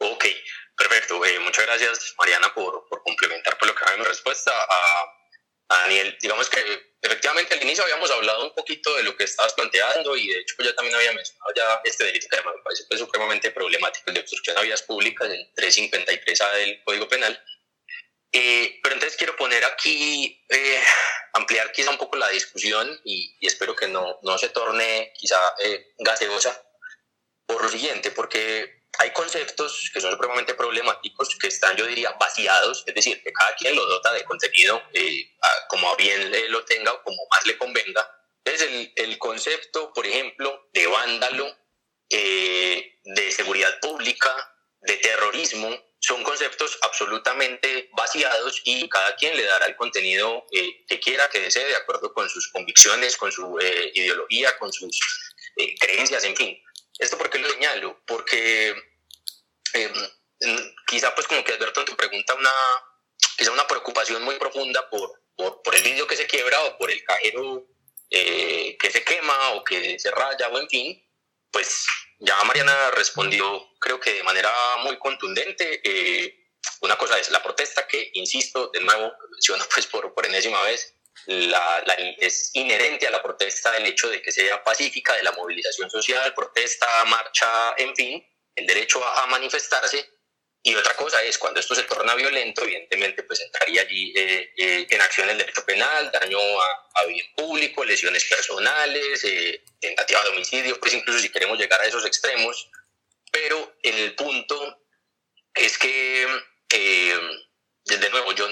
Ok, 0.00 0.24
perfecto. 0.76 1.24
Eh, 1.24 1.38
muchas 1.40 1.64
gracias, 1.66 2.14
Mariana, 2.18 2.52
por, 2.54 2.86
por 2.88 3.02
complementar 3.02 3.56
por 3.58 3.68
lo 3.68 3.74
que 3.74 3.84
mi 3.96 4.04
respuesta 4.04 4.50
a, 4.52 5.10
Daniel. 5.68 6.16
Digamos 6.20 6.48
que 6.48 6.60
efectivamente 7.00 7.54
al 7.54 7.62
inicio 7.62 7.82
habíamos 7.82 8.10
hablado 8.10 8.44
un 8.44 8.54
poquito 8.54 8.94
de 8.96 9.02
lo 9.02 9.16
que 9.16 9.24
estabas 9.24 9.54
planteando 9.54 10.16
y 10.16 10.28
de 10.28 10.40
hecho 10.40 10.54
yo 10.58 10.74
también 10.74 10.94
había 10.94 11.12
mencionado 11.12 11.52
ya 11.56 11.80
este 11.84 12.04
delito 12.04 12.28
que 12.28 12.36
además 12.36 12.56
me 12.56 12.62
parece 12.62 12.84
pues, 12.88 13.00
supremamente 13.00 13.50
problemático, 13.50 14.04
el 14.08 14.14
de 14.14 14.20
obstrucción 14.20 14.56
a 14.58 14.62
vías 14.62 14.82
públicas, 14.82 15.28
el 15.28 15.52
353A 15.54 16.52
del 16.52 16.82
Código 16.84 17.08
Penal. 17.08 17.42
Eh, 18.30 18.78
pero 18.82 18.94
entonces 18.94 19.16
quiero 19.16 19.36
poner 19.36 19.64
aquí, 19.64 20.44
eh, 20.48 20.80
ampliar 21.32 21.72
quizá 21.72 21.90
un 21.90 21.98
poco 21.98 22.16
la 22.16 22.28
discusión 22.28 23.00
y, 23.04 23.36
y 23.40 23.46
espero 23.46 23.74
que 23.74 23.88
no, 23.88 24.18
no 24.22 24.38
se 24.38 24.50
torne 24.50 25.12
quizá 25.18 25.40
gaseosa 25.98 26.64
por 27.46 27.62
lo 27.62 27.68
siguiente, 27.68 28.10
porque 28.10 28.83
hay 28.98 29.12
conceptos 29.12 29.90
que 29.92 30.00
son 30.00 30.12
supremamente 30.12 30.54
problemáticos, 30.54 31.36
que 31.40 31.48
están, 31.48 31.76
yo 31.76 31.86
diría, 31.86 32.10
vaciados, 32.12 32.84
es 32.86 32.94
decir, 32.94 33.22
que 33.22 33.32
cada 33.32 33.54
quien 33.56 33.74
lo 33.74 33.84
dota 33.86 34.12
de 34.12 34.24
contenido 34.24 34.82
eh, 34.92 35.30
como 35.68 35.90
a 35.90 35.96
bien 35.96 36.30
lo 36.50 36.64
tenga 36.64 36.92
o 36.92 37.02
como 37.02 37.26
más 37.30 37.46
le 37.46 37.58
convenga. 37.58 38.08
Es 38.44 38.60
el, 38.60 38.92
el 38.96 39.18
concepto, 39.18 39.92
por 39.92 40.06
ejemplo, 40.06 40.68
de 40.72 40.86
vándalo, 40.86 41.56
eh, 42.10 43.00
de 43.04 43.32
seguridad 43.32 43.80
pública, 43.80 44.56
de 44.80 44.96
terrorismo, 44.98 45.70
son 46.00 46.22
conceptos 46.22 46.78
absolutamente 46.82 47.88
vaciados 47.96 48.60
y 48.64 48.86
cada 48.90 49.16
quien 49.16 49.34
le 49.36 49.44
dará 49.44 49.66
el 49.66 49.76
contenido 49.76 50.44
eh, 50.52 50.84
que 50.86 51.00
quiera, 51.00 51.30
que 51.30 51.40
desee, 51.40 51.64
de 51.64 51.76
acuerdo 51.76 52.12
con 52.12 52.28
sus 52.28 52.50
convicciones, 52.52 53.16
con 53.16 53.32
su 53.32 53.58
ideología, 53.94 54.58
con 54.58 54.70
sus 54.70 54.98
creencias, 55.80 56.24
en 56.24 56.36
fin. 56.36 56.58
¿Esto 56.98 57.18
por 57.18 57.30
qué 57.30 57.38
lo 57.38 57.48
señalo? 57.48 58.00
Porque 58.06 58.74
eh, 59.74 59.92
quizá 60.86 61.14
pues 61.14 61.26
como 61.26 61.44
que 61.44 61.52
adverto 61.52 61.80
en 61.80 61.86
tu 61.86 61.96
pregunta 61.96 62.34
una, 62.34 62.52
quizá 63.36 63.50
una 63.50 63.66
preocupación 63.66 64.22
muy 64.22 64.36
profunda 64.36 64.88
por, 64.88 65.22
por, 65.36 65.62
por 65.62 65.74
el 65.74 65.82
vídeo 65.82 66.06
que 66.06 66.16
se 66.16 66.26
quiebra 66.26 66.62
o 66.64 66.78
por 66.78 66.90
el 66.90 67.02
cajero 67.04 67.66
eh, 68.10 68.76
que 68.78 68.90
se 68.90 69.02
quema 69.02 69.50
o 69.50 69.64
que 69.64 69.98
se 69.98 70.10
raya 70.10 70.48
o 70.48 70.58
en 70.58 70.68
fin, 70.68 71.10
pues 71.50 71.86
ya 72.20 72.42
Mariana 72.44 72.90
respondió 72.92 73.68
creo 73.80 73.98
que 73.98 74.14
de 74.14 74.22
manera 74.22 74.50
muy 74.82 74.98
contundente. 74.98 75.80
Eh, 75.84 76.40
una 76.80 76.96
cosa 76.96 77.18
es 77.18 77.30
la 77.30 77.42
protesta 77.42 77.86
que, 77.86 78.10
insisto, 78.14 78.68
de 78.72 78.80
nuevo, 78.80 79.12
menciono 79.30 79.64
pues 79.72 79.86
por, 79.86 80.14
por 80.14 80.26
enésima 80.26 80.62
vez, 80.62 80.94
la, 81.26 81.84
es 82.18 82.50
inherente 82.54 83.06
a 83.06 83.10
la 83.10 83.22
protesta 83.22 83.76
el 83.76 83.86
hecho 83.86 84.08
de 84.08 84.20
que 84.20 84.32
sea 84.32 84.62
pacífica, 84.62 85.14
de 85.14 85.22
la 85.22 85.32
movilización 85.32 85.90
social, 85.90 86.34
protesta, 86.34 86.86
marcha, 87.06 87.74
en 87.76 87.94
fin, 87.94 88.26
el 88.54 88.66
derecho 88.66 89.04
a, 89.04 89.26
manifestarse. 89.26 90.10
Y 90.66 90.74
otra 90.74 90.94
cosa 90.96 91.22
es, 91.22 91.36
cuando 91.36 91.60
esto 91.60 91.74
se 91.74 91.82
torna 91.82 92.14
violento, 92.14 92.62
evidentemente, 92.62 93.22
pues 93.24 93.40
entraría 93.40 93.82
allí 93.82 94.12
eh, 94.16 94.52
eh, 94.56 94.86
en 94.88 95.00
acción 95.02 95.28
el 95.28 95.36
derecho 95.36 95.64
penal, 95.66 96.10
daño 96.10 96.38
a, 96.38 97.04
bien 97.06 97.26
público, 97.36 97.84
lesiones 97.84 98.24
personales, 98.24 99.22
eh, 99.24 99.62
tentativa 99.78 100.22
de 100.22 100.30
homicidio, 100.30 100.80
pues 100.80 100.94
incluso 100.94 101.18
si 101.18 101.28
queremos 101.28 101.58
llegar 101.58 101.80
a 101.82 101.84
esos 101.84 102.06
extremos. 102.06 102.70
Pero 103.30 103.76
el 103.82 104.14
punto 104.14 104.86
es 105.54 105.76
que, 105.76 106.26
desde 107.84 108.10
nuevo, 108.10 108.32
yo 108.32 108.48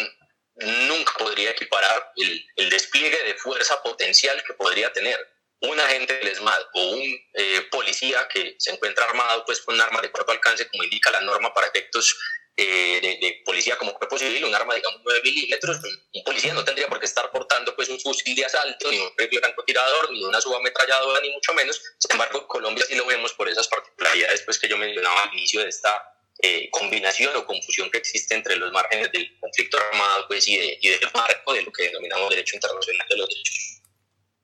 nunca 0.57 1.13
podría 1.19 1.51
equiparar 1.51 2.13
el, 2.17 2.47
el, 2.57 2.71
despliegue 2.71 3.23
de 3.25 3.35
fuerza 3.35 3.83
potencial 3.83 4.43
que 4.45 4.55
podría 4.55 4.93
tener 4.93 5.19
un 5.61 5.79
agente 5.79 6.15
del 6.15 6.29
ESMAD 6.29 6.61
o 6.75 6.91
un 6.91 7.03
eh, 7.35 7.63
policía 7.71 8.27
que 8.29 8.57
se 8.59 8.73
encuentra 8.73 9.05
armado 9.05 9.45
pues 9.45 9.61
con 9.61 9.75
un 9.75 9.81
arma 9.81 10.01
de 10.01 10.11
corto 10.11 10.33
alcance 10.33 10.69
como 10.69 10.85
indica 10.85 11.11
la 11.11 11.21
norma 11.21 11.55
para 11.55 11.69
efectos 11.69 12.19
eh, 12.57 13.01
de, 13.01 13.43
policía 13.47 13.79
como 13.79 13.95
cuerpo 13.95 14.19
civil, 14.19 14.45
un 14.45 14.55
arma 14.55 14.75
digamos 14.75 15.01
9 15.03 15.21
milímetros, 15.25 15.79
un 16.13 16.25
policía 16.25 16.53
no 16.53 16.65
tendría 16.65 16.87
por 16.87 17.01
qué 17.01 17.07
estar 17.07 17.31
portando 17.31 17.75
pues 17.75 17.89
un 17.89 17.99
fusil 17.99 18.35
de 18.37 18.45
asalto, 18.45 18.91
ni 18.91 18.99
un 18.99 19.11
rifle 19.17 19.41
francotirador, 19.41 20.11
ni 20.11 20.23
una 20.23 20.41
subametralladora, 20.41 21.21
ni 21.23 21.31
mucho 21.31 21.55
menos. 21.55 21.81
Sin 21.99 22.13
embargo, 22.13 22.47
Colombia 22.47 22.85
sí 22.87 22.95
lo 22.95 23.07
vemos 23.07 23.33
por 23.33 23.49
esas 23.49 23.69
particularidades 23.69 24.43
pues 24.43 24.59
que 24.59 24.69
yo 24.69 24.77
mencionaba 24.77 25.23
al 25.23 25.33
inicio 25.33 25.63
de 25.63 25.69
esta 25.69 26.12
eh, 26.39 26.71
combinación 26.71 27.35
o 27.37 27.47
confusión 27.47 27.91
que 27.91 27.99
existe 27.99 28.35
entre 28.35 28.57
los 28.57 28.73
márgenes 28.73 29.13
del 29.13 29.39
conflicto 29.39 29.79
armado 29.79 30.27
pues, 30.29 30.47
y, 30.49 30.57
de, 30.57 30.79
y 30.81 30.89
del 30.89 31.11
marco 31.15 31.53
de 31.53 31.63
lo 31.63 31.73
que 31.73 31.85
denominamos 31.85 32.31
derecho 32.31 32.57
internacional 32.57 33.07
de 33.09 33.17
los 33.17 33.29
derechos 33.29 33.83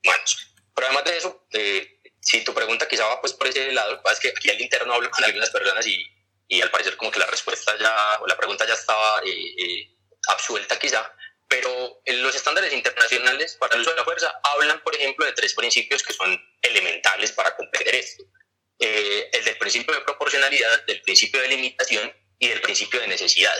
humanos. 0.04 0.54
Pero 0.74 0.86
además 0.86 1.04
de 1.04 1.16
eso, 1.16 1.46
eh, 1.52 2.00
si 2.20 2.44
tu 2.44 2.54
pregunta 2.54 2.86
quizá 2.86 3.06
va 3.06 3.20
pues, 3.20 3.32
por 3.32 3.48
ese 3.48 3.72
lado, 3.72 4.00
es 4.12 4.20
que 4.20 4.28
aquí 4.28 4.50
al 4.50 4.60
interno 4.60 4.94
hablo 4.94 5.10
con 5.10 5.24
algunas 5.24 5.50
personas 5.50 5.86
y, 5.86 6.04
y 6.48 6.60
al 6.60 6.70
parecer 6.70 6.96
como 6.96 7.10
que 7.10 7.18
la 7.18 7.26
respuesta 7.26 7.76
ya, 7.78 8.18
o 8.20 8.26
la 8.26 8.36
pregunta 8.36 8.66
ya 8.66 8.74
estaba 8.74 9.20
eh, 9.24 9.96
absuelta 10.28 10.78
quizá, 10.78 11.12
pero 11.48 12.02
los 12.06 12.34
estándares 12.36 12.72
internacionales 12.72 13.56
para 13.58 13.74
el 13.74 13.80
uso 13.80 13.90
de 13.90 13.96
la 13.96 14.04
fuerza 14.04 14.38
hablan, 14.54 14.80
por 14.82 14.94
ejemplo, 14.94 15.24
de 15.24 15.32
tres 15.32 15.54
principios 15.54 16.02
que 16.02 16.12
son 16.12 16.38
elementales 16.62 17.32
para 17.32 17.56
comprender 17.56 17.94
esto. 17.94 18.22
Eh, 18.80 19.30
el 19.32 19.44
del 19.44 19.58
principio 19.58 19.94
de 19.94 20.02
proporcionalidad, 20.02 20.84
del 20.86 21.02
principio 21.02 21.40
de 21.40 21.48
limitación 21.48 22.12
y 22.38 22.48
del 22.48 22.60
principio 22.60 23.00
de 23.00 23.08
necesidad. 23.08 23.54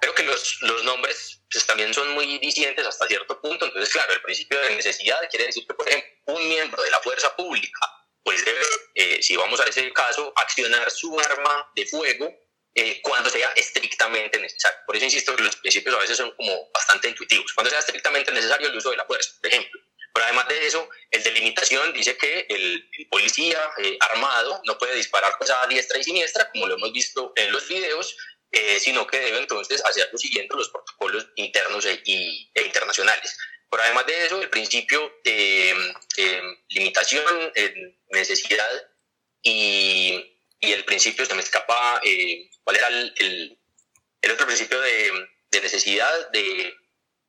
Creo 0.00 0.14
que 0.14 0.24
los, 0.24 0.58
los 0.62 0.82
nombres 0.84 1.40
pues, 1.50 1.64
también 1.66 1.94
son 1.94 2.10
muy 2.14 2.38
disidentes 2.38 2.86
hasta 2.86 3.06
cierto 3.06 3.40
punto. 3.40 3.66
Entonces, 3.66 3.92
claro, 3.92 4.12
el 4.12 4.22
principio 4.22 4.58
de 4.60 4.74
necesidad 4.74 5.18
quiere 5.30 5.46
decir 5.46 5.66
que, 5.66 5.74
por 5.74 5.88
ejemplo, 5.88 6.10
un 6.26 6.48
miembro 6.48 6.82
de 6.82 6.90
la 6.90 7.00
fuerza 7.00 7.34
pública 7.36 7.80
pues 8.26 8.44
debe, 8.44 8.60
eh, 8.96 9.22
si 9.22 9.36
vamos 9.36 9.60
a 9.60 9.64
ese 9.64 9.92
caso, 9.92 10.32
accionar 10.34 10.90
su 10.90 11.16
arma 11.20 11.70
de 11.76 11.86
fuego 11.86 12.28
eh, 12.74 13.00
cuando 13.00 13.30
sea 13.30 13.52
estrictamente 13.54 14.40
necesario. 14.40 14.80
Por 14.84 14.96
eso 14.96 15.04
insisto 15.04 15.36
que 15.36 15.44
los 15.44 15.54
principios 15.56 15.94
a 15.94 16.00
veces 16.00 16.16
son 16.16 16.32
como 16.32 16.68
bastante 16.74 17.08
intuitivos. 17.08 17.52
Cuando 17.54 17.70
sea 17.70 17.78
estrictamente 17.78 18.32
necesario 18.32 18.66
el 18.66 18.76
uso 18.76 18.90
de 18.90 18.96
la 18.96 19.04
fuerza, 19.04 19.30
por 19.40 19.48
ejemplo. 19.48 19.80
Pero 20.16 20.24
además 20.24 20.48
de 20.48 20.66
eso, 20.66 20.88
el 21.10 21.22
de 21.22 21.30
limitación 21.30 21.92
dice 21.92 22.16
que 22.16 22.46
el, 22.48 22.88
policía 23.10 23.60
eh, 23.76 23.98
armado 24.00 24.62
no 24.64 24.78
puede 24.78 24.94
disparar 24.94 25.36
pues, 25.36 25.50
a 25.50 25.66
diestra 25.66 25.98
y 25.98 26.04
siniestra, 26.04 26.50
como 26.52 26.66
lo 26.66 26.76
hemos 26.76 26.90
visto 26.90 27.34
en 27.36 27.52
los 27.52 27.68
videos, 27.68 28.16
eh, 28.50 28.80
sino 28.80 29.06
que 29.06 29.18
debe 29.20 29.40
entonces 29.40 29.84
hacerlo 29.84 30.16
siguiendo 30.16 30.56
los 30.56 30.70
protocolos 30.70 31.28
internos 31.34 31.84
e, 31.84 32.02
e, 32.06 32.62
internacionales. 32.62 33.36
Pero 33.70 33.82
además 33.82 34.06
de 34.06 34.24
eso, 34.24 34.40
el 34.40 34.48
principio 34.48 35.20
de, 35.22 35.74
limitación, 36.70 37.52
necesidad 38.08 38.70
y, 39.42 40.14
y, 40.60 40.72
el 40.72 40.86
principio, 40.86 41.26
se 41.26 41.34
me 41.34 41.42
escapa, 41.42 42.00
eh, 42.02 42.48
¿cuál 42.64 42.76
era 42.76 42.88
el, 42.88 43.58
el, 44.22 44.30
otro 44.30 44.46
principio 44.46 44.80
de, 44.80 45.12
de 45.50 45.60
necesidad, 45.60 46.30
de 46.30 46.74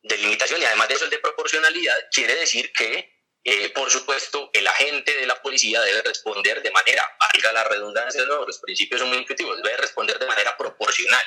de 0.07 0.17
limitación 0.17 0.61
y 0.61 0.65
además 0.65 0.87
de 0.87 0.95
eso 0.95 1.05
el 1.05 1.09
de 1.09 1.19
proporcionalidad 1.19 1.95
quiere 2.11 2.35
decir 2.35 2.71
que, 2.73 3.13
eh, 3.43 3.69
por 3.69 3.89
supuesto, 3.89 4.49
el 4.53 4.67
agente 4.67 5.15
de 5.15 5.25
la 5.25 5.41
policía 5.41 5.81
debe 5.81 6.01
responder 6.01 6.61
de 6.61 6.71
manera, 6.71 7.03
valga 7.19 7.51
la 7.53 7.63
redundancia, 7.63 8.23
¿no? 8.25 8.45
los 8.45 8.59
principios 8.59 9.01
son 9.01 9.09
muy 9.09 9.19
intuitivos, 9.19 9.61
debe 9.61 9.77
responder 9.77 10.19
de 10.19 10.25
manera 10.25 10.55
proporcional. 10.57 11.23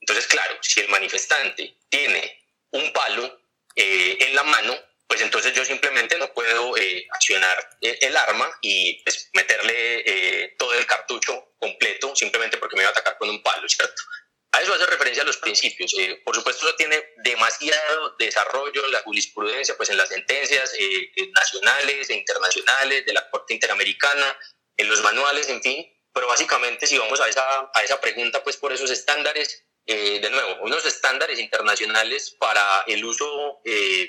Entonces, 0.00 0.26
claro, 0.26 0.56
si 0.60 0.80
el 0.80 0.88
manifestante 0.88 1.76
tiene 1.88 2.44
un 2.70 2.92
palo 2.92 3.40
eh, 3.74 4.18
en 4.20 4.34
la 4.34 4.42
mano, 4.42 4.76
pues 5.06 5.20
entonces 5.20 5.52
yo 5.54 5.64
simplemente 5.64 6.18
no 6.18 6.32
puedo 6.32 6.76
eh, 6.76 7.06
accionar 7.10 7.56
el 7.80 8.16
arma 8.16 8.50
y 8.62 9.02
pues, 9.02 9.30
meterle 9.34 10.54
todo 10.58 10.74
el 10.74 10.86
cartucho 10.86 11.54
completo 11.58 12.14
simplemente 12.16 12.56
porque 12.58 12.76
me 12.76 12.82
va 12.82 12.88
a 12.88 12.92
atacar 12.92 13.16
con 13.18 13.28
un 13.28 13.42
palo, 13.42 13.68
¿cierto? 13.68 14.02
A 14.54 14.60
eso 14.60 14.72
hace 14.72 14.86
referencia 14.86 15.24
a 15.24 15.26
los 15.26 15.38
principios. 15.38 15.92
Eh, 15.98 16.22
por 16.24 16.36
supuesto, 16.36 16.64
eso 16.64 16.76
tiene 16.76 17.14
demasiado 17.24 18.14
desarrollo 18.20 18.84
en 18.84 18.92
la 18.92 19.02
jurisprudencia, 19.02 19.76
pues 19.76 19.90
en 19.90 19.96
las 19.96 20.08
sentencias 20.08 20.72
eh, 20.78 21.10
nacionales 21.32 22.08
e 22.08 22.14
internacionales 22.14 23.04
de 23.04 23.12
la 23.12 23.28
Corte 23.30 23.52
Interamericana, 23.52 24.38
en 24.76 24.88
los 24.88 25.02
manuales, 25.02 25.48
en 25.48 25.60
fin. 25.60 25.84
Pero 26.12 26.28
básicamente, 26.28 26.86
si 26.86 26.96
vamos 26.96 27.20
a 27.20 27.28
esa, 27.28 27.42
a 27.74 27.82
esa 27.82 28.00
pregunta, 28.00 28.44
pues 28.44 28.56
por 28.56 28.72
esos 28.72 28.92
estándares, 28.92 29.66
eh, 29.86 30.20
de 30.20 30.30
nuevo, 30.30 30.62
unos 30.62 30.86
estándares 30.86 31.40
internacionales 31.40 32.36
para 32.38 32.84
el 32.86 33.04
uso, 33.04 33.60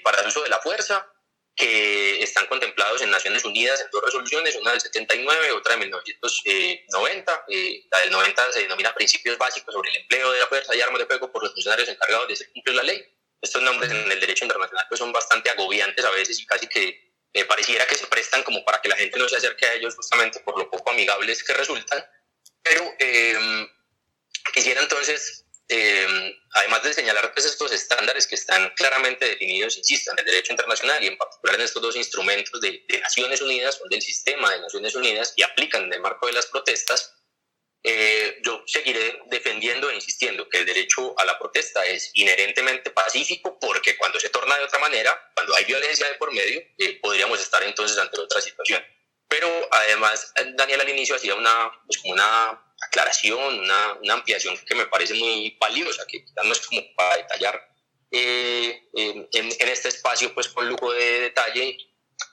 para 0.03 0.21
el 0.21 0.27
uso 0.27 0.43
de 0.43 0.49
la 0.49 0.59
fuerza, 0.59 1.11
que 1.55 2.21
están 2.21 2.47
contemplados 2.47 3.01
en 3.01 3.09
Naciones 3.09 3.45
Unidas 3.45 3.79
en 3.79 3.87
dos 3.89 4.03
resoluciones, 4.03 4.55
una 4.55 4.71
del 4.71 4.81
79, 4.81 5.51
otra 5.51 5.73
de 5.73 5.79
1990. 5.79 7.45
Eh, 7.47 7.85
la 7.89 7.99
del 7.99 8.11
90 8.11 8.51
se 8.51 8.59
denomina 8.61 8.93
Principios 8.93 9.37
Básicos 9.37 9.73
sobre 9.73 9.89
el 9.91 9.97
empleo 9.97 10.31
de 10.33 10.39
la 10.39 10.47
fuerza 10.47 10.75
y 10.75 10.81
armas 10.81 10.99
de 10.99 11.05
fuego 11.05 11.31
por 11.31 11.43
los 11.43 11.53
funcionarios 11.53 11.87
encargados 11.87 12.27
de 12.27 12.33
hacer 12.33 12.51
cumplir 12.51 12.75
la 12.75 12.83
ley. 12.83 13.01
Estos 13.41 13.61
nombres 13.61 13.89
en 13.89 14.11
el 14.11 14.19
derecho 14.19 14.43
internacional 14.43 14.85
pues, 14.89 14.99
son 14.99 15.13
bastante 15.13 15.49
agobiantes 15.49 16.03
a 16.03 16.09
veces 16.11 16.39
y 16.39 16.45
casi 16.45 16.67
que 16.67 17.13
eh, 17.31 17.45
pareciera 17.45 17.85
que 17.87 17.95
se 17.95 18.07
prestan 18.07 18.43
como 18.43 18.65
para 18.65 18.81
que 18.81 18.89
la 18.89 18.97
gente 18.97 19.17
no 19.17 19.29
se 19.29 19.37
acerque 19.37 19.65
a 19.65 19.73
ellos 19.73 19.95
justamente 19.95 20.39
por 20.41 20.57
lo 20.57 20.69
poco 20.69 20.89
amigables 20.89 21.43
que 21.43 21.53
resultan. 21.53 22.05
Pero 22.63 22.83
eh, 22.99 23.67
quisiera 24.53 24.81
entonces 24.81 25.44
eh, 25.67 26.37
además 26.53 26.83
de 26.83 26.93
señalar 26.93 27.33
pues, 27.33 27.45
estos 27.45 27.71
estándares 27.71 28.27
que 28.27 28.35
están 28.35 28.71
claramente 28.75 29.25
definidos, 29.25 29.77
insisto, 29.77 30.11
en 30.11 30.19
el 30.19 30.25
derecho 30.25 30.53
internacional 30.53 31.03
y 31.03 31.07
en 31.07 31.17
particular 31.17 31.55
en 31.55 31.61
estos 31.61 31.81
dos 31.81 31.95
instrumentos 31.95 32.61
de, 32.61 32.85
Naciones 33.01 33.41
Unidas, 33.41 33.75
son 33.75 33.89
del 33.89 34.01
sistema 34.01 34.51
de 34.51 34.61
Naciones 34.61 34.95
Unidas 34.95 35.33
y 35.35 35.43
aplican 35.43 35.83
en 35.85 35.93
el 35.93 36.01
marco 36.01 36.27
de 36.27 36.33
las 36.33 36.47
protestas, 36.47 37.13
eh, 37.83 38.39
yo 38.43 38.63
seguiré 38.65 39.21
defendiendo 39.27 39.89
e 39.89 39.95
insistiendo 39.95 40.49
que 40.49 40.57
el 40.57 40.65
derecho 40.65 41.17
a 41.19 41.25
la 41.25 41.37
protesta 41.37 41.85
es 41.85 42.09
inherentemente 42.13 42.89
pacífico 42.89 43.59
porque 43.59 43.95
cuando 43.95 44.19
se 44.19 44.29
torna 44.29 44.57
de 44.57 44.63
otra 44.63 44.79
manera, 44.79 45.31
cuando 45.35 45.55
hay 45.55 45.65
violencia 45.65 46.07
de 46.07 46.15
por 46.15 46.33
medio, 46.33 46.61
eh, 46.79 46.99
podríamos 46.99 47.39
estar 47.39 47.61
entonces 47.63 47.97
ante 47.97 48.19
otra 48.19 48.41
situación. 48.41 48.83
Pero 49.27 49.47
además, 49.71 50.33
Daniel 50.53 50.81
al 50.81 50.89
inicio 50.89 51.15
hacía 51.15 51.35
una, 51.35 51.71
pues 51.85 51.99
como 51.99 52.13
una 52.13 52.64
aclaración, 52.85 53.59
una, 53.59 53.93
una, 54.01 54.13
ampliación 54.13 54.57
que 54.65 54.75
me 54.75 54.85
parece 54.87 55.13
muy 55.13 55.55
valiosa, 55.59 56.05
que 56.07 56.25
no 56.43 56.51
es 56.51 56.65
como 56.67 56.81
para 56.95 57.17
detallar 57.17 57.69
eh, 58.11 58.83
en, 58.93 59.27
en, 59.33 59.69
este 59.69 59.89
espacio 59.89 60.33
pues 60.33 60.47
con 60.49 60.67
lujo 60.67 60.93
de 60.93 61.21
detalle, 61.21 61.77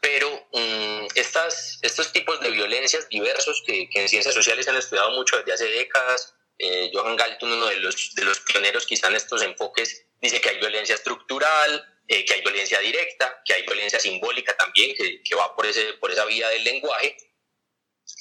pero 0.00 0.28
mm, 0.52 1.06
estas, 1.14 1.78
estos 1.82 2.12
tipos 2.12 2.40
de 2.40 2.50
violencias 2.50 3.08
diversos 3.08 3.62
que, 3.66 3.88
que, 3.88 4.02
en 4.02 4.08
ciencias 4.08 4.34
sociales 4.34 4.68
han 4.68 4.76
estudiado 4.76 5.10
mucho 5.12 5.36
desde 5.38 5.52
hace 5.52 5.66
décadas, 5.66 6.34
eh, 6.58 6.90
Johan 6.92 7.16
Galton, 7.16 7.52
uno 7.52 7.66
de 7.66 7.76
los, 7.76 8.14
de 8.14 8.24
los 8.24 8.40
pioneros 8.40 8.86
quizá 8.86 9.08
en 9.08 9.16
estos 9.16 9.42
enfoques, 9.42 10.06
dice 10.20 10.40
que 10.40 10.50
hay 10.50 10.58
violencia 10.58 10.94
estructural, 10.94 11.84
eh, 12.08 12.24
que 12.24 12.34
hay 12.34 12.40
violencia 12.40 12.78
directa, 12.78 13.42
que 13.44 13.54
hay 13.54 13.62
violencia 13.62 13.98
simbólica 13.98 14.56
también, 14.56 14.94
que, 14.94 15.22
que, 15.22 15.34
va 15.34 15.54
por, 15.56 15.66
ese, 15.66 15.94
por 15.94 16.10
esa 16.10 16.24
vía 16.24 16.48
del 16.50 16.62
lenguaje. 16.62 17.16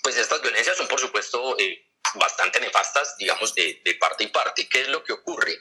Pues 0.02 0.18
estas 0.18 0.42
violencias 0.42 0.78
son, 0.78 0.88
por 0.88 1.00
supuesto, 1.00 1.58
eh, 1.60 1.91
bastante 2.16 2.60
nefastas, 2.60 3.18
digamos, 3.18 3.54
de, 3.56 3.82
de 3.84 3.94
parte 3.96 4.24
y 4.24 4.28
parte. 4.28 4.68
¿Qué 4.68 4.82
es 4.82 4.88
lo 4.90 5.04
que 5.04 5.14
ocurre? 5.14 5.58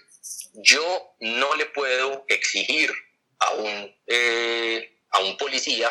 Yo 0.54 1.14
no 1.20 1.54
le 1.54 1.66
puedo 1.66 2.24
exigir 2.28 2.92
a 3.38 3.52
un, 3.52 3.96
eh, 4.06 5.00
a 5.10 5.20
un 5.20 5.36
policía 5.36 5.90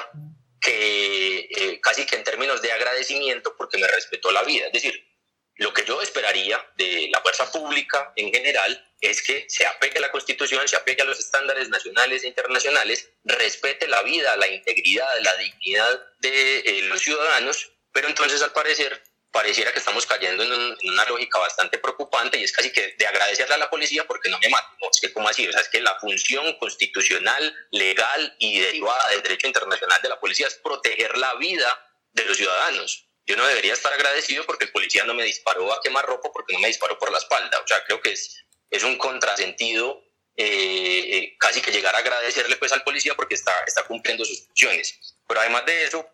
que 0.61 1.47
eh, 1.49 1.79
casi 1.81 2.05
que 2.05 2.15
en 2.15 2.23
términos 2.23 2.61
de 2.61 2.71
agradecimiento 2.71 3.55
porque 3.57 3.77
me 3.77 3.87
respetó 3.87 4.31
la 4.31 4.43
vida. 4.43 4.67
Es 4.67 4.73
decir, 4.73 5.09
lo 5.55 5.73
que 5.73 5.83
yo 5.83 6.01
esperaría 6.01 6.63
de 6.77 7.09
la 7.11 7.21
fuerza 7.21 7.51
pública 7.51 8.13
en 8.15 8.31
general 8.31 8.85
es 9.01 9.21
que 9.21 9.45
se 9.49 9.65
apegue 9.65 9.97
a 9.97 10.01
la 10.01 10.11
Constitución, 10.11 10.67
se 10.67 10.75
apegue 10.75 11.01
a 11.01 11.05
los 11.05 11.19
estándares 11.19 11.69
nacionales 11.69 12.23
e 12.23 12.27
internacionales, 12.27 13.09
respete 13.23 13.87
la 13.87 14.01
vida, 14.03 14.35
la 14.37 14.47
integridad, 14.47 15.07
la 15.21 15.35
dignidad 15.37 16.01
de 16.19 16.59
eh, 16.59 16.81
los 16.83 17.01
ciudadanos, 17.01 17.71
pero 17.91 18.07
entonces 18.07 18.41
al 18.41 18.51
parecer 18.51 19.01
pareciera 19.31 19.71
que 19.71 19.79
estamos 19.79 20.05
cayendo 20.05 20.43
en, 20.43 20.77
una 20.91 21.05
lógica 21.05 21.39
bastante 21.39 21.77
preocupante 21.77 22.37
y 22.37 22.43
es 22.43 22.51
casi 22.51 22.71
que 22.71 22.95
de 22.97 23.07
agradecerle 23.07 23.55
a 23.55 23.57
la 23.57 23.69
policía 23.69 24.05
porque 24.05 24.29
no 24.29 24.39
me 24.39 24.49
mata. 24.49 24.75
No, 24.81 24.89
es 24.91 24.99
que 24.99 25.13
como 25.13 25.29
así, 25.29 25.47
o 25.47 25.51
sea, 25.51 25.61
es 25.61 25.69
que 25.69 25.81
la 25.81 25.99
función 25.99 26.57
constitucional, 26.57 27.67
legal 27.71 28.35
y 28.39 28.59
derivada 28.59 29.09
del 29.09 29.21
derecho 29.21 29.47
internacional 29.47 30.01
de 30.01 30.09
la 30.09 30.19
policía 30.19 30.47
es 30.47 30.55
proteger 30.55 31.17
la 31.17 31.35
vida 31.35 31.91
de 32.13 32.25
los 32.25 32.37
ciudadanos. 32.37 33.05
Yo 33.25 33.35
no 33.35 33.45
debería 33.45 33.73
estar 33.73 33.93
agradecido 33.93 34.43
porque 34.45 34.65
el 34.65 34.71
policía 34.71 35.03
no 35.03 35.13
me 35.13 35.23
disparó 35.23 35.71
a 35.71 35.81
quemar 35.81 36.05
ropa 36.05 36.31
porque 36.33 36.53
no 36.53 36.59
me 36.59 36.67
disparó 36.67 36.97
por 36.97 37.11
la 37.11 37.19
espalda. 37.19 37.59
O 37.63 37.67
sea, 37.67 37.83
creo 37.85 38.01
que 38.01 38.11
es, 38.13 38.43
es 38.71 38.83
un 38.83 38.97
contrasentido 38.97 40.03
eh, 40.35 41.17
eh, 41.17 41.35
casi 41.37 41.61
que 41.61 41.71
llegar 41.71 41.93
a 41.93 41.99
agradecerle 41.99 42.55
pues 42.55 42.71
al 42.71 42.83
policía 42.83 43.13
porque 43.13 43.35
está, 43.35 43.53
está 43.67 43.83
cumpliendo 43.83 44.25
sus 44.25 44.47
funciones. 44.47 45.15
Pero 45.27 45.41
además 45.41 45.65
de 45.67 45.83
eso, 45.83 46.09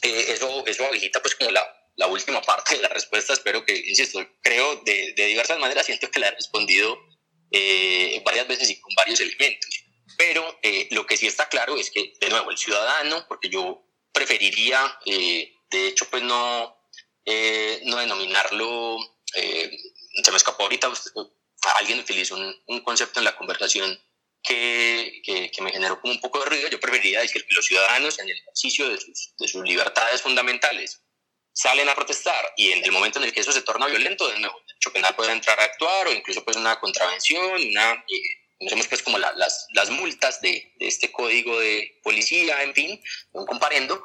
eh, 0.00 0.26
eso, 0.28 0.64
eso 0.66 0.86
habilita 0.86 1.20
pues 1.20 1.34
como 1.34 1.50
la, 1.50 1.77
la 1.98 2.06
última 2.06 2.40
parte 2.40 2.76
de 2.76 2.82
la 2.82 2.88
respuesta, 2.88 3.32
espero 3.32 3.64
que, 3.64 3.76
insisto, 3.76 4.24
creo 4.40 4.76
de, 4.84 5.14
de 5.14 5.26
diversas 5.26 5.58
maneras, 5.58 5.84
siento 5.84 6.10
que 6.10 6.20
la 6.20 6.28
he 6.28 6.30
respondido 6.30 6.96
eh, 7.50 8.22
varias 8.24 8.46
veces 8.46 8.70
y 8.70 8.80
con 8.80 8.94
varios 8.94 9.20
elementos. 9.20 9.68
Pero 10.16 10.58
eh, 10.62 10.86
lo 10.92 11.06
que 11.06 11.16
sí 11.16 11.26
está 11.26 11.48
claro 11.48 11.76
es 11.76 11.90
que, 11.90 12.14
de 12.20 12.28
nuevo, 12.30 12.52
el 12.52 12.56
ciudadano, 12.56 13.26
porque 13.26 13.48
yo 13.48 13.84
preferiría, 14.12 14.96
eh, 15.06 15.52
de 15.70 15.88
hecho, 15.88 16.08
pues 16.08 16.22
no, 16.22 16.76
no 17.84 17.96
denominarlo, 17.96 18.98
se 19.34 20.30
me 20.30 20.36
escapó 20.36 20.62
ahorita, 20.62 20.90
alguien 21.78 21.98
utilizó 21.98 22.36
un, 22.36 22.54
un, 22.68 22.80
concepto 22.80 23.18
en 23.18 23.24
la 23.24 23.36
conversación 23.36 24.00
que, 24.42 25.20
que, 25.24 25.50
que, 25.50 25.62
me 25.62 25.72
generó 25.72 26.00
como 26.00 26.12
un 26.12 26.20
poco 26.20 26.38
de 26.38 26.46
ruido, 26.46 26.68
yo 26.68 26.80
preferiría 26.80 27.20
decir 27.20 27.44
que 27.44 27.54
los 27.54 27.66
ciudadanos 27.66 28.18
en 28.20 28.28
el 28.28 28.38
ejercicio 28.38 28.88
de 28.88 28.98
sus, 28.98 29.34
de 29.36 29.48
sus 29.48 29.62
libertades 29.64 30.22
fundamentales 30.22 31.02
salen 31.58 31.88
a 31.88 31.94
protestar 31.96 32.52
y 32.56 32.70
en 32.70 32.84
el 32.84 32.92
momento 32.92 33.18
en 33.18 33.24
el 33.24 33.32
que 33.32 33.40
eso 33.40 33.50
se 33.50 33.62
torna 33.62 33.86
violento, 33.86 34.28
de 34.28 34.38
nuevo, 34.38 34.62
el 34.68 34.92
penal 34.92 35.16
puede 35.16 35.32
entrar 35.32 35.58
a 35.58 35.64
actuar 35.64 36.06
o 36.06 36.12
incluso 36.12 36.44
pues 36.44 36.56
una 36.56 36.78
contravención, 36.78 37.60
una, 37.70 37.94
eh, 37.94 38.22
conocemos 38.60 38.86
pues 38.86 39.02
como 39.02 39.18
la, 39.18 39.32
las, 39.32 39.66
las 39.72 39.90
multas 39.90 40.40
de, 40.40 40.72
de, 40.78 40.86
este 40.86 41.10
código 41.10 41.58
de 41.58 41.98
policía, 42.04 42.62
en 42.62 42.74
fin, 42.74 43.02
un 43.32 43.44
comparendo, 43.44 44.04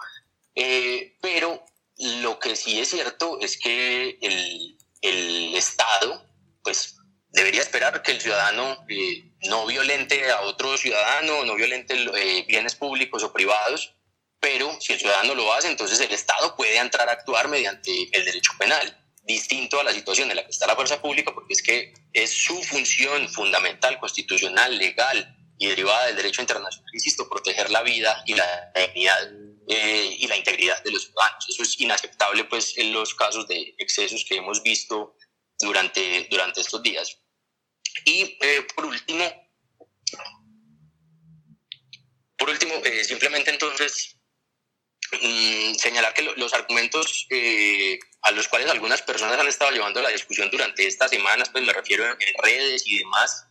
eh, 0.55 1.15
pero 1.21 1.63
lo 1.99 2.39
que 2.39 2.55
sí 2.55 2.79
es 2.79 2.89
cierto 2.89 3.37
es 3.39 3.59
que 3.59 4.17
el, 4.19 4.75
el 5.01 5.55
Estado 5.55 6.27
pues 6.63 6.95
debería 7.29 7.61
esperar 7.61 8.01
que 8.01 8.13
el 8.13 8.21
ciudadano 8.21 8.83
eh, 8.89 9.31
no 9.43 9.67
violente 9.67 10.31
a 10.31 10.41
otro 10.41 10.75
ciudadano, 10.75 11.45
no 11.45 11.53
violente 11.53 11.93
eh, 12.15 12.45
bienes 12.47 12.73
públicos 12.73 13.23
o 13.23 13.31
privados, 13.31 13.95
pero 14.43 14.77
si 14.81 14.91
el 14.91 14.99
ciudadano 14.99 15.35
lo 15.35 15.53
hace, 15.53 15.69
entonces 15.69 15.97
el 16.01 16.11
Estado 16.11 16.53
puede 16.57 16.75
entrar 16.75 17.07
a 17.07 17.13
actuar 17.13 17.47
mediante 17.47 18.09
el 18.11 18.25
derecho 18.25 18.51
penal, 18.59 19.01
distinto 19.23 19.79
a 19.79 19.85
la 19.85 19.93
situación 19.93 20.29
en 20.29 20.35
la 20.35 20.43
que 20.43 20.51
está 20.51 20.67
la 20.67 20.75
fuerza 20.75 21.01
pública, 21.01 21.33
porque 21.33 21.53
es 21.53 21.63
que 21.63 21.93
es 22.11 22.29
su 22.29 22.61
función 22.63 23.29
fundamental, 23.29 23.97
constitucional, 23.99 24.77
legal 24.77 25.33
y 25.57 25.67
derivada 25.67 26.07
del 26.07 26.17
derecho 26.17 26.41
internacional, 26.41 26.91
insisto, 26.91 27.29
proteger 27.29 27.69
la 27.69 27.83
vida 27.83 28.21
y 28.25 28.33
la 28.33 28.73
dignidad 28.75 29.31
eh, 29.69 30.17
y 30.19 30.27
la 30.27 30.35
integridad 30.35 30.83
de 30.83 30.91
los 30.91 31.03
ciudadanos. 31.03 31.47
Eso 31.47 31.63
es 31.63 31.79
inaceptable 31.79 32.43
pues, 32.43 32.77
en 32.77 32.91
los 32.91 33.15
casos 33.15 33.47
de 33.47 33.73
excesos 33.77 34.25
que 34.27 34.35
hemos 34.35 34.61
visto 34.61 35.15
durante, 35.57 36.27
durante 36.29 36.59
estos 36.59 36.83
días. 36.83 37.17
Y 38.03 38.37
eh, 38.41 38.67
por 38.75 38.87
último, 38.87 39.23
por 42.37 42.49
último, 42.49 42.73
eh, 42.83 43.05
simplemente 43.05 43.49
entonces 43.49 44.17
Mm, 45.21 45.75
señalar 45.75 46.13
que 46.13 46.23
los 46.23 46.53
argumentos 46.53 47.27
eh, 47.29 47.99
a 48.23 48.31
los 48.31 48.47
cuales 48.47 48.69
algunas 48.69 49.01
personas 49.01 49.39
han 49.39 49.47
estado 49.47 49.71
llevando 49.71 50.01
la 50.01 50.09
discusión 50.09 50.49
durante 50.49 50.87
estas 50.87 51.11
semanas, 51.11 51.49
pues 51.49 51.63
me 51.63 51.73
refiero 51.73 52.05
en, 52.05 52.17
redes 52.41 52.83
y 52.87 52.99
demás, 52.99 53.45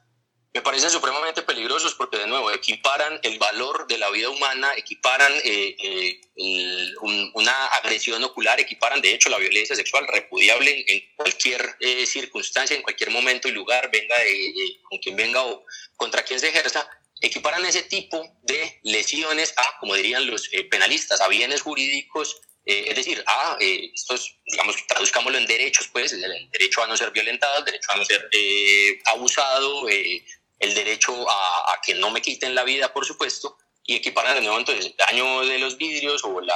me 0.54 0.60
parecen 0.60 0.90
supremamente 0.90 1.42
peligrosos 1.42 1.94
porque 1.94 2.18
de 2.18 2.26
nuevo 2.26 2.50
equiparan 2.50 3.18
el 3.22 3.38
valor 3.38 3.86
de 3.86 3.98
la 3.98 4.10
vida 4.10 4.28
humana, 4.28 4.70
equiparan 4.76 5.32
eh, 5.44 5.76
eh, 5.82 6.20
el, 6.36 6.94
un, 7.02 7.30
una 7.34 7.66
agresión 7.66 8.22
ocular, 8.24 8.60
equiparan 8.60 9.00
de 9.00 9.14
hecho 9.14 9.28
la 9.28 9.38
violencia 9.38 9.76
sexual 9.76 10.06
repudiable 10.08 10.84
en 10.88 11.02
cualquier 11.16 11.76
eh, 11.80 12.04
circunstancia, 12.06 12.76
en 12.76 12.82
cualquier 12.82 13.10
momento 13.10 13.48
y 13.48 13.52
lugar, 13.52 13.90
venga 13.90 14.18
de, 14.18 14.80
con 14.82 14.98
quien 14.98 15.16
venga 15.16 15.42
o 15.42 15.64
contra 15.96 16.22
quien 16.22 16.40
se 16.40 16.48
ejerza, 16.48 16.88
equiparan 17.22 17.64
ese 17.64 17.82
tipo 17.82 18.22
de 18.42 18.80
lesiones 18.82 19.54
a, 19.56 19.78
como 19.78 19.94
dirían 19.94 20.26
los 20.26 20.48
eh, 20.52 20.64
penalistas, 20.64 21.20
a 21.20 21.28
bienes 21.28 21.62
jurídicos, 21.62 22.40
eh, 22.64 22.84
es 22.88 22.96
decir, 22.96 23.24
a 23.26 23.56
eh, 23.60 23.90
estos, 23.94 24.38
digamos, 24.44 24.76
traduzcámoslo 24.86 25.38
en 25.38 25.46
derechos, 25.46 25.88
pues, 25.88 26.12
el, 26.12 26.50
derecho 26.50 26.82
a 26.82 26.86
no 26.86 26.96
ser 26.96 27.10
violentado, 27.10 27.58
el 27.58 27.64
derecho 27.64 27.90
a 27.92 27.96
no 27.96 28.04
ser 28.04 28.28
eh, 28.32 29.00
abusado, 29.06 29.88
el 29.88 30.74
derecho 30.74 31.28
a, 31.28 31.72
a, 31.72 31.80
que 31.84 31.94
no 31.94 32.10
me 32.10 32.22
quiten 32.22 32.54
la 32.54 32.62
vida, 32.62 32.92
por 32.92 33.04
supuesto, 33.04 33.56
y 33.84 33.96
equiparan 33.96 34.36
de 34.36 34.42
nuevo 34.42 34.58
entonces 34.58 34.86
el 34.86 34.96
daño 34.96 35.44
de 35.44 35.58
los 35.58 35.76
vidrios 35.76 36.22
o 36.24 36.40
la 36.40 36.54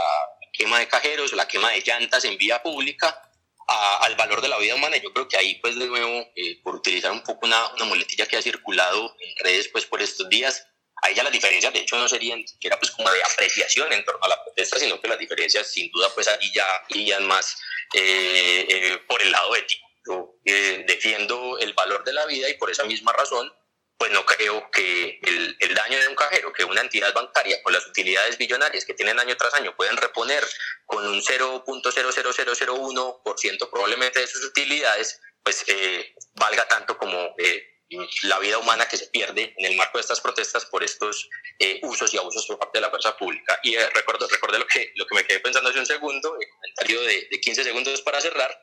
quema 0.53 0.79
de 0.79 0.87
cajeros 0.87 1.33
o 1.33 1.37
la 1.37 1.49
quema 1.49 1.71
de 1.73 1.81
llantas 1.81 2.25
en 2.25 2.39
vía 2.39 2.63
pública 2.63 3.26
a, 3.67 4.05
al 4.05 4.15
valor 4.17 4.41
de 4.41 4.49
la 4.49 4.59
vida 4.59 4.75
humana. 4.75 4.97
Yo 4.97 5.13
creo 5.13 5.29
que 5.29 5.37
ahí, 5.37 5.57
pues, 5.57 5.79
de 5.79 5.87
nuevo, 5.87 6.27
eh, 6.35 6.61
por 6.63 6.77
utilizar 6.77 7.11
un 7.13 7.23
poco 7.23 7.47
una, 7.47 7.73
una 7.75 7.85
muletilla 7.85 8.27
que 8.27 8.37
ha 8.37 8.43
circulado 8.43 9.17
en 9.21 9.45
redes, 9.45 9.69
pues, 9.69 9.87
por 9.87 10.03
estos 10.03 10.29
días, 10.29 10.67
ahí 11.03 11.15
ya 11.15 11.23
las 11.23 11.33
diferencias, 11.33 11.73
de 11.73 11.81
hecho, 11.81 11.97
no 11.97 12.09
serían 12.09 12.41
ni 12.41 12.49
siquiera, 12.49 12.79
pues, 12.79 12.91
como 12.93 13.11
de 13.11 13.23
apreciación 13.23 13.93
en 13.93 14.05
torno 14.05 14.25
a 14.25 14.29
la 14.29 14.45
protesta, 14.45 14.79
sino 14.79 15.01
que 15.01 15.09
las 15.09 15.19
diferencias, 15.19 15.71
sin 15.71 15.91
duda, 15.91 16.09
pues, 16.15 16.29
allí 16.29 16.51
ya 16.55 16.67
irían 16.89 17.27
más 17.27 17.57
eh, 17.95 18.67
eh, 18.69 18.99
por 19.09 19.21
el 19.23 19.31
lado 19.31 19.55
ético. 19.57 19.87
Yo 20.09 20.37
eh, 20.45 20.85
defiendo 20.87 21.59
el 21.59 21.73
valor 21.73 22.05
de 22.05 22.13
la 22.13 22.27
vida 22.27 22.49
y 22.49 22.55
por 22.55 22.71
esa 22.71 22.85
misma 22.85 23.13
razón 23.13 23.53
pues 23.99 24.13
no 24.13 24.25
creo 24.27 24.71
que 24.71 25.19
el, 25.23 25.57
el, 25.59 25.75
daño 25.75 25.99
de 25.99 26.09
un 26.09 26.15
cajero, 26.15 26.53
que 26.53 26.65
una 26.65 26.83
entidad 26.83 27.15
bancaria 27.15 27.63
con 27.63 27.73
las 27.73 27.87
utilidades 27.87 28.37
billonarias 28.37 28.85
que 28.85 28.93
tienen 28.95 29.19
año 29.19 29.35
tras 29.37 29.55
año 29.55 29.75
pueden 29.75 29.97
reponer 29.97 30.45
con 30.85 31.07
un 31.07 31.23
0.00001% 31.23 33.71
probablemente 33.71 34.21
de 34.21 34.27
sus 34.27 34.45
utilidades, 34.45 35.19
pues 35.43 35.65
eh, 35.69 36.15
valga 36.35 36.69
tanto 36.69 36.99
como 36.99 37.35
eh, 37.39 37.77
la 38.25 38.39
vida 38.39 38.59
humana 38.59 38.89
que 38.89 38.97
se 38.97 39.07
pierde 39.07 39.55
en 39.57 39.67
el 39.67 39.77
marco 39.77 39.99
de 39.99 40.03
estas 40.03 40.21
protestas 40.21 40.67
por 40.67 40.83
estos 40.83 41.29
eh, 41.59 41.81
usos 41.83 42.13
y 42.13 42.19
abusos 42.19 42.47
por 42.47 42.59
parte 42.59 42.79
de 42.79 42.83
la 42.83 42.91
fuerza 42.91 43.17
pública. 43.17 43.59
Y 43.63 43.77
eh, 43.77 43.89
recuerdo, 43.91 44.27
recuerdo 44.29 44.59
lo, 44.59 44.67
que, 44.67 44.93
lo 44.97 45.07
que 45.07 45.15
me 45.15 45.25
quedé 45.25 45.41
pensando 45.41 45.71
hace 45.71 45.79
un 45.79 45.87
segundo, 45.87 46.37
el 46.41 46.49
comentario 46.49 47.01
de, 47.03 47.29
de 47.31 47.41
15 47.41 47.65
segundos 47.65 48.03
para 48.03 48.21
cerrar, 48.21 48.61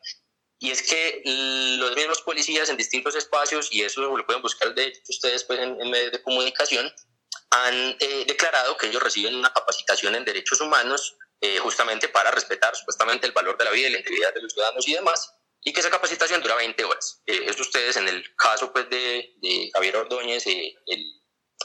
y 0.64 0.72
es 0.72 0.81
que 0.81 1.22
los 1.77 1.94
mismos 1.94 2.22
policías 2.22 2.69
en 2.69 2.77
distintos 2.77 3.15
espacios, 3.15 3.68
y 3.69 3.81
eso 3.81 4.02
lo 4.02 4.26
pueden 4.26 4.41
buscar 4.41 4.73
de 4.73 4.94
ustedes 5.10 5.44
pues, 5.44 5.60
en, 5.60 5.80
en 5.81 5.91
medios 5.91 6.14
de 6.14 6.23
comunicación, 6.23 6.90
han 7.49 7.98
eh, 7.99 8.23
declarado 8.26 8.77
que 8.77 8.88
ellos 8.88 9.03
reciben 9.03 9.35
una 9.35 9.52
capacitación 9.52 10.15
en 10.15 10.23
derechos 10.23 10.61
humanos 10.61 11.18
eh, 11.41 11.57
justamente 11.57 12.07
para 12.07 12.31
respetar 12.31 12.73
supuestamente 12.77 13.27
el 13.27 13.34
valor 13.34 13.57
de 13.57 13.65
la 13.65 13.72
vida 13.72 13.90
y 13.90 13.91
la 13.91 13.98
integridad 13.98 14.34
de 14.34 14.41
los 14.41 14.53
ciudadanos 14.53 14.88
y 14.88 14.94
demás, 14.94 15.34
y 15.65 15.73
que 15.73 15.81
esa 15.81 15.90
capacitación 15.90 16.41
dura 16.41 16.56
20 16.56 16.81
horas. 16.85 17.22
Eh, 17.26 17.41
eso 17.45 17.61
ustedes 17.61 17.98
en 17.98 18.07
el 18.07 18.23
caso 18.38 18.72
pues, 18.72 18.90
de, 18.90 19.34
de 19.41 19.69
Javier 19.73 19.98
Ordóñez, 19.98 20.48
eh, 20.48 20.76
el, 20.88 21.06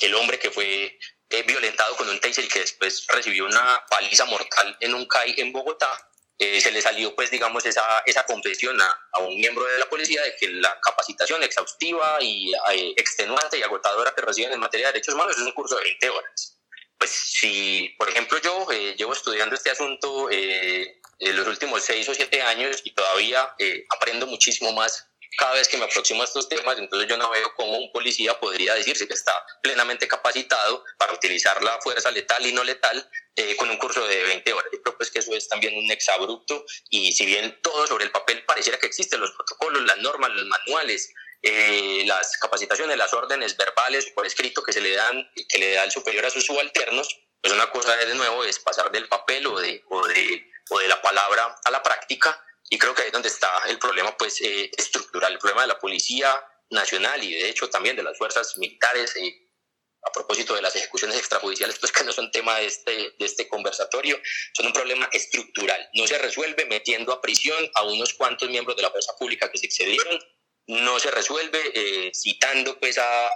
el, 0.01 0.15
hombre 0.17 0.41
que 0.41 0.51
fue 0.51 0.99
eh, 1.31 1.43
violentado 1.45 1.95
con 1.95 2.09
un 2.09 2.19
taser 2.19 2.47
y 2.47 2.49
que 2.49 2.61
después 2.61 3.07
recibió 3.07 3.47
una 3.47 3.85
paliza 3.89 4.25
mortal 4.25 4.77
en 4.81 4.95
un 4.95 5.07
CAI 5.07 5.35
en 5.39 5.53
Bogotá, 5.53 5.89
eh, 6.39 6.61
se 6.61 6.71
le 6.71 6.81
salió, 6.81 7.15
pues, 7.15 7.31
digamos, 7.31 7.67
esa, 7.67 7.83
esa 8.07 8.25
confesión 8.25 8.81
a, 8.81 9.09
a, 9.13 9.21
un 9.21 9.37
miembro 9.37 9.65
de 9.65 9.79
la 9.79 9.89
policía 9.89 10.23
de 10.23 10.37
que 10.37 10.49
la 10.49 10.79
capacitación 10.81 11.43
exhaustiva 11.43 12.19
y 12.21 12.53
eh, 12.73 12.95
extenuante 12.97 13.59
y 13.59 13.63
agotadora 13.63 14.15
que 14.15 14.23
reciben 14.23 14.53
en 14.53 14.61
materia 14.61 14.87
de 14.87 14.93
derechos 14.95 15.15
humanos 15.15 15.37
es 15.37 15.43
un 15.43 15.53
curso 15.53 15.77
de 15.77 15.85
20 15.85 16.11
horas. 16.11 16.59
pues 16.99 17.11
si, 17.11 17.95
por 17.99 18.09
ejemplo, 18.09 18.39
yo 18.41 18.67
eh, 18.73 18.95
llevo 18.97 19.13
estudiando 19.13 19.55
este 19.55 19.71
asunto 19.71 20.29
eh, 20.31 21.01
los 21.19 21.47
últimos 21.49 21.83
seis 21.83 22.09
o 22.09 22.15
siete 22.15 22.41
años 22.43 22.81
y 22.85 22.93
todavía 22.93 23.53
eh, 23.59 23.85
aprendo 23.97 24.27
muchísimo 24.27 24.73
más 24.73 25.08
cada 25.37 25.55
vez 25.55 25.69
que 25.69 25.77
me 25.77 25.85
aproximo 25.85 26.23
a 26.23 26.25
estos 26.25 26.49
temas, 26.49 26.79
entonces 26.79 27.09
yo 27.09 27.17
no 27.17 27.31
veo 27.31 27.53
cómo 27.55 27.77
un 27.79 27.93
policía 27.93 28.39
podría 28.39 28.75
decirse 28.75 29.07
que 29.07 29.15
está 29.15 29.33
plenamente 29.63 30.09
capacitado 30.09 30.85
para 30.97 31.13
utilizar 31.13 31.63
la 31.63 31.81
fuerza 31.81 32.11
letal 32.11 32.47
y 32.47 32.53
no 32.53 32.65
letal 32.65 33.09
con 33.57 33.71
un 33.71 33.77
curso 33.77 34.07
de 34.07 34.23
20 34.25 34.53
horas. 34.53 34.71
Yo 34.73 34.83
creo 34.83 34.97
pues 34.97 35.11
que 35.11 35.21
eso 35.21 35.33
es 35.35 35.49
también 35.49 35.77
un 35.77 35.91
exabrupto 35.91 36.65
y 36.91 37.13
si 37.13 37.27
bien 37.27 37.59
todo 37.63 37.87
sobre 37.87 38.05
el 38.05 38.11
papel 38.11 38.45
pareciera 38.45 38.79
que 38.79 38.87
existen 38.87 39.21
los 39.21 39.31
protocolos, 39.33 39.83
las 39.83 39.99
normas, 39.99 40.31
los 40.31 40.47
manuales, 40.47 41.13
eh, 41.43 42.03
las 42.07 42.37
capacitaciones, 42.39 42.97
las 42.97 43.13
órdenes 43.13 43.57
verbales 43.57 44.07
por 44.15 44.27
escrito 44.27 44.63
que 44.63 44.73
se 44.73 44.81
le 44.81 44.95
dan, 44.95 45.31
que 45.49 45.59
le 45.59 45.73
da 45.73 45.85
el 45.85 45.91
superior 45.91 46.27
a 46.27 46.31
sus 46.31 46.45
subalternos, 46.45 47.09
pues 47.41 47.55
una 47.55 47.71
cosa 47.71 47.97
de 47.97 48.15
nuevo 48.15 48.45
es 48.45 48.59
pasar 48.59 48.91
del 48.91 49.09
papel 49.09 49.47
o 49.47 49.61
de, 49.61 49.85
o 49.89 50.07
de, 50.07 50.51
o 50.71 50.79
de 50.81 50.89
la 50.89 51.01
palabra 51.01 51.55
a 51.65 51.71
la 51.71 51.83
práctica 51.83 52.45
y 52.71 52.79
creo 52.79 52.95
que 52.95 53.03
ahí 53.03 53.09
es 53.09 53.13
donde 53.13 53.29
está 53.29 53.49
el 53.69 53.79
problema 53.79 54.17
pues 54.17 54.41
eh, 54.41 54.71
estructural, 54.77 55.33
el 55.33 55.39
problema 55.39 55.63
de 55.63 55.69
la 55.69 55.79
Policía 55.79 56.29
Nacional 56.71 57.23
y 57.23 57.35
de 57.35 57.49
hecho 57.49 57.71
también 57.71 57.97
de 57.97 58.03
las 58.03 58.17
fuerzas 58.19 58.57
militares 58.59 59.17
eh, 59.17 59.49
a 60.03 60.13
propósito 60.13 60.55
de 60.55 60.63
las 60.63 60.77
ejecuciones 60.77 61.19
extrajudiciales, 61.19 61.79
pues 61.79 61.91
que 61.91 62.05
no 62.05 62.13
son 62.13 62.31
tema 62.31 62.59
de 62.59 62.67
este, 62.67 62.93
de 63.19 63.25
este 63.25 63.49
conversatorio, 63.49 64.21
son 64.55 64.67
un 64.67 64.73
problema 64.73 65.09
estructural. 65.13 65.89
No 65.95 66.07
se 66.07 66.19
resuelve 66.19 66.67
metiendo 66.67 67.13
a 67.13 67.21
prisión 67.21 67.69
a 67.75 67.83
unos 67.83 68.15
cuantos 68.15 68.49
miembros 68.49 68.77
de 68.77 68.83
la 68.83 68.91
fuerza 68.91 69.13
pública 69.19 69.51
que 69.51 69.59
se 69.59 69.67
excedieron 69.67 70.19
no 70.69 71.01
se 71.01 71.11
resuelve 71.11 71.59
eh, 71.75 72.13
citando 72.15 72.79
pues 72.79 72.99
a, 72.99 73.31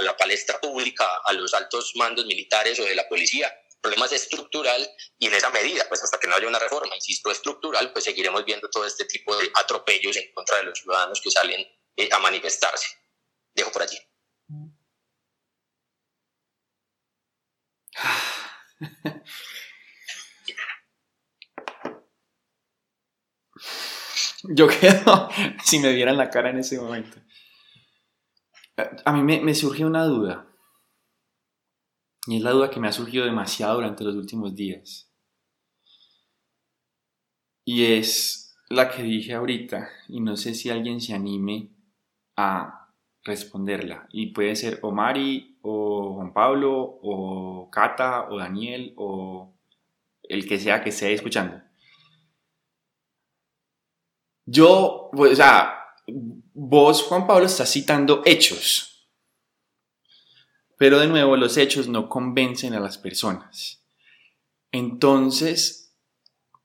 la 0.00 0.16
palestra 0.16 0.60
pública 0.60 1.06
a 1.24 1.32
los 1.32 1.54
altos 1.54 1.92
mandos 1.94 2.26
militares 2.26 2.78
o 2.80 2.84
de 2.84 2.94
la 2.94 3.08
policía. 3.08 3.52
El 3.76 3.90
problema 3.90 4.06
es 4.06 4.12
estructural 4.12 4.88
y 5.18 5.26
en 5.26 5.34
esa 5.34 5.50
medida, 5.50 5.84
pues 5.88 6.02
hasta 6.02 6.18
que 6.18 6.26
no 6.26 6.34
haya 6.34 6.48
una 6.48 6.58
reforma, 6.58 6.94
insisto, 6.94 7.30
estructural, 7.30 7.92
pues 7.92 8.04
seguiremos 8.04 8.44
viendo 8.44 8.68
todo 8.68 8.84
este 8.84 9.04
tipo 9.04 9.36
de 9.36 9.50
atropellos 9.54 10.16
en 10.16 10.32
contra 10.32 10.58
de 10.58 10.64
los 10.64 10.78
ciudadanos 10.78 11.20
que 11.20 11.30
salen 11.30 11.64
eh, 11.96 12.08
a 12.10 12.18
manifestarse. 12.18 12.86
Dejo 13.54 13.70
por 13.70 13.82
allí. 13.82 13.98
Yo 24.42 24.68
quedo 24.68 25.28
si 25.64 25.78
me 25.78 25.92
vieran 25.92 26.16
la 26.16 26.30
cara 26.30 26.50
en 26.50 26.58
ese 26.58 26.78
momento. 26.78 27.18
A 29.04 29.12
mí 29.12 29.22
me, 29.22 29.40
me 29.40 29.54
surge 29.54 29.84
una 29.84 30.04
duda. 30.04 30.46
Y 32.26 32.36
es 32.36 32.42
la 32.42 32.50
duda 32.50 32.70
que 32.70 32.80
me 32.80 32.88
ha 32.88 32.92
surgido 32.92 33.24
demasiado 33.24 33.76
durante 33.76 34.04
los 34.04 34.16
últimos 34.16 34.54
días. 34.54 35.10
Y 37.64 37.84
es 37.84 38.56
la 38.68 38.90
que 38.90 39.02
dije 39.02 39.34
ahorita. 39.34 39.88
Y 40.08 40.20
no 40.20 40.36
sé 40.36 40.54
si 40.54 40.70
alguien 40.70 41.00
se 41.00 41.14
anime 41.14 41.70
a 42.36 42.92
responderla. 43.22 44.08
Y 44.12 44.32
puede 44.32 44.56
ser 44.56 44.78
o 44.82 44.92
Mari, 44.92 45.58
o 45.62 46.14
Juan 46.14 46.32
Pablo, 46.32 46.98
o 47.02 47.68
Cata, 47.70 48.28
o 48.28 48.38
Daniel, 48.38 48.94
o 48.96 49.56
el 50.22 50.46
que 50.48 50.58
sea 50.58 50.82
que 50.82 50.90
esté 50.90 51.12
escuchando. 51.12 51.60
Yo, 54.44 55.10
o 55.12 55.34
sea, 55.34 55.76
vos, 56.54 57.02
Juan 57.02 57.26
Pablo, 57.26 57.46
estás 57.46 57.72
citando 57.72 58.22
hechos. 58.24 58.95
Pero 60.76 60.98
de 60.98 61.06
nuevo, 61.06 61.36
los 61.36 61.56
hechos 61.56 61.88
no 61.88 62.08
convencen 62.08 62.74
a 62.74 62.80
las 62.80 62.98
personas. 62.98 63.82
Entonces, 64.72 65.96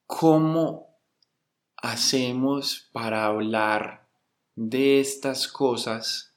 ¿cómo 0.06 1.00
hacemos 1.78 2.90
para 2.92 3.26
hablar 3.26 4.10
de 4.56 5.00
estas 5.00 5.48
cosas 5.48 6.36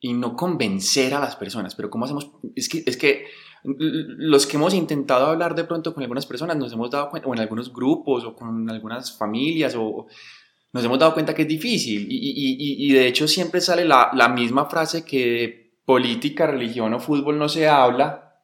y 0.00 0.12
no 0.12 0.34
convencer 0.34 1.14
a 1.14 1.20
las 1.20 1.36
personas? 1.36 1.74
Pero 1.74 1.90
¿cómo 1.90 2.06
hacemos? 2.06 2.30
Es 2.56 2.68
que, 2.68 2.82
es 2.84 2.96
que 2.96 3.26
los 3.62 4.46
que 4.46 4.56
hemos 4.56 4.74
intentado 4.74 5.26
hablar 5.26 5.54
de 5.54 5.64
pronto 5.64 5.94
con 5.94 6.02
algunas 6.02 6.26
personas 6.26 6.56
nos 6.56 6.72
hemos 6.72 6.90
dado 6.90 7.08
cuenta, 7.08 7.28
o 7.28 7.34
en 7.34 7.40
algunos 7.40 7.72
grupos 7.72 8.24
o 8.24 8.34
con 8.34 8.68
algunas 8.68 9.16
familias, 9.16 9.74
o 9.78 10.06
nos 10.72 10.84
hemos 10.84 10.98
dado 10.98 11.14
cuenta 11.14 11.34
que 11.34 11.42
es 11.42 11.48
difícil. 11.48 12.06
Y, 12.10 12.92
de 12.92 13.06
hecho 13.06 13.28
siempre 13.28 13.60
sale 13.60 13.84
la, 13.84 14.10
la, 14.12 14.28
misma 14.28 14.66
frase 14.66 15.04
que 15.04 15.63
política, 15.84 16.46
religión 16.46 16.94
o 16.94 17.00
fútbol 17.00 17.38
no 17.38 17.48
se 17.48 17.68
habla, 17.68 18.42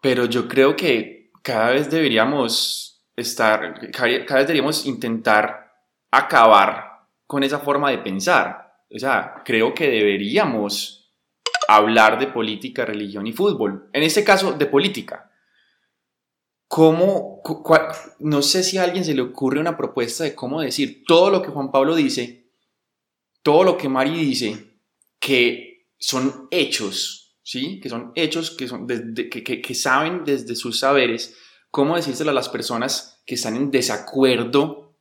pero 0.00 0.26
yo 0.26 0.46
creo 0.48 0.76
que 0.76 1.30
cada 1.42 1.70
vez 1.70 1.90
deberíamos 1.90 3.04
estar, 3.16 3.90
cada 3.90 4.08
vez 4.10 4.26
deberíamos 4.46 4.86
intentar 4.86 5.72
acabar 6.10 7.06
con 7.26 7.42
esa 7.42 7.58
forma 7.58 7.90
de 7.90 7.98
pensar. 7.98 8.84
O 8.94 8.98
sea, 8.98 9.42
creo 9.44 9.74
que 9.74 9.88
deberíamos 9.88 11.12
hablar 11.68 12.18
de 12.18 12.28
política, 12.28 12.84
religión 12.84 13.26
y 13.26 13.32
fútbol. 13.32 13.90
En 13.92 14.02
este 14.02 14.24
caso, 14.24 14.52
de 14.52 14.66
política. 14.66 15.30
¿Cómo, 16.66 17.42
no 18.18 18.42
sé 18.42 18.62
si 18.62 18.76
a 18.78 18.84
alguien 18.84 19.04
se 19.04 19.14
le 19.14 19.22
ocurre 19.22 19.58
una 19.58 19.76
propuesta 19.76 20.24
de 20.24 20.34
cómo 20.34 20.60
decir 20.60 21.04
todo 21.06 21.30
lo 21.30 21.40
que 21.40 21.48
Juan 21.48 21.70
Pablo 21.70 21.94
dice, 21.94 22.50
todo 23.42 23.64
lo 23.64 23.78
que 23.78 23.88
Mari 23.88 24.12
dice, 24.12 24.80
que 25.18 25.67
son 25.98 26.48
hechos, 26.50 27.36
¿sí? 27.42 27.80
Que 27.80 27.88
son 27.88 28.12
hechos 28.14 28.50
que, 28.52 28.68
son 28.68 28.86
que, 28.86 29.74
saben 29.74 30.24
desde 30.24 30.54
sus 30.54 30.78
saberes 30.78 31.36
cómo 31.70 31.96
decírselo 31.96 32.30
a 32.30 32.34
las 32.34 32.48
personas 32.48 33.22
que 33.26 33.34
están 33.34 33.56
en 33.56 33.70
desacuerdo 33.70 34.96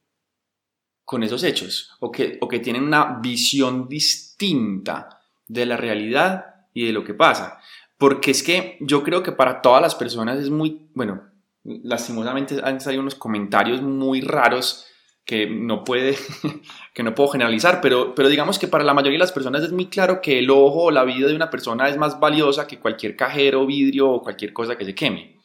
con 1.06 1.24
esos 1.24 1.44
hechos 1.44 1.91
o 1.99 2.11
que, 2.11 2.38
o 2.41 2.48
que 2.48 2.60
tienen 2.60 2.84
una 2.84 3.19
visión 3.22 3.88
distinta 3.88 5.22
de 5.48 5.65
la 5.65 5.78
realidad 5.78 6.68
y 6.74 6.86
de 6.86 6.91
lo 6.91 7.03
que 7.03 7.14
pasa. 7.14 7.60
Porque 7.98 8.32
es 8.32 8.44
que 8.44 8.78
yo 8.82 9.03
creo 9.03 9.24
que 9.24 9.32
para 9.32 9.61
todas 9.61 9.82
las 9.82 9.95
personas 9.95 10.40
es 10.40 10.49
muy, 10.49 10.90
bueno, 10.94 11.24
lastimosamente 11.64 12.60
han 12.64 12.80
salido 12.80 13.02
unos 13.02 13.15
comentarios 13.15 13.82
muy 13.82 14.22
raros 14.22 14.86
que 15.28 15.45
no 15.45 15.84
puede, 15.84 16.18
que 16.94 17.04
no 17.04 17.14
puedo 17.14 17.30
generalizar, 17.30 17.82
pero, 17.82 18.16
pero 18.16 18.30
digamos 18.30 18.58
que 18.58 18.70
para 18.70 18.86
la 18.86 18.94
mayoría 18.94 19.18
de 19.18 19.26
las 19.26 19.34
personas 19.34 19.62
es 19.62 19.74
muy 19.74 19.88
claro 19.88 20.22
que 20.22 20.40
el 20.40 20.49
ojo 20.49 20.84
o 20.84 20.91
la 20.91 21.04
vida 21.04 21.28
de 21.28 21.36
una 21.36 21.49
persona 21.49 21.90
es 21.90 21.98
más 21.98 22.18
valiosa 22.18 22.66
que 22.66 22.80
cualquier 22.80 23.18
cajero, 23.18 23.66
vidrio 23.66 24.10
o 24.10 24.22
cualquier 24.22 24.54
cosa 24.54 24.78
que 24.78 24.86
se 24.86 24.95
queme. 24.95 25.41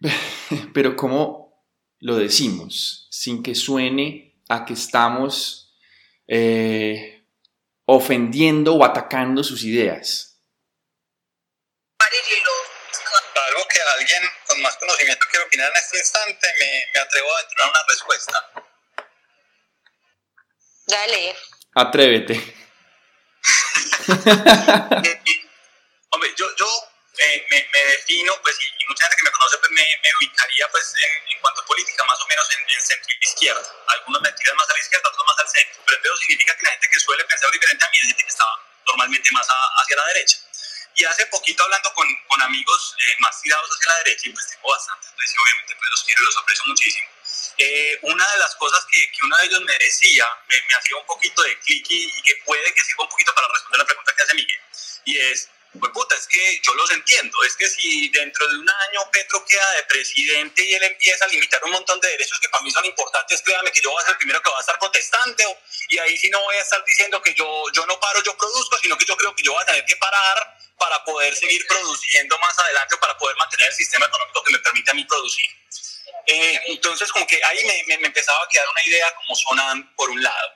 Pero 0.72 0.96
¿cómo 0.96 1.66
lo 1.98 2.16
decimos? 2.16 3.06
Sin 3.10 3.42
que 3.42 3.54
suene 3.54 4.40
a 4.48 4.64
que 4.64 4.72
estamos 4.72 5.76
eh, 6.26 7.26
ofendiendo 7.84 8.74
o 8.74 8.84
atacando 8.84 9.44
sus 9.44 9.64
ideas. 9.64 10.42
Algo 11.98 13.68
que 13.68 13.80
alguien 13.98 14.22
con 14.60 14.68
más 14.68 14.76
conocimiento 14.76 15.26
quiere 15.30 15.44
opinar 15.46 15.70
en 15.70 15.76
este 15.76 15.98
instante, 15.98 16.46
me, 16.58 16.86
me 16.92 17.00
atrevo 17.00 17.34
a 17.34 17.40
entrar 17.40 17.68
una 17.68 17.82
respuesta. 17.88 18.52
Dale. 20.86 21.36
Atrévete. 21.74 22.34
Hombre, 26.10 26.34
yo, 26.36 26.56
yo 26.56 26.66
me, 27.16 27.46
me, 27.48 27.80
defino, 27.92 28.34
pues, 28.42 28.56
y, 28.60 28.84
mucha 28.88 29.04
gente 29.04 29.16
que 29.16 29.24
me 29.24 29.30
conoce 29.30 29.56
pues, 29.58 29.70
me, 29.70 29.82
me 30.02 30.08
ubicaría 30.18 30.68
pues, 30.70 30.92
en, 30.96 31.32
en, 31.32 31.40
cuanto 31.40 31.62
a 31.62 31.64
política 31.64 32.04
más 32.04 32.20
o 32.20 32.26
menos 32.26 32.50
en, 32.50 32.58
el 32.68 32.82
centro 32.82 33.08
y 33.08 33.24
izquierda. 33.24 33.62
Algunos 33.86 34.20
me 34.20 34.32
tiran 34.32 34.56
más 34.56 34.68
a 34.68 34.72
la 34.72 34.78
izquierda, 34.78 35.08
otros 35.08 35.26
más 35.26 35.38
al 35.38 35.48
centro. 35.48 35.82
Pero 35.86 36.00
eso 36.02 36.16
significa 36.16 36.56
que 36.56 36.64
la 36.64 36.72
gente 36.72 36.88
que 36.90 37.00
suele 37.00 37.24
pensar 37.24 37.50
diferente 37.52 37.84
a 37.84 37.88
mí 37.88 37.96
es 37.96 38.08
gente 38.08 38.24
que 38.24 38.28
está 38.30 38.44
normalmente 38.86 39.30
más 39.32 39.46
hacia 39.48 39.96
la 39.96 40.06
derecha. 40.06 40.38
Y 41.00 41.04
hace 41.06 41.24
poquito 41.28 41.64
hablando 41.64 41.94
con, 41.94 42.06
con 42.28 42.42
amigos 42.42 42.94
eh, 42.98 43.16
más 43.20 43.40
tirados 43.40 43.70
hacia 43.70 43.88
la 43.88 43.98
derecha, 44.04 44.28
y 44.28 44.32
pues 44.32 44.46
tengo 44.50 44.68
bastante, 44.68 45.08
entonces 45.08 45.36
obviamente 45.42 45.74
pues, 45.74 45.90
los 45.92 46.04
quiero 46.04 46.22
y 46.22 46.26
los 46.26 46.36
aprecio 46.36 46.64
muchísimo. 46.66 47.08
Eh, 47.56 47.98
una 48.02 48.30
de 48.32 48.38
las 48.38 48.54
cosas 48.56 48.84
que, 48.84 49.10
que, 49.10 49.24
uno 49.24 49.34
de 49.38 49.46
ellos 49.46 49.60
me 49.62 49.78
decía, 49.78 50.28
me, 50.46 50.56
me 50.60 50.74
hacía 50.74 50.98
un 50.98 51.06
poquito 51.06 51.42
de 51.42 51.58
clic 51.60 51.86
y, 51.88 52.04
y, 52.04 52.22
que 52.22 52.36
puede 52.44 52.74
que 52.74 52.84
sirva 52.84 53.04
un 53.04 53.08
poquito 53.08 53.34
para 53.34 53.48
responder 53.48 53.78
la 53.78 53.86
pregunta 53.86 54.12
que 54.14 54.22
hace 54.22 54.34
Miguel, 54.34 54.60
y 55.06 55.18
es, 55.20 55.48
pues 55.80 55.90
puta, 55.92 56.14
es 56.16 56.26
que 56.26 56.60
yo 56.62 56.74
los 56.74 56.90
entiendo, 56.90 57.42
es 57.44 57.56
que 57.56 57.70
si 57.70 58.10
dentro 58.10 58.46
de 58.48 58.58
un 58.58 58.68
año 58.68 59.10
Petro 59.10 59.42
queda 59.46 59.72
de 59.76 59.84
presidente 59.84 60.62
y 60.62 60.74
él 60.74 60.82
empieza 60.82 61.24
a 61.24 61.28
limitar 61.28 61.64
un 61.64 61.70
montón 61.70 61.98
de 62.00 62.08
derechos 62.08 62.38
que 62.40 62.48
para 62.50 62.62
mí 62.62 62.70
son 62.70 62.84
importantes, 62.84 63.40
créame 63.40 63.72
que 63.72 63.80
yo 63.80 63.90
voy 63.90 64.02
a 64.02 64.04
ser 64.04 64.12
el 64.12 64.18
primero 64.18 64.42
que 64.42 64.50
va 64.50 64.58
a 64.58 64.60
estar 64.60 64.78
protestante 64.78 65.44
y 65.88 65.98
ahí 65.98 66.18
sí 66.18 66.28
no 66.28 66.42
voy 66.42 66.56
a 66.56 66.60
estar 66.60 66.84
diciendo 66.84 67.22
que 67.22 67.32
yo, 67.32 67.64
yo 67.72 67.86
no 67.86 67.98
paro, 67.98 68.22
yo 68.22 68.36
produzco, 68.36 68.76
sino 68.82 68.98
que 68.98 69.06
yo 69.06 69.16
creo 69.16 69.34
que 69.34 69.42
yo 69.42 69.52
voy 69.52 69.62
a 69.62 69.66
tener 69.66 69.84
que 69.86 69.96
parar 69.96 70.58
para 70.80 71.04
poder 71.04 71.36
seguir 71.36 71.64
produciendo 71.68 72.38
más 72.38 72.58
adelante 72.58 72.94
o 72.94 73.00
para 73.00 73.16
poder 73.18 73.36
mantener 73.36 73.66
el 73.68 73.74
sistema 73.74 74.06
económico 74.06 74.42
que 74.42 74.52
me 74.52 74.58
permite 74.60 74.90
a 74.90 74.94
mí 74.94 75.04
producir. 75.04 75.46
Eh, 76.26 76.60
entonces, 76.68 77.12
como 77.12 77.26
que 77.26 77.38
ahí 77.44 77.64
me, 77.66 77.84
me, 77.86 77.98
me, 77.98 78.06
empezaba 78.06 78.42
a 78.42 78.48
quedar 78.48 78.66
una 78.68 78.82
idea 78.86 79.14
como 79.14 79.36
sonan 79.36 79.94
por 79.94 80.10
un 80.10 80.22
lado. 80.22 80.48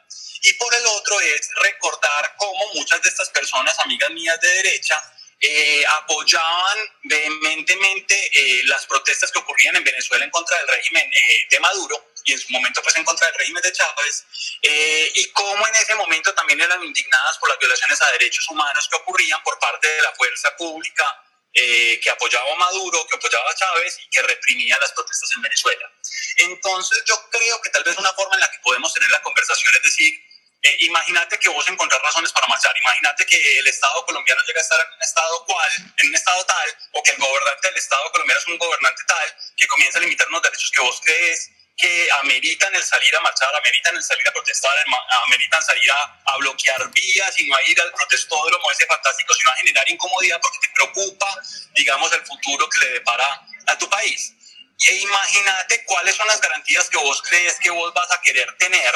y 0.42 0.52
por 0.54 0.74
el 0.74 0.86
otro 0.86 1.20
es 1.20 1.50
recordar 1.62 2.34
cómo 2.36 2.74
muchas 2.74 3.00
de 3.02 3.08
estas 3.08 3.28
personas, 3.30 3.78
amigas 3.80 4.10
mías 4.10 4.40
de 4.40 4.48
derecha, 4.48 5.00
eh, 5.40 5.84
apoyaban 6.00 6.78
vehementemente 7.02 8.14
eh, 8.32 8.62
las 8.64 8.86
protestas 8.86 9.30
que 9.30 9.38
ocurrían 9.38 9.76
en 9.76 9.84
Venezuela 9.84 10.24
en 10.24 10.30
contra 10.30 10.56
del 10.58 10.68
régimen 10.68 11.02
eh, 11.12 11.46
de 11.50 11.60
Maduro 11.60 12.12
y 12.24 12.32
en 12.32 12.38
su 12.38 12.52
momento 12.52 12.80
pues 12.82 12.96
en 12.96 13.04
contra 13.04 13.26
del 13.26 13.36
régimen 13.36 13.62
de 13.62 13.72
Chávez 13.72 14.24
y 15.14 15.30
cómo 15.32 15.68
en 15.68 15.74
ese 15.74 15.94
momento 15.94 16.32
también 16.34 16.60
eran 16.60 16.82
indignadas 16.82 17.36
por 17.38 17.50
las 17.50 17.58
violaciones 17.58 18.00
a 18.00 18.12
derechos 18.12 18.48
humanos 18.48 18.88
que 18.88 18.96
ocurrían 18.96 19.42
por 19.42 19.58
parte 19.58 19.86
de 19.86 20.02
la 20.02 20.12
fuerza 20.12 20.56
pública 20.56 21.04
que 21.52 22.10
apoyaba 22.10 22.50
a 22.50 22.56
Maduro, 22.56 23.06
que 23.06 23.16
apoyaba 23.16 23.50
a 23.50 23.54
Chávez 23.54 23.98
y 24.00 24.08
que 24.08 24.22
reprimía 24.22 24.78
las 24.78 24.92
protestas 24.92 25.30
en 25.36 25.42
Venezuela. 25.42 25.92
Entonces 26.38 27.02
yo 27.04 27.28
creo 27.30 27.60
que 27.60 27.68
tal 27.68 27.84
vez 27.84 27.96
una 27.98 28.12
forma 28.14 28.36
en 28.36 28.40
la 28.40 28.50
que 28.50 28.58
podemos 28.60 28.94
tener 28.94 29.10
la 29.10 29.20
conversación 29.20 29.74
es 29.76 29.82
decir, 29.82 30.14
eh, 30.64 30.76
imagínate 30.80 31.38
que 31.38 31.50
vos 31.50 31.68
encontrás 31.68 32.00
razones 32.00 32.32
para 32.32 32.46
marchar, 32.46 32.74
imagínate 32.76 33.26
que 33.26 33.58
el 33.58 33.66
Estado 33.66 34.04
colombiano 34.06 34.40
llega 34.46 34.60
a 34.60 34.62
estar 34.62 34.80
en 34.80 34.94
un 34.94 35.02
Estado 35.02 35.44
cual, 35.44 35.70
en 35.98 36.08
un 36.08 36.14
Estado 36.14 36.46
tal, 36.46 36.76
o 36.92 37.02
que 37.02 37.10
el 37.10 37.18
gobernante 37.18 37.68
del 37.68 37.76
Estado 37.76 38.10
colombiano 38.12 38.40
es 38.40 38.46
un 38.46 38.56
gobernante 38.56 39.02
tal, 39.06 39.36
que 39.56 39.66
comienza 39.66 39.98
a 39.98 40.00
limitar 40.00 40.26
unos 40.28 40.40
derechos 40.40 40.70
que 40.70 40.80
vos 40.80 41.00
crees 41.04 41.50
que 41.76 42.08
ameritan 42.22 42.74
el 42.74 42.82
salir 42.82 43.14
a 43.16 43.20
marchar, 43.20 43.54
ameritan 43.54 43.96
el 43.96 44.02
salir 44.02 44.26
a 44.28 44.32
protestar, 44.32 44.72
ameritan 45.26 45.62
salir 45.62 45.90
a, 45.90 46.22
a 46.24 46.36
bloquear 46.38 46.90
vías 46.92 47.38
y 47.38 47.48
no 47.48 47.56
a 47.56 47.62
ir 47.64 47.78
al 47.80 47.92
protestódromo 47.92 48.70
ese 48.70 48.86
fantástico, 48.86 49.34
sino 49.34 49.50
a 49.50 49.56
generar 49.56 49.90
incomodidad 49.90 50.40
porque 50.40 50.58
te 50.60 50.68
preocupa, 50.72 51.42
digamos, 51.74 52.12
el 52.12 52.24
futuro 52.24 52.68
que 52.70 52.78
le 52.78 52.92
depara 52.92 53.42
a 53.66 53.76
tu 53.76 53.90
país. 53.90 54.32
E 54.88 54.94
imagínate 54.94 55.84
cuáles 55.84 56.14
son 56.14 56.26
las 56.28 56.40
garantías 56.40 56.88
que 56.88 56.98
vos 56.98 57.20
crees 57.22 57.58
que 57.60 57.70
vos 57.70 57.92
vas 57.92 58.10
a 58.12 58.20
querer 58.22 58.56
tener 58.56 58.94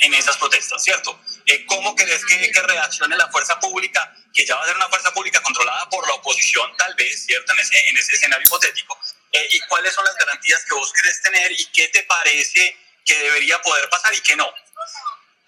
en 0.00 0.14
esas 0.14 0.36
protestas, 0.36 0.82
¿cierto? 0.82 1.20
Eh, 1.46 1.64
¿Cómo 1.66 1.94
crees 1.94 2.24
que, 2.24 2.50
que, 2.50 2.62
reaccione 2.62 3.16
la 3.16 3.28
fuerza 3.28 3.58
pública, 3.60 4.14
que 4.32 4.44
ya 4.44 4.56
va 4.56 4.62
a 4.62 4.66
ser 4.66 4.76
una 4.76 4.88
fuerza 4.88 5.12
pública 5.12 5.42
controlada 5.42 5.88
por 5.88 6.06
la 6.06 6.14
oposición, 6.14 6.74
tal 6.76 6.94
vez, 6.94 7.24
¿cierto? 7.24 7.52
En 7.52 7.58
ese, 7.58 7.88
en 7.88 7.96
ese 7.96 8.12
escenario 8.12 8.46
hipotético. 8.46 8.98
Eh, 9.32 9.48
¿Y 9.52 9.60
cuáles 9.60 9.94
son 9.94 10.04
las 10.04 10.16
garantías 10.16 10.64
que 10.64 10.74
vos 10.74 10.92
querés 10.92 11.22
tener 11.22 11.52
y 11.52 11.64
qué 11.72 11.88
te 11.88 12.02
parece 12.04 12.76
que 13.04 13.18
debería 13.18 13.60
poder 13.62 13.88
pasar 13.88 14.14
y 14.14 14.20
qué 14.20 14.36
no? 14.36 14.52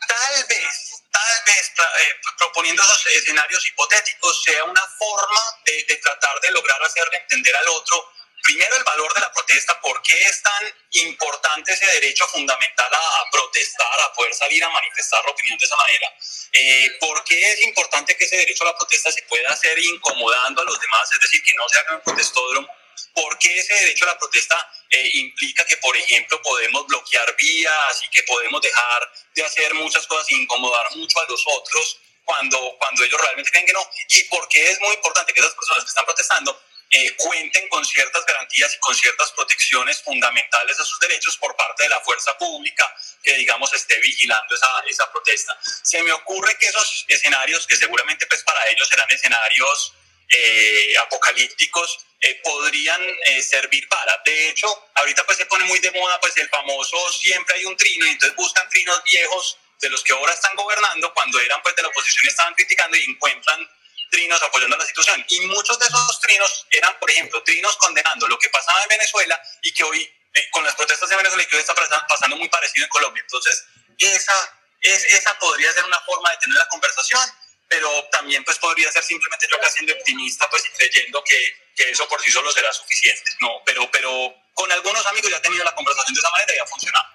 Tal 0.06 0.44
vez, 0.44 1.02
tal 1.10 1.44
vez 1.46 1.72
eh, 2.00 2.20
proponiendo 2.38 2.82
esos 2.82 3.06
escenarios 3.06 3.66
hipotéticos 3.66 4.42
sea 4.42 4.64
una 4.64 4.86
forma 4.98 5.40
de, 5.64 5.84
de 5.84 5.96
tratar 5.96 6.40
de 6.40 6.50
lograr 6.50 6.82
hacerle 6.82 7.18
entender 7.18 7.56
al 7.56 7.68
otro 7.68 8.13
primero 8.44 8.76
el 8.76 8.84
valor 8.84 9.12
de 9.14 9.20
la 9.20 9.32
protesta, 9.32 9.80
por 9.80 10.00
qué 10.02 10.20
es 10.20 10.42
tan 10.42 10.74
importante 10.90 11.72
ese 11.72 11.86
derecho 11.86 12.26
fundamental 12.28 12.92
a, 12.92 13.30
protestar, 13.32 14.00
a 14.00 14.12
poder 14.12 14.34
salir 14.34 14.62
a 14.62 14.68
manifestar 14.68 15.24
la 15.24 15.30
opinión 15.30 15.58
de 15.58 15.64
esa 15.64 15.76
manera, 15.76 16.14
eh, 16.52 16.90
por 17.00 17.24
qué 17.24 17.52
es 17.52 17.62
importante 17.62 18.16
que 18.16 18.24
ese 18.24 18.36
derecho 18.36 18.64
a 18.64 18.68
la 18.68 18.76
protesta 18.76 19.10
se 19.10 19.22
pueda 19.22 19.50
hacer 19.50 19.78
incomodando 19.78 20.60
a 20.60 20.64
los 20.66 20.78
demás, 20.78 21.10
es 21.12 21.20
decir, 21.20 21.42
que 21.42 21.54
no 21.54 21.68
se 21.68 21.78
haga 21.78 21.96
un 21.96 22.02
protestódromo, 22.02 22.68
por 23.14 23.38
qué 23.38 23.58
ese 23.58 23.74
derecho 23.74 24.04
a 24.04 24.08
la 24.08 24.18
protesta 24.18 24.72
eh, 24.90 25.10
implica 25.14 25.64
que, 25.64 25.78
por 25.78 25.96
ejemplo, 25.96 26.40
podemos 26.42 26.86
bloquear 26.86 27.34
vías 27.36 28.02
y 28.04 28.10
que 28.10 28.22
podemos 28.24 28.60
dejar 28.60 29.12
de 29.34 29.42
hacer 29.42 29.72
muchas 29.74 30.06
cosas 30.06 30.30
e 30.30 30.34
incomodar 30.34 30.94
mucho 30.96 31.18
a 31.18 31.24
los 31.24 31.42
otros 31.46 31.98
cuando, 32.24 32.76
cuando 32.78 33.04
ellos 33.04 33.20
realmente 33.20 33.50
creen 33.50 33.66
que 33.66 33.72
no, 33.72 33.90
y 34.08 34.22
por 34.24 34.46
qué 34.48 34.70
es 34.70 34.80
muy 34.80 34.94
importante 34.94 35.32
que 35.32 35.40
esas 35.40 35.54
personas 35.54 35.84
que 35.84 35.88
están 35.88 36.04
protestando 36.04 36.60
eh, 36.96 37.16
cuenten 37.16 37.68
con 37.68 37.84
ciertas 37.84 38.24
garantías 38.24 38.72
y 38.72 38.78
con 38.78 38.94
ciertas 38.94 39.32
protecciones 39.32 40.00
fundamentales 40.00 40.78
a 40.78 40.84
sus 40.84 41.00
derechos 41.00 41.36
por 41.38 41.56
parte 41.56 41.82
de 41.82 41.88
la 41.88 42.00
fuerza 42.00 42.38
pública 42.38 42.84
que, 43.20 43.34
digamos, 43.34 43.74
esté 43.74 43.98
vigilando 43.98 44.54
esa, 44.54 44.68
esa 44.88 45.10
protesta. 45.10 45.58
Se 45.82 46.00
me 46.04 46.12
ocurre 46.12 46.56
que 46.56 46.66
esos 46.66 47.04
escenarios, 47.08 47.66
que 47.66 47.74
seguramente 47.74 48.26
pues 48.28 48.44
para 48.44 48.68
ellos 48.68 48.86
serán 48.86 49.10
escenarios 49.10 49.92
eh, 50.28 50.94
apocalípticos, 50.98 52.06
eh, 52.20 52.40
podrían 52.44 53.02
servir 53.42 53.88
para. 53.88 54.22
De 54.24 54.50
hecho, 54.50 54.68
ahorita 54.94 55.26
pues 55.26 55.38
se 55.38 55.46
pone 55.46 55.64
muy 55.64 55.80
de 55.80 55.90
moda 55.90 56.20
pues 56.20 56.36
el 56.36 56.48
famoso 56.48 57.12
siempre 57.12 57.56
hay 57.56 57.64
un 57.64 57.76
trino 57.76 58.06
y 58.06 58.10
entonces 58.10 58.36
buscan 58.36 58.68
trinos 58.68 59.02
viejos 59.02 59.58
de 59.80 59.90
los 59.90 60.04
que 60.04 60.12
ahora 60.12 60.32
están 60.32 60.54
gobernando 60.54 61.12
cuando 61.12 61.40
eran 61.40 61.60
pues 61.60 61.74
de 61.74 61.82
la 61.82 61.88
oposición 61.88 62.28
estaban 62.28 62.54
criticando 62.54 62.96
y 62.96 63.02
encuentran 63.02 63.68
trinos 64.14 64.40
apoyando 64.42 64.76
la 64.76 64.86
situación. 64.86 65.24
Y 65.28 65.40
muchos 65.46 65.76
de 65.78 65.86
esos 65.86 66.20
trinos 66.20 66.66
eran, 66.70 66.96
por 67.00 67.10
ejemplo, 67.10 67.42
trinos 67.42 67.76
condenando 67.78 68.28
lo 68.28 68.38
que 68.38 68.48
pasaba 68.48 68.80
en 68.82 68.88
Venezuela 68.88 69.40
y 69.62 69.74
que 69.74 69.82
hoy, 69.82 70.02
eh, 70.34 70.50
con 70.50 70.62
las 70.62 70.76
protestas 70.76 71.08
de 71.08 71.16
Venezuela, 71.16 71.44
que 71.44 71.56
hoy 71.56 71.62
está 71.62 71.74
pasando 72.08 72.36
muy 72.36 72.48
parecido 72.48 72.84
en 72.84 72.90
Colombia. 72.90 73.22
Entonces, 73.22 73.66
esa, 73.98 74.60
es, 74.80 75.04
esa 75.06 75.36
podría 75.40 75.72
ser 75.72 75.84
una 75.84 75.98
forma 76.02 76.30
de 76.30 76.36
tener 76.36 76.56
la 76.56 76.68
conversación, 76.68 77.28
pero 77.68 77.90
también 78.12 78.44
pues 78.44 78.56
podría 78.58 78.90
ser 78.92 79.02
simplemente 79.02 79.48
yo 79.50 79.58
que 79.60 79.70
siendo 79.70 79.92
optimista 79.94 80.48
pues 80.48 80.64
y 80.64 80.70
creyendo 80.78 81.24
que, 81.24 81.38
que, 81.74 81.90
eso 81.90 82.06
por 82.08 82.22
sí 82.22 82.30
solo 82.30 82.52
será 82.52 82.72
suficiente. 82.72 83.32
No, 83.40 83.62
pero, 83.66 83.90
pero 83.90 84.32
con 84.54 84.70
algunos 84.70 85.04
amigos 85.06 85.28
ya 85.28 85.38
he 85.38 85.40
tenido 85.40 85.64
la 85.64 85.74
conversación 85.74 86.14
de 86.14 86.20
esa 86.20 86.30
manera 86.30 86.54
y 86.54 86.58
ha 86.58 86.66
funcionado. 86.66 87.06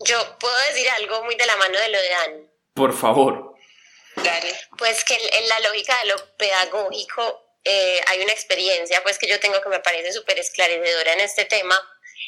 Yo 0.00 0.38
puedo 0.38 0.58
decir 0.68 0.90
algo 0.90 1.24
muy 1.24 1.36
de 1.36 1.46
la 1.46 1.56
mano 1.56 1.78
de 1.78 1.88
lo 1.88 2.00
de 2.02 2.08
Dan. 2.10 2.50
Por 2.74 2.98
favor. 2.98 3.50
Pues 4.78 5.04
que 5.04 5.14
en, 5.14 5.48
la 5.48 5.60
lógica 5.60 5.98
de 6.02 6.08
lo 6.08 6.36
pedagógico 6.36 7.56
eh, 7.64 8.00
hay 8.06 8.20
una 8.20 8.32
experiencia 8.32 9.02
pues 9.02 9.18
que 9.18 9.28
yo 9.28 9.38
tengo 9.40 9.60
que 9.60 9.68
me 9.68 9.80
parece 9.80 10.12
súper 10.12 10.38
esclarecedora 10.38 11.12
en 11.12 11.20
este 11.20 11.44
tema 11.44 11.78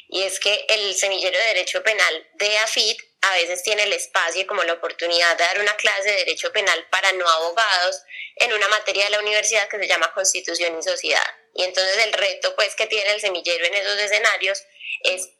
y 0.09 0.23
es 0.23 0.39
que 0.41 0.67
el 0.69 0.95
semillero 0.95 1.39
de 1.39 1.45
Derecho 1.47 1.83
Penal 1.83 2.31
de 2.35 2.59
AFIT 2.59 3.01
a 3.23 3.35
veces 3.35 3.63
tiene 3.63 3.85
el 3.85 3.93
espacio 3.93 4.43
y 4.43 4.47
como 4.47 4.65
la 4.65 4.75
oportunidad 4.75 5.37
de 5.37 5.45
dar 5.45 5.61
una 5.61 5.75
clase 5.77 6.11
de 6.11 6.17
Derecho 6.17 6.53
Penal 6.53 6.87
para 6.91 7.13
no 7.13 7.27
abogados 7.29 8.03
en 8.37 8.53
una 8.53 8.69
materia 8.69 9.05
de 9.05 9.11
la 9.11 9.21
universidad 9.21 9.69
que 9.69 9.79
se 9.79 9.87
llama 9.87 10.13
Constitución 10.13 10.79
y 10.79 10.83
Sociedad. 10.83 11.25
Y 11.55 11.65
entonces 11.65 11.99
el 12.05 12.13
reto 12.13 12.55
pues 12.57 12.75
que 12.75 12.87
tiene 12.87 13.13
el 13.13 13.21
semillero 13.21 13.65
en 13.65 13.75
esos 13.75 13.99
escenarios 13.99 14.63
es 15.05 15.31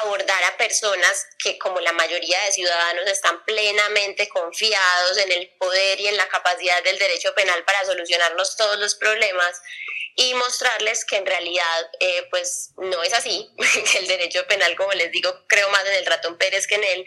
abordar 0.00 0.42
a 0.44 0.56
personas 0.56 1.26
que 1.38 1.58
como 1.58 1.80
la 1.80 1.92
mayoría 1.92 2.40
de 2.44 2.52
ciudadanos 2.52 3.06
están 3.06 3.44
plenamente 3.44 4.28
confiados 4.28 5.18
en 5.18 5.32
el 5.32 5.48
poder 5.58 6.00
y 6.00 6.08
en 6.08 6.16
la 6.16 6.28
capacidad 6.28 6.82
del 6.82 6.98
derecho 6.98 7.34
penal 7.34 7.64
para 7.64 7.84
solucionarnos 7.84 8.56
todos 8.56 8.78
los 8.78 8.94
problemas 8.94 9.60
y 10.16 10.34
mostrarles 10.34 11.04
que 11.04 11.16
en 11.16 11.26
realidad 11.26 11.90
eh, 12.00 12.26
pues 12.30 12.72
no 12.76 13.02
es 13.02 13.12
así, 13.12 13.50
que 13.92 13.98
el 13.98 14.06
derecho 14.06 14.46
penal 14.46 14.76
como 14.76 14.92
les 14.92 15.10
digo 15.10 15.44
creo 15.48 15.68
más 15.70 15.84
en 15.86 15.94
el 15.94 16.06
ratón 16.06 16.38
Pérez 16.38 16.66
que 16.66 16.76
en 16.76 16.84
él, 16.84 17.04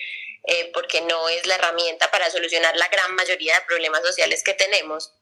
eh, 0.48 0.72
porque 0.74 1.02
no 1.02 1.30
es 1.30 1.46
la 1.48 1.56
herramienta 1.56 2.12
para 2.12 2.30
solucionar 2.30 2.76
la 2.78 2.88
gran 2.90 3.16
mayoría 3.16 3.56
de 3.56 3.66
problemas 3.66 4.02
sociales 4.02 4.44
que 4.44 4.54
tenemos, 4.54 5.14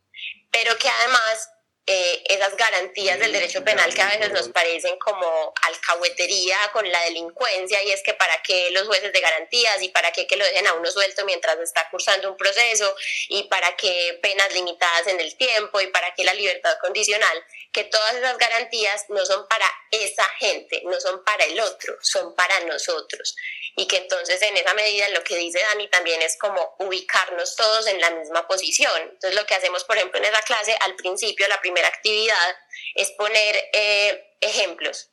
pero 0.52 0.78
que 0.78 0.90
además 0.90 1.50
eh, 1.86 2.24
esas 2.30 2.56
garantías 2.56 3.20
del 3.20 3.34
derecho 3.34 3.62
penal 3.64 3.94
que 3.94 4.02
a 4.02 4.08
veces 4.08 4.32
nos 4.32 4.48
parecen 4.50 4.98
como 5.00 5.54
alcahuetería 5.68 6.58
con 6.72 6.90
la 6.90 7.04
delincuencia 7.04 7.84
y 7.84 7.92
es 7.92 8.02
que 8.04 8.14
para 8.14 8.42
qué 8.42 8.72
los 8.72 8.88
jueces 8.88 9.12
de 9.12 9.20
garantías 9.20 9.82
y 9.82 9.90
para 9.90 10.14
qué 10.14 10.26
que 10.26 10.38
lo 10.38 10.46
dejen 10.46 10.66
a 10.68 10.74
uno 10.76 10.90
suelto 10.90 11.26
mientras 11.26 11.60
está 11.60 11.90
cursando 11.90 12.32
un 12.32 12.38
proceso 12.38 12.96
y 13.28 13.44
para 13.44 13.76
qué 13.76 14.18
penas 14.22 14.54
limitadas 14.54 15.08
en 15.08 15.20
el 15.20 15.36
tiempo 15.36 15.82
y 15.82 15.88
para 15.88 16.14
qué 16.16 16.24
la 16.24 16.34
libertad 16.34 16.74
condicional, 16.80 17.46
que 17.74 17.84
todas 17.86 18.14
esas 18.16 18.38
garantías 18.38 19.06
no 19.10 19.26
son 19.26 19.48
para 19.48 19.66
esa 19.92 20.26
gente, 20.40 20.82
no 20.86 21.00
son 21.00 21.24
para 21.26 21.44
el 21.46 21.60
otro, 21.60 21.98
son 22.02 22.36
para 22.36 22.60
nosotros 22.62 23.36
y 23.76 23.88
que 23.88 23.98
entonces 23.98 24.42
en 24.42 24.56
esa 24.56 24.74
medida 24.74 25.10
lo 25.10 25.24
que 25.24 25.36
dice 25.36 25.60
Dani 25.60 25.88
también 25.88 26.22
es 26.22 26.38
como 26.38 26.76
ubicarnos 26.80 27.56
todos 27.56 27.88
en 27.88 28.00
la 28.00 28.12
misma 28.12 28.48
posición. 28.48 29.02
Entonces 29.02 29.36
lo 29.36 29.46
que 29.46 29.56
hacemos, 29.56 29.84
por 29.84 29.98
ejemplo, 29.98 30.20
en 30.20 30.26
esa 30.26 30.42
clase, 30.42 30.78
al 30.82 30.96
principio, 30.96 31.48
la 31.48 31.60
primera 31.60 31.88
actividad 31.88 32.56
es 32.96 33.12
poner 33.12 33.70
eh, 33.74 34.38
ejemplos. 34.42 35.10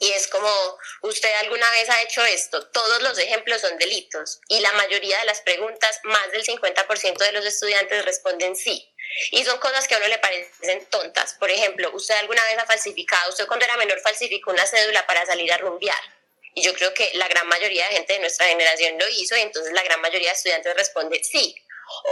Y 0.00 0.10
es 0.12 0.26
como, 0.28 0.78
usted 1.02 1.32
alguna 1.40 1.70
vez 1.70 1.88
ha 1.90 2.02
hecho 2.02 2.24
esto, 2.24 2.66
todos 2.68 3.02
los 3.02 3.18
ejemplos 3.18 3.60
son 3.60 3.78
delitos 3.78 4.40
y 4.48 4.58
la 4.60 4.72
mayoría 4.72 5.18
de 5.18 5.26
las 5.26 5.42
preguntas, 5.42 6.00
más 6.04 6.32
del 6.32 6.44
50% 6.44 7.18
de 7.18 7.32
los 7.32 7.46
estudiantes 7.46 8.04
responden 8.04 8.56
sí. 8.56 8.92
Y 9.30 9.44
son 9.44 9.58
cosas 9.58 9.86
que 9.86 9.94
a 9.94 9.98
uno 9.98 10.08
le 10.08 10.18
parecen 10.18 10.86
tontas. 10.86 11.34
Por 11.34 11.50
ejemplo, 11.50 11.90
usted 11.92 12.14
alguna 12.16 12.42
vez 12.46 12.58
ha 12.58 12.66
falsificado, 12.66 13.30
usted 13.30 13.46
cuando 13.46 13.66
era 13.66 13.76
menor 13.76 14.00
falsificó 14.00 14.50
una 14.50 14.66
cédula 14.66 15.06
para 15.06 15.26
salir 15.26 15.52
a 15.52 15.58
rumbear 15.58 16.20
y 16.54 16.62
yo 16.62 16.74
creo 16.74 16.92
que 16.94 17.10
la 17.14 17.28
gran 17.28 17.46
mayoría 17.48 17.86
de 17.88 17.94
gente 17.94 18.14
de 18.14 18.18
nuestra 18.20 18.46
generación 18.46 18.98
lo 18.98 19.08
hizo 19.08 19.36
y 19.36 19.40
entonces 19.40 19.72
la 19.72 19.82
gran 19.82 20.00
mayoría 20.00 20.28
de 20.28 20.34
estudiantes 20.34 20.74
responde 20.74 21.22
sí. 21.22 21.54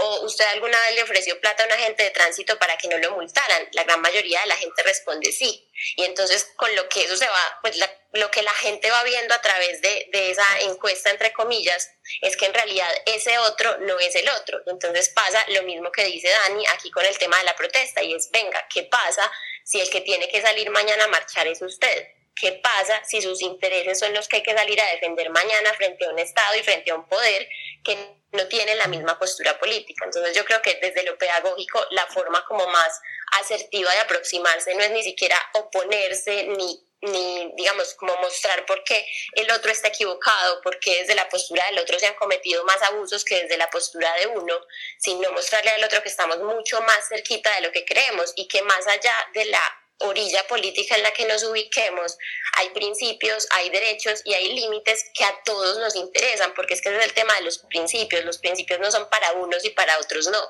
¿O 0.01 0.21
usted 0.23 0.45
alguna 0.47 0.79
vez 0.83 0.95
le 0.95 1.03
ofreció 1.03 1.41
plata 1.41 1.63
a 1.63 1.67
un 1.67 1.73
agente 1.73 2.03
de 2.03 2.11
tránsito 2.11 2.59
para 2.59 2.77
que 2.77 2.89
no 2.89 2.99
lo 2.99 3.13
multaran? 3.13 3.69
La 3.73 3.85
gran 3.85 4.01
mayoría 4.01 4.41
de 4.41 4.47
la 4.47 4.57
gente 4.57 4.83
responde 4.83 5.33
sí. 5.33 5.71
Y 5.97 6.05
entonces 6.05 6.51
con 6.57 6.75
lo 6.75 6.89
que 6.89 7.05
eso 7.05 7.17
se 7.17 7.29
va, 7.29 7.59
pues 7.63 7.79
lo 8.13 8.31
que 8.31 8.43
la 8.43 8.53
gente 8.53 8.91
va 8.91 9.03
viendo 9.05 9.35
a 9.35 9.41
través 9.41 9.81
de, 9.81 10.09
de, 10.13 10.31
esa 10.31 10.47
encuesta, 10.61 11.11
entre 11.11 11.33
comillas, 11.33 11.91
es 12.21 12.37
que 12.37 12.47
en 12.47 12.55
realidad 12.55 12.91
ese 13.07 13.39
otro 13.39 13.79
no 13.79 13.99
es 13.99 14.15
el 14.15 14.29
otro. 14.29 14.61
Entonces 14.67 15.11
pasa 15.11 15.45
lo 15.49 15.63
mismo 15.63 15.93
que 15.93 16.05
dice 16.05 16.29
Dani 16.29 16.65
aquí 16.75 16.91
con 16.91 17.05
el 17.05 17.17
tema 17.19 17.39
de 17.39 17.45
la 17.45 17.57
protesta 17.57 18.03
y 18.03 18.15
es, 18.15 18.31
venga, 18.31 18.67
¿qué 18.73 18.85
pasa 18.85 19.31
si 19.65 19.81
el 19.81 19.91
que 19.91 20.01
tiene 20.01 20.29
que 20.29 20.43
salir 20.43 20.71
mañana 20.71 21.05
a 21.05 21.09
marchar 21.09 21.47
es 21.47 21.63
usted? 21.63 22.09
qué 22.41 22.53
pasa 22.53 23.03
si 23.05 23.21
sus 23.21 23.43
intereses 23.43 23.99
son 23.99 24.15
los 24.15 24.29
que 24.29 24.37
hay 24.37 24.43
que 24.43 24.55
salir 24.55 24.81
a 24.81 24.93
defender 24.93 25.31
mañana 25.31 25.75
frente 25.75 26.07
a 26.07 26.11
un 26.11 26.19
Estado 26.19 26.57
y 26.57 26.63
frente 26.63 26.91
a 26.91 26.95
un 26.95 27.09
poder 27.09 27.49
que 27.85 28.18
no 28.33 28.47
tiene 28.47 28.75
la 28.77 28.87
misma 28.87 29.19
postura 29.19 29.59
política. 29.59 30.05
Entonces 30.05 30.37
yo 30.37 30.45
creo 30.45 30.61
que 30.63 30.79
desde 30.81 31.03
lo 31.05 31.17
pedagógico 31.17 31.85
la 31.91 32.07
forma 32.07 32.45
como 32.47 32.67
más 32.67 33.01
asertiva 33.41 33.91
de 33.93 33.99
aproximarse 34.01 34.75
no 34.75 34.83
es 34.83 34.91
ni 34.91 35.03
siquiera 35.03 35.37
oponerse 35.55 36.45
ni 36.45 36.89
ni, 37.01 37.53
digamos, 37.57 37.95
como 37.95 38.17
mostrar 38.17 38.67
por 38.67 38.83
qué 38.83 39.07
el 39.35 39.51
otro 39.53 39.71
está 39.71 39.89
equivocado, 39.89 40.61
porque 40.63 41.01
desde 41.01 41.15
la 41.15 41.29
postura 41.29 41.65
del 41.67 41.79
otro 41.79 41.99
se 41.99 42.07
han 42.07 42.15
cometido 42.15 42.65
más 42.65 42.83
abusos 42.83 43.25
que 43.25 43.43
desde 43.43 43.57
la 43.57 43.71
postura 43.71 44.13
de 44.17 44.27
uno, 44.27 44.55
sino 44.99 45.31
mostrarle 45.33 45.71
al 45.71 45.85
otro 45.85 46.03
que 46.03 46.09
estamos 46.09 46.39
mucho 46.39 46.81
más 46.83 47.09
cerquita 47.09 47.55
de 47.55 47.63
lo 47.63 47.73
que 47.73 47.85
creemos 47.85 48.33
y 48.37 48.49
que 48.49 48.63
más 48.63 48.87
allá 48.87 49.15
de 49.33 49.45
la 49.45 49.61
orilla 50.01 50.47
política 50.47 50.97
en 50.97 51.03
la 51.03 51.13
que 51.13 51.27
nos 51.27 51.43
ubiquemos, 51.45 52.17
hay 52.57 52.71
principios, 52.71 53.47
hay 53.51 53.71
derechos 53.71 54.23
y 54.25 54.35
hay 54.35 54.55
límites 54.55 55.05
que 55.15 55.25
a 55.25 55.43
todos 55.45 55.79
nos 55.79 55.97
interesan, 55.97 56.55
porque 56.55 56.75
es 56.75 56.81
que 56.81 56.97
es 56.97 57.05
el 57.05 57.13
tema 57.13 57.35
de 57.35 57.43
los 57.43 57.59
principios, 57.59 58.25
los 58.25 58.39
principios 58.39 58.81
no 58.81 58.91
son 58.91 59.09
para 59.11 59.33
unos 59.33 59.65
y 59.65 59.71
para 59.71 59.99
otros 59.99 60.29
no. 60.29 60.41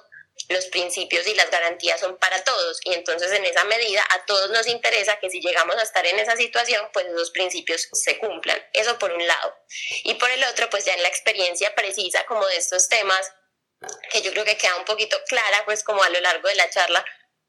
Los 0.48 0.66
principios 0.66 1.26
y 1.26 1.34
las 1.34 1.50
garantías 1.50 2.00
son 2.00 2.16
para 2.16 2.42
todos. 2.44 2.78
Y 2.84 2.94
entonces 2.94 3.32
en 3.32 3.44
esa 3.44 3.64
medida 3.64 4.04
a 4.10 4.24
todos 4.24 4.50
nos 4.50 4.68
interesa 4.68 5.18
que 5.18 5.30
si 5.30 5.40
llegamos 5.40 5.76
a 5.76 5.82
estar 5.82 6.06
en 6.06 6.18
esa 6.18 6.36
situación 6.36 6.88
pues 6.92 7.06
esos 7.06 7.32
principios 7.32 7.88
se 7.92 8.18
cumplan. 8.18 8.62
Eso 8.72 8.98
por 8.98 9.12
un 9.12 9.26
lado. 9.26 9.56
Y 10.04 10.14
por 10.14 10.30
el 10.30 10.44
otro 10.44 10.70
pues 10.70 10.84
ya 10.84 10.94
en 10.94 11.02
la 11.02 11.08
experiencia 11.08 11.74
precisa 11.74 12.24
como 12.26 12.46
de 12.46 12.56
estos 12.56 12.88
temas 12.88 13.32
que 14.10 14.22
yo 14.22 14.32
creo 14.32 14.44
que 14.44 14.56
queda 14.56 14.76
un 14.76 14.84
poquito 14.84 15.16
clara 15.28 15.64
pues 15.64 15.82
como 15.82 16.02
a 16.02 16.08
lo 16.08 16.20
largo 16.20 16.48
de 16.48 16.54
la 16.54 16.70
charla 16.70 17.04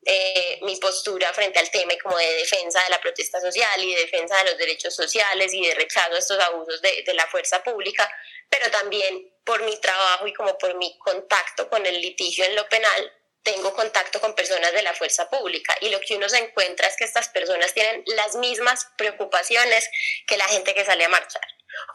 eh, 0.05 0.59
mi 0.61 0.76
postura 0.77 1.34
frente 1.34 1.59
al 1.59 1.69
tema 1.69 1.93
y 1.93 1.97
como 1.97 2.17
de 2.17 2.34
defensa 2.35 2.81
de 2.84 2.89
la 2.89 3.01
protesta 3.01 3.39
social 3.41 3.84
y 3.84 3.93
de 3.93 4.01
defensa 4.01 4.38
de 4.38 4.51
los 4.51 4.57
derechos 4.57 4.95
sociales 4.95 5.53
y 5.53 5.65
de 5.65 5.76
rechazo 5.76 6.15
a 6.15 6.19
estos 6.19 6.39
abusos 6.39 6.81
de, 6.81 7.03
de 7.05 7.13
la 7.13 7.27
fuerza 7.27 7.63
pública, 7.63 8.09
pero 8.49 8.71
también 8.71 9.34
por 9.43 9.61
mi 9.63 9.80
trabajo 9.80 10.27
y 10.27 10.34
como 10.34 10.57
por 10.57 10.76
mi 10.76 10.97
contacto 10.99 11.69
con 11.69 11.85
el 11.85 11.99
litigio 12.01 12.45
en 12.45 12.55
lo 12.55 12.67
penal, 12.69 13.13
tengo 13.43 13.73
contacto 13.73 14.19
con 14.19 14.35
personas 14.35 14.71
de 14.73 14.81
la 14.81 14.93
fuerza 14.93 15.30
pública 15.30 15.76
y 15.81 15.89
lo 15.89 15.99
que 16.01 16.15
uno 16.15 16.30
se 16.30 16.38
encuentra 16.38 16.88
es 16.88 16.95
que 16.97 17.05
estas 17.05 17.30
personas 17.30 17.73
tienen 17.73 18.03
las 18.07 18.35
mismas 18.35 18.88
preocupaciones 18.97 19.89
que 20.27 20.38
la 20.38 20.45
gente 20.45 20.73
que 20.73 20.85
sale 20.85 21.05
a 21.05 21.09
marchar. 21.09 21.41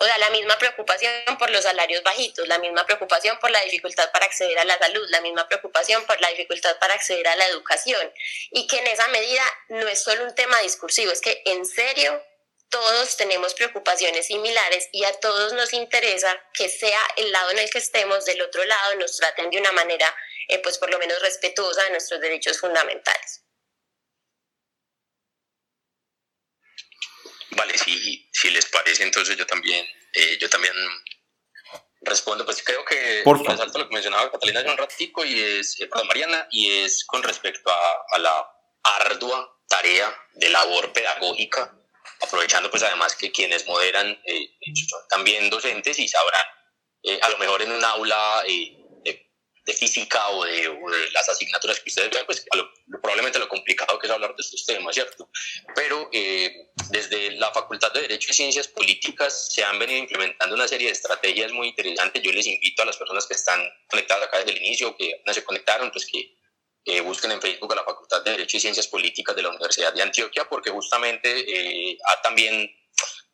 O 0.01 0.05
sea, 0.05 0.19
la 0.19 0.31
misma 0.31 0.59
preocupación 0.59 1.13
por 1.39 1.51
los 1.51 1.65
salarios 1.65 2.03
bajitos, 2.03 2.47
la 2.49 2.59
misma 2.59 2.87
preocupación 2.87 3.39
por 3.39 3.51
la 3.51 3.61
dificultad 3.63 4.11
para 4.13 4.27
acceder 4.27 4.59
a 4.59 4.65
la 4.65 4.79
salud, 4.79 5.07
la 5.11 5.21
misma 5.21 5.49
preocupación 5.49 6.05
por 6.07 6.21
la 6.21 6.29
dificultad 6.29 6.79
para 6.79 6.95
acceder 6.95 7.27
a 7.29 7.37
la 7.37 7.47
educación. 7.49 8.13
Y 8.51 8.67
que 8.67 8.79
en 8.79 8.87
esa 8.87 9.09
medida 9.09 9.43
no 9.69 9.89
es 9.89 10.03
solo 10.03 10.25
un 10.25 10.35
tema 10.35 10.61
discursivo, 10.61 11.13
es 11.13 11.21
que 11.21 11.43
en 11.47 11.67
serio 11.67 12.23
todos 12.69 13.17
tenemos 13.17 13.55
preocupaciones 13.55 14.27
similares 14.27 14.89
y 14.91 15.05
a 15.05 15.13
todos 15.21 15.53
nos 15.53 15.73
interesa 15.73 16.43
que 16.53 16.69
sea 16.69 17.01
el 17.17 17.31
lado 17.31 17.51
en 17.53 17.59
el 17.59 17.71
que 17.71 17.79
estemos, 17.79 18.25
del 18.25 18.43
otro 18.43 18.65
lado, 18.65 18.97
nos 18.97 19.17
traten 19.17 19.51
de 19.51 19.59
una 19.59 19.73
manera, 19.73 20.13
eh, 20.49 20.59
pues 20.59 20.79
por 20.79 20.91
lo 20.91 20.99
menos 20.99 21.21
respetuosa 21.21 21.85
de 21.85 21.91
nuestros 21.91 22.21
derechos 22.21 22.59
fundamentales. 22.59 23.45
Vale, 27.51 27.79
si, 27.79 28.24
si 28.45 28.51
les 28.51 28.67
parece, 28.67 29.03
entonces 29.03 29.39
yo 29.39 29.47
también, 29.47 29.87
eh, 30.13 30.37
yo 30.39 30.51
también 30.51 30.75
respondo. 32.03 32.45
Pues 32.45 32.63
creo 32.63 32.85
que 32.85 33.23
resalto 33.25 33.79
lo 33.79 33.89
que 33.89 33.95
mencionaba 33.95 34.31
Catalina 34.31 34.61
hace 34.61 34.69
un 34.69 34.77
ratico 34.77 35.25
y 35.25 35.41
es, 35.41 35.81
eh, 35.81 35.89
Mariana, 36.07 36.47
y 36.51 36.71
es 36.71 37.05
con 37.07 37.23
respecto 37.23 37.71
a, 37.71 38.17
a, 38.17 38.19
la 38.19 38.49
ardua 39.01 39.51
tarea 39.67 40.15
de 40.35 40.51
labor 40.51 40.93
pedagógica, 40.93 41.75
aprovechando 42.21 42.71
pues 42.71 42.83
además 42.83 43.17
que 43.17 43.33
quienes 43.33 43.67
moderan 43.67 44.11
eh, 44.27 44.51
son 44.91 45.01
también 45.09 45.49
docentes 45.49 45.99
y 45.99 46.07
sabrán, 46.07 46.47
a 47.23 47.29
lo 47.31 47.39
mejor 47.39 47.63
en 47.63 47.73
un 47.73 47.85
aula 47.85 48.45
de 49.65 49.73
física 49.73 50.29
o 50.29 50.45
de, 50.45 50.69
las 51.13 51.29
asignaturas 51.29 51.81
que 51.81 51.89
ustedes 51.89 52.11
vean, 52.11 52.27
pues 52.27 52.45
probablemente 53.01 53.39
lo 53.39 53.49
complicado 53.49 53.99
que 53.99 54.07
es 54.07 54.13
hablar 54.13 54.35
de 54.37 54.43
estos 54.43 54.67
temas, 54.67 54.95
¿cierto? 54.95 55.31
Pero 55.75 56.09
eh, 56.13 56.71
desde 56.91 57.33
la 57.33 57.51
Facultad 57.53 57.93
de 57.93 58.03
Derecho 58.03 58.31
y 58.31 58.35
Ciencias 58.35 58.69
Políticas 58.69 59.53
se 59.53 59.65
han 59.65 59.79
venido 59.79 59.99
implementando 59.99 60.55
una 60.55 60.69
serie 60.69 60.89
de 60.89 60.93
estrategias 60.93 61.53
muy 61.53 61.69
interesantes. 61.69 62.23
Yo 62.23 62.33
les 62.33 62.47
invito 62.47 62.83
a 62.83 62.87
las 62.87 62.97
personas 62.97 63.27
que 63.27 63.35
están 63.35 63.61
conectadas 63.89 64.25
acá 64.25 64.39
desde 64.39 64.53
el 64.53 64.59
inicio, 64.59 64.97
que 64.97 65.23
no 65.25 65.33
se 65.33 65.45
conectaron, 65.45 65.91
pues 65.91 66.07
que 66.07 67.01
busquen 67.01 67.33
en 67.33 67.41
Facebook 67.41 67.73
a 67.73 67.77
la 67.77 67.85
Facultad 67.85 68.23
de 68.23 68.33
Derecho 68.33 68.59
y 68.59 68.61
Ciencias 68.61 68.87
Políticas 68.89 69.35
de 69.35 69.43
la 69.43 69.49
Universidad 69.49 69.95
de 69.95 70.03
Antioquia, 70.03 70.47
porque 70.47 70.71
justamente 70.71 71.31
eh, 71.31 71.99
ha 72.05 72.21
también 72.21 72.71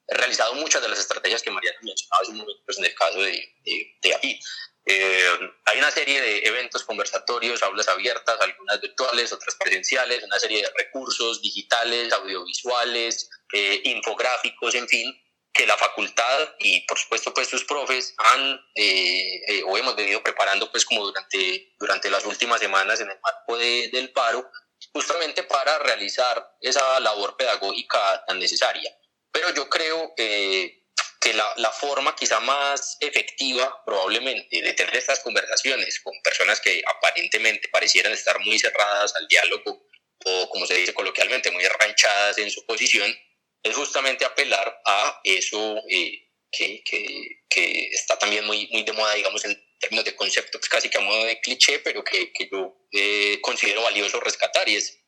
realizado 0.06 0.54
muchas 0.54 0.82
de 0.82 0.88
las 0.88 0.98
estrategias 0.98 1.42
que 1.42 1.50
Mariana 1.50 1.78
mencionaba 1.82 2.22
hace 2.22 2.30
un 2.30 2.38
momento, 2.38 2.62
pues 2.64 2.78
en 2.78 2.84
el 2.84 2.94
caso 2.94 3.20
de, 3.20 3.32
de, 3.64 3.98
de 4.02 4.40
eh, 4.86 5.28
hay 5.66 5.78
una 5.78 5.90
serie 5.90 6.20
de 6.20 6.38
eventos 6.44 6.84
conversatorios, 6.84 7.62
aulas 7.62 7.88
abiertas, 7.88 8.40
algunas 8.40 8.80
virtuales, 8.80 9.32
otras 9.32 9.54
presenciales, 9.56 10.22
una 10.24 10.38
serie 10.38 10.62
de 10.62 10.70
recursos 10.76 11.42
digitales, 11.42 12.12
audiovisuales, 12.12 13.28
eh, 13.52 13.80
infográficos, 13.84 14.74
en 14.74 14.88
fin, 14.88 15.14
que 15.52 15.66
la 15.66 15.76
facultad 15.76 16.54
y 16.58 16.86
por 16.86 16.98
supuesto 16.98 17.34
pues 17.34 17.48
sus 17.48 17.64
profes 17.64 18.14
han 18.18 18.60
eh, 18.74 19.62
o 19.66 19.76
hemos 19.76 19.96
venido 19.96 20.22
preparando 20.22 20.70
pues 20.70 20.84
como 20.84 21.04
durante, 21.04 21.74
durante 21.78 22.08
las 22.08 22.24
últimas 22.24 22.60
semanas 22.60 23.00
en 23.00 23.10
el 23.10 23.18
marco 23.20 23.58
del 23.58 24.12
paro, 24.12 24.50
justamente 24.92 25.42
para 25.42 25.78
realizar 25.80 26.56
esa 26.60 27.00
labor 27.00 27.36
pedagógica 27.36 28.24
tan 28.26 28.38
necesaria. 28.38 28.90
Pero 29.30 29.52
yo 29.54 29.68
creo 29.68 30.14
que 30.16 30.79
que 31.20 31.34
la, 31.34 31.46
la, 31.56 31.70
forma 31.70 32.16
quizá 32.16 32.40
más 32.40 32.96
efectiva 33.00 33.82
probablemente 33.84 34.62
de 34.62 34.72
tener 34.72 34.96
estas 34.96 35.20
conversaciones 35.20 36.00
con 36.00 36.14
personas 36.22 36.60
que 36.60 36.82
aparentemente 36.86 37.68
parecieran 37.68 38.12
estar 38.12 38.40
muy 38.40 38.58
cerradas 38.58 39.14
al 39.16 39.28
diálogo 39.28 39.86
o 40.24 40.48
como 40.48 40.66
se 40.66 40.74
dice 40.74 40.94
coloquialmente 40.94 41.50
muy 41.50 41.64
arranchadas 41.64 42.38
en 42.38 42.50
su 42.50 42.64
posición 42.64 43.14
es 43.62 43.76
justamente 43.76 44.24
apelar 44.24 44.80
a 44.86 45.20
eso 45.24 45.82
eh, 45.90 46.26
que, 46.50 46.82
que, 46.84 47.42
que, 47.48 47.88
está 47.88 48.18
también 48.18 48.46
muy, 48.46 48.68
muy 48.72 48.82
de 48.82 48.92
moda 48.92 49.14
digamos 49.14 49.44
en 49.44 49.62
términos 49.78 50.06
de 50.06 50.16
conceptos 50.16 50.68
casi 50.68 50.88
que 50.88 50.98
a 50.98 51.02
modo 51.02 51.24
de 51.26 51.38
cliché 51.40 51.80
pero 51.80 52.02
que, 52.02 52.32
que 52.32 52.48
yo 52.50 52.86
eh, 52.92 53.38
considero 53.42 53.82
valioso 53.82 54.20
rescatar 54.20 54.66
y 54.70 54.76
es 54.76 55.00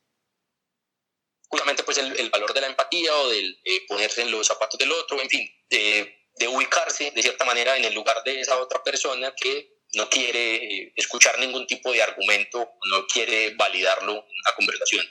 justamente 1.53 1.83
pues 1.83 1.99
el, 1.99 2.19
el, 2.19 2.31
valor 2.31 2.55
de 2.55 2.63
la 2.63 2.67
empatía 2.67 3.15
o 3.15 3.29
del 3.29 3.61
eh, 3.65 3.85
ponerse 3.87 4.23
en 4.23 4.31
los 4.31 4.47
zapatos 4.47 4.79
del 4.79 4.91
otro, 4.91 5.21
en 5.21 5.29
fin, 5.29 5.47
de, 5.77 6.49
ubicarse 6.49 7.11
de 7.11 7.23
cierta 7.23 7.45
manera 7.45 7.77
en 7.77 7.85
el 7.85 7.95
lugar 7.95 8.23
de 8.25 8.41
esa 8.41 8.59
otra 8.59 8.83
persona 8.83 9.33
que 9.35 9.79
no 9.95 10.09
quiere 10.09 10.57
eh, 10.57 10.93
escuchar 10.97 11.39
ningún 11.39 11.67
tipo 11.67 11.93
de 11.93 12.03
argumento, 12.03 12.73
no 12.91 13.07
quiere 13.07 13.55
validarlo 13.55 14.13
en 14.13 14.19
una 14.19 14.55
conversación. 14.57 15.07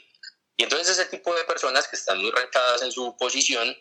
Y 0.56 0.64
entonces 0.64 0.98
ese 0.98 1.06
tipo 1.06 1.34
de 1.34 1.44
personas 1.44 1.88
que 1.88 1.96
están 1.96 2.20
muy 2.20 2.30
ranchadas 2.30 2.82
en 2.82 2.92
su 2.92 3.16
posición 3.16 3.74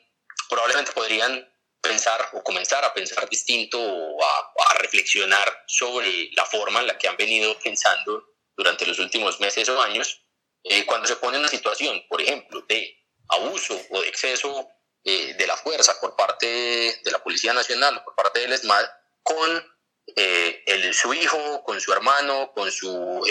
probablemente 0.49 0.91
podrían 0.93 1.47
pensar 1.81 2.29
o 2.33 2.43
comenzar 2.43 2.85
a 2.85 2.93
pensar 2.93 3.27
distinto 3.27 3.79
o 3.81 4.23
a, 4.23 4.53
a 4.69 4.73
reflexionar 4.75 5.63
sobre 5.67 6.29
la 6.33 6.45
forma 6.45 6.79
en 6.79 6.87
la 6.87 6.97
que 6.97 7.07
han 7.07 7.17
venido 7.17 7.57
pensando 7.59 8.23
durante 8.55 8.85
los 8.85 8.99
últimos 8.99 9.39
meses 9.39 9.67
o 9.69 9.81
años 9.81 10.21
eh, 10.63 10.85
cuando 10.85 11.07
se 11.07 11.15
pone 11.15 11.37
en 11.37 11.41
una 11.41 11.49
situación, 11.49 12.03
por 12.07 12.21
ejemplo, 12.21 12.63
de 12.67 12.95
abuso 13.29 13.79
o 13.89 14.01
de 14.01 14.07
exceso 14.07 14.69
eh, 15.03 15.33
de 15.37 15.47
la 15.47 15.57
fuerza 15.57 15.99
por 15.99 16.15
parte 16.15 16.45
de 16.47 17.11
la 17.11 17.19
Policía 17.23 17.53
Nacional 17.53 18.03
por 18.03 18.15
parte 18.15 18.39
del 18.39 18.53
ESMAD 18.53 18.85
con 19.23 19.77
eh, 20.15 20.63
el, 20.65 20.93
su 20.93 21.13
hijo, 21.13 21.63
con 21.63 21.79
su 21.79 21.91
hermano, 21.93 22.51
con 22.53 22.71
su 22.71 23.21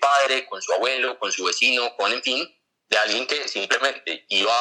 padre, 0.00 0.46
con 0.46 0.60
su 0.60 0.72
abuelo, 0.72 1.18
con 1.18 1.32
su 1.32 1.44
vecino, 1.44 1.94
con, 1.96 2.12
en 2.12 2.22
fin, 2.22 2.60
de 2.88 2.98
alguien 2.98 3.26
que 3.26 3.48
simplemente 3.48 4.26
iba 4.28 4.54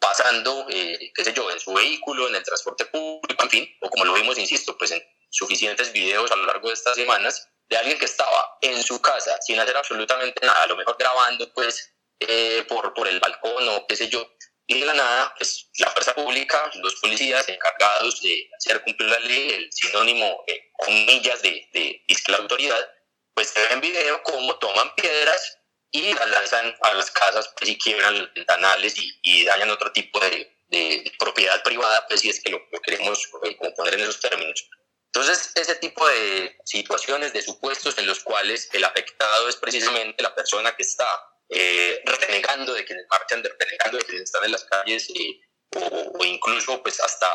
pasando, 0.00 0.66
qué 0.68 1.24
sé 1.24 1.32
yo, 1.32 1.48
en 1.50 1.60
su 1.60 1.72
vehículo, 1.72 2.28
en 2.28 2.34
el 2.34 2.42
transporte 2.42 2.86
público, 2.86 3.42
en 3.42 3.50
fin, 3.50 3.76
o 3.80 3.88
como 3.88 4.04
lo 4.04 4.14
vimos, 4.14 4.36
insisto, 4.38 4.76
pues 4.76 4.90
en 4.90 5.02
suficientes 5.30 5.92
videos 5.92 6.30
a 6.30 6.36
lo 6.36 6.46
largo 6.46 6.68
de 6.68 6.74
estas 6.74 6.94
semanas, 6.96 7.48
de 7.68 7.78
alguien 7.78 7.98
que 7.98 8.04
estaba 8.04 8.58
en 8.60 8.82
su 8.82 9.00
casa 9.00 9.40
sin 9.40 9.58
hacer 9.58 9.76
absolutamente 9.76 10.44
nada, 10.46 10.62
a 10.62 10.66
lo 10.66 10.76
mejor 10.76 10.96
grabando 10.98 11.50
pues 11.54 11.94
eh, 12.20 12.64
por, 12.68 12.92
por 12.92 13.08
el 13.08 13.18
balcón 13.18 13.66
o 13.70 13.86
qué 13.86 13.96
sé 13.96 14.08
yo, 14.08 14.30
y 14.66 14.80
de 14.80 14.86
la 14.86 14.94
nada, 14.94 15.34
pues 15.36 15.68
la 15.78 15.90
fuerza 15.90 16.14
pública, 16.14 16.70
los 16.76 16.94
policías 16.96 17.48
encargados 17.48 18.20
de 18.22 18.48
hacer 18.56 18.82
cumplir 18.82 19.10
la 19.10 19.18
ley, 19.20 19.50
el 19.50 19.72
sinónimo, 19.72 20.44
eh, 20.46 20.70
comillas, 20.78 21.42
de, 21.42 21.68
de, 21.72 22.02
la 22.28 22.36
autoridad, 22.38 22.90
pues 23.34 23.48
se 23.48 23.66
ven 23.68 23.80
video 23.80 24.22
cómo 24.22 24.56
toman 24.56 24.94
piedras 24.94 25.58
y 25.90 26.14
las 26.14 26.28
lanzan 26.28 26.74
a 26.82 26.94
las 26.94 27.10
casas 27.10 27.52
pues, 27.58 27.70
y 27.70 27.78
quiebran 27.78 28.18
los 28.18 28.32
ventanales 28.34 28.96
y, 28.96 29.18
y 29.22 29.44
dañan 29.44 29.70
otro 29.70 29.92
tipo 29.92 30.20
de, 30.20 30.56
de, 30.68 31.12
propiedad 31.18 31.62
privada, 31.62 32.06
pues 32.08 32.20
si 32.20 32.30
es 32.30 32.40
que 32.40 32.50
lo, 32.50 32.66
lo 32.70 32.80
queremos 32.80 33.28
eh, 33.44 33.56
poner 33.76 33.94
en 33.94 34.00
esos 34.00 34.20
términos. 34.20 34.68
Entonces, 35.14 35.52
ese 35.56 35.74
tipo 35.74 36.08
de 36.08 36.56
situaciones, 36.64 37.34
de 37.34 37.42
supuestos 37.42 37.98
en 37.98 38.06
los 38.06 38.20
cuales 38.20 38.70
el 38.72 38.82
afectado 38.82 39.48
es 39.48 39.56
precisamente 39.56 40.22
la 40.22 40.34
persona 40.34 40.74
que 40.74 40.82
está 40.82 41.06
eh, 41.52 42.02
renegando 42.04 42.72
de 42.72 42.84
quienes 42.84 43.06
marchan, 43.10 43.42
renegando 43.42 43.98
de 43.98 44.04
quienes 44.04 44.22
están 44.24 44.44
en 44.44 44.52
las 44.52 44.64
calles, 44.64 45.08
eh, 45.10 45.40
o, 45.74 46.24
incluso 46.24 46.82
pues 46.82 47.00
hasta 47.00 47.26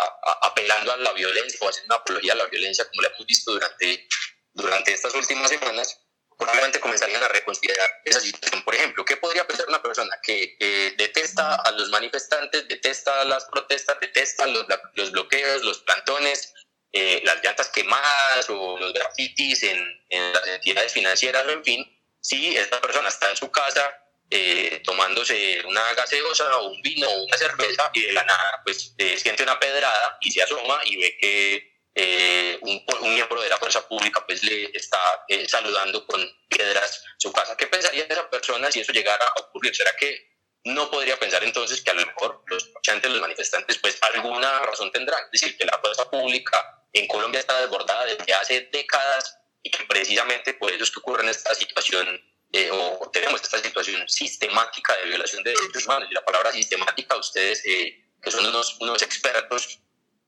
apelando 0.43 0.91
a 0.91 0.97
la 0.97 1.13
violencia 1.13 1.59
o 1.61 1.69
haciendo 1.69 1.95
una 1.95 2.01
apología 2.01 2.33
a 2.33 2.35
la 2.35 2.45
violencia 2.45 2.85
como 2.85 3.01
la 3.01 3.09
hemos 3.09 3.25
visto 3.25 3.51
durante, 3.51 4.07
durante 4.53 4.93
estas 4.93 5.13
últimas 5.15 5.49
semanas, 5.49 5.99
probablemente 6.37 6.79
comenzarían 6.79 7.23
a 7.23 7.27
reconsiderar 7.29 7.89
esa 8.05 8.19
situación. 8.19 8.63
Por 8.63 8.75
ejemplo, 8.75 9.03
¿qué 9.05 9.17
podría 9.17 9.47
pensar 9.47 9.67
una 9.67 9.81
persona 9.81 10.19
que 10.21 10.55
detesta 10.97 11.55
a 11.55 11.71
los 11.71 11.89
manifestantes, 11.89 12.67
detesta 12.67 13.23
las 13.25 13.45
protestas, 13.45 13.99
detesta 13.99 14.45
los, 14.45 14.65
los 14.93 15.11
bloqueos, 15.11 15.63
los 15.63 15.79
plantones, 15.79 16.53
eh, 16.91 17.21
las 17.25 17.43
llantas 17.43 17.69
quemadas 17.69 18.49
o 18.49 18.77
los 18.79 18.93
grafitis 18.93 19.63
en, 19.63 19.77
en 20.09 20.33
las 20.33 20.47
entidades 20.47 20.93
financieras, 20.93 21.47
en 21.47 21.63
fin, 21.63 21.99
si 22.21 22.55
esta 22.55 22.79
persona 22.81 23.09
está 23.09 23.29
en 23.29 23.37
su 23.37 23.51
casa 23.51 23.83
eh, 24.29 24.81
tomándose 24.83 25.61
una 25.65 25.93
gaseosa 25.93 26.57
o 26.57 26.67
un 26.67 26.81
vino 26.81 27.09
o 27.09 27.23
una 27.23 27.37
cerveza 27.37 27.89
y 27.93 28.01
de 28.01 28.11
la 28.11 28.25
nada 28.25 28.61
pues 28.63 28.93
eh, 28.97 29.17
siente 29.17 29.43
una 29.43 29.57
pedrada 29.57 30.17
y 30.19 30.31
se 30.31 30.43
asoma 30.43 30.79
y 30.85 30.97
ve 30.97 31.17
que 31.17 31.77
eh, 31.95 32.59
un, 32.61 32.83
un, 33.01 33.13
miembro 33.13 33.41
de 33.41 33.49
la 33.49 33.57
fuerza 33.57 33.87
pública 33.87 34.25
pues 34.27 34.43
le 34.43 34.65
está 34.73 34.99
saludando 35.47 36.05
con 36.05 36.21
piedras 36.49 37.03
su 37.17 37.31
casa. 37.31 37.55
¿Qué 37.55 37.67
pensaría 37.67 38.03
esa 38.03 38.29
persona 38.29 38.71
si 38.71 38.81
eso 38.81 38.91
llegara 38.91 39.25
a 39.25 39.39
ocurrir? 39.41 39.73
¿Será 39.73 39.95
que 39.97 40.37
no 40.65 40.91
podría 40.91 41.17
pensar 41.17 41.43
entonces 41.43 41.81
que 41.81 41.91
a 41.91 41.93
lo 41.93 42.05
mejor 42.05 42.43
los 42.47 42.69
marchantes, 42.73 43.09
los 43.09 43.21
manifestantes 43.21 43.77
pues 43.77 43.97
alguna 44.01 44.59
razón 44.59 44.91
tendrán? 44.91 45.23
Es 45.31 45.41
decir, 45.41 45.57
que 45.57 45.65
la 45.65 45.79
fuerza 45.79 46.09
pública 46.09 46.85
en 46.91 47.07
Colombia 47.07 47.39
está 47.39 47.59
desbordada 47.61 48.05
desde 48.05 48.33
hace 48.33 48.69
décadas 48.71 49.39
y 49.63 49.71
que 49.71 49.85
precisamente 49.85 50.53
por 50.53 50.71
eso 50.71 50.83
es 50.83 50.91
que 50.91 50.99
ocurre 50.99 51.23
en 51.23 51.29
esta 51.29 51.55
situación 51.55 52.21
eh, 52.57 52.71
o 52.71 53.07
tenemos 53.11 53.39
esta 53.39 53.61
situación 53.61 54.09
sistemática 54.09 54.95
de 54.97 55.09
violación 55.09 55.43
de 55.43 55.51
derechos 55.51 55.85
humanos. 55.85 56.07
Y 56.09 56.13
la 56.15 56.25
palabra 56.25 56.51
sistemática, 56.51 57.15
ustedes 57.15 57.63
eh, 57.65 58.03
que 58.19 58.31
son 58.31 58.43
unos, 58.47 58.77
unos 58.79 58.99
expertos 59.03 59.79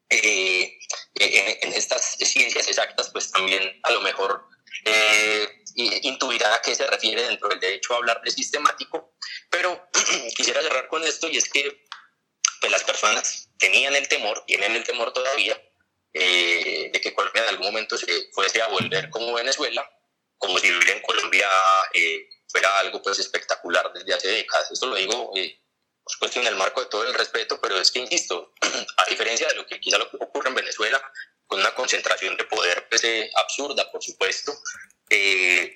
eh, 0.10 0.78
en, 1.16 1.74
estas 1.74 2.18
ciencias 2.18 2.68
exactas, 2.68 3.10
pues 3.10 3.32
también 3.32 3.80
a 3.82 3.92
lo 3.92 4.02
mejor 4.02 4.46
intuirá 6.04 6.54
a 6.54 6.62
qué 6.62 6.76
se 6.76 6.86
refiere 6.86 7.24
dentro 7.24 7.50
del 7.50 7.60
derecho 7.60 7.94
a 7.94 7.98
hablar 7.98 8.22
de 8.22 8.30
sistemático. 8.30 9.16
Pero 9.50 9.90
quisiera 10.38 10.62
cerrar 10.62 10.88
con 10.88 11.04
esto 11.04 11.28
y 11.30 11.38
es 11.38 11.50
que 11.50 11.84
pues, 12.62 12.72
las 12.72 12.84
personas 12.84 13.50
tenían 13.58 13.96
el 13.96 14.08
temor, 14.08 14.44
tienen 14.46 14.76
el 14.76 14.84
temor 14.84 15.14
todavía, 15.14 15.60
de 16.14 17.00
que 17.02 17.14
Colombia 17.14 17.42
en 17.44 17.50
algún 17.50 17.68
momento 17.68 17.98
se 17.98 18.30
fuese 18.34 18.62
a 18.62 18.68
volver 18.68 19.10
como 19.10 19.34
Venezuela 19.34 19.90
como 20.40 20.58
si 20.58 20.72
vivir 20.72 20.90
en 20.90 21.02
Colombia 21.02 21.48
eh, 21.94 22.28
fuera 22.48 22.80
algo 22.80 23.02
pues 23.02 23.20
espectacular 23.20 23.92
desde 23.94 24.14
hace 24.14 24.28
décadas. 24.30 24.72
Esto 24.72 24.88
lo 24.88 24.96
digo, 24.96 25.32
eh, 25.36 25.62
por 26.02 26.14
supuesto, 26.14 26.40
en 26.40 26.48
el 26.48 26.56
marco 26.56 26.82
de 26.82 26.88
todo 26.88 27.06
el 27.06 27.14
respeto, 27.14 27.60
pero 27.62 27.78
es 27.80 27.92
que, 27.92 28.00
insisto, 28.00 28.54
a 28.98 29.10
diferencia 29.10 29.48
de 29.50 29.56
lo 29.56 29.68
que 29.68 29.80
quizá 29.80 29.98
lo 29.98 30.10
que 30.10 30.18
ocurre 30.20 30.50
en 30.50 30.56
Venezuela, 30.56 31.00
con 31.46 31.60
una 31.60 31.76
concentración 31.76 32.38
de 32.38 32.46
poder 32.46 32.88
pues, 32.90 33.04
eh, 33.04 33.30
absurda, 33.36 33.92
por 33.92 34.02
supuesto, 34.02 34.54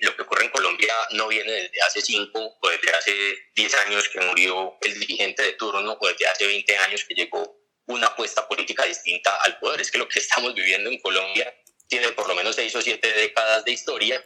lo 0.00 0.14
que 0.14 0.22
ocurre 0.22 0.44
en 0.44 0.50
Colombia 0.50 0.94
no 1.10 1.26
viene 1.26 1.50
desde 1.50 1.82
hace 1.82 2.00
cinco 2.00 2.56
o 2.60 2.68
desde 2.68 2.92
hace 2.92 3.12
diez 3.56 3.74
años 3.74 4.08
que 4.08 4.20
murió 4.20 4.78
el 4.80 4.98
dirigente 5.00 5.42
de 5.42 5.54
turno 5.54 5.98
o 6.00 6.08
desde 6.08 6.28
hace 6.28 6.46
20 6.46 6.76
años 6.78 7.04
que 7.04 7.14
llegó 7.14 7.56
una 7.86 8.06
apuesta 8.06 8.46
política 8.46 8.84
distinta 8.84 9.34
al 9.42 9.58
poder. 9.58 9.80
Es 9.80 9.90
que 9.90 9.98
lo 9.98 10.08
que 10.08 10.20
estamos 10.20 10.54
viviendo 10.54 10.88
en 10.88 11.00
Colombia 11.00 11.52
tiene 11.88 12.12
por 12.12 12.28
lo 12.28 12.36
menos 12.36 12.54
seis 12.54 12.74
o 12.76 12.80
siete 12.80 13.12
décadas 13.12 13.64
de 13.64 13.72
historia 13.72 14.24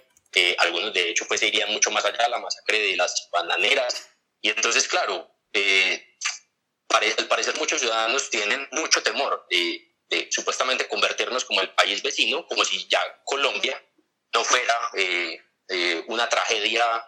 algunos 0.58 0.92
de 0.92 1.10
hecho 1.10 1.26
pues 1.26 1.42
irían 1.42 1.72
mucho 1.72 1.90
más 1.90 2.04
allá, 2.04 2.28
la 2.28 2.38
masacre 2.38 2.78
de 2.78 2.96
las 2.96 3.28
bananeras. 3.32 4.08
Y 4.40 4.50
entonces, 4.50 4.86
claro, 4.86 5.28
eh, 5.52 6.16
al 6.88 7.28
parecer 7.28 7.56
muchos 7.58 7.80
ciudadanos 7.80 8.30
tienen 8.30 8.68
mucho 8.72 9.02
temor 9.02 9.46
de, 9.50 9.84
supuestamente 10.30 10.88
convertirnos 10.88 11.44
como 11.44 11.60
el 11.60 11.74
país 11.74 12.02
vecino, 12.02 12.46
como 12.46 12.64
si 12.64 12.86
ya 12.88 13.00
Colombia 13.24 13.82
no 14.32 14.44
fuera 14.44 14.74
eh, 14.94 15.38
eh, 15.68 16.04
una 16.08 16.28
tragedia 16.28 17.04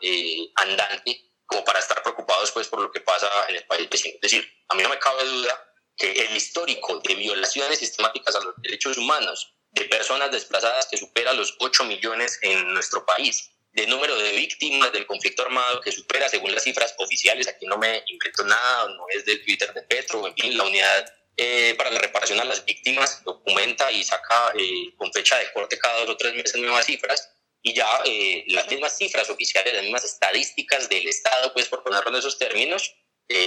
andante 0.56 1.30
como 1.46 1.64
para 1.64 1.78
estar 1.78 2.02
preocupados 2.02 2.52
pues 2.52 2.68
por 2.68 2.80
lo 2.80 2.92
que 2.92 3.00
pasa 3.00 3.28
en 3.48 3.56
el 3.56 3.66
país 3.66 3.88
vecino. 3.88 4.14
Es 4.16 4.30
decir, 4.30 4.48
a 4.68 4.74
mí 4.74 4.82
no 4.82 4.88
me 4.88 4.98
cabe 4.98 5.24
duda 5.24 5.74
que 5.96 6.12
el 6.12 6.36
histórico 6.36 7.00
de 7.00 7.14
violaciones 7.14 7.78
sistemáticas 7.78 8.34
a 8.36 8.40
los 8.40 8.54
derechos 8.62 8.96
humanos 8.98 9.54
de 9.72 9.84
personas 9.84 10.30
desplazadas 10.30 10.86
que 10.86 10.96
supera 10.96 11.32
los 11.32 11.56
8 11.58 11.84
millones 11.84 12.38
en 12.42 12.72
nuestro 12.74 13.04
país, 13.06 13.50
de 13.72 13.86
número 13.86 14.16
de 14.16 14.32
víctimas 14.32 14.92
del 14.92 15.06
conflicto 15.06 15.42
armado 15.42 15.80
que 15.80 15.92
supera, 15.92 16.28
según 16.28 16.52
las 16.52 16.64
cifras 16.64 16.94
oficiales, 16.98 17.46
aquí 17.46 17.66
no 17.66 17.78
me 17.78 18.02
invento 18.06 18.44
nada, 18.44 18.88
no 18.88 19.06
es 19.08 19.24
del 19.24 19.44
Twitter 19.44 19.72
de 19.72 19.82
Petro, 19.82 20.26
en 20.26 20.34
fin, 20.34 20.56
la 20.56 20.64
unidad 20.64 21.14
eh, 21.36 21.74
para 21.76 21.90
la 21.90 22.00
reparación 22.00 22.40
a 22.40 22.44
las 22.44 22.64
víctimas 22.64 23.22
documenta 23.24 23.90
y 23.92 24.02
saca 24.02 24.52
eh, 24.58 24.92
con 24.96 25.12
fecha 25.12 25.38
de 25.38 25.52
corte 25.52 25.78
cada 25.78 26.00
dos 26.00 26.10
o 26.10 26.16
tres 26.16 26.34
meses 26.34 26.60
nuevas 26.60 26.86
cifras, 26.86 27.30
y 27.62 27.74
ya 27.74 28.02
eh, 28.04 28.44
las 28.48 28.68
mismas 28.68 28.96
cifras 28.96 29.30
oficiales, 29.30 29.72
las 29.74 29.82
mismas 29.82 30.04
estadísticas 30.04 30.88
del 30.88 31.06
Estado, 31.06 31.52
pues 31.52 31.68
por 31.68 31.84
ponerlo 31.84 32.10
en 32.10 32.16
esos 32.16 32.38
términos, 32.38 32.94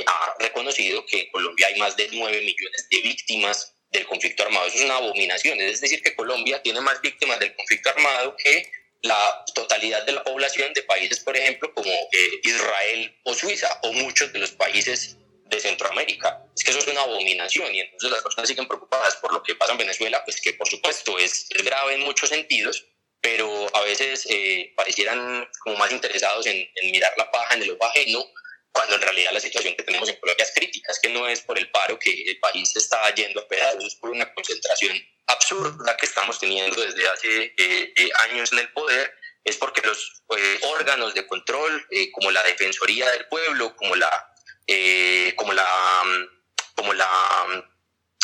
ha 0.06 0.36
reconocido 0.40 1.06
que 1.06 1.24
en 1.24 1.30
Colombia 1.30 1.68
hay 1.68 1.78
más 1.78 1.98
de 1.98 2.08
9 2.10 2.40
millones 2.40 2.88
de 2.90 3.02
víctimas 3.02 3.73
del 3.94 4.06
conflicto 4.06 4.44
armado. 4.44 4.68
Eso 4.68 4.78
es 4.78 4.84
una 4.84 4.98
abominación. 4.98 5.60
Es 5.61 5.80
decir, 5.80 6.02
que 6.02 6.15
Colombia 6.15 6.61
tiene 6.61 6.82
más 6.82 6.99
víctimas 6.99 7.40
del 7.40 7.56
conflicto 7.56 7.90
armado 7.90 8.36
que 8.36 8.70
la 9.03 9.45
totalidad 9.53 10.06
de 10.06 10.14
la 10.14 10.24
población 10.24 10.74
de 10.74 10.84
países, 10.84 11.20
por 11.20 11.38
ejemplo, 11.38 11.74
como 11.74 11.91
eh, 11.91 12.40
Israel 12.44 13.15
o 13.24 13.34
Suiza, 13.34 13.80
o 13.84 13.94
muchos 13.94 14.34
de 14.34 14.40
los 14.40 14.52
países 14.52 15.18
de 15.45 15.60
Centroamérica. 15.60 16.41
Es 16.56 16.64
que 16.64 16.72
eso 16.72 16.80
es 16.80 16.88
una 16.88 17.02
abominación 17.02 17.74
y 17.74 17.82
entonces 17.82 18.10
las 18.10 18.24
personas 18.24 18.48
siguen 18.48 18.68
preocupadas 18.68 19.15
por 19.18 19.34
lo 19.34 19.44
que 19.44 19.56
pasa 19.56 19.74
en 19.74 19.78
Venezuela, 19.78 20.24
pues 20.24 20.41
que 20.41 20.53
por 20.53 20.68
supuesto 20.68 21.20
es, 21.20 21.48
grave 21.64 21.95
en 21.95 22.02
muchos 22.02 22.30
sentidos, 22.30 22.86
pero 23.22 23.68
a 23.76 23.82
veces 23.82 24.26
eh, 24.30 24.74
parecieran 24.76 25.48
como 25.60 25.76
más 25.78 25.91
interesados 25.91 26.45
en, 26.48 26.57
en 26.76 26.91
mirar 26.91 27.11
la 27.18 27.30
paja 27.30 27.56
en 27.56 27.64
el 27.64 27.72
ojo 27.72 27.86
ajeno 27.86 28.26
cuando 28.74 28.95
en 28.95 29.02
realidad 29.02 29.32
la 29.32 29.40
situación 29.40 29.76
que 29.76 29.84
tenemos 29.84 30.10
en 30.10 30.16
Colombia 30.16 30.44
es 30.44 30.54
crítica, 30.54 30.91
es 30.91 31.00
que 31.00 31.10
no 31.10 31.28
es 31.28 31.41
por 31.41 31.58
el 31.58 31.70
paro 31.70 31.98
que 32.00 32.12
el 32.12 32.40
país 32.40 32.76
está 32.76 33.14
yendo 33.14 33.40
a 33.40 33.48
pedazos, 33.48 33.86
es 33.86 33.95
por 33.95 34.10
una 34.10 34.34
concentración 34.34 35.00
absurda 35.28 35.95
que 35.95 36.08
estamos 36.08 36.40
teniendo 36.40 36.82
desde 36.82 37.08
hace 37.08 37.54
eh, 37.58 37.94
eh, 37.95 38.10
años 38.30 38.52
en 38.52 38.60
el 38.60 38.74
poder, 38.74 39.14
es 39.44 39.58
porque 39.58 39.82
los 39.86 40.24
eh, 40.36 40.60
órganos 40.64 41.14
de 41.14 41.28
control, 41.28 41.88
como 42.14 42.32
la 42.32 42.41
Defensoría 42.44 43.10
del 43.12 43.28
Pueblo, 43.28 43.76
como 43.76 43.95
la, 43.95 44.10
como 45.36 45.54
la, 45.54 45.68
como 46.76 46.94
la, 46.94 47.10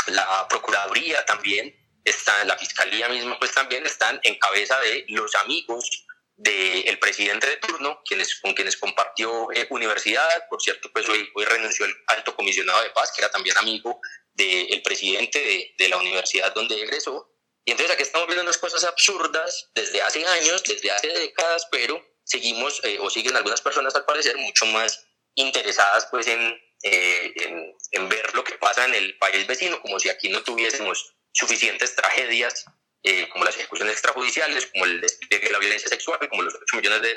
la 0.08 0.48
Procuraduría 0.48 1.24
también, 1.26 1.76
está, 2.04 2.44
la 2.46 2.58
Fiscalía 2.58 3.08
misma, 3.10 3.38
pues 3.38 3.54
también 3.54 3.86
están 3.86 4.20
en 4.24 4.40
cabeza 4.40 4.80
de 4.80 5.06
los 5.10 5.36
amigos 5.36 6.08
del 6.40 6.98
presidente 7.00 7.48
de 7.48 7.58
turno, 7.58 8.02
quienes, 8.06 8.40
con 8.40 8.54
quienes 8.54 8.78
compartió 8.78 9.52
eh, 9.52 9.68
universidad. 9.72 10.48
Por 10.50 10.62
cierto, 10.62 10.90
pues 10.94 11.08
hoy, 11.10 11.30
hoy, 11.36 11.44
renunció 11.44 11.86
el 11.86 11.94
alto 12.08 12.34
comisionado 12.34 12.82
de 12.82 12.92
paz, 12.92 13.12
que 13.14 13.22
era 13.22 13.30
también 13.30 13.58
amigo 13.58 14.00
del 14.34 14.82
presidente 14.82 15.38
de, 15.38 15.76
de, 15.78 15.90
la 15.90 15.98
universidad 15.98 16.54
donde 16.54 16.82
egresó. 16.82 17.36
Y 17.66 17.72
entonces 17.72 17.94
aquí 17.94 18.04
estamos 18.04 18.28
viendo 18.28 18.44
unas 18.44 18.58
cosas 18.58 18.86
absurdas 18.86 19.70
desde 19.76 20.02
hace 20.02 20.26
años, 20.26 20.64
desde 20.64 20.92
hace 20.92 21.10
décadas, 21.10 21.68
pero 21.72 22.02
seguimos, 22.24 22.80
eh, 22.86 22.98
o 23.02 23.10
siguen 23.10 23.36
algunas 23.36 23.60
personas 23.60 23.94
al 23.96 24.06
parecer, 24.06 24.38
mucho 24.38 24.66
más 24.68 25.06
interesadas 25.36 26.08
pues 26.10 26.26
en, 26.28 26.58
eh, 26.84 27.34
en, 27.36 27.76
en 27.92 28.10
ver 28.10 28.34
lo 28.34 28.46
que 28.46 28.58
pasa 28.58 28.86
en 28.86 28.96
el 28.96 29.18
país 29.18 29.46
vecino, 29.46 29.82
como 29.82 30.00
si 30.00 30.08
aquí 30.08 30.30
no 30.30 30.42
tuviésemos 30.42 31.18
suficientes 31.34 31.96
tragedias 31.96 32.66
eh, 33.04 33.30
como 33.30 33.46
las 33.46 33.56
ejecuciones 33.56 33.94
extrajudiciales, 33.94 34.68
como 34.68 34.86
el 34.86 35.00
de 35.00 35.50
la 35.52 35.60
violencia 35.60 35.88
sexual, 35.88 36.20
como 36.30 36.42
los 36.42 36.54
8 36.54 36.78
millones 36.78 37.02
de, 37.02 37.16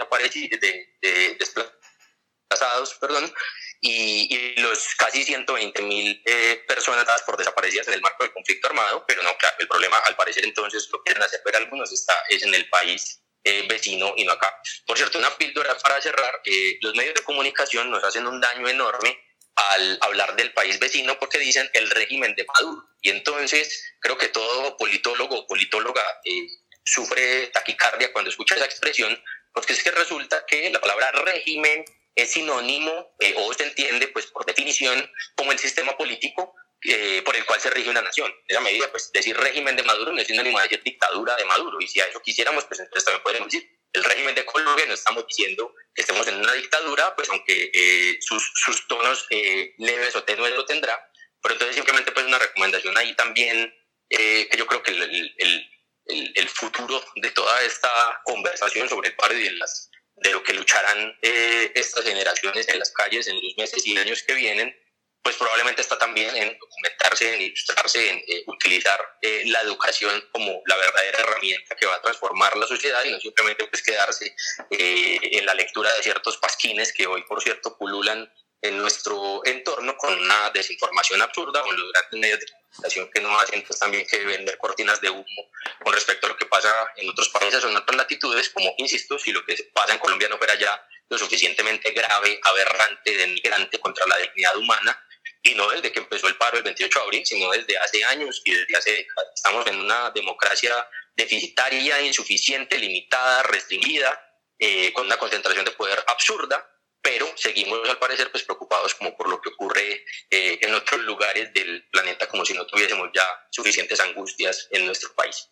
de, 1.01 1.37
desplazados, 1.39 2.95
perdón, 3.01 3.33
y, 3.81 4.29
y, 4.33 4.61
los 4.61 4.95
casi 4.97 5.25
120 5.25 5.83
mil 5.83 6.23
eh, 6.25 6.63
personas 6.69 7.05
dadas 7.05 7.23
por 7.23 7.37
desaparecidas 7.37 7.89
en 7.89 7.95
el 7.95 8.01
marco 8.01 8.23
del 8.23 8.33
conflicto 8.33 8.69
armado, 8.69 9.05
pero 9.09 9.25
no, 9.25 9.37
claro, 9.37 9.57
el 9.59 9.67
problema 9.67 9.97
al 10.07 10.15
parecer 10.15 10.45
entonces 10.45 10.89
lo 10.93 11.03
quieren 11.03 11.23
hacer 11.23 11.41
ver 11.45 11.57
algunos 11.57 11.93
está, 11.93 12.15
es 12.29 12.45
en 12.45 12.55
el 12.55 12.69
país 12.69 13.21
eh, 13.43 13.67
vecino 13.69 14.15
y 14.17 14.25
no 14.25 14.33
acá. 14.33 14.57
Por 14.87 14.97
cierto, 14.97 15.19
una 15.19 15.37
píldora 15.37 15.77
para 15.79 16.01
cerrar, 16.01 16.43
los 16.81 16.95
medios 16.95 17.15
de 17.15 17.25
comunicación 17.25 17.91
nos 17.91 18.05
hacen 18.05 18.27
un 18.27 18.41
daño 18.41 18.69
enorme 18.69 19.19
al 19.55 19.99
hablar 20.01 20.37
del 20.37 20.53
país 20.53 20.79
vecino 20.79 21.19
porque 21.19 21.39
dicen 21.39 21.69
el 21.75 21.91
régimen 21.91 22.35
de 22.35 22.45
Maduro. 22.45 22.85
Y 23.01 23.11
entonces 23.11 23.85
creo 24.01 24.17
que 24.17 24.29
todo 24.29 24.77
politólogo 24.77 25.41
o 25.41 25.47
politóloga 25.47 26.03
eh, 26.25 26.47
sufre 26.85 27.49
taquicardia 27.49 28.13
cuando 28.13 28.31
escucha 28.31 28.57
esa 28.57 28.65
expresión, 28.65 29.23
porque 29.53 29.73
es 29.73 29.83
que 29.83 29.91
resulta 29.91 30.45
que 30.47 30.71
la 30.71 30.81
palabra 30.81 31.13
régimen 31.13 31.85
es 32.15 32.33
sinónimo 32.33 33.15
eh, 33.21 33.35
o 33.39 33.53
se 33.55 33.65
entiende 33.65 34.09
pues 34.09 34.27
por 34.27 34.45
definición 34.45 35.11
como 35.35 35.53
el 35.53 35.59
sistema 35.59 35.97
político 35.97 36.55
eh, 36.85 37.23
por 37.25 37.37
el 37.37 37.45
cual 37.45 37.61
se 37.61 37.71
rige 37.71 37.91
una 37.91 38.03
nación. 38.03 38.31
En 38.49 38.57
esa 38.57 38.61
medida, 38.61 38.91
pues 38.91 39.13
decir 39.13 39.37
régimen 39.37 39.77
de 39.77 39.85
Maduro 39.85 40.13
no 40.13 40.21
es 40.21 40.27
sinónimo 40.27 40.59
de 40.59 40.65
decir 40.65 40.83
dictadura 40.83 41.37
de 41.37 41.45
Maduro. 41.45 41.81
Y 41.81 41.87
si 41.87 42.01
a 42.01 42.07
eso 42.07 42.21
quisiéramos, 42.21 42.65
pues 42.65 42.81
entonces 42.81 43.05
también 43.05 43.23
podríamos 43.23 43.53
decir 43.53 43.71
el 43.93 44.05
régimen 44.05 44.35
de 44.35 44.45
Colombia, 44.45 44.87
no 44.87 44.95
estamos 44.95 45.27
diciendo 45.27 45.75
que 45.95 46.03
estemos 46.03 46.27
en 46.27 46.37
una 46.37 46.53
dictadura, 46.55 47.15
pues 47.15 47.29
aunque 47.31 47.71
eh, 47.73 48.19
sus, 48.21 48.51
sus, 48.55 48.87
tonos 48.89 49.27
eh, 49.31 49.75
leves 49.79 50.17
o 50.17 50.25
tenues 50.25 50.55
lo 50.55 50.65
tendrá, 50.65 50.99
Pero 51.43 51.55
entonces 51.55 51.77
simplemente 51.77 52.13
pues 52.13 52.27
una 52.27 52.39
recomendación 52.39 52.97
ahí 52.97 53.15
también, 53.15 53.75
eh, 54.09 54.49
que 54.51 54.57
yo 54.57 54.67
creo 54.67 54.83
que 54.83 54.93
el, 54.93 55.03
el, 55.03 55.71
el, 56.07 56.33
el, 56.35 56.49
futuro 56.49 57.05
de 57.17 57.31
toda 57.31 57.63
esta 57.63 57.91
conversación 58.25 58.89
sobre 58.89 59.09
el 59.09 59.17
paro 59.17 59.37
y 59.37 59.49
las, 59.51 59.91
de 60.17 60.31
lo 60.31 60.43
que 60.43 60.55
lucharán 60.55 61.17
eh, 61.23 61.73
estas 61.75 62.05
generaciones 62.05 62.69
en 62.69 62.79
las 62.79 62.93
calles 62.93 63.27
en 63.27 63.37
los 63.37 63.57
meses 63.57 63.87
y 63.87 63.97
años 63.99 64.23
que 64.23 64.35
vienen, 64.35 64.75
pues 65.23 65.37
probablemente 65.37 65.83
está 65.83 65.97
también 65.99 66.35
en 66.37 66.59
documentarse, 66.59 67.35
en 67.35 67.43
ilustrarse, 67.43 68.11
en 68.11 68.19
eh, 68.19 68.45
utilizar 68.47 69.01
eh, 69.21 69.45
la 69.47 69.61
educación 69.61 70.23
como 70.33 70.63
la 70.67 70.77
verdadera 70.77 71.21
herramienta 71.21 71.77
que 71.77 71.87
va 71.87 71.95
a 71.97 72.03
transformar 72.03 72.57
la 72.57 72.67
sociedad 72.67 73.05
y 73.05 73.11
no 73.13 73.21
simplemente 73.21 73.67
pues 73.67 73.83
quedarse 73.83 74.35
eh, 74.71 75.19
en 75.23 75.47
la 75.47 75.55
lectura 75.55 75.93
de 75.95 76.03
ciertos 76.03 76.39
pasquines 76.39 76.93
que 76.93 77.07
hoy, 77.07 77.23
por 77.23 77.43
cierto, 77.43 77.77
pululan 77.79 78.31
en 78.63 78.79
nuestro 78.79 79.45
entorno 79.45 79.97
con 79.97 80.17
una 80.17 80.51
desinformación 80.51 81.21
absurda 81.21 81.63
o 81.63 81.73
los 81.73 81.93
grandes 81.93 82.21
medios 82.21 82.41
de 82.41 82.47
comunicación 82.47 83.11
que 83.13 83.21
no 83.21 83.41
hacen 83.41 83.63
pues 83.63 83.79
también 83.79 84.07
que 84.07 84.25
vender 84.25 84.57
cortinas 84.57 85.01
de 85.01 85.11
humo 85.11 85.51
con 85.83 85.93
respecto 85.93 86.27
a 86.27 86.31
lo 86.31 86.37
que 86.37 86.47
pasa 86.47 86.73
en 86.97 87.09
otros 87.09 87.29
países 87.29 87.63
o 87.65 87.69
en 87.69 87.77
otras 87.77 87.97
latitudes, 87.97 88.51
como, 88.51 88.73
insisto, 88.79 89.19
si 89.19 89.33
lo 89.33 89.45
que 89.45 89.57
pasa 89.75 89.93
en 89.93 89.99
Colombia 89.99 90.29
no 90.29 90.39
fuera 90.39 90.55
ya 90.55 90.81
lo 91.09 91.19
suficientemente 91.19 91.91
grave, 91.91 92.41
aberrante, 92.43 93.17
denigrante 93.17 93.79
contra 93.79 94.07
la 94.07 94.17
dignidad 94.19 94.57
humana, 94.57 94.99
y 95.43 95.55
no 95.55 95.69
desde 95.71 95.91
que 95.91 95.99
empezó 95.99 96.29
el 96.29 96.37
paro 96.37 96.59
el 96.59 96.63
28 96.63 96.99
de 96.99 97.05
abril, 97.05 97.27
sino 97.27 97.51
desde 97.51 97.77
hace 97.79 98.05
años 98.05 98.41
y 98.45 98.53
desde 98.53 98.77
hace. 98.77 99.07
Estamos 99.35 99.67
en 99.67 99.81
una 99.81 100.11
democracia 100.11 100.75
deficitaria, 101.15 102.01
insuficiente, 102.01 102.79
limitada, 102.79 103.43
restringida, 103.43 104.21
eh, 104.59 104.93
con 104.93 105.07
una 105.07 105.17
concentración 105.17 105.65
de 105.65 105.73
poder 105.73 106.03
absurda, 106.07 106.65
pero 107.03 107.27
seguimos 107.37 107.89
al 107.89 107.99
parecer 107.99 108.31
pues 108.31 108.45
preocupados 108.45 108.95
como 108.95 109.17
por 109.17 109.29
lo 109.29 109.41
que 109.41 109.49
ocurre 109.49 110.05
eh, 110.31 110.59
en 110.61 110.73
otros 110.75 111.01
lugares 111.01 111.53
del 111.53 111.89
planeta, 111.91 112.29
como 112.29 112.45
si 112.45 112.55
no 112.55 112.65
tuviésemos 112.67 113.11
ya 113.13 113.27
suficientes 113.51 113.99
angustias 113.99 114.69
en 114.71 114.87
nuestro 114.87 115.13
país. 115.15 115.49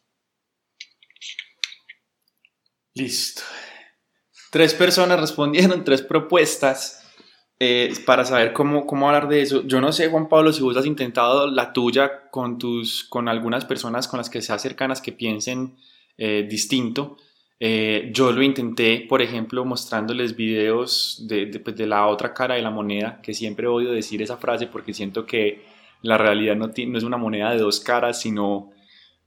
Listo. 2.95 3.43
Tres 4.51 4.75
personas 4.75 5.21
respondieron, 5.21 5.85
tres 5.85 6.03
propuestas. 6.03 7.00
Eh, 7.63 7.93
para 8.07 8.25
saber 8.25 8.55
cómo, 8.55 8.87
cómo 8.87 9.07
hablar 9.07 9.29
de 9.29 9.43
eso. 9.43 9.63
Yo 9.67 9.83
no 9.83 9.93
sé, 9.93 10.09
Juan 10.09 10.31
Pablo, 10.31 10.51
si 10.51 10.63
vos 10.63 10.79
has 10.79 10.87
intentado 10.87 11.47
la 11.47 11.75
tuya 11.75 12.31
con, 12.31 12.59
tus, 12.59 13.05
con 13.05 13.29
algunas 13.29 13.67
personas 13.67 14.09
con 14.09 14.17
las 14.17 14.31
que 14.31 14.41
seas 14.41 14.63
cercanas 14.63 15.03
que 15.03 15.13
piensen 15.13 15.77
eh, 16.17 16.47
distinto. 16.49 17.19
Eh, 17.63 18.09
yo 18.15 18.33
lo 18.33 18.43
intenté, 18.43 19.05
por 19.07 19.21
ejemplo, 19.21 19.63
mostrándoles 19.67 20.35
videos 20.35 21.27
de, 21.29 21.49
pues, 21.63 21.77
de, 21.77 21.87
la 21.87 22.07
otra 22.07 22.33
cara 22.33 22.55
de 22.55 22.63
la 22.63 22.71
moneda, 22.71 23.21
que 23.23 23.35
siempre 23.35 23.67
odio 23.67 23.93
decir 23.93 24.23
esa 24.23 24.39
frase 24.39 24.67
porque 24.67 24.95
siento 24.95 25.27
que 25.27 25.63
la 26.01 26.17
realidad 26.17 26.57
no, 26.57 26.69
no 26.69 26.99
es 26.99 27.05
una 27.05 27.19
moneda 27.19 27.51
de 27.51 27.59
dos 27.59 27.81
caras, 27.81 28.19
sino... 28.19 28.71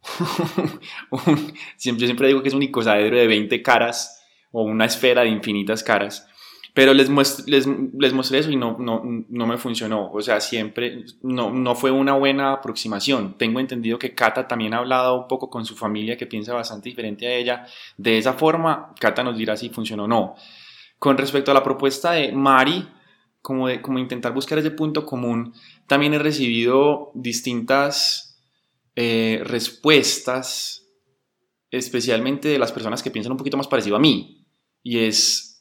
un, 1.12 1.54
yo 1.78 2.08
siempre 2.08 2.30
digo 2.30 2.42
que 2.42 2.50
es 2.50 2.56
un 2.56 2.64
icosaedro 2.64 3.16
de 3.16 3.28
20 3.28 3.62
caras 3.62 4.24
o 4.52 4.64
una 4.64 4.86
esfera 4.86 5.22
de 5.22 5.30
infinitas 5.30 5.84
caras. 5.84 6.28
Pero 6.74 6.94
les, 6.96 7.08
les, 7.46 7.68
les, 7.68 8.14
mostré 8.14 8.40
eso 8.40 8.50
y 8.50 8.56
no, 8.56 8.76
no, 8.80 9.04
no, 9.30 9.46
me 9.46 9.58
funcionó. 9.58 10.12
O 10.12 10.22
sea, 10.22 10.42
siempre 10.42 11.06
no, 11.22 11.52
no 11.52 11.76
fue 11.76 11.92
una 11.92 12.14
buena 12.14 12.52
aproximación. 12.52 13.38
Tengo 13.38 13.60
entendido 13.60 14.00
que 14.00 14.16
Cata 14.16 14.48
también 14.48 14.74
ha 14.74 14.80
hablado 14.80 15.22
un 15.22 15.28
poco 15.28 15.52
con 15.52 15.66
su 15.66 15.76
familia 15.76 16.18
que 16.18 16.26
piensa 16.26 16.54
bastante 16.54 16.90
diferente 16.90 17.28
a 17.28 17.36
ella. 17.36 17.66
De 17.96 18.18
esa 18.18 18.34
forma, 18.34 18.96
Cata 19.00 19.24
nos 19.24 19.38
dirá 19.38 19.56
si 19.56 19.70
funcionó 19.70 20.06
o 20.06 20.08
no. 20.08 20.36
Con 20.98 21.16
respecto 21.16 21.52
a 21.52 21.54
la 21.54 21.62
propuesta 21.62 22.14
de 22.14 22.32
Mari, 22.32 22.88
como, 23.44 23.68
de, 23.68 23.80
como 23.80 24.00
intentar 24.00 24.34
buscar 24.34 24.58
ese 24.58 24.72
punto 24.72 25.06
común, 25.06 25.54
también 25.86 26.16
he 26.16 26.20
recibido 26.20 27.12
distintas 27.14 28.42
eh, 28.96 29.42
respuestas, 29.44 30.88
especialmente 31.70 32.48
de 32.48 32.58
las 32.58 32.72
personas 32.72 33.04
que 33.04 33.12
piensan 33.12 33.34
un 33.34 33.38
poquito 33.38 33.58
más 33.58 33.68
parecido 33.68 33.96
a 33.96 34.00
mí. 34.00 34.48
Y 34.82 35.00
es 35.00 35.53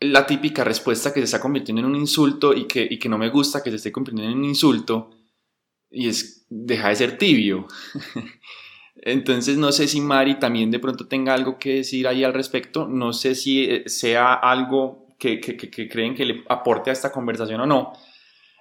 la 0.00 0.26
típica 0.26 0.64
respuesta 0.64 1.12
que 1.12 1.20
se 1.20 1.24
está 1.24 1.40
convirtiendo 1.40 1.80
en 1.80 1.86
un 1.86 1.96
insulto 1.96 2.54
y 2.54 2.64
que, 2.64 2.86
y 2.90 2.98
que 2.98 3.08
no 3.08 3.18
me 3.18 3.28
gusta 3.28 3.62
que 3.62 3.70
se 3.70 3.76
esté 3.76 3.92
convirtiendo 3.92 4.32
en 4.32 4.38
un 4.38 4.44
insulto 4.46 5.10
y 5.90 6.08
es 6.08 6.46
deja 6.48 6.88
de 6.88 6.96
ser 6.96 7.18
tibio. 7.18 7.66
Entonces 9.02 9.56
no 9.58 9.72
sé 9.72 9.88
si 9.88 10.00
Mari 10.00 10.38
también 10.38 10.70
de 10.70 10.78
pronto 10.78 11.06
tenga 11.06 11.34
algo 11.34 11.58
que 11.58 11.76
decir 11.76 12.08
ahí 12.08 12.24
al 12.24 12.34
respecto, 12.34 12.86
no 12.86 13.12
sé 13.12 13.34
si 13.34 13.64
eh, 13.64 13.82
sea 13.86 14.34
algo 14.34 15.14
que, 15.18 15.40
que, 15.40 15.56
que 15.56 15.88
creen 15.88 16.14
que 16.14 16.24
le 16.24 16.44
aporte 16.48 16.90
a 16.90 16.92
esta 16.92 17.12
conversación 17.12 17.60
o 17.60 17.66
no. 17.66 17.92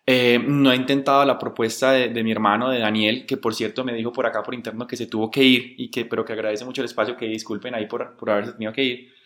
Eh, 0.05 0.39
no 0.43 0.71
he 0.71 0.75
intentado 0.75 1.23
la 1.23 1.37
propuesta 1.37 1.91
de, 1.91 2.09
de, 2.09 2.23
mi 2.23 2.31
hermano, 2.31 2.69
de 2.69 2.79
Daniel, 2.79 3.25
que 3.27 3.37
por 3.37 3.53
cierto 3.53 3.83
me 3.83 3.93
dijo 3.93 4.11
por 4.11 4.25
acá 4.25 4.41
por 4.41 4.55
interno 4.55 4.87
que 4.87 4.97
se 4.97 5.05
tuvo 5.05 5.29
que 5.29 5.43
ir, 5.43 5.75
y 5.77 5.91
que, 5.91 6.05
pero 6.05 6.25
que 6.25 6.33
agradece 6.33 6.65
mucho 6.65 6.81
el 6.81 6.85
espacio, 6.85 7.15
que 7.15 7.27
disculpen 7.27 7.75
ahí 7.75 7.85
por, 7.85 8.17
por 8.17 8.31
haberse 8.31 8.53
tenido 8.53 8.73
que 8.73 8.83
ir 8.83 9.18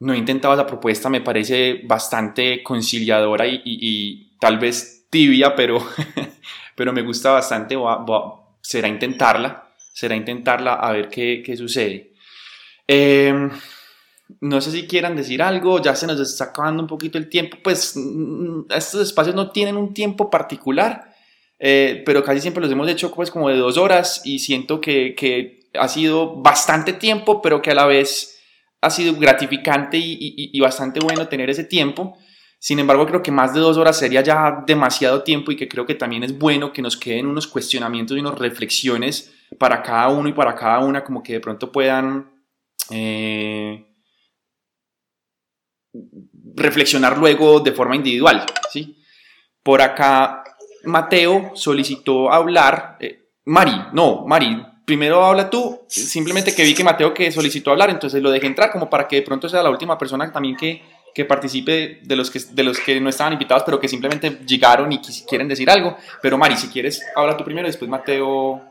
no 0.00 0.12
he 0.12 0.18
intentado 0.18 0.54
la 0.54 0.66
propuesta, 0.66 1.08
me 1.08 1.20
parece 1.20 1.80
bastante 1.84 2.62
conciliadora 2.62 3.46
y, 3.46 3.60
y, 3.64 4.36
tal 4.38 4.58
vez 4.58 5.06
tibia, 5.10 5.54
pero, 5.54 5.84
pero 6.76 6.92
me 6.92 7.02
gusta 7.02 7.32
bastante. 7.32 7.76
será 8.60 8.88
intentarla, 8.88 9.74
será 9.92 10.14
intentarla 10.14 10.74
a 10.74 10.92
ver 10.92 11.08
qué, 11.08 11.42
qué 11.44 11.56
sucede. 11.56 12.12
Eh, 12.86 13.50
no 14.40 14.60
sé 14.60 14.70
si 14.70 14.86
quieran 14.86 15.16
decir 15.16 15.42
algo, 15.42 15.80
ya 15.80 15.96
se 15.96 16.06
nos 16.06 16.20
está 16.20 16.44
acabando 16.44 16.82
un 16.82 16.88
poquito 16.88 17.18
el 17.18 17.28
tiempo, 17.28 17.56
pues 17.62 17.94
mm, 17.96 18.70
estos 18.70 19.02
espacios 19.02 19.34
no 19.34 19.50
tienen 19.50 19.76
un 19.76 19.94
tiempo 19.94 20.30
particular, 20.30 21.12
eh, 21.58 22.02
pero 22.06 22.22
casi 22.22 22.40
siempre 22.40 22.62
los 22.62 22.70
hemos 22.70 22.88
hecho 22.88 23.12
pues 23.12 23.30
como 23.30 23.48
de 23.48 23.56
dos 23.56 23.78
horas 23.78 24.22
y 24.24 24.38
siento 24.38 24.80
que, 24.80 25.14
que 25.16 25.68
ha 25.74 25.88
sido 25.88 26.36
bastante 26.36 26.92
tiempo, 26.92 27.42
pero 27.42 27.62
que 27.62 27.72
a 27.72 27.74
la 27.74 27.86
vez 27.86 28.37
ha 28.80 28.90
sido 28.90 29.14
gratificante 29.14 29.98
y, 30.00 30.58
bastante 30.60 31.00
bueno 31.00 31.28
tener 31.28 31.50
ese 31.50 31.64
tiempo. 31.64 32.16
Sin 32.60 32.78
embargo, 32.78 33.06
creo 33.06 33.22
que 33.22 33.30
más 33.30 33.54
de 33.54 33.60
dos 33.60 33.76
horas 33.76 33.98
sería 33.98 34.20
ya 34.20 34.64
demasiado 34.66 35.22
tiempo 35.22 35.52
y 35.52 35.56
que 35.56 35.68
creo 35.68 35.86
que 35.86 35.94
también 35.94 36.24
es 36.24 36.36
bueno 36.36 36.72
que 36.72 36.82
nos 36.82 36.96
queden 36.96 37.26
unos 37.26 37.46
cuestionamientos 37.46 38.16
y 38.16 38.20
unas 38.20 38.38
reflexiones 38.38 39.32
para 39.58 39.82
cada 39.82 40.08
uno 40.08 40.28
y 40.28 40.32
para 40.32 40.54
cada 40.54 40.80
una, 40.80 41.04
como 41.04 41.22
que 41.22 41.34
de 41.34 41.40
pronto 41.40 41.70
puedan 41.70 42.30
eh, 42.90 43.86
reflexionar 46.54 47.18
luego 47.18 47.60
de 47.60 47.72
forma 47.72 47.96
individual. 47.96 48.44
¿sí? 48.70 48.96
Por 49.62 49.80
acá, 49.82 50.42
Mateo 50.84 51.52
solicitó 51.54 52.32
hablar. 52.32 52.96
Eh, 53.00 53.30
Mari, 53.44 53.72
no, 53.92 54.24
Mari, 54.26 54.64
primero 54.88 55.22
habla 55.22 55.50
tú, 55.50 55.84
simplemente 55.86 56.54
que 56.54 56.62
vi 56.62 56.74
que 56.74 56.82
Mateo 56.82 57.12
que 57.12 57.30
solicitó 57.30 57.72
hablar, 57.72 57.90
entonces 57.90 58.22
lo 58.22 58.30
dejé 58.30 58.46
entrar 58.46 58.72
como 58.72 58.88
para 58.88 59.06
que 59.06 59.16
de 59.16 59.22
pronto 59.22 59.46
sea 59.46 59.62
la 59.62 59.68
última 59.68 59.98
persona 59.98 60.32
también 60.32 60.56
que, 60.56 60.82
que 61.14 61.26
participe 61.26 62.00
de 62.02 62.16
los 62.16 62.30
que, 62.30 62.40
de 62.40 62.62
los 62.64 62.80
que 62.80 62.98
no 62.98 63.10
estaban 63.10 63.34
invitados, 63.34 63.64
pero 63.66 63.78
que 63.78 63.86
simplemente 63.86 64.38
llegaron 64.46 64.90
y 64.90 65.02
quieren 65.28 65.46
decir 65.46 65.68
algo. 65.68 65.98
Pero 66.22 66.38
Mari, 66.38 66.56
si 66.56 66.68
quieres, 66.68 67.04
habla 67.14 67.36
tú 67.36 67.44
primero, 67.44 67.66
después 67.66 67.90
Mateo 67.90 68.62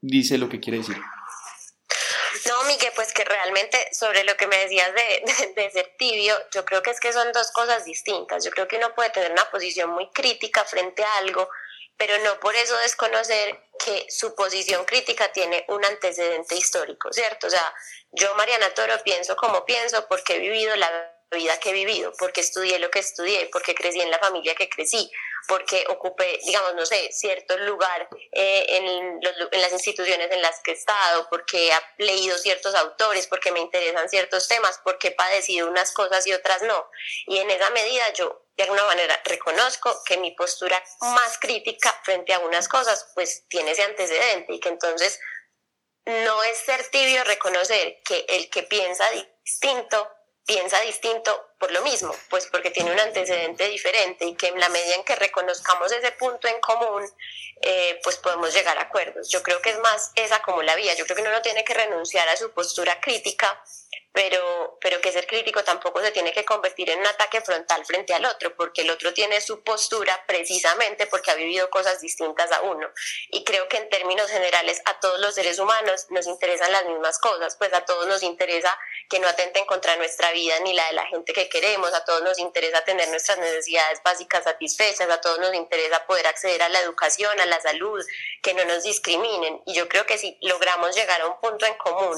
dice 0.00 0.36
lo 0.36 0.48
que 0.48 0.58
quiere 0.58 0.78
decir. 0.78 0.96
No, 0.96 2.64
Miguel, 2.64 2.90
pues 2.96 3.12
que 3.12 3.24
realmente 3.24 3.78
sobre 3.92 4.24
lo 4.24 4.36
que 4.36 4.48
me 4.48 4.56
decías 4.56 4.90
de, 4.94 5.54
de, 5.54 5.62
de, 5.62 5.70
ser 5.70 5.94
tibio, 5.96 6.34
yo 6.52 6.64
creo 6.64 6.82
que 6.82 6.90
es 6.90 6.98
que 6.98 7.12
son 7.12 7.30
dos 7.32 7.52
cosas 7.52 7.84
distintas. 7.84 8.44
Yo 8.44 8.50
creo 8.50 8.66
que 8.66 8.78
uno 8.78 8.92
puede 8.96 9.10
tener 9.10 9.30
una 9.30 9.44
posición 9.44 9.90
muy 9.90 10.08
crítica 10.10 10.64
frente 10.64 11.04
a 11.04 11.18
algo, 11.18 11.48
pero 11.96 12.18
no 12.18 12.38
por 12.40 12.54
eso 12.56 12.76
desconocer 12.78 13.58
que 13.84 14.06
su 14.08 14.34
posición 14.34 14.84
crítica 14.84 15.32
tiene 15.32 15.64
un 15.68 15.84
antecedente 15.84 16.56
histórico, 16.56 17.12
¿cierto? 17.12 17.46
O 17.46 17.50
sea, 17.50 17.74
yo, 18.12 18.34
Mariana 18.34 18.72
Toro, 18.74 18.94
pienso 19.02 19.36
como 19.36 19.64
pienso 19.64 20.06
porque 20.08 20.36
he 20.36 20.38
vivido 20.38 20.76
la 20.76 21.12
vida 21.32 21.58
que 21.58 21.70
he 21.70 21.72
vivido, 21.72 22.12
porque 22.18 22.40
estudié 22.40 22.78
lo 22.78 22.90
que 22.90 23.00
estudié, 23.00 23.48
porque 23.52 23.74
crecí 23.74 24.00
en 24.00 24.10
la 24.10 24.18
familia 24.18 24.54
que 24.54 24.68
crecí, 24.68 25.10
porque 25.48 25.84
ocupé, 25.88 26.38
digamos, 26.44 26.74
no 26.74 26.86
sé, 26.86 27.10
cierto 27.12 27.56
lugar 27.58 28.08
eh, 28.32 28.64
en, 28.68 28.86
en, 28.86 29.60
las 29.60 29.72
instituciones 29.72 30.30
en 30.30 30.42
las 30.42 30.60
que 30.60 30.72
he 30.72 30.74
estado, 30.74 31.28
porque 31.28 31.70
he 31.70 32.04
leído 32.04 32.38
ciertos 32.38 32.74
autores, 32.74 33.26
porque 33.26 33.52
me 33.52 33.60
interesan 33.60 34.08
ciertos 34.08 34.46
temas, 34.48 34.80
porque 34.84 35.08
he 35.08 35.12
padecido 35.12 35.68
unas 35.68 35.92
cosas 35.92 36.26
y 36.26 36.32
otras 36.32 36.62
no. 36.62 36.90
Y 37.26 37.38
en 37.38 37.50
esa 37.50 37.70
medida 37.70 38.12
yo 38.12 38.45
de 38.56 38.62
alguna 38.62 38.84
manera 38.84 39.20
reconozco 39.24 40.02
que 40.04 40.16
mi 40.16 40.32
postura 40.32 40.82
más 41.00 41.38
crítica 41.38 41.92
frente 42.04 42.32
a 42.32 42.38
unas 42.40 42.68
cosas 42.68 43.10
pues 43.14 43.46
tiene 43.48 43.72
ese 43.72 43.82
antecedente 43.82 44.54
y 44.54 44.60
que 44.60 44.70
entonces 44.70 45.20
no 46.04 46.42
es 46.42 46.58
ser 46.58 46.88
tibio 46.90 47.24
reconocer 47.24 48.00
que 48.04 48.24
el 48.28 48.48
que 48.48 48.62
piensa 48.62 49.04
distinto 49.10 50.10
piensa 50.46 50.80
distinto 50.80 51.54
por 51.58 51.72
lo 51.72 51.80
mismo, 51.82 52.14
pues 52.28 52.46
porque 52.46 52.70
tiene 52.70 52.92
un 52.92 53.00
antecedente 53.00 53.68
diferente 53.68 54.26
y 54.26 54.34
que 54.34 54.48
en 54.48 54.60
la 54.60 54.68
medida 54.68 54.94
en 54.94 55.04
que 55.04 55.16
reconozcamos 55.16 55.90
ese 55.90 56.12
punto 56.12 56.48
en 56.48 56.60
común, 56.60 57.02
eh, 57.62 57.98
pues 58.02 58.16
podemos 58.18 58.52
llegar 58.54 58.76
a 58.78 58.82
acuerdos. 58.82 59.30
Yo 59.30 59.42
creo 59.42 59.62
que 59.62 59.70
es 59.70 59.78
más 59.78 60.12
esa 60.14 60.42
como 60.42 60.62
la 60.62 60.76
vía. 60.76 60.94
Yo 60.94 61.04
creo 61.04 61.16
que 61.16 61.22
uno 61.22 61.32
no 61.32 61.42
tiene 61.42 61.64
que 61.64 61.72
renunciar 61.72 62.28
a 62.28 62.36
su 62.36 62.52
postura 62.52 63.00
crítica, 63.00 63.62
pero, 64.16 64.78
pero 64.80 64.98
que 65.02 65.12
ser 65.12 65.26
crítico 65.26 65.62
tampoco 65.62 66.00
se 66.00 66.10
tiene 66.10 66.32
que 66.32 66.42
convertir 66.42 66.88
en 66.88 67.00
un 67.00 67.06
ataque 67.06 67.42
frontal 67.42 67.84
frente 67.84 68.14
al 68.14 68.24
otro, 68.24 68.56
porque 68.56 68.80
el 68.80 68.88
otro 68.88 69.12
tiene 69.12 69.42
su 69.42 69.62
postura 69.62 70.24
precisamente 70.26 71.06
porque 71.06 71.30
ha 71.30 71.34
vivido 71.34 71.68
cosas 71.68 72.00
distintas 72.00 72.50
a 72.50 72.62
uno. 72.62 72.88
Y 73.28 73.44
creo 73.44 73.68
que 73.68 73.76
en 73.76 73.90
términos 73.90 74.30
generales 74.30 74.80
a 74.86 74.98
todos 75.00 75.20
los 75.20 75.34
seres 75.34 75.58
humanos 75.58 76.06
nos 76.08 76.26
interesan 76.26 76.72
las 76.72 76.86
mismas 76.86 77.18
cosas, 77.18 77.56
pues 77.56 77.74
a 77.74 77.84
todos 77.84 78.06
nos 78.06 78.22
interesa 78.22 78.74
que 79.10 79.18
no 79.18 79.28
atenten 79.28 79.66
contra 79.66 79.96
nuestra 79.96 80.32
vida 80.32 80.58
ni 80.60 80.72
la 80.72 80.86
de 80.86 80.94
la 80.94 81.06
gente 81.08 81.34
que 81.34 81.45
queremos, 81.48 81.92
a 81.94 82.04
todos 82.04 82.22
nos 82.22 82.38
interesa 82.38 82.84
tener 82.84 83.08
nuestras 83.08 83.38
necesidades 83.38 84.00
básicas 84.04 84.44
satisfechas, 84.44 85.08
a 85.08 85.20
todos 85.20 85.38
nos 85.38 85.54
interesa 85.54 86.06
poder 86.06 86.26
acceder 86.26 86.62
a 86.62 86.68
la 86.68 86.80
educación, 86.80 87.38
a 87.40 87.46
la 87.46 87.60
salud, 87.60 88.04
que 88.42 88.54
no 88.54 88.64
nos 88.64 88.82
discriminen. 88.82 89.62
Y 89.66 89.74
yo 89.74 89.88
creo 89.88 90.06
que 90.06 90.18
si 90.18 90.38
logramos 90.42 90.94
llegar 90.94 91.20
a 91.20 91.28
un 91.28 91.40
punto 91.40 91.66
en 91.66 91.74
común, 91.76 92.16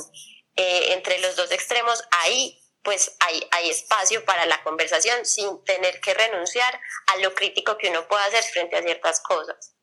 eh, 0.57 0.93
entre 0.93 1.19
los 1.21 1.37
dos 1.37 1.51
extremos, 1.53 2.03
ahí 2.11 2.61
pues 2.83 3.17
hay, 3.21 3.43
hay 3.51 3.71
espacio 3.71 4.25
para 4.25 4.47
la 4.47 4.63
conversación 4.63 5.27
sin 5.27 5.63
tener 5.65 6.01
que 6.01 6.15
renunciar 6.15 6.81
a 7.09 7.19
lo 7.19 7.35
crítico 7.35 7.77
que 7.77 7.91
uno 7.91 8.07
pueda 8.09 8.25
hacer 8.25 8.43
frente 8.45 8.77
a 8.77 8.83
ciertas 8.83 9.21
cosas. 9.21 9.77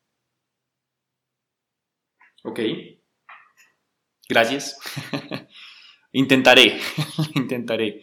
Ok. 2.42 2.60
Gracias. 4.28 4.78
intentaré, 6.12 6.80
intentaré. 7.34 8.02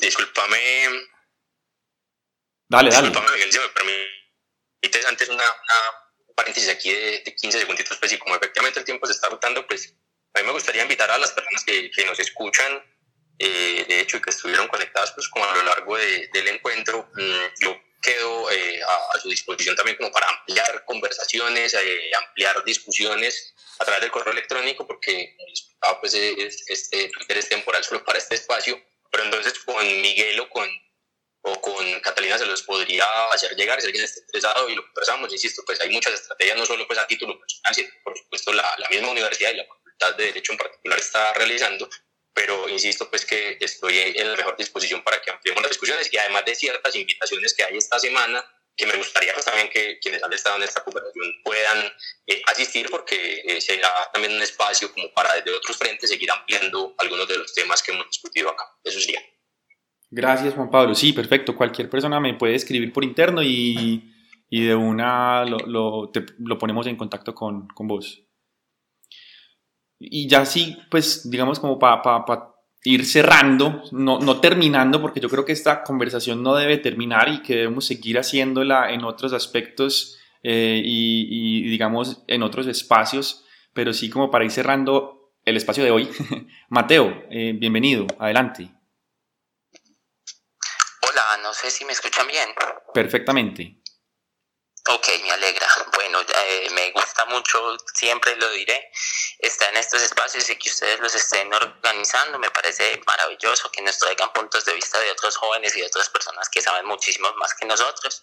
Discúlpame. 0.00 0.84
Dale, 2.68 2.90
dale. 2.90 3.08
Discúlpame, 3.08 3.34
Miguel, 3.34 3.52
si 3.52 3.58
me 3.58 3.68
permites 3.68 5.06
antes 5.06 5.28
una, 5.28 5.44
una 5.44 6.34
paréntesis 6.34 6.70
aquí 6.70 6.92
de, 6.92 7.22
de 7.24 7.36
15 7.36 7.58
segunditos, 7.58 7.98
pues 7.98 8.12
y 8.12 8.18
como 8.18 8.34
efectivamente 8.34 8.78
el 8.78 8.84
tiempo 8.84 9.06
se 9.06 9.12
está 9.12 9.26
agotando, 9.26 9.66
pues 9.66 9.94
a 10.34 10.38
mí 10.40 10.46
me 10.46 10.52
gustaría 10.52 10.82
invitar 10.82 11.10
a 11.10 11.18
las 11.18 11.32
personas 11.32 11.64
que, 11.64 11.90
que 11.90 12.04
nos 12.04 12.18
escuchan, 12.18 12.82
eh, 13.38 13.84
de 13.88 14.00
hecho, 14.00 14.16
y 14.16 14.22
que 14.22 14.30
estuvieron 14.30 14.68
conectadas 14.68 15.12
pues 15.12 15.28
como 15.28 15.44
a 15.44 15.56
lo 15.56 15.62
largo 15.62 15.96
de, 15.96 16.28
del 16.32 16.48
encuentro. 16.48 17.10
Mm, 17.14 17.62
yo 17.62 17.80
quedo 18.00 18.50
eh, 18.50 18.80
a, 18.82 19.18
su 19.18 19.28
disposición 19.28 19.76
también 19.76 19.96
como 19.96 20.10
para 20.10 20.28
ampliar 20.28 20.84
conversaciones, 20.84 21.74
eh, 21.74 22.10
ampliar 22.26 22.64
discusiones 22.64 23.54
a 23.78 23.84
través 23.84 24.02
del 24.02 24.10
correo 24.10 24.32
electrónico, 24.32 24.86
porque 24.86 25.36
ah, 25.82 25.98
pues 26.00 26.14
este 26.14 27.08
Twitter 27.08 27.38
es 27.38 27.48
temporal 27.48 27.82
solo 27.84 28.04
para 28.04 28.18
este 28.18 28.36
espacio, 28.36 28.80
pero 29.10 29.24
entonces 29.24 29.58
con 29.60 29.84
Miguel 30.00 30.38
o 30.40 30.48
con, 30.48 30.68
o 31.42 31.60
con 31.60 32.00
Catalina 32.00 32.38
se 32.38 32.46
los 32.46 32.62
podría 32.62 33.04
hacer 33.32 33.54
llegar 33.56 33.80
si 33.80 33.86
alguien 33.86 34.04
está 34.04 34.20
interesado 34.20 34.68
y 34.68 34.74
lo 34.74 34.84
conversamos, 34.86 35.32
insisto, 35.32 35.62
pues 35.66 35.80
hay 35.80 35.90
muchas 35.90 36.14
estrategias, 36.14 36.56
no 36.56 36.66
solo 36.66 36.86
pues 36.86 36.98
a 36.98 37.06
título 37.06 37.38
personal, 37.38 37.74
sino 37.74 37.88
por 38.04 38.16
supuesto 38.16 38.52
la, 38.52 38.74
la 38.78 38.88
misma 38.88 39.10
universidad 39.10 39.52
y 39.52 39.56
la 39.56 39.66
de 40.16 40.24
Derecho 40.24 40.52
en 40.52 40.58
particular 40.58 40.98
está 40.98 41.32
realizando, 41.34 41.88
pero 42.32 42.68
insisto 42.68 43.10
pues 43.10 43.26
que 43.26 43.58
estoy 43.60 43.98
en 43.98 44.30
la 44.30 44.36
mejor 44.36 44.56
disposición 44.56 45.02
para 45.02 45.20
que 45.20 45.30
ampliemos 45.30 45.62
las 45.62 45.70
discusiones 45.70 46.12
y 46.12 46.16
además 46.16 46.44
de 46.46 46.54
ciertas 46.54 46.94
invitaciones 46.96 47.54
que 47.54 47.64
hay 47.64 47.76
esta 47.76 47.98
semana, 47.98 48.44
que 48.76 48.86
me 48.86 48.96
gustaría 48.96 49.32
pues, 49.34 49.44
también 49.44 49.68
que 49.68 49.98
quienes 50.00 50.22
han 50.22 50.32
estado 50.32 50.56
en 50.56 50.62
esta 50.62 50.82
conversación 50.82 51.26
puedan 51.44 51.78
eh, 52.26 52.42
asistir 52.46 52.88
porque 52.90 53.42
eh, 53.44 53.60
será 53.60 53.88
también 54.12 54.34
un 54.34 54.42
espacio 54.42 54.92
como 54.92 55.12
para 55.12 55.34
desde 55.34 55.54
otros 55.54 55.76
frentes 55.76 56.08
seguir 56.08 56.30
ampliando 56.30 56.94
algunos 56.98 57.28
de 57.28 57.38
los 57.38 57.52
temas 57.54 57.82
que 57.82 57.92
hemos 57.92 58.06
discutido 58.06 58.48
acá. 58.50 58.64
Eso 58.82 59.00
sería. 59.00 59.20
Gracias 60.10 60.54
Juan 60.54 60.70
Pablo. 60.70 60.94
Sí, 60.94 61.12
perfecto. 61.12 61.54
Cualquier 61.54 61.88
persona 61.88 62.20
me 62.20 62.34
puede 62.34 62.54
escribir 62.54 62.92
por 62.92 63.04
interno 63.04 63.42
y, 63.42 64.12
y 64.48 64.66
de 64.66 64.74
una 64.74 65.44
lo, 65.44 65.58
lo, 65.58 66.12
lo 66.38 66.58
ponemos 66.58 66.86
en 66.86 66.96
contacto 66.96 67.34
con, 67.34 67.68
con 67.68 67.86
vos. 67.86 68.24
Y 70.02 70.26
ya 70.28 70.46
sí, 70.46 70.78
pues 70.90 71.30
digamos 71.30 71.60
como 71.60 71.78
para 71.78 72.02
ir 72.84 73.04
cerrando, 73.04 73.82
no, 73.92 74.18
no, 74.20 74.40
terminando, 74.40 75.00
porque 75.00 75.20
yo 75.20 75.28
creo 75.28 75.44
que 75.44 75.52
esta 75.52 75.82
conversación 75.82 76.42
no 76.42 76.54
debe 76.54 76.78
terminar 76.78 77.28
y 77.28 77.42
que 77.42 77.56
debemos 77.56 77.86
seguir 77.86 78.18
haciéndola 78.18 78.92
en 78.92 79.04
otros 79.04 79.32
aspectos 79.32 80.18
eh, 80.42 80.80
y, 80.82 81.68
digamos 81.68 82.22
en 82.26 82.42
otros 82.42 82.66
espacios, 82.66 83.44
pero 83.74 83.92
sí 83.92 84.08
como 84.08 84.30
para 84.30 84.44
ir 84.44 84.50
cerrando 84.50 85.34
el 85.44 85.56
espacio 85.56 85.84
de 85.84 85.90
hoy. 85.90 86.08
Mateo, 86.70 87.24
eh, 87.30 87.52
bienvenido, 87.54 88.06
adelante. 88.18 88.70
Hola, 91.02 91.42
no 91.42 91.52
sé 91.52 91.70
si 91.70 91.84
me 91.84 91.92
escuchan 91.92 92.26
bien. 92.26 92.48
Perfectamente. 92.94 93.79
Ok, 94.92 95.08
me 95.22 95.30
alegra. 95.30 95.68
Bueno, 95.94 96.20
eh, 96.20 96.68
me 96.72 96.90
gusta 96.90 97.24
mucho, 97.26 97.76
siempre 97.94 98.34
lo 98.36 98.50
diré, 98.50 98.90
estar 99.38 99.70
en 99.70 99.76
estos 99.76 100.02
espacios 100.02 100.50
y 100.50 100.56
que 100.56 100.68
ustedes 100.68 100.98
los 100.98 101.14
estén 101.14 101.52
organizando. 101.54 102.40
Me 102.40 102.50
parece 102.50 103.00
maravilloso 103.06 103.70
que 103.70 103.82
nos 103.82 103.98
traigan 103.98 104.32
puntos 104.32 104.64
de 104.64 104.74
vista 104.74 104.98
de 104.98 105.12
otros 105.12 105.36
jóvenes 105.36 105.76
y 105.76 105.80
de 105.80 105.86
otras 105.86 106.08
personas 106.08 106.48
que 106.48 106.60
saben 106.60 106.86
muchísimo 106.86 107.32
más 107.34 107.54
que 107.54 107.66
nosotros. 107.66 108.22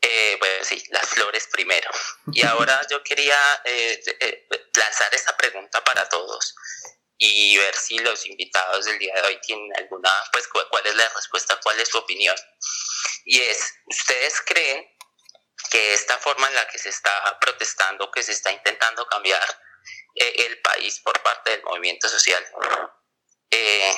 Eh, 0.00 0.36
bueno, 0.38 0.64
sí, 0.64 0.80
las 0.90 1.08
flores 1.08 1.48
primero. 1.50 1.90
Y 2.32 2.42
ahora 2.46 2.86
yo 2.88 3.02
quería 3.02 3.36
eh, 3.64 4.00
eh, 4.20 4.46
lanzar 4.74 5.12
esta 5.12 5.36
pregunta 5.36 5.82
para 5.82 6.08
todos 6.08 6.54
y 7.18 7.56
ver 7.56 7.74
si 7.74 7.98
los 7.98 8.24
invitados 8.26 8.84
del 8.84 8.98
día 9.00 9.14
de 9.14 9.22
hoy 9.22 9.40
tienen 9.40 9.72
alguna, 9.78 10.10
pues 10.32 10.46
cuál 10.46 10.86
es 10.86 10.94
la 10.94 11.08
respuesta, 11.08 11.58
cuál 11.60 11.80
es 11.80 11.88
su 11.88 11.98
opinión. 11.98 12.36
Y 13.24 13.40
es, 13.40 13.74
¿ustedes 13.86 14.42
creen 14.42 14.95
que 15.68 15.94
esta 15.94 16.18
forma 16.18 16.48
en 16.48 16.54
la 16.54 16.66
que 16.68 16.78
se 16.78 16.88
está 16.88 17.38
protestando, 17.40 18.10
que 18.10 18.22
se 18.22 18.32
está 18.32 18.52
intentando 18.52 19.06
cambiar 19.06 19.42
eh, 20.14 20.46
el 20.46 20.60
país 20.62 21.00
por 21.00 21.20
parte 21.22 21.50
del 21.52 21.62
movimiento 21.62 22.08
social, 22.08 22.44
eh, 23.50 23.96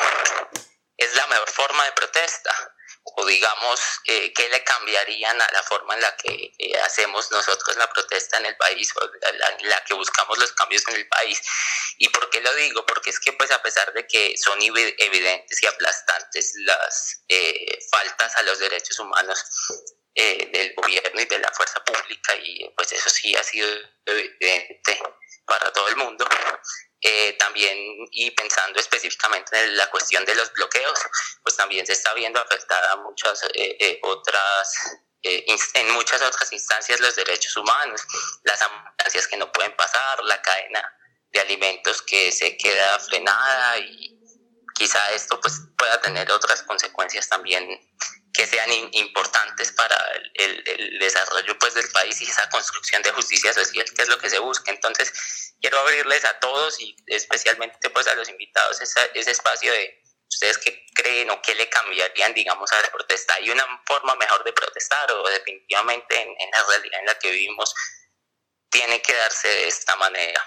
es 0.97 1.15
la 1.15 1.27
mejor 1.28 1.51
forma 1.51 1.85
de 1.85 1.93
protesta. 1.93 2.74
O 3.16 3.24
digamos 3.24 3.81
eh, 4.05 4.35
qué 4.35 4.51
le 4.51 4.62
cambiarían 4.65 5.40
a 5.40 5.51
la 5.53 5.62
forma 5.62 5.95
en 5.95 6.03
la 6.03 6.15
que 6.16 6.53
hacemos 6.85 7.31
nosotros 7.31 7.74
la 7.78 7.89
protesta 7.89 8.36
en 8.36 8.45
el 8.45 8.57
país 8.59 8.93
o 8.97 9.11
la, 9.39 9.57
la, 9.61 9.85
que 9.85 9.95
buscamos 9.95 10.36
los 10.36 10.53
cambios 10.53 10.86
en 10.89 10.97
el 10.97 11.09
país 11.09 11.40
y 11.97 12.11
por 12.11 12.28
qué 12.28 12.43
lo 12.43 12.55
digo 12.57 12.85
porque 12.85 13.09
es 13.09 13.19
que 13.19 13.32
pues 13.32 13.51
a 13.51 13.62
pesar 13.62 13.95
de 13.95 14.07
que 14.07 14.36
son 14.36 14.59
evidentes 14.61 15.62
y 15.62 15.66
aplastantes 15.66 16.53
las 16.66 17.24
faltas 17.90 18.36
a 18.36 18.43
los 18.43 18.59
derechos 18.59 18.99
humanos 18.99 19.43
eh, 20.15 20.51
del 20.53 20.75
gobierno 20.75 21.21
y 21.21 21.25
de 21.27 21.39
la 21.39 21.53
fuerza 21.53 21.85
pública 21.85 22.35
y 22.37 22.69
pues 22.77 22.93
eso 22.93 23.09
sí 23.11 23.35
ha 23.37 23.43
sido 23.43 23.69
evidente 24.05 24.99
para 25.47 25.73
todo 25.73 25.89
el 25.89 25.97
mundo. 25.97 26.27
Eh, 27.01 27.35
también 27.39 27.79
y 28.11 28.31
pensando 28.33 28.81
específicamente 28.81 29.57
en 29.57 29.77
la 29.77 29.89
cuestión 29.89 30.25
de 30.25 30.35
los 30.35 30.53
bloqueos, 30.53 30.99
pues 31.43 31.57
también 31.57 31.87
se 31.87 31.93
está 31.93 32.13
viendo 32.15 32.41
afectada 32.41 32.97
muchas 32.97 33.45
eh, 33.55 34.01
otras 34.03 34.75
en 35.23 35.91
muchas 35.91 36.23
otras 36.23 36.53
instancias 36.53 37.01
los 37.01 37.17
derechos 37.17 37.57
humanos, 37.57 38.01
las 38.45 38.63
ambulancias 38.63 39.27
que 39.27 39.37
no 39.37 39.51
pueden 39.51 39.75
pasar, 39.77 40.23
la 40.25 40.41
cadena 40.41 40.99
de 41.31 41.41
alimentos 41.41 42.03
que 42.03 42.33
se 42.33 42.57
queda 42.57 42.99
frenada 43.01 43.79
y 43.79 44.19
quizá 44.75 45.11
esto 45.11 45.41
pues 45.41 45.61
pueda 45.77 46.01
tener 46.01 46.31
otras 46.31 46.63
consecuencias 46.63 47.29
también 47.29 47.69
que 48.33 48.47
sean 48.47 48.71
importantes 48.93 49.73
para 49.73 49.97
el, 50.35 50.63
el, 50.67 50.99
desarrollo 50.99 51.59
pues, 51.59 51.75
del 51.75 51.89
país 51.91 52.21
y 52.21 52.25
esa 52.25 52.49
construcción 52.51 53.03
de 53.03 53.11
justicia 53.11 53.53
social, 53.53 53.85
que 53.95 54.03
es 54.03 54.09
lo 54.09 54.19
que 54.19 54.31
se 54.31 54.39
busca. 54.39 54.71
Entonces, 54.71 55.55
quiero 55.61 55.79
abrirles 55.79 56.25
a 56.25 56.39
todos 56.39 56.81
y 56.81 56.95
especialmente 57.07 57.91
pues, 57.91 58.07
a 58.07 58.15
los 58.15 58.29
invitados 58.29 58.81
ese, 58.81 59.31
espacio 59.31 59.73
de 59.73 60.03
ustedes 60.29 60.59
qué 60.59 60.87
creen 60.95 61.31
o 61.31 61.41
qué 61.43 61.55
le 61.55 61.69
cambiarían, 61.69 62.35
digamos, 62.35 62.71
a 62.73 62.83
la 62.83 62.91
protesta. 62.91 63.35
¿Hay 63.35 63.51
una 63.51 63.65
forma 63.87 64.15
mejor 64.17 64.45
de 64.45 64.53
protestar 64.53 65.11
o 65.13 65.29
definitivamente 65.29 66.21
en, 66.21 66.29
en 66.29 66.51
la 66.51 66.65
realidad 66.65 67.01
en 67.01 67.07
la 67.07 67.19
que 67.19 67.31
vivimos 67.31 67.75
tiene 68.71 69.01
que 69.01 69.15
darse 69.15 69.49
de 69.49 69.69
esta 69.69 69.97
manera? 69.97 70.45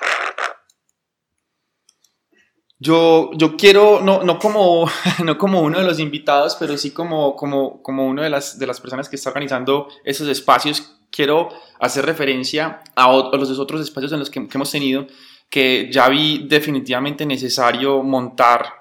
Yo, 2.84 3.30
yo 3.36 3.58
quiero, 3.58 4.02
no, 4.02 4.24
no, 4.24 4.40
como, 4.40 4.90
no 5.24 5.38
como 5.38 5.62
uno 5.62 5.78
de 5.78 5.86
los 5.86 5.99
invitados, 5.99 6.58
pero 6.60 6.76
sí 6.78 6.90
como, 6.90 7.36
como, 7.36 7.84
como 7.84 8.08
uno 8.08 8.24
de 8.24 8.30
las, 8.32 8.58
de 8.58 8.66
las 8.66 8.82
personas 8.82 9.08
que 9.08 9.18
está 9.18 9.30
organizando 9.30 9.88
esos 10.03 10.28
espacios, 10.28 10.98
quiero 11.12 11.49
hacer 11.80 12.08
referencia 12.08 12.82
a, 12.95 13.12
los 13.12 13.60
otros 13.60 13.82
espacios 13.82 14.12
en 14.14 14.18
los 14.18 14.32
que, 14.32 14.48
hemos 14.52 14.72
tenido, 14.72 15.06
que 15.48 15.90
ya 15.91 16.10
vi 16.10 16.48
definitivamente 16.48 17.24
necesario 17.24 18.02
montar, 18.02 18.74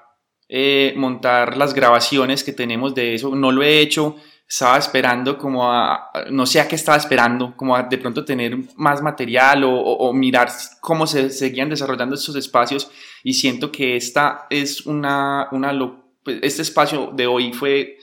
eh, 0.49 0.95
montar 0.97 1.55
las 1.55 1.75
grabaciones 1.75 2.43
que 2.43 2.53
tenemos 2.53 2.95
de 2.95 3.13
eso. 3.13 3.35
No 3.35 3.51
lo 3.51 3.61
he 3.61 3.81
hecho, 3.81 4.15
estaba 4.49 4.79
esperando 4.79 5.37
como 5.37 5.71
a, 5.71 6.11
no 6.31 6.47
sé 6.47 6.59
a 6.59 6.67
qué 6.67 6.75
estaba 6.75 6.97
esperando, 6.97 7.55
como 7.55 7.75
a 7.75 7.83
de 7.83 7.99
pronto 7.99 8.25
tener 8.25 8.57
más 8.77 8.99
material 9.03 9.63
o, 9.63 10.11
mirar 10.11 10.49
cómo 10.79 11.05
se 11.05 11.29
seguían 11.29 11.69
desarrollando 11.69 12.15
estos 12.15 12.35
espacios 12.35 12.89
y 13.23 13.33
siento 13.33 13.71
que 13.71 13.95
esta 13.95 14.47
es 14.49 14.85
una, 14.85 15.47
una 15.51 15.71
pues, 16.23 16.39
este 16.41 16.61
espacio 16.61 17.11
de 17.13 17.27
hoy 17.27 17.53
fue 17.53 17.97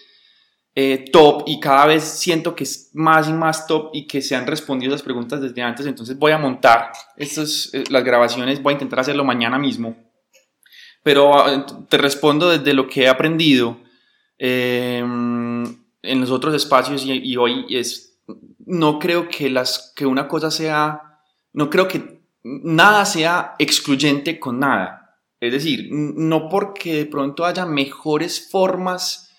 eh, 0.75 1.07
top 1.11 1.43
y 1.47 1.59
cada 1.59 1.87
vez 1.87 2.05
siento 2.05 2.55
que 2.55 2.65
es 2.65 2.91
más 2.95 3.29
y 3.29 3.33
más 3.33 3.67
top 3.67 3.91
y 3.93 4.07
que 4.07 4.23
se 4.23 4.37
han 4.37 4.47
respondido 4.47 4.93
las 4.93 5.03
preguntas 5.03 5.41
desde 5.41 5.63
antes, 5.63 5.87
entonces 5.87 6.17
voy 6.17 6.33
a 6.33 6.39
montar 6.39 6.93
estas, 7.17 7.71
eh, 7.73 7.85
las 7.91 8.05
grabaciones, 8.05 8.63
voy 8.63 8.73
a 8.73 8.75
intentar 8.75 9.01
hacerlo 9.01 9.25
mañana 9.25 9.59
mismo, 9.59 9.97
pero 11.03 11.37
ah, 11.37 11.67
te 11.89 11.99
respondo 11.99 12.49
desde 12.49 12.75
lo 12.75 12.87
que 12.87 13.03
he 13.03 13.09
aprendido 13.09 13.81
em, 14.39 15.65
en 16.03 16.21
los 16.21 16.31
otros 16.31 16.55
espacios 16.55 17.05
y, 17.05 17.13
y, 17.13 17.37
hoy 17.37 17.67
es, 17.71 18.21
no 18.65 19.01
creo 19.01 19.29
que, 19.29 19.51
las, 19.51 19.93
que 19.97 20.07
una 20.07 20.29
cosa 20.29 20.51
sea, 20.53 21.21
no 21.53 21.71
creo 21.71 21.89
que 21.89 22.21
nada 22.45 23.05
sea 23.05 23.57
excluyente 23.59 24.39
con 24.39 24.61
nada. 24.61 24.98
Es 25.41 25.53
decir, 25.53 25.89
no 25.91 26.49
porque 26.49 26.95
de 26.95 27.07
pronto 27.07 27.45
haya 27.45 27.65
mejores 27.65 28.49
formas 28.51 29.31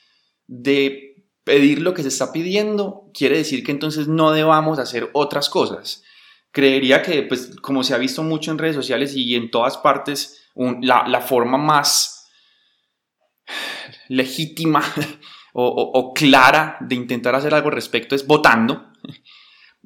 de 0.47 1.09
pedir 1.43 1.81
lo 1.81 1.93
que 1.93 2.03
se 2.03 2.09
está 2.09 2.31
pidiendo, 2.31 3.09
quiere 3.13 3.38
decir 3.38 3.63
que 3.63 3.71
entonces 3.71 4.07
no 4.07 4.31
debamos 4.31 4.80
hacer 4.80 5.09
otras 5.13 5.49
cosas. 5.49 6.03
Creería 6.51 7.01
que, 7.01 7.23
pues, 7.23 7.55
como 7.61 7.84
se 7.84 7.93
ha 7.93 7.97
visto 7.97 8.23
mucho 8.23 8.51
en 8.51 8.57
redes 8.57 8.76
sociales 8.76 9.15
y 9.15 9.35
en 9.35 9.51
todas 9.51 9.77
partes, 9.77 10.47
la, 10.81 11.21
forma 11.21 11.57
más 11.57 12.30
legítima 14.07 14.84
o, 15.53 16.13
clara 16.13 16.77
de 16.81 16.95
intentar 16.95 17.35
hacer 17.35 17.53
algo 17.53 17.69
al 17.69 17.76
respecto 17.76 18.15
es 18.15 18.26
votando, 18.26 18.93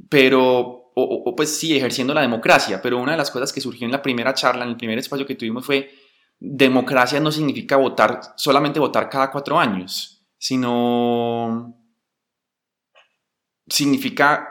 pero, 0.10 0.92
o, 0.96 1.36
pues 1.36 1.56
sí, 1.58 1.76
ejerciendo 1.76 2.14
la 2.14 2.22
democracia. 2.22 2.82
Pero 2.82 2.98
una 2.98 3.14
de 3.14 3.18
las 3.18 3.32
cosas 3.32 3.54
que 3.54 3.62
surgió 3.62 3.86
en 3.86 3.92
la 3.92 4.02
primera 4.02 4.34
charla, 4.34 4.64
en 4.64 4.72
el 4.72 4.78
primer 4.78 4.98
espacio 4.98 5.26
que 5.26 5.36
tuvimos 5.36 5.66
fue, 5.66 6.03
democracia 6.46 7.20
no 7.20 7.32
significa 7.32 7.78
votar, 7.78 8.20
solamente 8.36 8.80
votar 8.80 9.10
cada 9.10 9.32
cuatro 9.32 9.58
años 9.58 10.14
sino 10.44 11.74
significa 13.66 14.46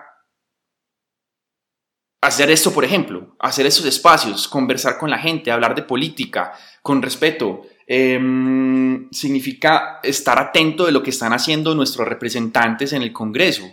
hacer 2.23 2.51
esto, 2.51 2.73
por 2.73 2.87
ejemplo, 2.87 3.37
hacer 3.39 3.67
esos 3.67 3.85
espacios, 3.85 4.49
conversar 4.49 4.97
con 4.97 5.11
la 5.11 5.19
gente, 5.19 5.51
hablar 5.51 5.75
de 5.75 5.83
política 5.83 6.55
con 6.81 7.03
respeto. 7.03 7.67
Em, 7.87 9.11
significa 9.11 10.01
estar 10.03 10.39
atento 10.39 10.87
de 10.87 10.93
lo 10.93 11.03
que 11.03 11.11
están 11.11 11.35
haciendo 11.35 11.75
nuestros 11.75 12.09
representantes 12.09 12.95
en 12.95 13.03
el 13.03 13.13
Congreso, 13.13 13.71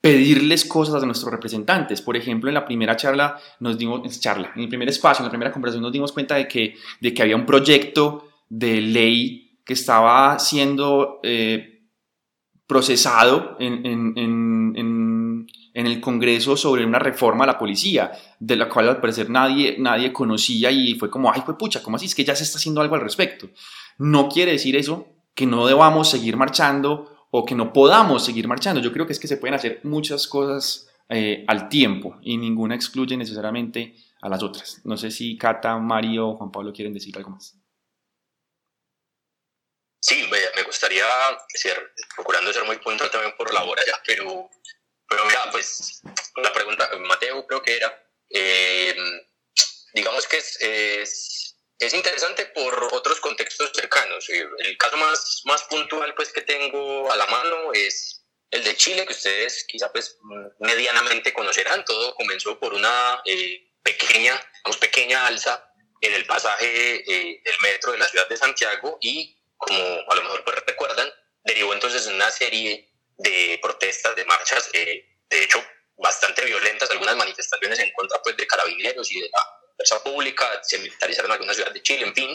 pedirles 0.00 0.64
cosas 0.64 1.02
a 1.02 1.06
nuestros 1.06 1.32
representantes. 1.32 2.02
Por 2.02 2.16
ejemplo, 2.16 2.48
en 2.48 2.54
la 2.54 2.64
primera 2.64 2.96
charla 2.96 3.38
nos 3.60 3.78
dimos, 3.78 4.20
charla, 4.20 4.52
en 4.54 4.62
el 4.62 4.68
primer 4.68 4.88
espacio, 4.88 5.22
en 5.22 5.26
la 5.26 5.30
primera 5.30 5.52
conversación 5.52 5.82
nos 5.82 5.92
dimos 5.92 6.12
cuenta 6.12 6.36
de 6.36 6.46
que, 6.46 6.76
de 7.00 7.14
que 7.14 7.22
había 7.22 7.36
un 7.36 7.46
proyecto 7.46 8.28
de 8.48 8.80
ley 8.80 9.58
que 9.64 9.74
estaba 9.74 10.38
siendo 10.38 11.20
eh, 11.22 11.82
procesado 12.66 13.56
en, 13.60 13.86
el 15.74 16.00
Congreso 16.00 16.56
sobre 16.56 16.84
una 16.84 16.98
reforma 16.98 17.44
a 17.44 17.46
la 17.46 17.58
policía, 17.58 18.12
de 18.38 18.56
la 18.56 18.68
cual 18.68 18.88
al 18.88 19.00
parecer 19.00 19.30
nadie, 19.30 19.76
nadie 19.78 20.12
conocía 20.12 20.70
y 20.70 20.94
fue 20.94 21.08
como, 21.08 21.32
ay, 21.32 21.42
fue 21.44 21.56
pucha, 21.56 21.82
¿cómo 21.82 21.96
así? 21.96 22.06
Es 22.06 22.14
que 22.14 22.24
ya 22.24 22.34
se 22.34 22.44
está 22.44 22.58
haciendo 22.58 22.80
algo 22.80 22.94
al 22.94 23.00
respecto. 23.00 23.48
No 23.98 24.28
quiere 24.28 24.52
decir 24.52 24.76
eso 24.76 25.06
que 25.34 25.46
no 25.46 25.66
debamos 25.66 26.10
seguir 26.10 26.36
marchando 26.36 27.17
o 27.30 27.44
que 27.44 27.54
no 27.54 27.72
podamos 27.72 28.24
seguir 28.24 28.48
marchando. 28.48 28.80
Yo 28.80 28.92
creo 28.92 29.06
que 29.06 29.12
es 29.12 29.20
que 29.20 29.28
se 29.28 29.36
pueden 29.36 29.54
hacer 29.54 29.80
muchas 29.82 30.26
cosas 30.26 30.88
eh, 31.08 31.44
al 31.48 31.68
tiempo 31.68 32.18
y 32.22 32.36
ninguna 32.36 32.74
excluye 32.74 33.16
necesariamente 33.16 33.94
a 34.20 34.28
las 34.28 34.42
otras. 34.42 34.80
No 34.84 34.96
sé 34.96 35.10
si 35.10 35.36
Cata, 35.38 35.76
Mario 35.78 36.28
o 36.28 36.36
Juan 36.36 36.50
Pablo 36.50 36.72
quieren 36.72 36.94
decir 36.94 37.16
algo 37.16 37.30
más. 37.30 37.54
Sí, 40.00 40.28
me 40.30 40.62
gustaría 40.62 41.04
ser, 41.48 41.92
procurando 42.14 42.52
ser 42.52 42.64
muy 42.64 42.78
puntual 42.78 43.10
también 43.10 43.34
por 43.36 43.52
la 43.52 43.64
hora 43.64 43.82
ya, 43.86 44.00
pero, 44.06 44.48
pero 45.08 45.24
mira, 45.24 45.50
pues 45.50 46.00
la 46.36 46.52
pregunta, 46.52 46.88
Mateo 47.06 47.46
creo 47.46 47.62
que 47.62 47.76
era, 47.76 48.06
eh, 48.30 48.96
digamos 49.92 50.26
que 50.28 50.38
es, 50.38 50.58
es, 51.78 51.94
interesante 51.94 52.46
por 52.46 52.88
otros 52.92 53.20
contextos 53.20 53.70
cercanos. 53.74 54.28
Eh, 54.28 54.48
el 54.58 54.76
caso 54.76 54.96
más, 54.96 55.42
más 55.44 55.62
puntual 55.64 56.14
pues 56.14 56.32
que 56.32 56.42
tengo 56.42 57.10
a 57.10 57.16
la 57.16 57.26
mano 57.26 57.72
es 57.72 58.24
el 58.50 58.64
de 58.64 58.76
Chile, 58.76 59.06
que 59.06 59.12
ustedes 59.12 59.64
quizá 59.68 59.90
pues 59.92 60.18
medianamente 60.60 61.32
conocerán. 61.32 61.84
Todo 61.84 62.14
comenzó 62.14 62.58
por 62.58 62.74
una 62.74 63.22
eh, 63.24 63.70
pequeña, 63.82 64.40
pequeña 64.80 65.26
alza 65.26 65.64
en 66.00 66.14
el 66.14 66.26
pasaje 66.26 67.02
del 67.06 67.54
metro 67.62 67.92
de 67.92 67.98
la 67.98 68.06
ciudad 68.08 68.28
de 68.28 68.36
Santiago 68.36 68.98
y 69.00 69.38
como 69.56 69.78
a 70.08 70.14
lo 70.14 70.22
mejor 70.22 70.44
pues 70.44 70.56
recuerdan, 70.66 71.12
derivó 71.44 71.74
entonces 71.74 72.06
en 72.06 72.14
una 72.14 72.30
serie 72.30 72.88
de 73.18 73.58
protestas, 73.60 74.14
de 74.16 74.24
marchas, 74.24 74.70
eh, 74.72 75.04
de 75.28 75.42
hecho 75.42 75.62
bastante 75.96 76.44
violentas, 76.44 76.90
algunas 76.90 77.16
manifestaciones 77.16 77.78
en 77.80 77.92
contra 77.92 78.22
pues, 78.22 78.36
de 78.36 78.46
carabineros 78.46 79.10
y 79.10 79.20
de 79.20 79.28
la 79.28 79.57
fuerza 79.78 80.02
pública, 80.02 80.60
se 80.62 80.78
militarizaron 80.78 81.32
algunas 81.32 81.56
ciudades 81.56 81.74
de 81.74 81.82
Chile, 81.82 82.06
en 82.06 82.14
fin. 82.14 82.30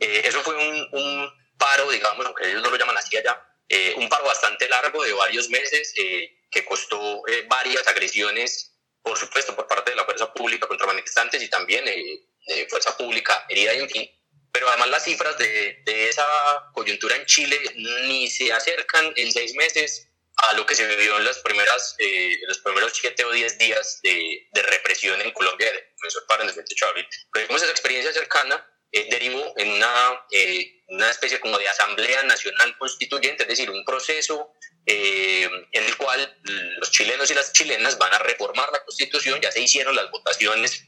Eh, 0.00 0.22
eso 0.24 0.40
fue 0.42 0.56
un, 0.56 0.88
un, 0.92 1.30
paro, 1.56 1.90
digamos, 1.90 2.24
aunque 2.24 2.48
ellos 2.48 2.62
no 2.62 2.70
lo 2.70 2.76
llaman 2.76 2.96
así 2.96 3.16
allá, 3.16 3.42
eh, 3.68 3.92
un 3.96 4.08
paro 4.08 4.24
bastante 4.24 4.68
largo 4.68 5.02
de 5.02 5.12
varios 5.12 5.48
meses 5.50 5.92
que 5.92 6.64
costó 6.64 7.22
varias 7.48 7.86
agresiones, 7.88 8.76
por 9.02 9.18
supuesto, 9.18 9.56
por 9.56 9.66
parte 9.66 9.90
de 9.90 9.96
la 9.96 10.04
fuerza 10.04 10.32
pública 10.32 10.68
contra 10.68 10.86
manifestantes 10.86 11.42
y 11.42 11.50
también 11.50 11.84
de 11.84 12.66
fuerza 12.68 12.96
pública 12.96 13.44
herida 13.48 13.74
y 13.74 13.80
en 13.80 13.90
fin 13.90 14.10
pero 14.52 14.68
además 14.68 14.88
las 14.88 15.04
cifras 15.04 15.38
de, 15.38 15.82
de, 15.84 16.08
esa 16.08 16.24
coyuntura 16.72 17.16
en 17.16 17.26
Chile 17.26 17.56
ni 17.76 18.28
se 18.28 18.52
acercan 18.52 19.12
en 19.16 19.32
seis 19.32 19.54
meses 19.54 20.07
a 20.46 20.52
lo 20.54 20.64
que 20.66 20.74
se 20.74 20.86
vivió 20.86 21.16
en, 21.18 21.24
las 21.24 21.38
primeras, 21.38 21.96
eh, 21.98 22.38
los 22.46 22.58
primeros 22.58 22.92
siete 22.94 23.24
o 23.24 23.32
diez 23.32 23.58
días 23.58 24.00
de, 24.02 24.48
de 24.52 24.62
represión 24.62 25.20
en 25.20 25.32
Colombia, 25.32 25.70
comenzó 25.96 26.20
el 26.20 26.40
en 26.42 26.48
el 26.48 26.54
28 26.54 26.84
de 26.84 26.90
abril. 26.90 27.08
Pero 27.32 27.42
digamos, 27.42 27.62
esa 27.62 27.72
experiencia 27.72 28.12
cercana 28.12 28.64
eh, 28.92 29.08
derivó 29.10 29.52
en 29.56 29.72
una, 29.72 30.26
eh, 30.30 30.82
una 30.88 31.10
especie 31.10 31.40
como 31.40 31.58
de 31.58 31.68
asamblea 31.68 32.22
nacional 32.22 32.76
constituyente, 32.78 33.42
es 33.42 33.48
decir, 33.48 33.70
un 33.70 33.84
proceso 33.84 34.52
en 34.90 35.84
el 35.84 35.96
cual 35.98 36.34
los 36.78 36.90
chilenos 36.90 37.30
y 37.30 37.34
las 37.34 37.52
chilenas 37.52 37.98
van 37.98 38.14
a 38.14 38.20
reformar 38.20 38.72
la 38.72 38.82
constitución, 38.84 39.38
ya 39.38 39.52
se 39.52 39.60
hicieron 39.60 39.94
las 39.94 40.10
votaciones 40.10 40.82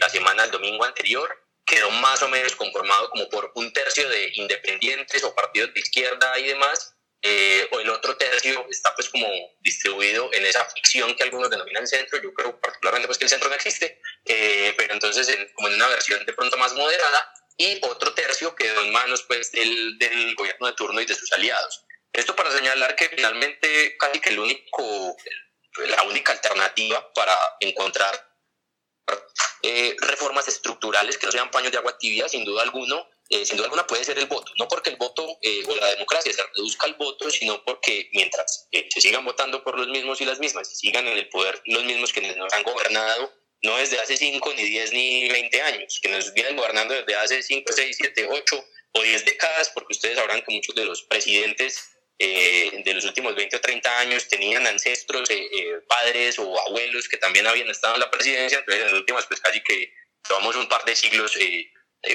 la 0.00 0.08
semana 0.08 0.44
del 0.44 0.52
domingo 0.52 0.86
anterior, 0.86 1.30
quedó 1.66 1.90
más 1.90 2.22
o 2.22 2.28
menos 2.28 2.56
conformado 2.56 3.10
como 3.10 3.28
por 3.28 3.52
un 3.56 3.70
tercio 3.74 4.08
de 4.08 4.32
independientes 4.36 5.22
o 5.22 5.34
partidos 5.34 5.74
de 5.74 5.80
izquierda 5.80 6.38
y 6.38 6.44
demás, 6.44 6.96
eh, 7.22 7.68
o 7.70 7.80
el 7.80 7.88
otro 7.90 8.16
tercio 8.16 8.66
está 8.68 8.94
pues 8.94 9.08
como 9.08 9.26
distribuido 9.60 10.28
en 10.32 10.44
esa 10.44 10.64
ficción 10.66 11.14
que 11.14 11.22
algunos 11.22 11.50
denominan 11.50 11.86
centro, 11.86 12.20
yo 12.20 12.34
creo 12.34 12.60
particularmente 12.60 13.06
pues 13.06 13.18
que 13.18 13.24
el 13.24 13.30
centro 13.30 13.48
no 13.48 13.54
existe, 13.54 14.00
eh, 14.24 14.74
pero 14.76 14.92
entonces 14.92 15.34
como 15.54 15.68
en 15.68 15.74
una 15.74 15.88
versión 15.88 16.24
de 16.26 16.32
pronto 16.32 16.56
más 16.56 16.74
moderada, 16.74 17.32
y 17.56 17.78
otro 17.82 18.12
tercio 18.14 18.54
quedó 18.54 18.82
en 18.82 18.92
manos 18.92 19.22
pues 19.22 19.52
del, 19.52 19.98
del 19.98 20.34
gobierno 20.34 20.66
de 20.66 20.72
turno 20.72 21.00
y 21.00 21.06
de 21.06 21.14
sus 21.14 21.32
aliados. 21.32 21.84
Esto 22.12 22.34
para 22.34 22.50
señalar 22.50 22.96
que 22.96 23.08
finalmente 23.08 23.96
casi 23.98 24.20
que 24.20 24.30
el 24.30 24.38
único, 24.38 25.16
la 25.78 26.02
única 26.02 26.32
alternativa 26.32 27.12
para 27.14 27.38
encontrar 27.60 28.32
eh, 29.62 29.96
reformas 30.00 30.48
estructurales 30.48 31.16
que 31.18 31.26
no 31.26 31.32
sean 31.32 31.50
paños 31.50 31.72
de 31.72 31.78
agua 31.78 31.96
tibia, 31.98 32.28
sin 32.28 32.44
duda 32.44 32.62
alguno, 32.62 33.08
eh, 33.32 33.46
sin 33.46 33.56
duda 33.56 33.66
alguna 33.66 33.86
puede 33.86 34.04
ser 34.04 34.18
el 34.18 34.26
voto. 34.26 34.52
No 34.58 34.68
porque 34.68 34.90
el 34.90 34.96
voto 34.96 35.38
eh, 35.40 35.62
o 35.66 35.74
la 35.76 35.90
democracia 35.90 36.32
se 36.32 36.42
reduzca 36.54 36.86
al 36.86 36.94
voto, 36.94 37.30
sino 37.30 37.64
porque 37.64 38.10
mientras 38.12 38.68
se 38.70 39.00
sigan 39.00 39.24
votando 39.24 39.64
por 39.64 39.78
los 39.78 39.88
mismos 39.88 40.20
y 40.20 40.26
las 40.26 40.38
mismas, 40.38 40.70
y 40.70 40.74
sigan 40.74 41.06
en 41.06 41.16
el 41.16 41.28
poder 41.28 41.60
los 41.64 41.84
mismos 41.84 42.12
que 42.12 42.20
nos 42.20 42.52
han 42.52 42.62
gobernado, 42.62 43.32
no 43.62 43.76
desde 43.76 43.98
hace 44.00 44.16
5, 44.16 44.52
ni 44.54 44.64
10, 44.64 44.92
ni 44.92 45.28
20 45.28 45.62
años, 45.62 45.98
que 46.02 46.08
nos 46.08 46.32
vienen 46.34 46.56
gobernando 46.56 46.94
desde 46.94 47.14
hace 47.14 47.42
5, 47.42 47.72
6, 47.72 47.96
7, 47.98 48.28
8 48.30 48.64
o 48.92 49.02
10 49.02 49.24
décadas, 49.24 49.70
porque 49.70 49.92
ustedes 49.92 50.16
sabrán 50.16 50.42
que 50.42 50.52
muchos 50.52 50.74
de 50.74 50.84
los 50.84 51.02
presidentes 51.04 51.92
eh, 52.18 52.82
de 52.84 52.94
los 52.94 53.04
últimos 53.04 53.34
20 53.34 53.56
o 53.56 53.60
30 53.60 53.98
años 54.00 54.28
tenían 54.28 54.66
ancestros, 54.66 55.30
eh, 55.30 55.48
eh, 55.52 55.80
padres 55.88 56.38
o 56.38 56.60
abuelos 56.68 57.08
que 57.08 57.16
también 57.16 57.46
habían 57.46 57.70
estado 57.70 57.94
en 57.94 58.00
la 58.00 58.10
presidencia, 58.10 58.58
entonces 58.58 58.82
en 58.82 58.90
las 58.90 59.00
últimas 59.00 59.26
pues 59.26 59.40
casi 59.40 59.62
que 59.62 59.92
llevamos 60.28 60.54
un 60.56 60.68
par 60.68 60.84
de 60.84 60.94
siglos 60.94 61.36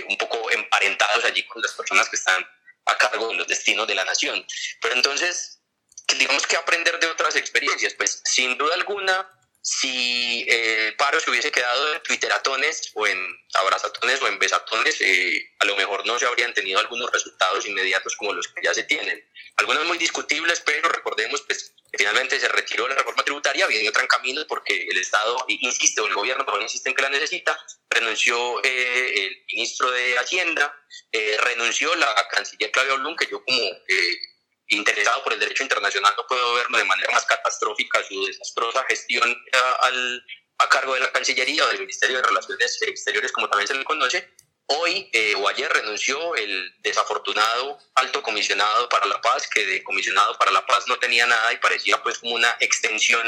un 0.10 0.18
poco 0.18 0.52
emparentados 0.52 1.24
allí 1.26 1.44
con 1.44 1.62
las 1.62 1.74
personas 1.74 2.10
que 2.10 2.16
están 2.16 2.46
a 2.86 2.98
cargo 2.98 3.30
de 3.30 3.36
los 3.36 3.48
destinos 3.48 3.88
de 3.88 3.96
la 3.96 4.06
nación. 4.06 4.46
Pero 4.82 4.96
entonces, 4.96 5.60
digamos 6.18 6.48
que 6.48 6.56
aprender 6.56 7.00
de 7.00 7.08
otras 7.08 7.36
experiencias, 7.36 7.94
pues 7.94 8.22
sin 8.26 8.58
duda 8.58 8.76
alguna, 8.76 9.30
si 9.70 10.46
el 10.48 10.96
paro 10.96 11.20
se 11.20 11.30
hubiese 11.30 11.52
quedado 11.52 11.94
en 11.94 12.02
twitteratones 12.02 12.90
o 12.94 13.06
en 13.06 13.20
abrazatones 13.56 14.22
o 14.22 14.28
en 14.30 14.40
besatones, 14.40 14.98
a 15.60 15.66
lo 15.66 15.76
mejor 15.76 16.06
no 16.06 16.18
se 16.18 16.26
habrían 16.26 16.54
tenido 16.54 16.80
algunos 16.80 17.12
resultados 17.12 17.66
inmediatos 17.66 18.16
como 18.16 18.32
los 18.32 18.48
que 18.48 18.62
ya 18.64 18.74
se 18.74 18.84
tienen. 18.84 19.22
Algunas 19.58 19.84
muy 19.84 19.98
discutibles, 19.98 20.62
pero 20.62 20.88
recordemos 20.88 21.42
pues, 21.42 21.74
que 21.92 21.98
finalmente 21.98 22.40
se 22.40 22.48
retiró 22.48 22.88
la 22.88 22.96
reforma 22.96 23.24
tributaria, 23.24 23.68
viene 23.68 23.90
otro 23.90 24.08
camino 24.08 24.42
porque 24.48 24.88
el 24.90 24.98
Estado 25.00 25.36
insiste, 25.50 26.00
o 26.00 26.08
el 26.08 26.14
gobierno 26.14 26.46
pero 26.46 26.62
insiste 26.62 26.90
en 26.90 26.96
que 26.96 27.02
la 27.02 27.10
necesita, 27.10 27.60
renunció 27.90 28.64
eh, 28.64 29.26
el 29.26 29.46
ministro 29.52 29.92
de 29.92 30.18
Hacienda, 30.18 30.82
eh, 31.12 31.38
renunció 31.44 31.94
la 31.96 32.08
canciller 32.32 32.72
Claudia 32.72 32.94
Blum, 32.94 33.18
que 33.18 33.28
yo 33.30 33.44
como 33.44 33.62
eh, 33.62 34.18
interesado 34.70 35.24
por 35.24 35.34
el 35.34 35.40
derecho 35.40 35.64
internacional 35.64 36.14
no 36.18 36.28
puedo 36.28 36.54
verlo 36.56 36.78
de 36.78 36.84
manera 36.84 37.12
más 37.12 37.26
catastrófica 37.26 38.04
su 38.04 38.26
desastrosa 38.26 38.84
gestión 38.90 39.36
al, 39.82 40.26
a 40.60 40.70
cargo 40.70 40.94
de 40.94 41.02
la 41.02 41.12
Cancillería 41.12 41.66
o 41.66 41.68
del 41.68 41.80
Ministerio 41.80 42.18
de 42.18 42.24
Relaciones 42.24 42.82
Exteriores, 42.82 43.32
como 43.32 43.50
también 43.50 43.68
se 43.68 43.76
le 43.76 43.84
conoce, 43.84 44.30
Hoy 44.70 45.10
eh, 45.14 45.34
o 45.36 45.48
ayer 45.48 45.72
renunció 45.72 46.36
el 46.36 46.74
desafortunado 46.80 47.80
alto 47.96 48.22
comisionado 48.22 48.90
para 48.90 49.06
la 49.06 49.22
paz, 49.22 49.48
que 49.48 49.66
de 49.66 49.82
comisionado 49.82 50.38
para 50.38 50.52
la 50.52 50.66
paz 50.66 50.86
no 50.88 51.00
tenía 51.00 51.26
nada 51.26 51.54
y 51.54 51.58
parecía 51.58 52.04
pues 52.04 52.20
como 52.20 52.36
una 52.36 52.54
extensión 52.60 53.26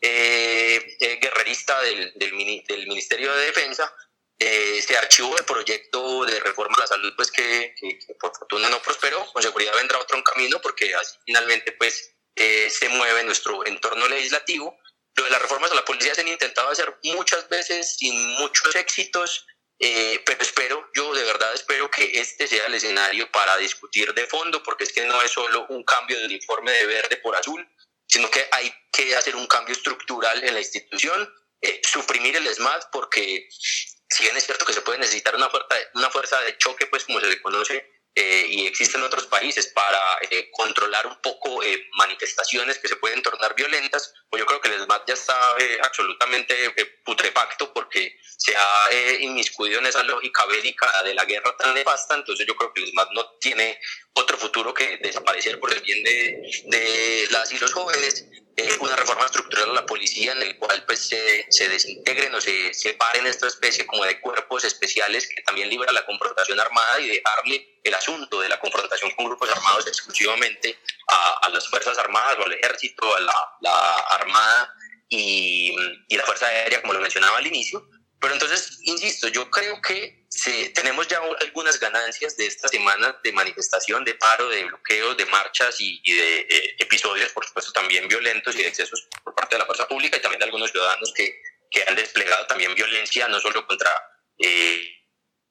eh, 0.00 0.96
eh, 1.00 1.18
guerrerista 1.20 1.78
del, 1.82 2.12
del, 2.14 2.32
Ministerio 2.32 3.34
de 3.34 3.46
Defensa. 3.46 3.92
Se 4.38 4.96
archivó 4.96 5.36
el 5.36 5.44
proyecto 5.44 6.24
de 6.24 6.40
reforma 6.40 6.76
a 6.76 6.80
la 6.80 6.86
salud, 6.86 7.12
pues 7.16 7.30
que, 7.30 7.74
por 8.20 8.32
fortuna 8.36 8.68
no 8.68 8.80
prosperó. 8.80 9.26
Con 9.32 9.42
seguridad 9.42 9.74
vendrá 9.74 9.98
otro 9.98 10.22
camino 10.22 10.60
porque 10.62 10.94
así 10.94 11.16
finalmente 11.26 11.72
pues 11.72 12.14
se 12.36 12.88
mueve 12.90 13.24
nuestro 13.24 13.66
entorno 13.66 14.06
legislativo. 14.08 14.78
Lo 15.16 15.24
de 15.24 15.30
las 15.30 15.42
reformas 15.42 15.72
a 15.72 15.74
la 15.74 15.84
policía 15.84 16.14
se 16.14 16.20
han 16.20 16.28
intentado 16.28 16.70
hacer 16.70 16.96
muchas 17.02 17.48
veces 17.48 17.96
sin 17.96 18.14
muchos 18.34 18.76
éxitos 18.76 19.44
eh, 19.80 20.20
pero 20.26 20.42
espero, 20.42 20.90
yo 20.92 21.14
de 21.14 21.22
verdad 21.22 21.54
espero 21.54 21.88
que 21.88 22.20
este 22.20 22.48
sea 22.48 22.66
el 22.66 22.74
escenario 22.74 23.30
para 23.30 23.56
discutir 23.58 24.12
de 24.12 24.26
fondo, 24.26 24.62
porque 24.62 24.84
es 24.84 24.92
que 24.92 25.06
no 25.06 25.22
es 25.22 25.30
solo 25.30 25.66
un 25.68 25.84
cambio 25.84 26.18
del 26.18 26.32
informe 26.32 26.72
de 26.72 26.86
verde 26.86 27.16
por 27.18 27.36
azul, 27.36 27.64
sino 28.06 28.28
que 28.30 28.48
hay 28.50 28.72
que 28.92 29.14
hacer 29.14 29.36
un 29.36 29.46
cambio 29.46 29.74
estructural 29.74 30.42
en 30.42 30.54
la 30.54 30.60
institución, 30.60 31.32
eh, 31.60 31.80
suprimir 31.84 32.36
el 32.36 32.52
SMAT, 32.52 32.90
porque 32.90 33.48
si 34.08 34.24
bien 34.24 34.36
es 34.36 34.44
cierto 34.44 34.64
que 34.64 34.72
se 34.72 34.80
puede 34.80 34.98
necesitar 34.98 35.34
una 35.36 35.50
fuerza, 35.50 35.74
una 35.94 36.10
fuerza 36.10 36.40
de 36.40 36.56
choque, 36.56 36.86
pues 36.86 37.04
como 37.04 37.20
se 37.20 37.26
le 37.26 37.42
conoce, 37.42 37.98
eh, 38.20 38.46
y 38.48 38.66
existen 38.66 39.00
otros 39.04 39.26
países 39.26 39.68
para 39.68 40.00
eh, 40.28 40.50
controlar 40.50 41.06
un 41.06 41.20
poco 41.22 41.62
eh, 41.62 41.86
manifestaciones 41.92 42.78
que 42.78 42.88
se 42.88 42.96
pueden 42.96 43.22
tornar 43.22 43.54
violentas, 43.54 44.12
pues 44.28 44.40
yo 44.40 44.46
creo 44.46 44.60
que 44.60 44.74
el 44.74 44.82
SMAT 44.82 45.06
ya 45.06 45.14
está 45.14 45.36
absolutamente 45.84 46.54
putrefacto 47.04 47.72
porque 47.72 48.18
se 48.36 48.56
ha 48.56 49.20
inmiscuido 49.20 49.78
en 49.78 49.86
esa 49.86 50.02
lógica 50.02 50.46
bélica 50.46 51.02
de 51.04 51.14
la 51.14 51.26
guerra 51.26 51.56
tan 51.56 51.74
nefasta, 51.74 52.16
entonces 52.16 52.44
yo 52.44 52.56
creo 52.56 52.72
que 52.72 52.82
el 52.82 52.88
SMAT 52.88 53.10
no 53.12 53.36
tiene 53.38 53.78
otro 54.14 54.36
futuro 54.36 54.74
que 54.74 54.96
desaparecer 54.96 55.60
por 55.60 55.72
el 55.72 55.80
bien 55.80 56.02
de, 56.02 56.42
de 56.64 57.28
las 57.30 57.52
y 57.52 57.58
los 57.58 57.72
jóvenes 57.72 58.26
una 58.80 58.96
reforma 58.96 59.24
estructural 59.24 59.70
a 59.70 59.74
la 59.74 59.86
policía 59.86 60.32
en 60.32 60.42
el 60.42 60.58
cual 60.58 60.84
pues 60.84 61.08
se, 61.08 61.46
se, 61.50 61.68
desintegren 61.68 62.34
o 62.34 62.40
se 62.40 62.74
separen 62.74 63.26
esta 63.26 63.46
especie 63.46 63.86
como 63.86 64.04
de 64.04 64.20
cuerpos 64.20 64.64
especiales 64.64 65.28
que 65.28 65.42
también 65.42 65.68
libera 65.68 65.92
la 65.92 66.04
confrontación 66.04 66.58
armada 66.58 67.00
y 67.00 67.08
dejarle 67.08 67.80
el 67.84 67.94
asunto 67.94 68.40
de 68.40 68.48
la 68.48 68.58
confrontación 68.58 69.10
con 69.12 69.26
grupos 69.26 69.50
armados 69.50 69.86
exclusivamente 69.86 70.78
a, 71.08 71.46
a 71.46 71.48
las 71.50 71.68
Fuerzas 71.68 71.98
Armadas 71.98 72.36
o 72.40 72.44
al 72.44 72.52
Ejército, 72.52 73.14
a 73.14 73.20
la, 73.20 73.34
la 73.60 73.94
Armada 74.10 74.74
y, 75.08 75.74
y, 76.08 76.16
la 76.16 76.24
Fuerza 76.24 76.46
Aérea, 76.46 76.80
como 76.80 76.92
lo 76.94 77.00
mencionaba 77.00 77.38
al 77.38 77.46
inicio. 77.46 77.88
Pero 78.20 78.34
entonces, 78.34 78.78
insisto, 78.82 79.28
yo 79.28 79.48
creo 79.50 79.80
que 79.80 80.26
se, 80.28 80.70
tenemos 80.70 81.06
ya 81.06 81.20
algunas 81.40 81.78
ganancias 81.78 82.36
de 82.36 82.46
esta 82.46 82.68
semana 82.68 83.18
de 83.22 83.32
manifestación, 83.32 84.04
de 84.04 84.14
paro, 84.14 84.48
de 84.48 84.64
bloqueos, 84.64 85.16
de 85.16 85.26
marchas 85.26 85.76
y, 85.80 86.00
de 86.04 86.40
eh, 86.40 86.76
episodios, 86.78 87.30
por 87.32 87.46
supuesto, 87.46 87.72
también 87.72 88.08
violentos 88.08 88.54
y 88.56 88.62
de 88.62 88.68
excesos 88.68 89.08
por 89.22 89.34
parte 89.34 89.54
de 89.54 89.60
la 89.60 89.66
fuerza 89.66 89.86
pública 89.86 90.16
y 90.16 90.20
también 90.20 90.40
de 90.40 90.46
algunos 90.46 90.70
ciudadanos 90.70 91.12
que, 91.14 91.40
que 91.70 91.84
han 91.86 91.94
desplegado 91.94 92.46
también 92.46 92.74
violencia, 92.74 93.28
no 93.28 93.38
solo 93.40 93.64
contra 93.66 93.90
eh, 94.38 94.82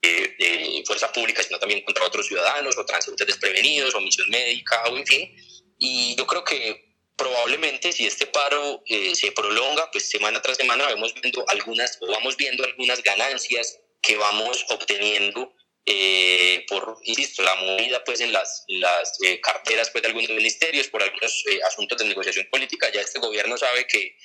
eh, 0.01 0.83
fuerza 0.85 1.11
pública, 1.11 1.41
sino 1.43 1.59
también 1.59 1.83
contra 1.83 2.05
otros 2.05 2.27
ciudadanos 2.27 2.77
o 2.77 2.85
transeúntes 2.85 3.27
desprevenidos 3.27 3.95
o 3.95 4.01
misión 4.01 4.29
médica 4.29 4.83
o 4.89 4.97
en 4.97 5.05
fin. 5.05 5.35
Y 5.79 6.15
yo 6.15 6.25
creo 6.27 6.43
que 6.43 6.86
probablemente 7.17 7.91
si 7.91 8.05
este 8.05 8.27
paro 8.27 8.83
eh, 8.85 9.15
se 9.15 9.31
prolonga, 9.31 9.89
pues 9.91 10.07
semana 10.07 10.41
tras 10.41 10.57
semana 10.57 10.85
vamos 10.85 11.13
viendo 11.19 11.43
algunas, 11.49 11.97
o 12.01 12.07
vamos 12.07 12.37
viendo 12.37 12.63
algunas 12.63 13.01
ganancias 13.03 13.79
que 14.01 14.15
vamos 14.15 14.65
obteniendo 14.69 15.53
eh, 15.85 16.65
por, 16.69 16.97
insisto, 17.03 17.41
la 17.43 17.55
movida 17.55 18.03
pues 18.03 18.21
en 18.21 18.31
las, 18.31 18.65
las 18.67 19.17
eh, 19.23 19.41
carteras 19.41 19.89
pues 19.89 20.03
de 20.03 20.09
algunos 20.09 20.29
ministerios, 20.29 20.87
por 20.89 21.01
algunos 21.01 21.43
asuntos 21.65 21.97
de 21.97 22.05
negociación 22.05 22.47
política, 22.51 22.91
ya 22.93 23.01
este 23.01 23.19
gobierno 23.19 23.57
sabe 23.57 23.87
que 23.87 24.15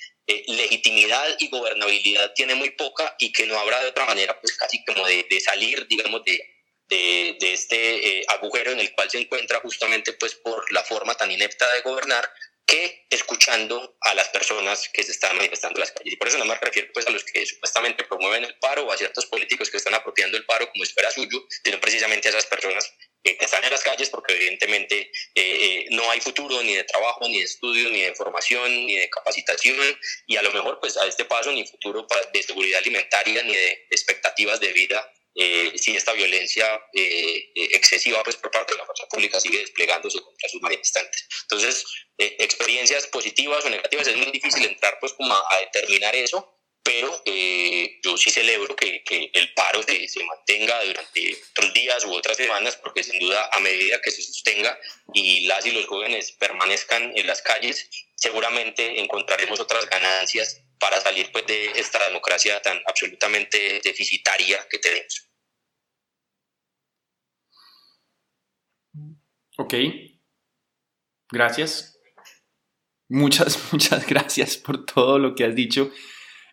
legitimidad 0.47 1.35
y 1.39 1.49
gobernabilidad 1.49 2.31
tiene 2.33 2.55
muy 2.55 2.69
poca 2.71 3.13
y 3.19 3.33
que 3.33 3.45
no 3.45 3.57
habrá 3.59 3.81
de 3.81 3.89
otra 3.89 4.05
manera 4.05 4.39
pues 4.39 4.55
casi 4.55 4.83
como 4.85 5.05
de, 5.05 5.25
de 5.29 5.39
salir, 5.41 5.85
digamos, 5.87 6.23
de, 6.23 6.39
de, 6.87 7.37
de, 7.41 7.53
este 7.53 8.23
agujero 8.29 8.71
en 8.71 8.79
el 8.79 8.93
cual 8.93 9.09
se 9.09 9.19
encuentra 9.19 9.59
justamente 9.59 10.13
pues 10.13 10.35
por 10.35 10.71
la 10.71 10.83
forma 10.83 11.15
tan 11.15 11.29
inepta 11.29 11.69
de 11.73 11.81
gobernar 11.81 12.29
que 12.65 13.05
escuchando 13.09 13.97
a 14.01 14.13
las 14.13 14.29
personas 14.29 14.89
que 14.93 15.03
se 15.03 15.11
están 15.11 15.35
manifestando 15.35 15.77
en 15.77 15.81
las 15.81 15.91
calles. 15.91 16.13
Y 16.13 16.15
por 16.17 16.27
eso 16.27 16.37
no 16.37 16.45
me 16.45 16.55
refiero 16.55 16.89
pues, 16.93 17.05
a 17.07 17.09
los 17.09 17.23
que 17.23 17.45
supuestamente 17.45 18.03
promueven 18.03 18.45
el 18.45 18.55
paro 18.59 18.85
o 18.85 18.91
a 18.91 18.97
ciertos 18.97 19.25
políticos 19.25 19.69
que 19.69 19.77
están 19.77 19.93
apropiando 19.93 20.37
el 20.37 20.45
paro 20.45 20.69
como 20.71 20.83
espera 20.83 21.11
suyo, 21.11 21.45
sino 21.63 21.79
precisamente 21.79 22.27
a 22.27 22.31
esas 22.31 22.45
personas 22.45 22.91
que 23.23 23.37
están 23.39 23.63
en 23.63 23.71
las 23.71 23.83
calles 23.83 24.09
porque 24.09 24.33
evidentemente 24.33 24.99
eh, 24.99 25.11
eh, 25.35 25.85
no 25.91 26.09
hay 26.11 26.19
futuro 26.19 26.61
ni 26.61 26.75
de 26.75 26.83
trabajo, 26.83 27.27
ni 27.27 27.39
de 27.39 27.45
estudio, 27.45 27.89
ni 27.89 28.01
de 28.01 28.15
formación, 28.15 28.69
ni 28.85 28.97
de 28.97 29.09
capacitación 29.09 29.77
y 30.27 30.35
a 30.35 30.41
lo 30.41 30.51
mejor 30.51 30.79
pues 30.79 30.97
a 30.97 31.07
este 31.07 31.25
paso 31.25 31.51
ni 31.51 31.65
futuro 31.65 32.05
de 32.33 32.43
seguridad 32.43 32.79
alimentaria 32.79 33.43
ni 33.43 33.53
de 33.53 33.87
expectativas 33.89 34.59
de 34.59 34.73
vida 34.73 35.09
eh, 35.35 35.71
si 35.77 35.95
esta 35.95 36.13
violencia 36.13 36.79
eh, 36.93 37.51
eh, 37.55 37.69
excesiva 37.71 38.21
pues, 38.23 38.35
por 38.35 38.51
parte 38.51 38.73
de 38.73 38.77
la 38.77 38.85
fuerza 38.85 39.07
pública 39.07 39.39
sigue 39.39 39.59
desplegándose 39.59 40.21
contra 40.21 40.49
sus 40.49 40.61
manifestantes. 40.61 41.27
Entonces, 41.43 41.85
experiencias 42.17 43.07
positivas 43.07 43.65
o 43.65 43.69
negativas, 43.69 44.07
es 44.07 44.15
muy 44.15 44.31
difícil 44.31 44.63
entrar 44.65 44.97
pues, 44.99 45.13
como 45.13 45.33
a, 45.33 45.59
determinar 45.61 46.15
eso, 46.15 46.59
pero 46.83 47.09
yo 48.03 48.17
sí 48.17 48.29
celebro 48.29 48.75
que, 48.75 49.03
que 49.03 49.31
el 49.33 49.53
paro 49.53 49.81
se, 49.83 50.07
se, 50.07 50.23
mantenga 50.23 50.83
durante 50.83 51.37
otros 51.51 51.73
días 51.73 52.05
u 52.05 52.13
otras 52.13 52.37
semanas, 52.37 52.75
porque 52.75 53.03
sin 53.03 53.19
duda 53.19 53.49
a 53.53 53.59
medida 53.61 54.01
que 54.01 54.11
se 54.11 54.21
sostenga 54.21 54.77
y 55.13 55.45
las 55.47 55.65
y 55.65 55.71
los 55.71 55.87
jóvenes 55.87 56.33
permanezcan 56.33 57.13
en 57.15 57.25
las 57.25 57.41
calles, 57.41 57.89
seguramente 58.23 59.01
encontraremos 59.01 59.59
otras 59.59 59.85
ganancias 59.89 60.65
para 60.79 60.99
salir 61.01 61.29
pues, 61.33 61.45
de 61.45 61.71
esta 61.75 61.99
democracia 62.07 62.61
tan 62.61 62.79
absolutamente 62.87 63.81
deficitaria 63.83 64.65
que 64.69 64.79
tenemos. 64.79 65.29
Ok, 69.57 69.73
gracias. 71.29 71.99
Muchas, 73.09 73.59
muchas 73.73 74.07
gracias 74.07 74.55
por 74.55 74.85
todo 74.85 75.19
lo 75.19 75.35
que 75.35 75.43
has 75.43 75.53
dicho. 75.53 75.91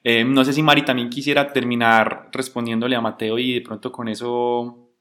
Eh, 0.02 0.24
no 0.24 0.44
sé 0.44 0.52
si 0.52 0.62
Mari 0.62 0.84
también 0.84 1.08
quisiera 1.08 1.52
terminar 1.52 2.30
respondiéndole 2.32 2.96
a 2.96 3.00
Mateo 3.00 3.38
y 3.38 3.54
de 3.54 3.60
pronto 3.60 3.92
con 3.92 4.08
eso 4.08 4.96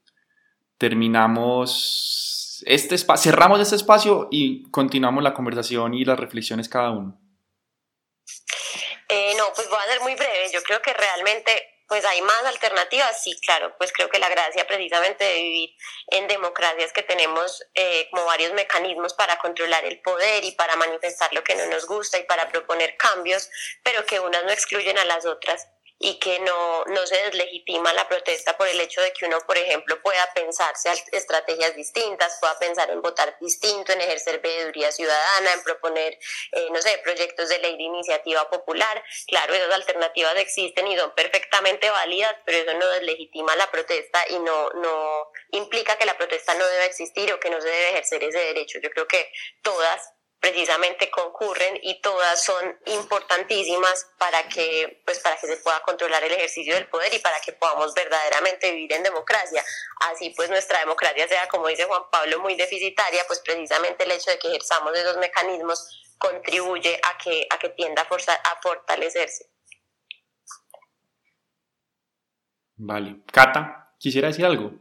terminamos 0.78 2.39
este 2.66 2.96
cerramos 2.98 3.60
este 3.60 3.76
espacio 3.76 4.28
y 4.30 4.70
continuamos 4.70 5.22
la 5.22 5.34
conversación 5.34 5.94
y 5.94 6.04
las 6.04 6.18
reflexiones 6.18 6.68
cada 6.68 6.90
uno. 6.90 7.18
Eh, 9.08 9.34
no, 9.36 9.44
pues 9.54 9.68
voy 9.68 9.78
a 9.78 9.92
ser 9.92 10.00
muy 10.02 10.14
breve. 10.14 10.50
Yo 10.52 10.62
creo 10.62 10.80
que 10.80 10.92
realmente 10.92 11.80
pues 11.90 12.04
hay 12.04 12.22
más 12.22 12.44
alternativas, 12.44 13.20
sí, 13.20 13.36
claro, 13.44 13.74
pues 13.76 13.92
creo 13.92 14.08
que 14.08 14.20
la 14.20 14.28
gracia 14.28 14.64
precisamente 14.64 15.24
de 15.24 15.34
vivir 15.34 15.70
en 16.12 16.28
democracias 16.28 16.92
que 16.92 17.02
tenemos 17.02 17.64
eh, 17.74 18.06
como 18.12 18.26
varios 18.26 18.52
mecanismos 18.52 19.12
para 19.14 19.38
controlar 19.38 19.84
el 19.84 20.00
poder 20.00 20.44
y 20.44 20.52
para 20.52 20.76
manifestar 20.76 21.34
lo 21.34 21.42
que 21.42 21.56
no 21.56 21.66
nos 21.66 21.86
gusta 21.86 22.16
y 22.16 22.22
para 22.22 22.48
proponer 22.48 22.96
cambios, 22.96 23.50
pero 23.82 24.06
que 24.06 24.20
unas 24.20 24.44
no 24.44 24.52
excluyen 24.52 24.98
a 24.98 25.04
las 25.04 25.26
otras 25.26 25.66
y 26.02 26.18
que 26.18 26.38
no, 26.40 26.84
no 26.86 27.06
se 27.06 27.14
deslegitima 27.24 27.92
la 27.92 28.08
protesta 28.08 28.56
por 28.56 28.66
el 28.66 28.80
hecho 28.80 29.02
de 29.02 29.12
que 29.12 29.26
uno, 29.26 29.38
por 29.46 29.58
ejemplo, 29.58 30.00
pueda 30.00 30.32
pensarse 30.34 30.90
estrategias 31.12 31.76
distintas, 31.76 32.38
pueda 32.40 32.58
pensar 32.58 32.90
en 32.90 33.02
votar 33.02 33.36
distinto, 33.38 33.92
en 33.92 34.00
ejercer 34.00 34.40
veeduría 34.40 34.90
ciudadana, 34.92 35.52
en 35.52 35.62
proponer, 35.62 36.18
eh, 36.52 36.68
no 36.70 36.80
sé, 36.80 36.98
proyectos 37.04 37.50
de 37.50 37.58
ley 37.58 37.76
de 37.76 37.82
iniciativa 37.82 38.48
popular. 38.48 39.04
Claro, 39.26 39.52
esas 39.52 39.74
alternativas 39.74 40.36
existen 40.36 40.86
y 40.88 40.96
son 40.96 41.14
perfectamente 41.14 41.90
válidas, 41.90 42.34
pero 42.46 42.58
eso 42.58 42.72
no 42.78 42.88
deslegitima 42.88 43.54
la 43.56 43.70
protesta 43.70 44.24
y 44.30 44.38
no, 44.38 44.70
no 44.70 45.30
implica 45.50 45.98
que 45.98 46.06
la 46.06 46.16
protesta 46.16 46.54
no 46.54 46.66
debe 46.66 46.86
existir 46.86 47.30
o 47.30 47.38
que 47.38 47.50
no 47.50 47.60
se 47.60 47.68
debe 47.68 47.90
ejercer 47.90 48.24
ese 48.24 48.38
derecho. 48.38 48.78
Yo 48.82 48.88
creo 48.88 49.06
que 49.06 49.30
todas 49.60 50.14
precisamente 50.40 51.10
concurren 51.10 51.78
y 51.82 52.00
todas 52.00 52.42
son 52.42 52.78
importantísimas 52.86 54.10
para 54.18 54.48
que, 54.48 55.02
pues, 55.04 55.18
para 55.20 55.36
que 55.36 55.46
se 55.46 55.58
pueda 55.58 55.80
controlar 55.82 56.24
el 56.24 56.32
ejercicio 56.32 56.74
del 56.74 56.88
poder 56.88 57.12
y 57.12 57.18
para 57.18 57.38
que 57.40 57.52
podamos 57.52 57.94
verdaderamente 57.94 58.72
vivir 58.72 58.92
en 58.94 59.02
democracia. 59.02 59.62
Así 60.10 60.30
pues 60.30 60.48
nuestra 60.48 60.80
democracia 60.80 61.28
sea, 61.28 61.46
como 61.48 61.68
dice 61.68 61.84
Juan 61.84 62.02
Pablo, 62.10 62.40
muy 62.40 62.54
deficitaria, 62.54 63.22
pues 63.26 63.40
precisamente 63.40 64.04
el 64.04 64.12
hecho 64.12 64.30
de 64.30 64.38
que 64.38 64.48
ejerzamos 64.48 64.96
esos 64.96 65.18
mecanismos 65.18 66.14
contribuye 66.18 67.00
a 67.02 67.18
que, 67.18 67.46
a 67.50 67.58
que 67.58 67.68
tienda 67.70 68.02
a, 68.02 68.06
a 68.06 68.60
fortalecerse. 68.62 69.50
Vale. 72.76 73.20
Cata, 73.30 73.94
quisiera 73.98 74.28
decir 74.28 74.46
algo. 74.46 74.72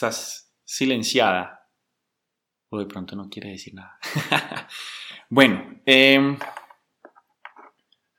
Estás 0.00 0.50
silenciada. 0.64 1.68
O 2.70 2.78
de 2.78 2.86
pronto 2.86 3.14
no 3.14 3.28
quiere 3.28 3.50
decir 3.50 3.74
nada. 3.74 3.98
bueno, 5.28 5.78
em, 5.84 6.38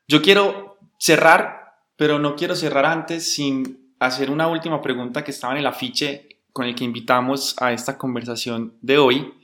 yo 0.06 0.22
quiero 0.22 0.78
cerrar, 0.96 1.74
pero 1.96 2.20
no 2.20 2.36
quiero 2.36 2.54
cerrar 2.54 2.86
antes 2.86 3.34
sin 3.34 3.96
hacer 3.98 4.30
una 4.30 4.46
última 4.46 4.80
pregunta 4.80 5.24
que 5.24 5.32
estaba 5.32 5.54
en 5.54 5.58
el 5.58 5.66
afiche 5.66 6.28
con 6.52 6.66
el 6.66 6.76
que 6.76 6.84
invitamos 6.84 7.56
a 7.60 7.72
esta 7.72 7.98
conversación 7.98 8.78
de 8.80 8.98
hoy. 8.98 9.34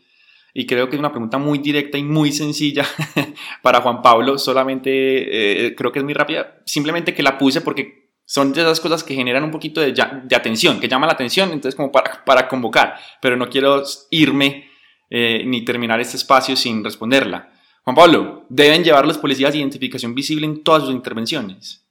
Y 0.55 0.65
creo 0.65 0.89
que 0.89 0.95
es 0.95 1.01
una 1.01 1.11
pregunta 1.11 1.39
muy 1.39 1.59
directa 1.59 1.99
y 1.99 2.05
muy 2.05 2.31
sencilla 2.31 2.87
para 3.63 3.81
Juan 3.81 4.01
Pablo. 4.01 4.39
Solamente 4.39 5.67
eh, 5.67 5.75
creo 5.75 5.91
que 5.91 5.99
es 5.99 6.05
muy 6.05 6.15
rápida. 6.15 6.63
Simplemente 6.65 7.15
que 7.15 7.25
la 7.25 7.37
puse 7.37 7.63
porque 7.63 8.08
son 8.29 8.53
de 8.53 8.61
esas 8.61 8.79
cosas 8.79 9.03
que 9.03 9.15
generan 9.15 9.43
un 9.43 9.51
poquito 9.51 9.81
de, 9.81 9.93
de 9.93 10.37
atención, 10.37 10.79
que 10.79 10.87
llama 10.87 11.07
la 11.07 11.15
atención, 11.15 11.51
entonces 11.51 11.75
como 11.75 11.91
para, 11.91 12.23
para 12.27 12.47
convocar, 12.47 13.01
pero 13.23 13.39
no 13.39 13.49
quiero 13.49 13.83
irme 14.11 14.71
eh, 15.09 15.43
ni 15.47 15.65
terminar 15.65 15.99
este 15.99 16.19
espacio 16.19 16.55
sin 16.55 16.85
responderla. 16.85 17.51
Juan 17.85 17.97
Pablo, 17.97 18.45
¿deben 18.51 18.85
llevar 18.85 19.07
los 19.07 19.17
policías 19.17 19.55
identificación 19.55 20.15
visible 20.15 20.45
en 20.45 20.63
todas 20.63 20.83
sus 20.83 20.93
intervenciones? 20.93 21.89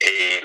Eh, 0.00 0.40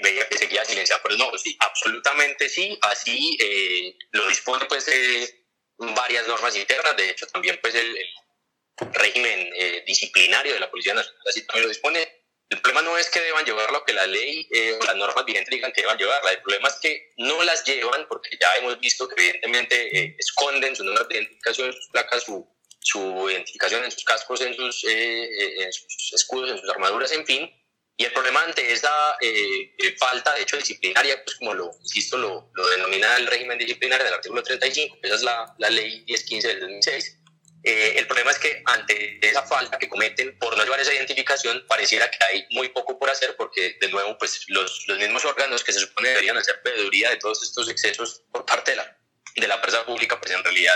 veía, 0.00 0.28
que 0.28 0.38
seguía 0.38 0.64
silenciado, 0.64 1.02
pero 1.02 1.16
no, 1.16 1.36
sí, 1.36 1.56
absolutamente 1.58 2.48
sí, 2.48 2.78
así 2.82 3.36
eh, 3.40 3.96
lo 4.12 4.28
dispone 4.28 4.66
pues 4.66 4.86
varias 5.80 6.28
normas 6.28 6.56
internas, 6.56 6.96
de 6.96 7.10
hecho 7.10 7.26
también 7.26 7.58
pues 7.62 7.74
el, 7.74 7.96
régimen 8.92 9.50
eh, 9.56 9.84
disciplinario 9.86 10.54
de 10.54 10.60
la 10.60 10.70
Policía 10.70 10.94
Nacional 10.94 11.20
así 11.28 11.42
también 11.46 11.64
lo 11.64 11.68
dispone. 11.68 12.16
El 12.48 12.60
problema 12.60 12.82
no 12.82 12.98
es 12.98 13.10
que 13.10 13.20
deban 13.20 13.44
llevar 13.44 13.70
lo 13.70 13.84
que 13.84 13.92
la 13.92 14.06
ley 14.06 14.48
eh, 14.50 14.76
o 14.80 14.84
las 14.84 14.96
normas 14.96 15.24
vigentes 15.24 15.50
digan 15.50 15.70
que 15.72 15.82
deban 15.82 15.98
llevarla, 15.98 16.30
el 16.30 16.42
problema 16.42 16.68
es 16.68 16.76
que 16.76 17.12
no 17.18 17.42
las 17.44 17.62
llevan 17.64 18.06
porque 18.08 18.30
ya 18.40 18.48
hemos 18.58 18.80
visto 18.80 19.06
que 19.06 19.22
evidentemente 19.22 19.98
eh, 19.98 20.16
esconden 20.18 20.74
su 20.74 20.82
número 20.82 21.04
de 21.04 21.16
identificación, 21.16 21.72
sus 21.72 21.88
placas, 21.88 22.24
su, 22.24 22.48
su 22.80 23.30
identificación 23.30 23.84
en 23.84 23.92
sus 23.92 24.04
cascos, 24.04 24.40
en 24.40 24.54
sus, 24.54 24.84
en 24.84 25.72
sus 25.72 26.12
escudos, 26.14 26.50
en 26.50 26.58
sus 26.58 26.70
armaduras, 26.70 27.12
en 27.12 27.24
fin, 27.24 27.59
y 28.00 28.04
el 28.06 28.12
problema 28.12 28.42
ante 28.42 28.72
esa 28.72 29.18
eh, 29.20 29.74
eh, 29.76 29.94
falta, 29.98 30.32
de 30.32 30.40
hecho, 30.40 30.56
disciplinaria, 30.56 31.22
pues 31.22 31.36
como 31.36 31.52
lo, 31.52 31.70
insisto, 31.82 32.16
lo, 32.16 32.50
lo, 32.54 32.68
denomina 32.70 33.14
el 33.18 33.26
régimen 33.26 33.58
disciplinario 33.58 34.06
del 34.06 34.14
artículo 34.14 34.42
35, 34.42 35.00
esa 35.02 35.14
es 35.16 35.22
la, 35.22 35.54
la 35.58 35.68
ley 35.68 36.02
1015 36.08 36.48
del 36.48 36.60
2006, 36.60 37.18
eh, 37.62 37.92
el 37.98 38.06
problema 38.06 38.30
es 38.30 38.38
que 38.38 38.62
ante 38.64 39.18
esa 39.20 39.42
falta 39.42 39.78
que 39.78 39.90
cometen 39.90 40.38
por 40.38 40.56
no 40.56 40.64
llevar 40.64 40.80
esa 40.80 40.94
identificación, 40.94 41.62
pareciera 41.68 42.10
que 42.10 42.24
hay 42.24 42.46
muy 42.52 42.70
poco 42.70 42.98
por 42.98 43.10
hacer 43.10 43.36
porque, 43.36 43.76
de 43.78 43.88
nuevo, 43.90 44.16
pues 44.16 44.46
los, 44.48 44.88
los 44.88 44.96
mismos 44.96 45.26
órganos 45.26 45.62
que 45.62 45.74
se 45.74 45.80
supone 45.80 46.08
deberían 46.08 46.38
hacer 46.38 46.58
veeduría 46.64 47.10
de 47.10 47.16
todos 47.16 47.42
estos 47.42 47.68
excesos 47.68 48.22
por 48.32 48.46
parte 48.46 48.70
de 48.70 48.78
la, 48.78 48.98
de 49.36 49.46
la 49.46 49.56
empresa 49.56 49.84
pública, 49.84 50.18
pues 50.18 50.32
en 50.32 50.42
realidad 50.42 50.74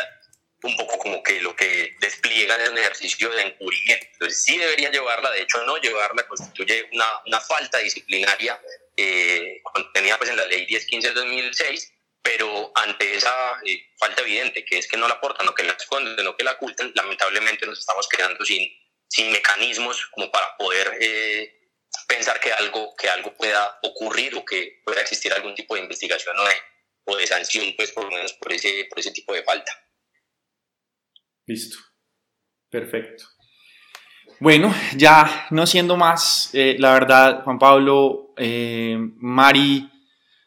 un 0.65 0.77
poco 0.77 0.99
como 0.99 1.23
que 1.23 1.41
lo 1.41 1.55
que 1.55 1.95
despliegan 2.01 2.61
es 2.61 2.71
un 2.71 2.79
ejercicio 2.79 3.31
de 3.31 3.43
encubrimiento. 3.43 4.07
Entonces 4.13 4.43
sí 4.45 4.57
deberían 4.57 4.93
llevarla, 4.93 5.31
de 5.31 5.43
hecho 5.43 5.63
no 5.65 5.77
llevarla 5.79 6.27
constituye 6.27 6.89
una, 6.93 7.41
falta 7.41 7.79
disciplinaria 7.79 8.61
eh, 8.97 9.61
contenida 9.63 10.17
pues 10.17 10.31
en 10.31 10.37
la 10.37 10.47
ley 10.47 10.67
1015 10.67 11.09
del 11.09 11.17
2006, 11.17 11.93
pero 12.23 12.73
ante 12.75 13.15
esa 13.15 13.61
eh, 13.67 13.93
falta 13.99 14.23
evidente, 14.23 14.65
que 14.65 14.79
es 14.79 14.89
que 14.89 14.97
no 14.97 15.07
la 15.07 15.15
aportan, 15.15 15.45
no 15.45 15.55
que 15.55 15.63
la 15.63 15.75
esconden, 15.75 16.25
no 16.25 16.37
que 16.37 16.45
la 16.45 16.53
ocultan, 16.53 16.93
lamentablemente 16.95 17.67
nos 17.67 17.79
estamos 17.79 18.09
quedando 18.09 18.45
sin, 18.45 18.67
sin 19.09 19.31
mecanismos 19.31 20.07
como 20.13 20.31
para 20.31 20.57
poder 20.57 20.97
eh, 21.01 21.71
pensar 22.09 22.41
que 22.41 22.53
algo, 22.53 22.95
que 22.97 23.09
algo 23.09 23.35
pueda 23.35 23.79
ocurrir 23.83 24.35
o 24.37 24.45
que 24.45 24.81
pueda 24.85 25.03
existir 25.03 25.33
algún 25.35 25.55
tipo 25.55 25.75
de 25.75 25.83
investigación 25.83 26.39
o 26.39 26.45
de, 26.45 26.55
o 27.05 27.17
de 27.17 27.27
sanción, 27.27 27.75
pues 27.77 27.93
por 27.93 28.05
lo 28.05 28.11
menos 28.11 28.33
por 28.33 28.53
ese, 28.53 28.87
por 28.89 28.99
ese 28.99 29.11
tipo 29.11 29.35
de 29.35 29.43
falta. 29.43 29.84
Listo. 31.47 31.79
Perfecto. 32.71 33.25
Bueno, 34.41 34.75
ya 34.97 35.47
no 35.51 35.67
siendo 35.67 35.97
más, 35.97 36.51
eh, 36.53 36.77
la 36.79 36.93
verdad, 36.93 37.45
Juan 37.45 37.59
Pablo, 37.59 38.35
eh, 38.37 38.99
Mari, 39.19 39.89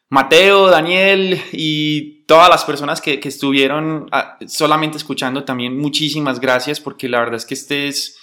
Mateo, 0.10 0.68
Daniel 0.68 1.42
y 1.54 2.26
todas 2.26 2.50
las 2.50 2.66
personas 2.66 3.02
que, 3.02 3.20
estuvieron 3.24 4.08
ah, 4.12 4.38
solamente 4.48 4.98
escuchando 4.98 5.44
también, 5.44 5.78
muchísimas 5.78 6.40
gracias 6.40 6.80
porque 6.80 7.10
la 7.10 7.20
verdad 7.20 7.36
es 7.36 7.46
que 7.46 7.54
este 7.54 7.88
es, 7.88 8.18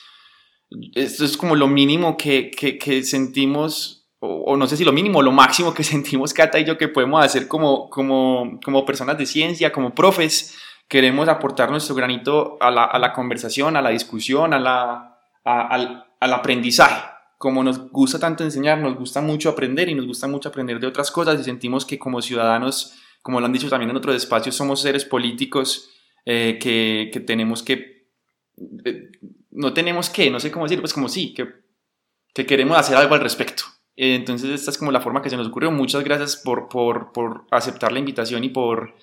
esto 0.94 1.24
es 1.24 1.36
como 1.36 1.56
lo 1.56 1.66
mínimo 1.66 2.16
que, 2.16 3.02
sentimos, 3.02 4.06
o, 4.20 4.56
no 4.56 4.66
sé 4.66 4.76
si 4.76 4.84
lo 4.84 4.92
mínimo, 4.92 5.22
lo 5.22 5.32
máximo 5.32 5.72
que 5.74 5.82
sentimos 5.84 6.34
Cata 6.34 6.58
y 6.58 6.64
yo 6.64 6.76
que 6.76 6.88
podemos 6.88 7.24
hacer 7.24 7.48
como, 7.48 7.88
como, 7.88 8.60
como 8.62 8.84
personas 8.84 9.16
de 9.18 9.26
ciencia, 9.26 9.72
como 9.72 9.94
profes 9.94 10.54
queremos 10.88 11.28
aportar 11.28 11.70
nuestro 11.70 11.94
granito 11.94 12.56
a 12.60 12.70
la, 12.70 12.84
a 12.84 12.98
la 12.98 13.12
conversación, 13.12 13.76
a 13.76 13.82
la 13.82 13.90
discusión, 13.90 14.52
a 14.54 14.58
la, 14.58 15.18
al, 15.44 16.04
al, 16.20 16.32
aprendizaje. 16.32 17.10
Como 17.38 17.62
nos 17.62 17.90
gusta 17.90 18.18
tanto 18.18 18.44
enseñar, 18.44 18.78
nos 18.78 18.96
gusta 18.96 19.20
mucho 19.20 19.50
aprender 19.50 19.88
y 19.88 19.94
nos 19.94 20.06
gusta 20.06 20.26
mucho 20.26 20.48
aprender 20.48 20.80
de 20.80 20.86
otras 20.86 21.10
cosas 21.10 21.40
y 21.40 21.44
sentimos 21.44 21.84
que 21.84 21.98
como 21.98 22.22
ciudadanos, 22.22 22.94
como 23.22 23.40
lo 23.40 23.46
han 23.46 23.52
dicho 23.52 23.68
también 23.68 23.90
en 23.90 23.96
otros 23.96 24.14
espacios, 24.16 24.54
somos 24.54 24.80
seres 24.80 25.04
políticos 25.04 25.90
eh, 26.24 26.58
que, 26.60 27.10
que, 27.12 27.20
tenemos 27.20 27.62
que... 27.62 28.08
Eh, 28.84 29.10
no 29.50 29.72
tenemos 29.72 30.10
que, 30.10 30.30
no 30.30 30.40
sé 30.40 30.50
cómo 30.50 30.64
decir, 30.64 30.80
pues 30.80 30.92
como 30.92 31.08
sí, 31.08 31.34
que, 31.34 31.48
que 32.34 32.46
queremos 32.46 32.76
hacer 32.76 32.96
algo 32.96 33.14
al 33.14 33.20
respecto. 33.20 33.64
entonces 33.96 34.50
esta 34.50 34.70
es 34.70 34.78
como 34.78 34.90
la 34.90 35.00
forma 35.00 35.22
que 35.22 35.30
se 35.30 35.36
nos 35.36 35.48
ocurrió. 35.48 35.70
Muchas 35.70 36.02
gracias 36.02 36.36
por, 36.36 36.68
por, 36.68 37.12
por 37.12 37.46
aceptar 37.50 37.92
la 37.92 37.98
invitación 37.98 38.42
y 38.44 38.48
por 38.48 38.94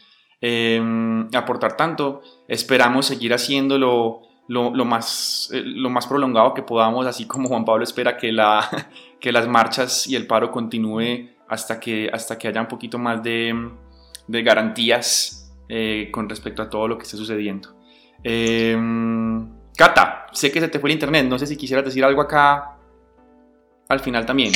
Em, 0.42 1.28
aportar 1.36 1.78
tanto. 1.78 2.22
Esperamos 2.48 3.06
seguir 3.06 3.32
haciéndolo 3.34 4.24
lo, 4.48 4.76
lo, 4.76 4.86
más, 4.86 5.50
eh, 5.54 5.62
lo 5.64 5.90
más 5.90 6.08
prolongado 6.08 6.54
que 6.54 6.64
podamos, 6.64 7.06
así 7.06 7.26
como 7.28 7.48
Juan 7.48 7.64
Pablo 7.64 7.84
espera 7.84 8.18
que, 8.18 8.32
la, 8.32 8.68
que 9.20 9.32
las 9.32 9.48
marchas 9.48 10.08
y 10.08 10.16
el 10.16 10.26
paro 10.26 10.52
continúe 10.52 11.30
hasta 11.48 11.80
que, 11.80 12.10
hasta 12.12 12.38
que 12.38 12.48
haya 12.48 12.60
un 12.60 12.68
poquito 12.68 12.98
más 12.98 13.22
de, 13.22 13.54
de 14.28 14.44
garantías 14.44 15.54
eh, 15.70 16.10
con 16.12 16.28
respecto 16.28 16.64
a 16.64 16.70
todo 16.70 16.88
lo 16.88 16.98
que 16.98 17.04
esté 17.04 17.18
sucediendo. 17.18 17.78
Em, 18.24 19.48
Cata, 19.78 20.28
sé 20.32 20.52
que 20.52 20.60
se 20.60 20.68
te 20.68 20.80
fue 20.80 20.90
el 20.90 20.96
internet, 20.96 21.28
no 21.28 21.38
sé 21.40 21.48
si 21.48 21.56
quisieras 21.56 21.86
decir 21.86 22.04
algo 22.04 22.22
acá 22.22 22.78
al 23.88 24.00
final 24.00 24.26
también. 24.26 24.54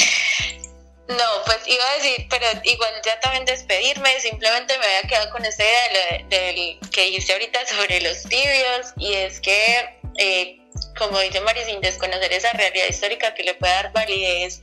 No, 1.08 1.44
pues 1.46 1.55
iba 1.68 1.90
a 1.90 1.94
decir, 1.96 2.28
pero 2.30 2.46
igual 2.64 2.94
ya 3.04 3.20
también 3.20 3.46
despedirme, 3.46 4.20
simplemente 4.20 4.78
me 4.78 4.86
había 4.86 5.02
quedado 5.08 5.32
con 5.32 5.46
esta 5.46 5.64
idea 5.64 6.24
del, 6.30 6.80
que 6.92 7.04
dijiste 7.06 7.34
ahorita 7.34 7.66
sobre 7.68 8.02
los 8.02 8.24
tibios, 8.24 8.94
y 8.98 9.14
es 9.14 9.40
que, 9.40 10.00
eh, 10.18 10.60
como 10.98 11.20
dice 11.20 11.42
Mari, 11.42 11.64
sin 11.66 11.82
desconocer 11.82 12.32
esa 12.34 12.52
realidad 12.54 12.88
histórica 12.90 13.34
que 13.34 13.44
le 13.44 13.56
puede 13.56 13.74
dar 13.74 13.92
validez 13.94 14.62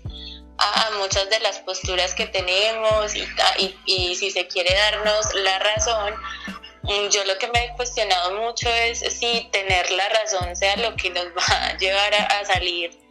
a, 0.58 0.90
muchas 0.98 1.28
de 1.30 1.40
las 1.40 1.58
posturas 1.60 2.14
que 2.14 2.26
tenemos 2.26 3.14
y 3.86 4.14
si 4.14 4.30
se 4.30 4.46
quiere 4.46 4.74
darnos 4.74 5.34
la 5.34 5.58
razón, 5.58 6.14
mm, 6.82 7.08
yo 7.08 7.24
lo 7.24 7.36
que 7.38 7.48
me 7.48 7.64
he 7.64 7.72
cuestionado 7.72 8.40
mucho 8.40 8.68
es 8.68 9.00
si 9.00 9.48
tener 9.50 9.90
la 9.90 10.08
razón 10.10 10.54
sea 10.54 10.76
lo 10.76 10.94
que 10.94 11.10
nos 11.10 11.26
va 11.26 11.66
a 11.66 11.76
llevar 11.78 12.14
a 12.14 12.44
salir 12.44 13.01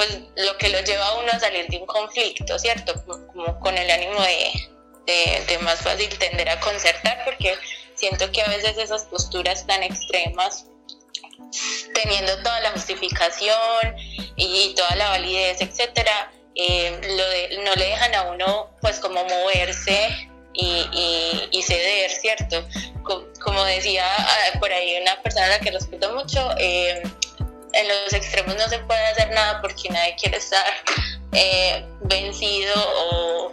pues 0.00 0.18
lo 0.36 0.56
que 0.56 0.70
lo 0.70 0.80
lleva 0.80 1.08
a 1.08 1.18
uno 1.18 1.30
a 1.30 1.38
salir 1.38 1.66
de 1.68 1.76
un 1.76 1.84
conflicto, 1.84 2.58
¿cierto? 2.58 2.94
Como 3.04 3.60
con 3.60 3.76
el 3.76 3.90
ánimo 3.90 4.18
de, 4.22 5.44
de, 5.46 5.58
más 5.58 5.78
fácil 5.82 6.08
tender 6.16 6.48
a 6.48 6.58
concertar, 6.58 7.22
porque 7.26 7.54
siento 7.96 8.32
que 8.32 8.40
a 8.40 8.48
veces 8.48 8.78
esas 8.78 9.04
posturas 9.04 9.66
tan 9.66 9.82
extremas, 9.82 10.64
teniendo 11.92 12.34
toda 12.38 12.60
la 12.60 12.70
justificación 12.70 13.94
y 14.36 14.72
toda 14.74 14.94
la 14.96 15.10
validez, 15.10 15.60
etcétera, 15.60 16.32
eh, 16.54 16.98
lo 17.02 17.62
no 17.64 17.74
le 17.74 17.84
dejan 17.84 18.14
a 18.14 18.22
uno 18.22 18.70
pues 18.80 19.00
como 19.00 19.22
moverse 19.22 20.30
y, 20.54 21.48
y, 21.52 21.62
ceder, 21.62 22.10
¿cierto? 22.10 22.66
Como, 23.04 23.64
decía 23.64 24.06
ah, 24.16 24.58
por 24.60 24.72
ahí 24.72 24.98
una 25.02 25.20
persona 25.20 25.44
a 25.44 25.48
la 25.50 25.60
que 25.60 25.70
respeto 25.72 26.10
mucho, 26.14 26.54
eh, 26.56 27.02
en 27.72 27.88
los 27.88 28.12
extremos 28.12 28.56
no 28.56 28.68
se 28.68 28.78
puede 28.80 29.04
hacer 29.06 29.30
nada 29.30 29.60
porque 29.60 29.88
nadie 29.90 30.14
quiere 30.16 30.38
estar 30.38 30.64
eh, 31.32 31.84
vencido 32.02 32.74
o, 32.76 33.52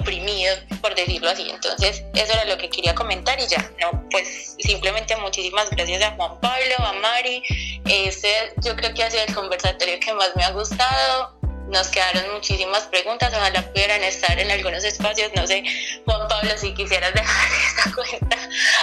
oprimido, 0.00 0.56
por 0.80 0.94
decirlo 0.94 1.30
así. 1.30 1.48
Entonces, 1.48 2.02
eso 2.14 2.32
era 2.32 2.44
lo 2.46 2.58
que 2.58 2.68
quería 2.68 2.94
comentar 2.94 3.38
y 3.38 3.46
ya, 3.46 3.58
no, 3.80 4.08
pues 4.10 4.56
simplemente 4.58 5.14
muchísimas 5.16 5.70
gracias 5.70 6.02
a 6.02 6.10
Juan 6.16 6.40
Pablo, 6.40 6.74
a 6.78 6.92
Mari. 6.94 7.42
Este 7.88 8.52
yo 8.64 8.74
creo 8.74 8.92
que 8.92 9.04
ha 9.04 9.10
sido 9.10 9.22
el 9.24 9.34
conversatorio 9.34 10.00
que 10.00 10.12
más 10.14 10.34
me 10.34 10.42
ha 10.42 10.50
gustado. 10.50 11.38
Nos 11.68 11.86
quedaron 11.88 12.32
muchísimas 12.34 12.82
preguntas, 12.84 13.32
ojalá 13.32 13.62
pudieran 13.62 14.02
estar 14.02 14.36
en 14.36 14.50
algunos 14.50 14.82
espacios, 14.82 15.30
no 15.36 15.46
sé, 15.46 15.62
Juan 16.04 16.26
Pablo, 16.26 16.50
si 16.56 16.74
quisieras 16.74 17.14
dejar 17.14 17.48
esta 17.68 17.94
cuenta 17.94 18.36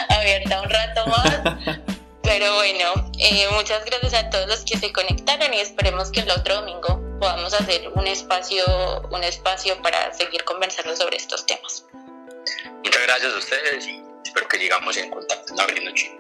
abierta 0.08 0.62
un 0.62 0.70
rato 0.70 1.08
más. 1.08 1.88
Pero 2.28 2.56
bueno, 2.56 3.10
eh, 3.20 3.48
muchas 3.54 3.86
gracias 3.86 4.14
a 4.14 4.30
todos 4.30 4.48
los 4.48 4.66
que 4.66 4.78
se 4.78 4.92
conectaron 4.92 5.54
y 5.54 5.62
esperemos 5.62 6.12
que 6.12 6.20
el 6.20 6.30
otro 6.30 6.56
domingo 6.56 7.02
podamos 7.22 7.54
hacer 7.54 7.90
un 7.96 8.06
espacio, 8.06 8.66
un 9.10 9.24
espacio 9.24 9.82
para 9.82 10.14
seguir 10.14 10.44
conversando 10.44 10.94
sobre 10.96 11.16
estos 11.16 11.46
temas. 11.46 11.86
Muchas 12.84 13.02
gracias 13.04 13.34
a 13.34 13.38
ustedes 13.38 13.88
y 13.88 14.04
espero 14.26 14.48
que 14.50 14.58
llegamos 14.58 14.98
en 14.98 15.10
contacto. 15.10 15.54
Una 15.54 15.64
feliz 15.64 15.84
noche. 15.86 16.18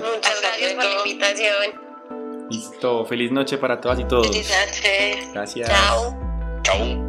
Muchas 0.00 0.40
gracias 0.40 0.74
por 0.74 0.84
la 0.84 1.06
invitación. 1.06 2.48
Listo, 2.50 3.06
feliz 3.06 3.30
noche 3.30 3.56
para 3.56 3.80
todas 3.80 4.00
y 4.00 4.04
todos. 4.04 4.26
Feliz 4.26 4.50
noche. 4.50 5.28
Gracias. 5.32 5.68
Chao. 5.68 6.16
Chao. 6.64 7.07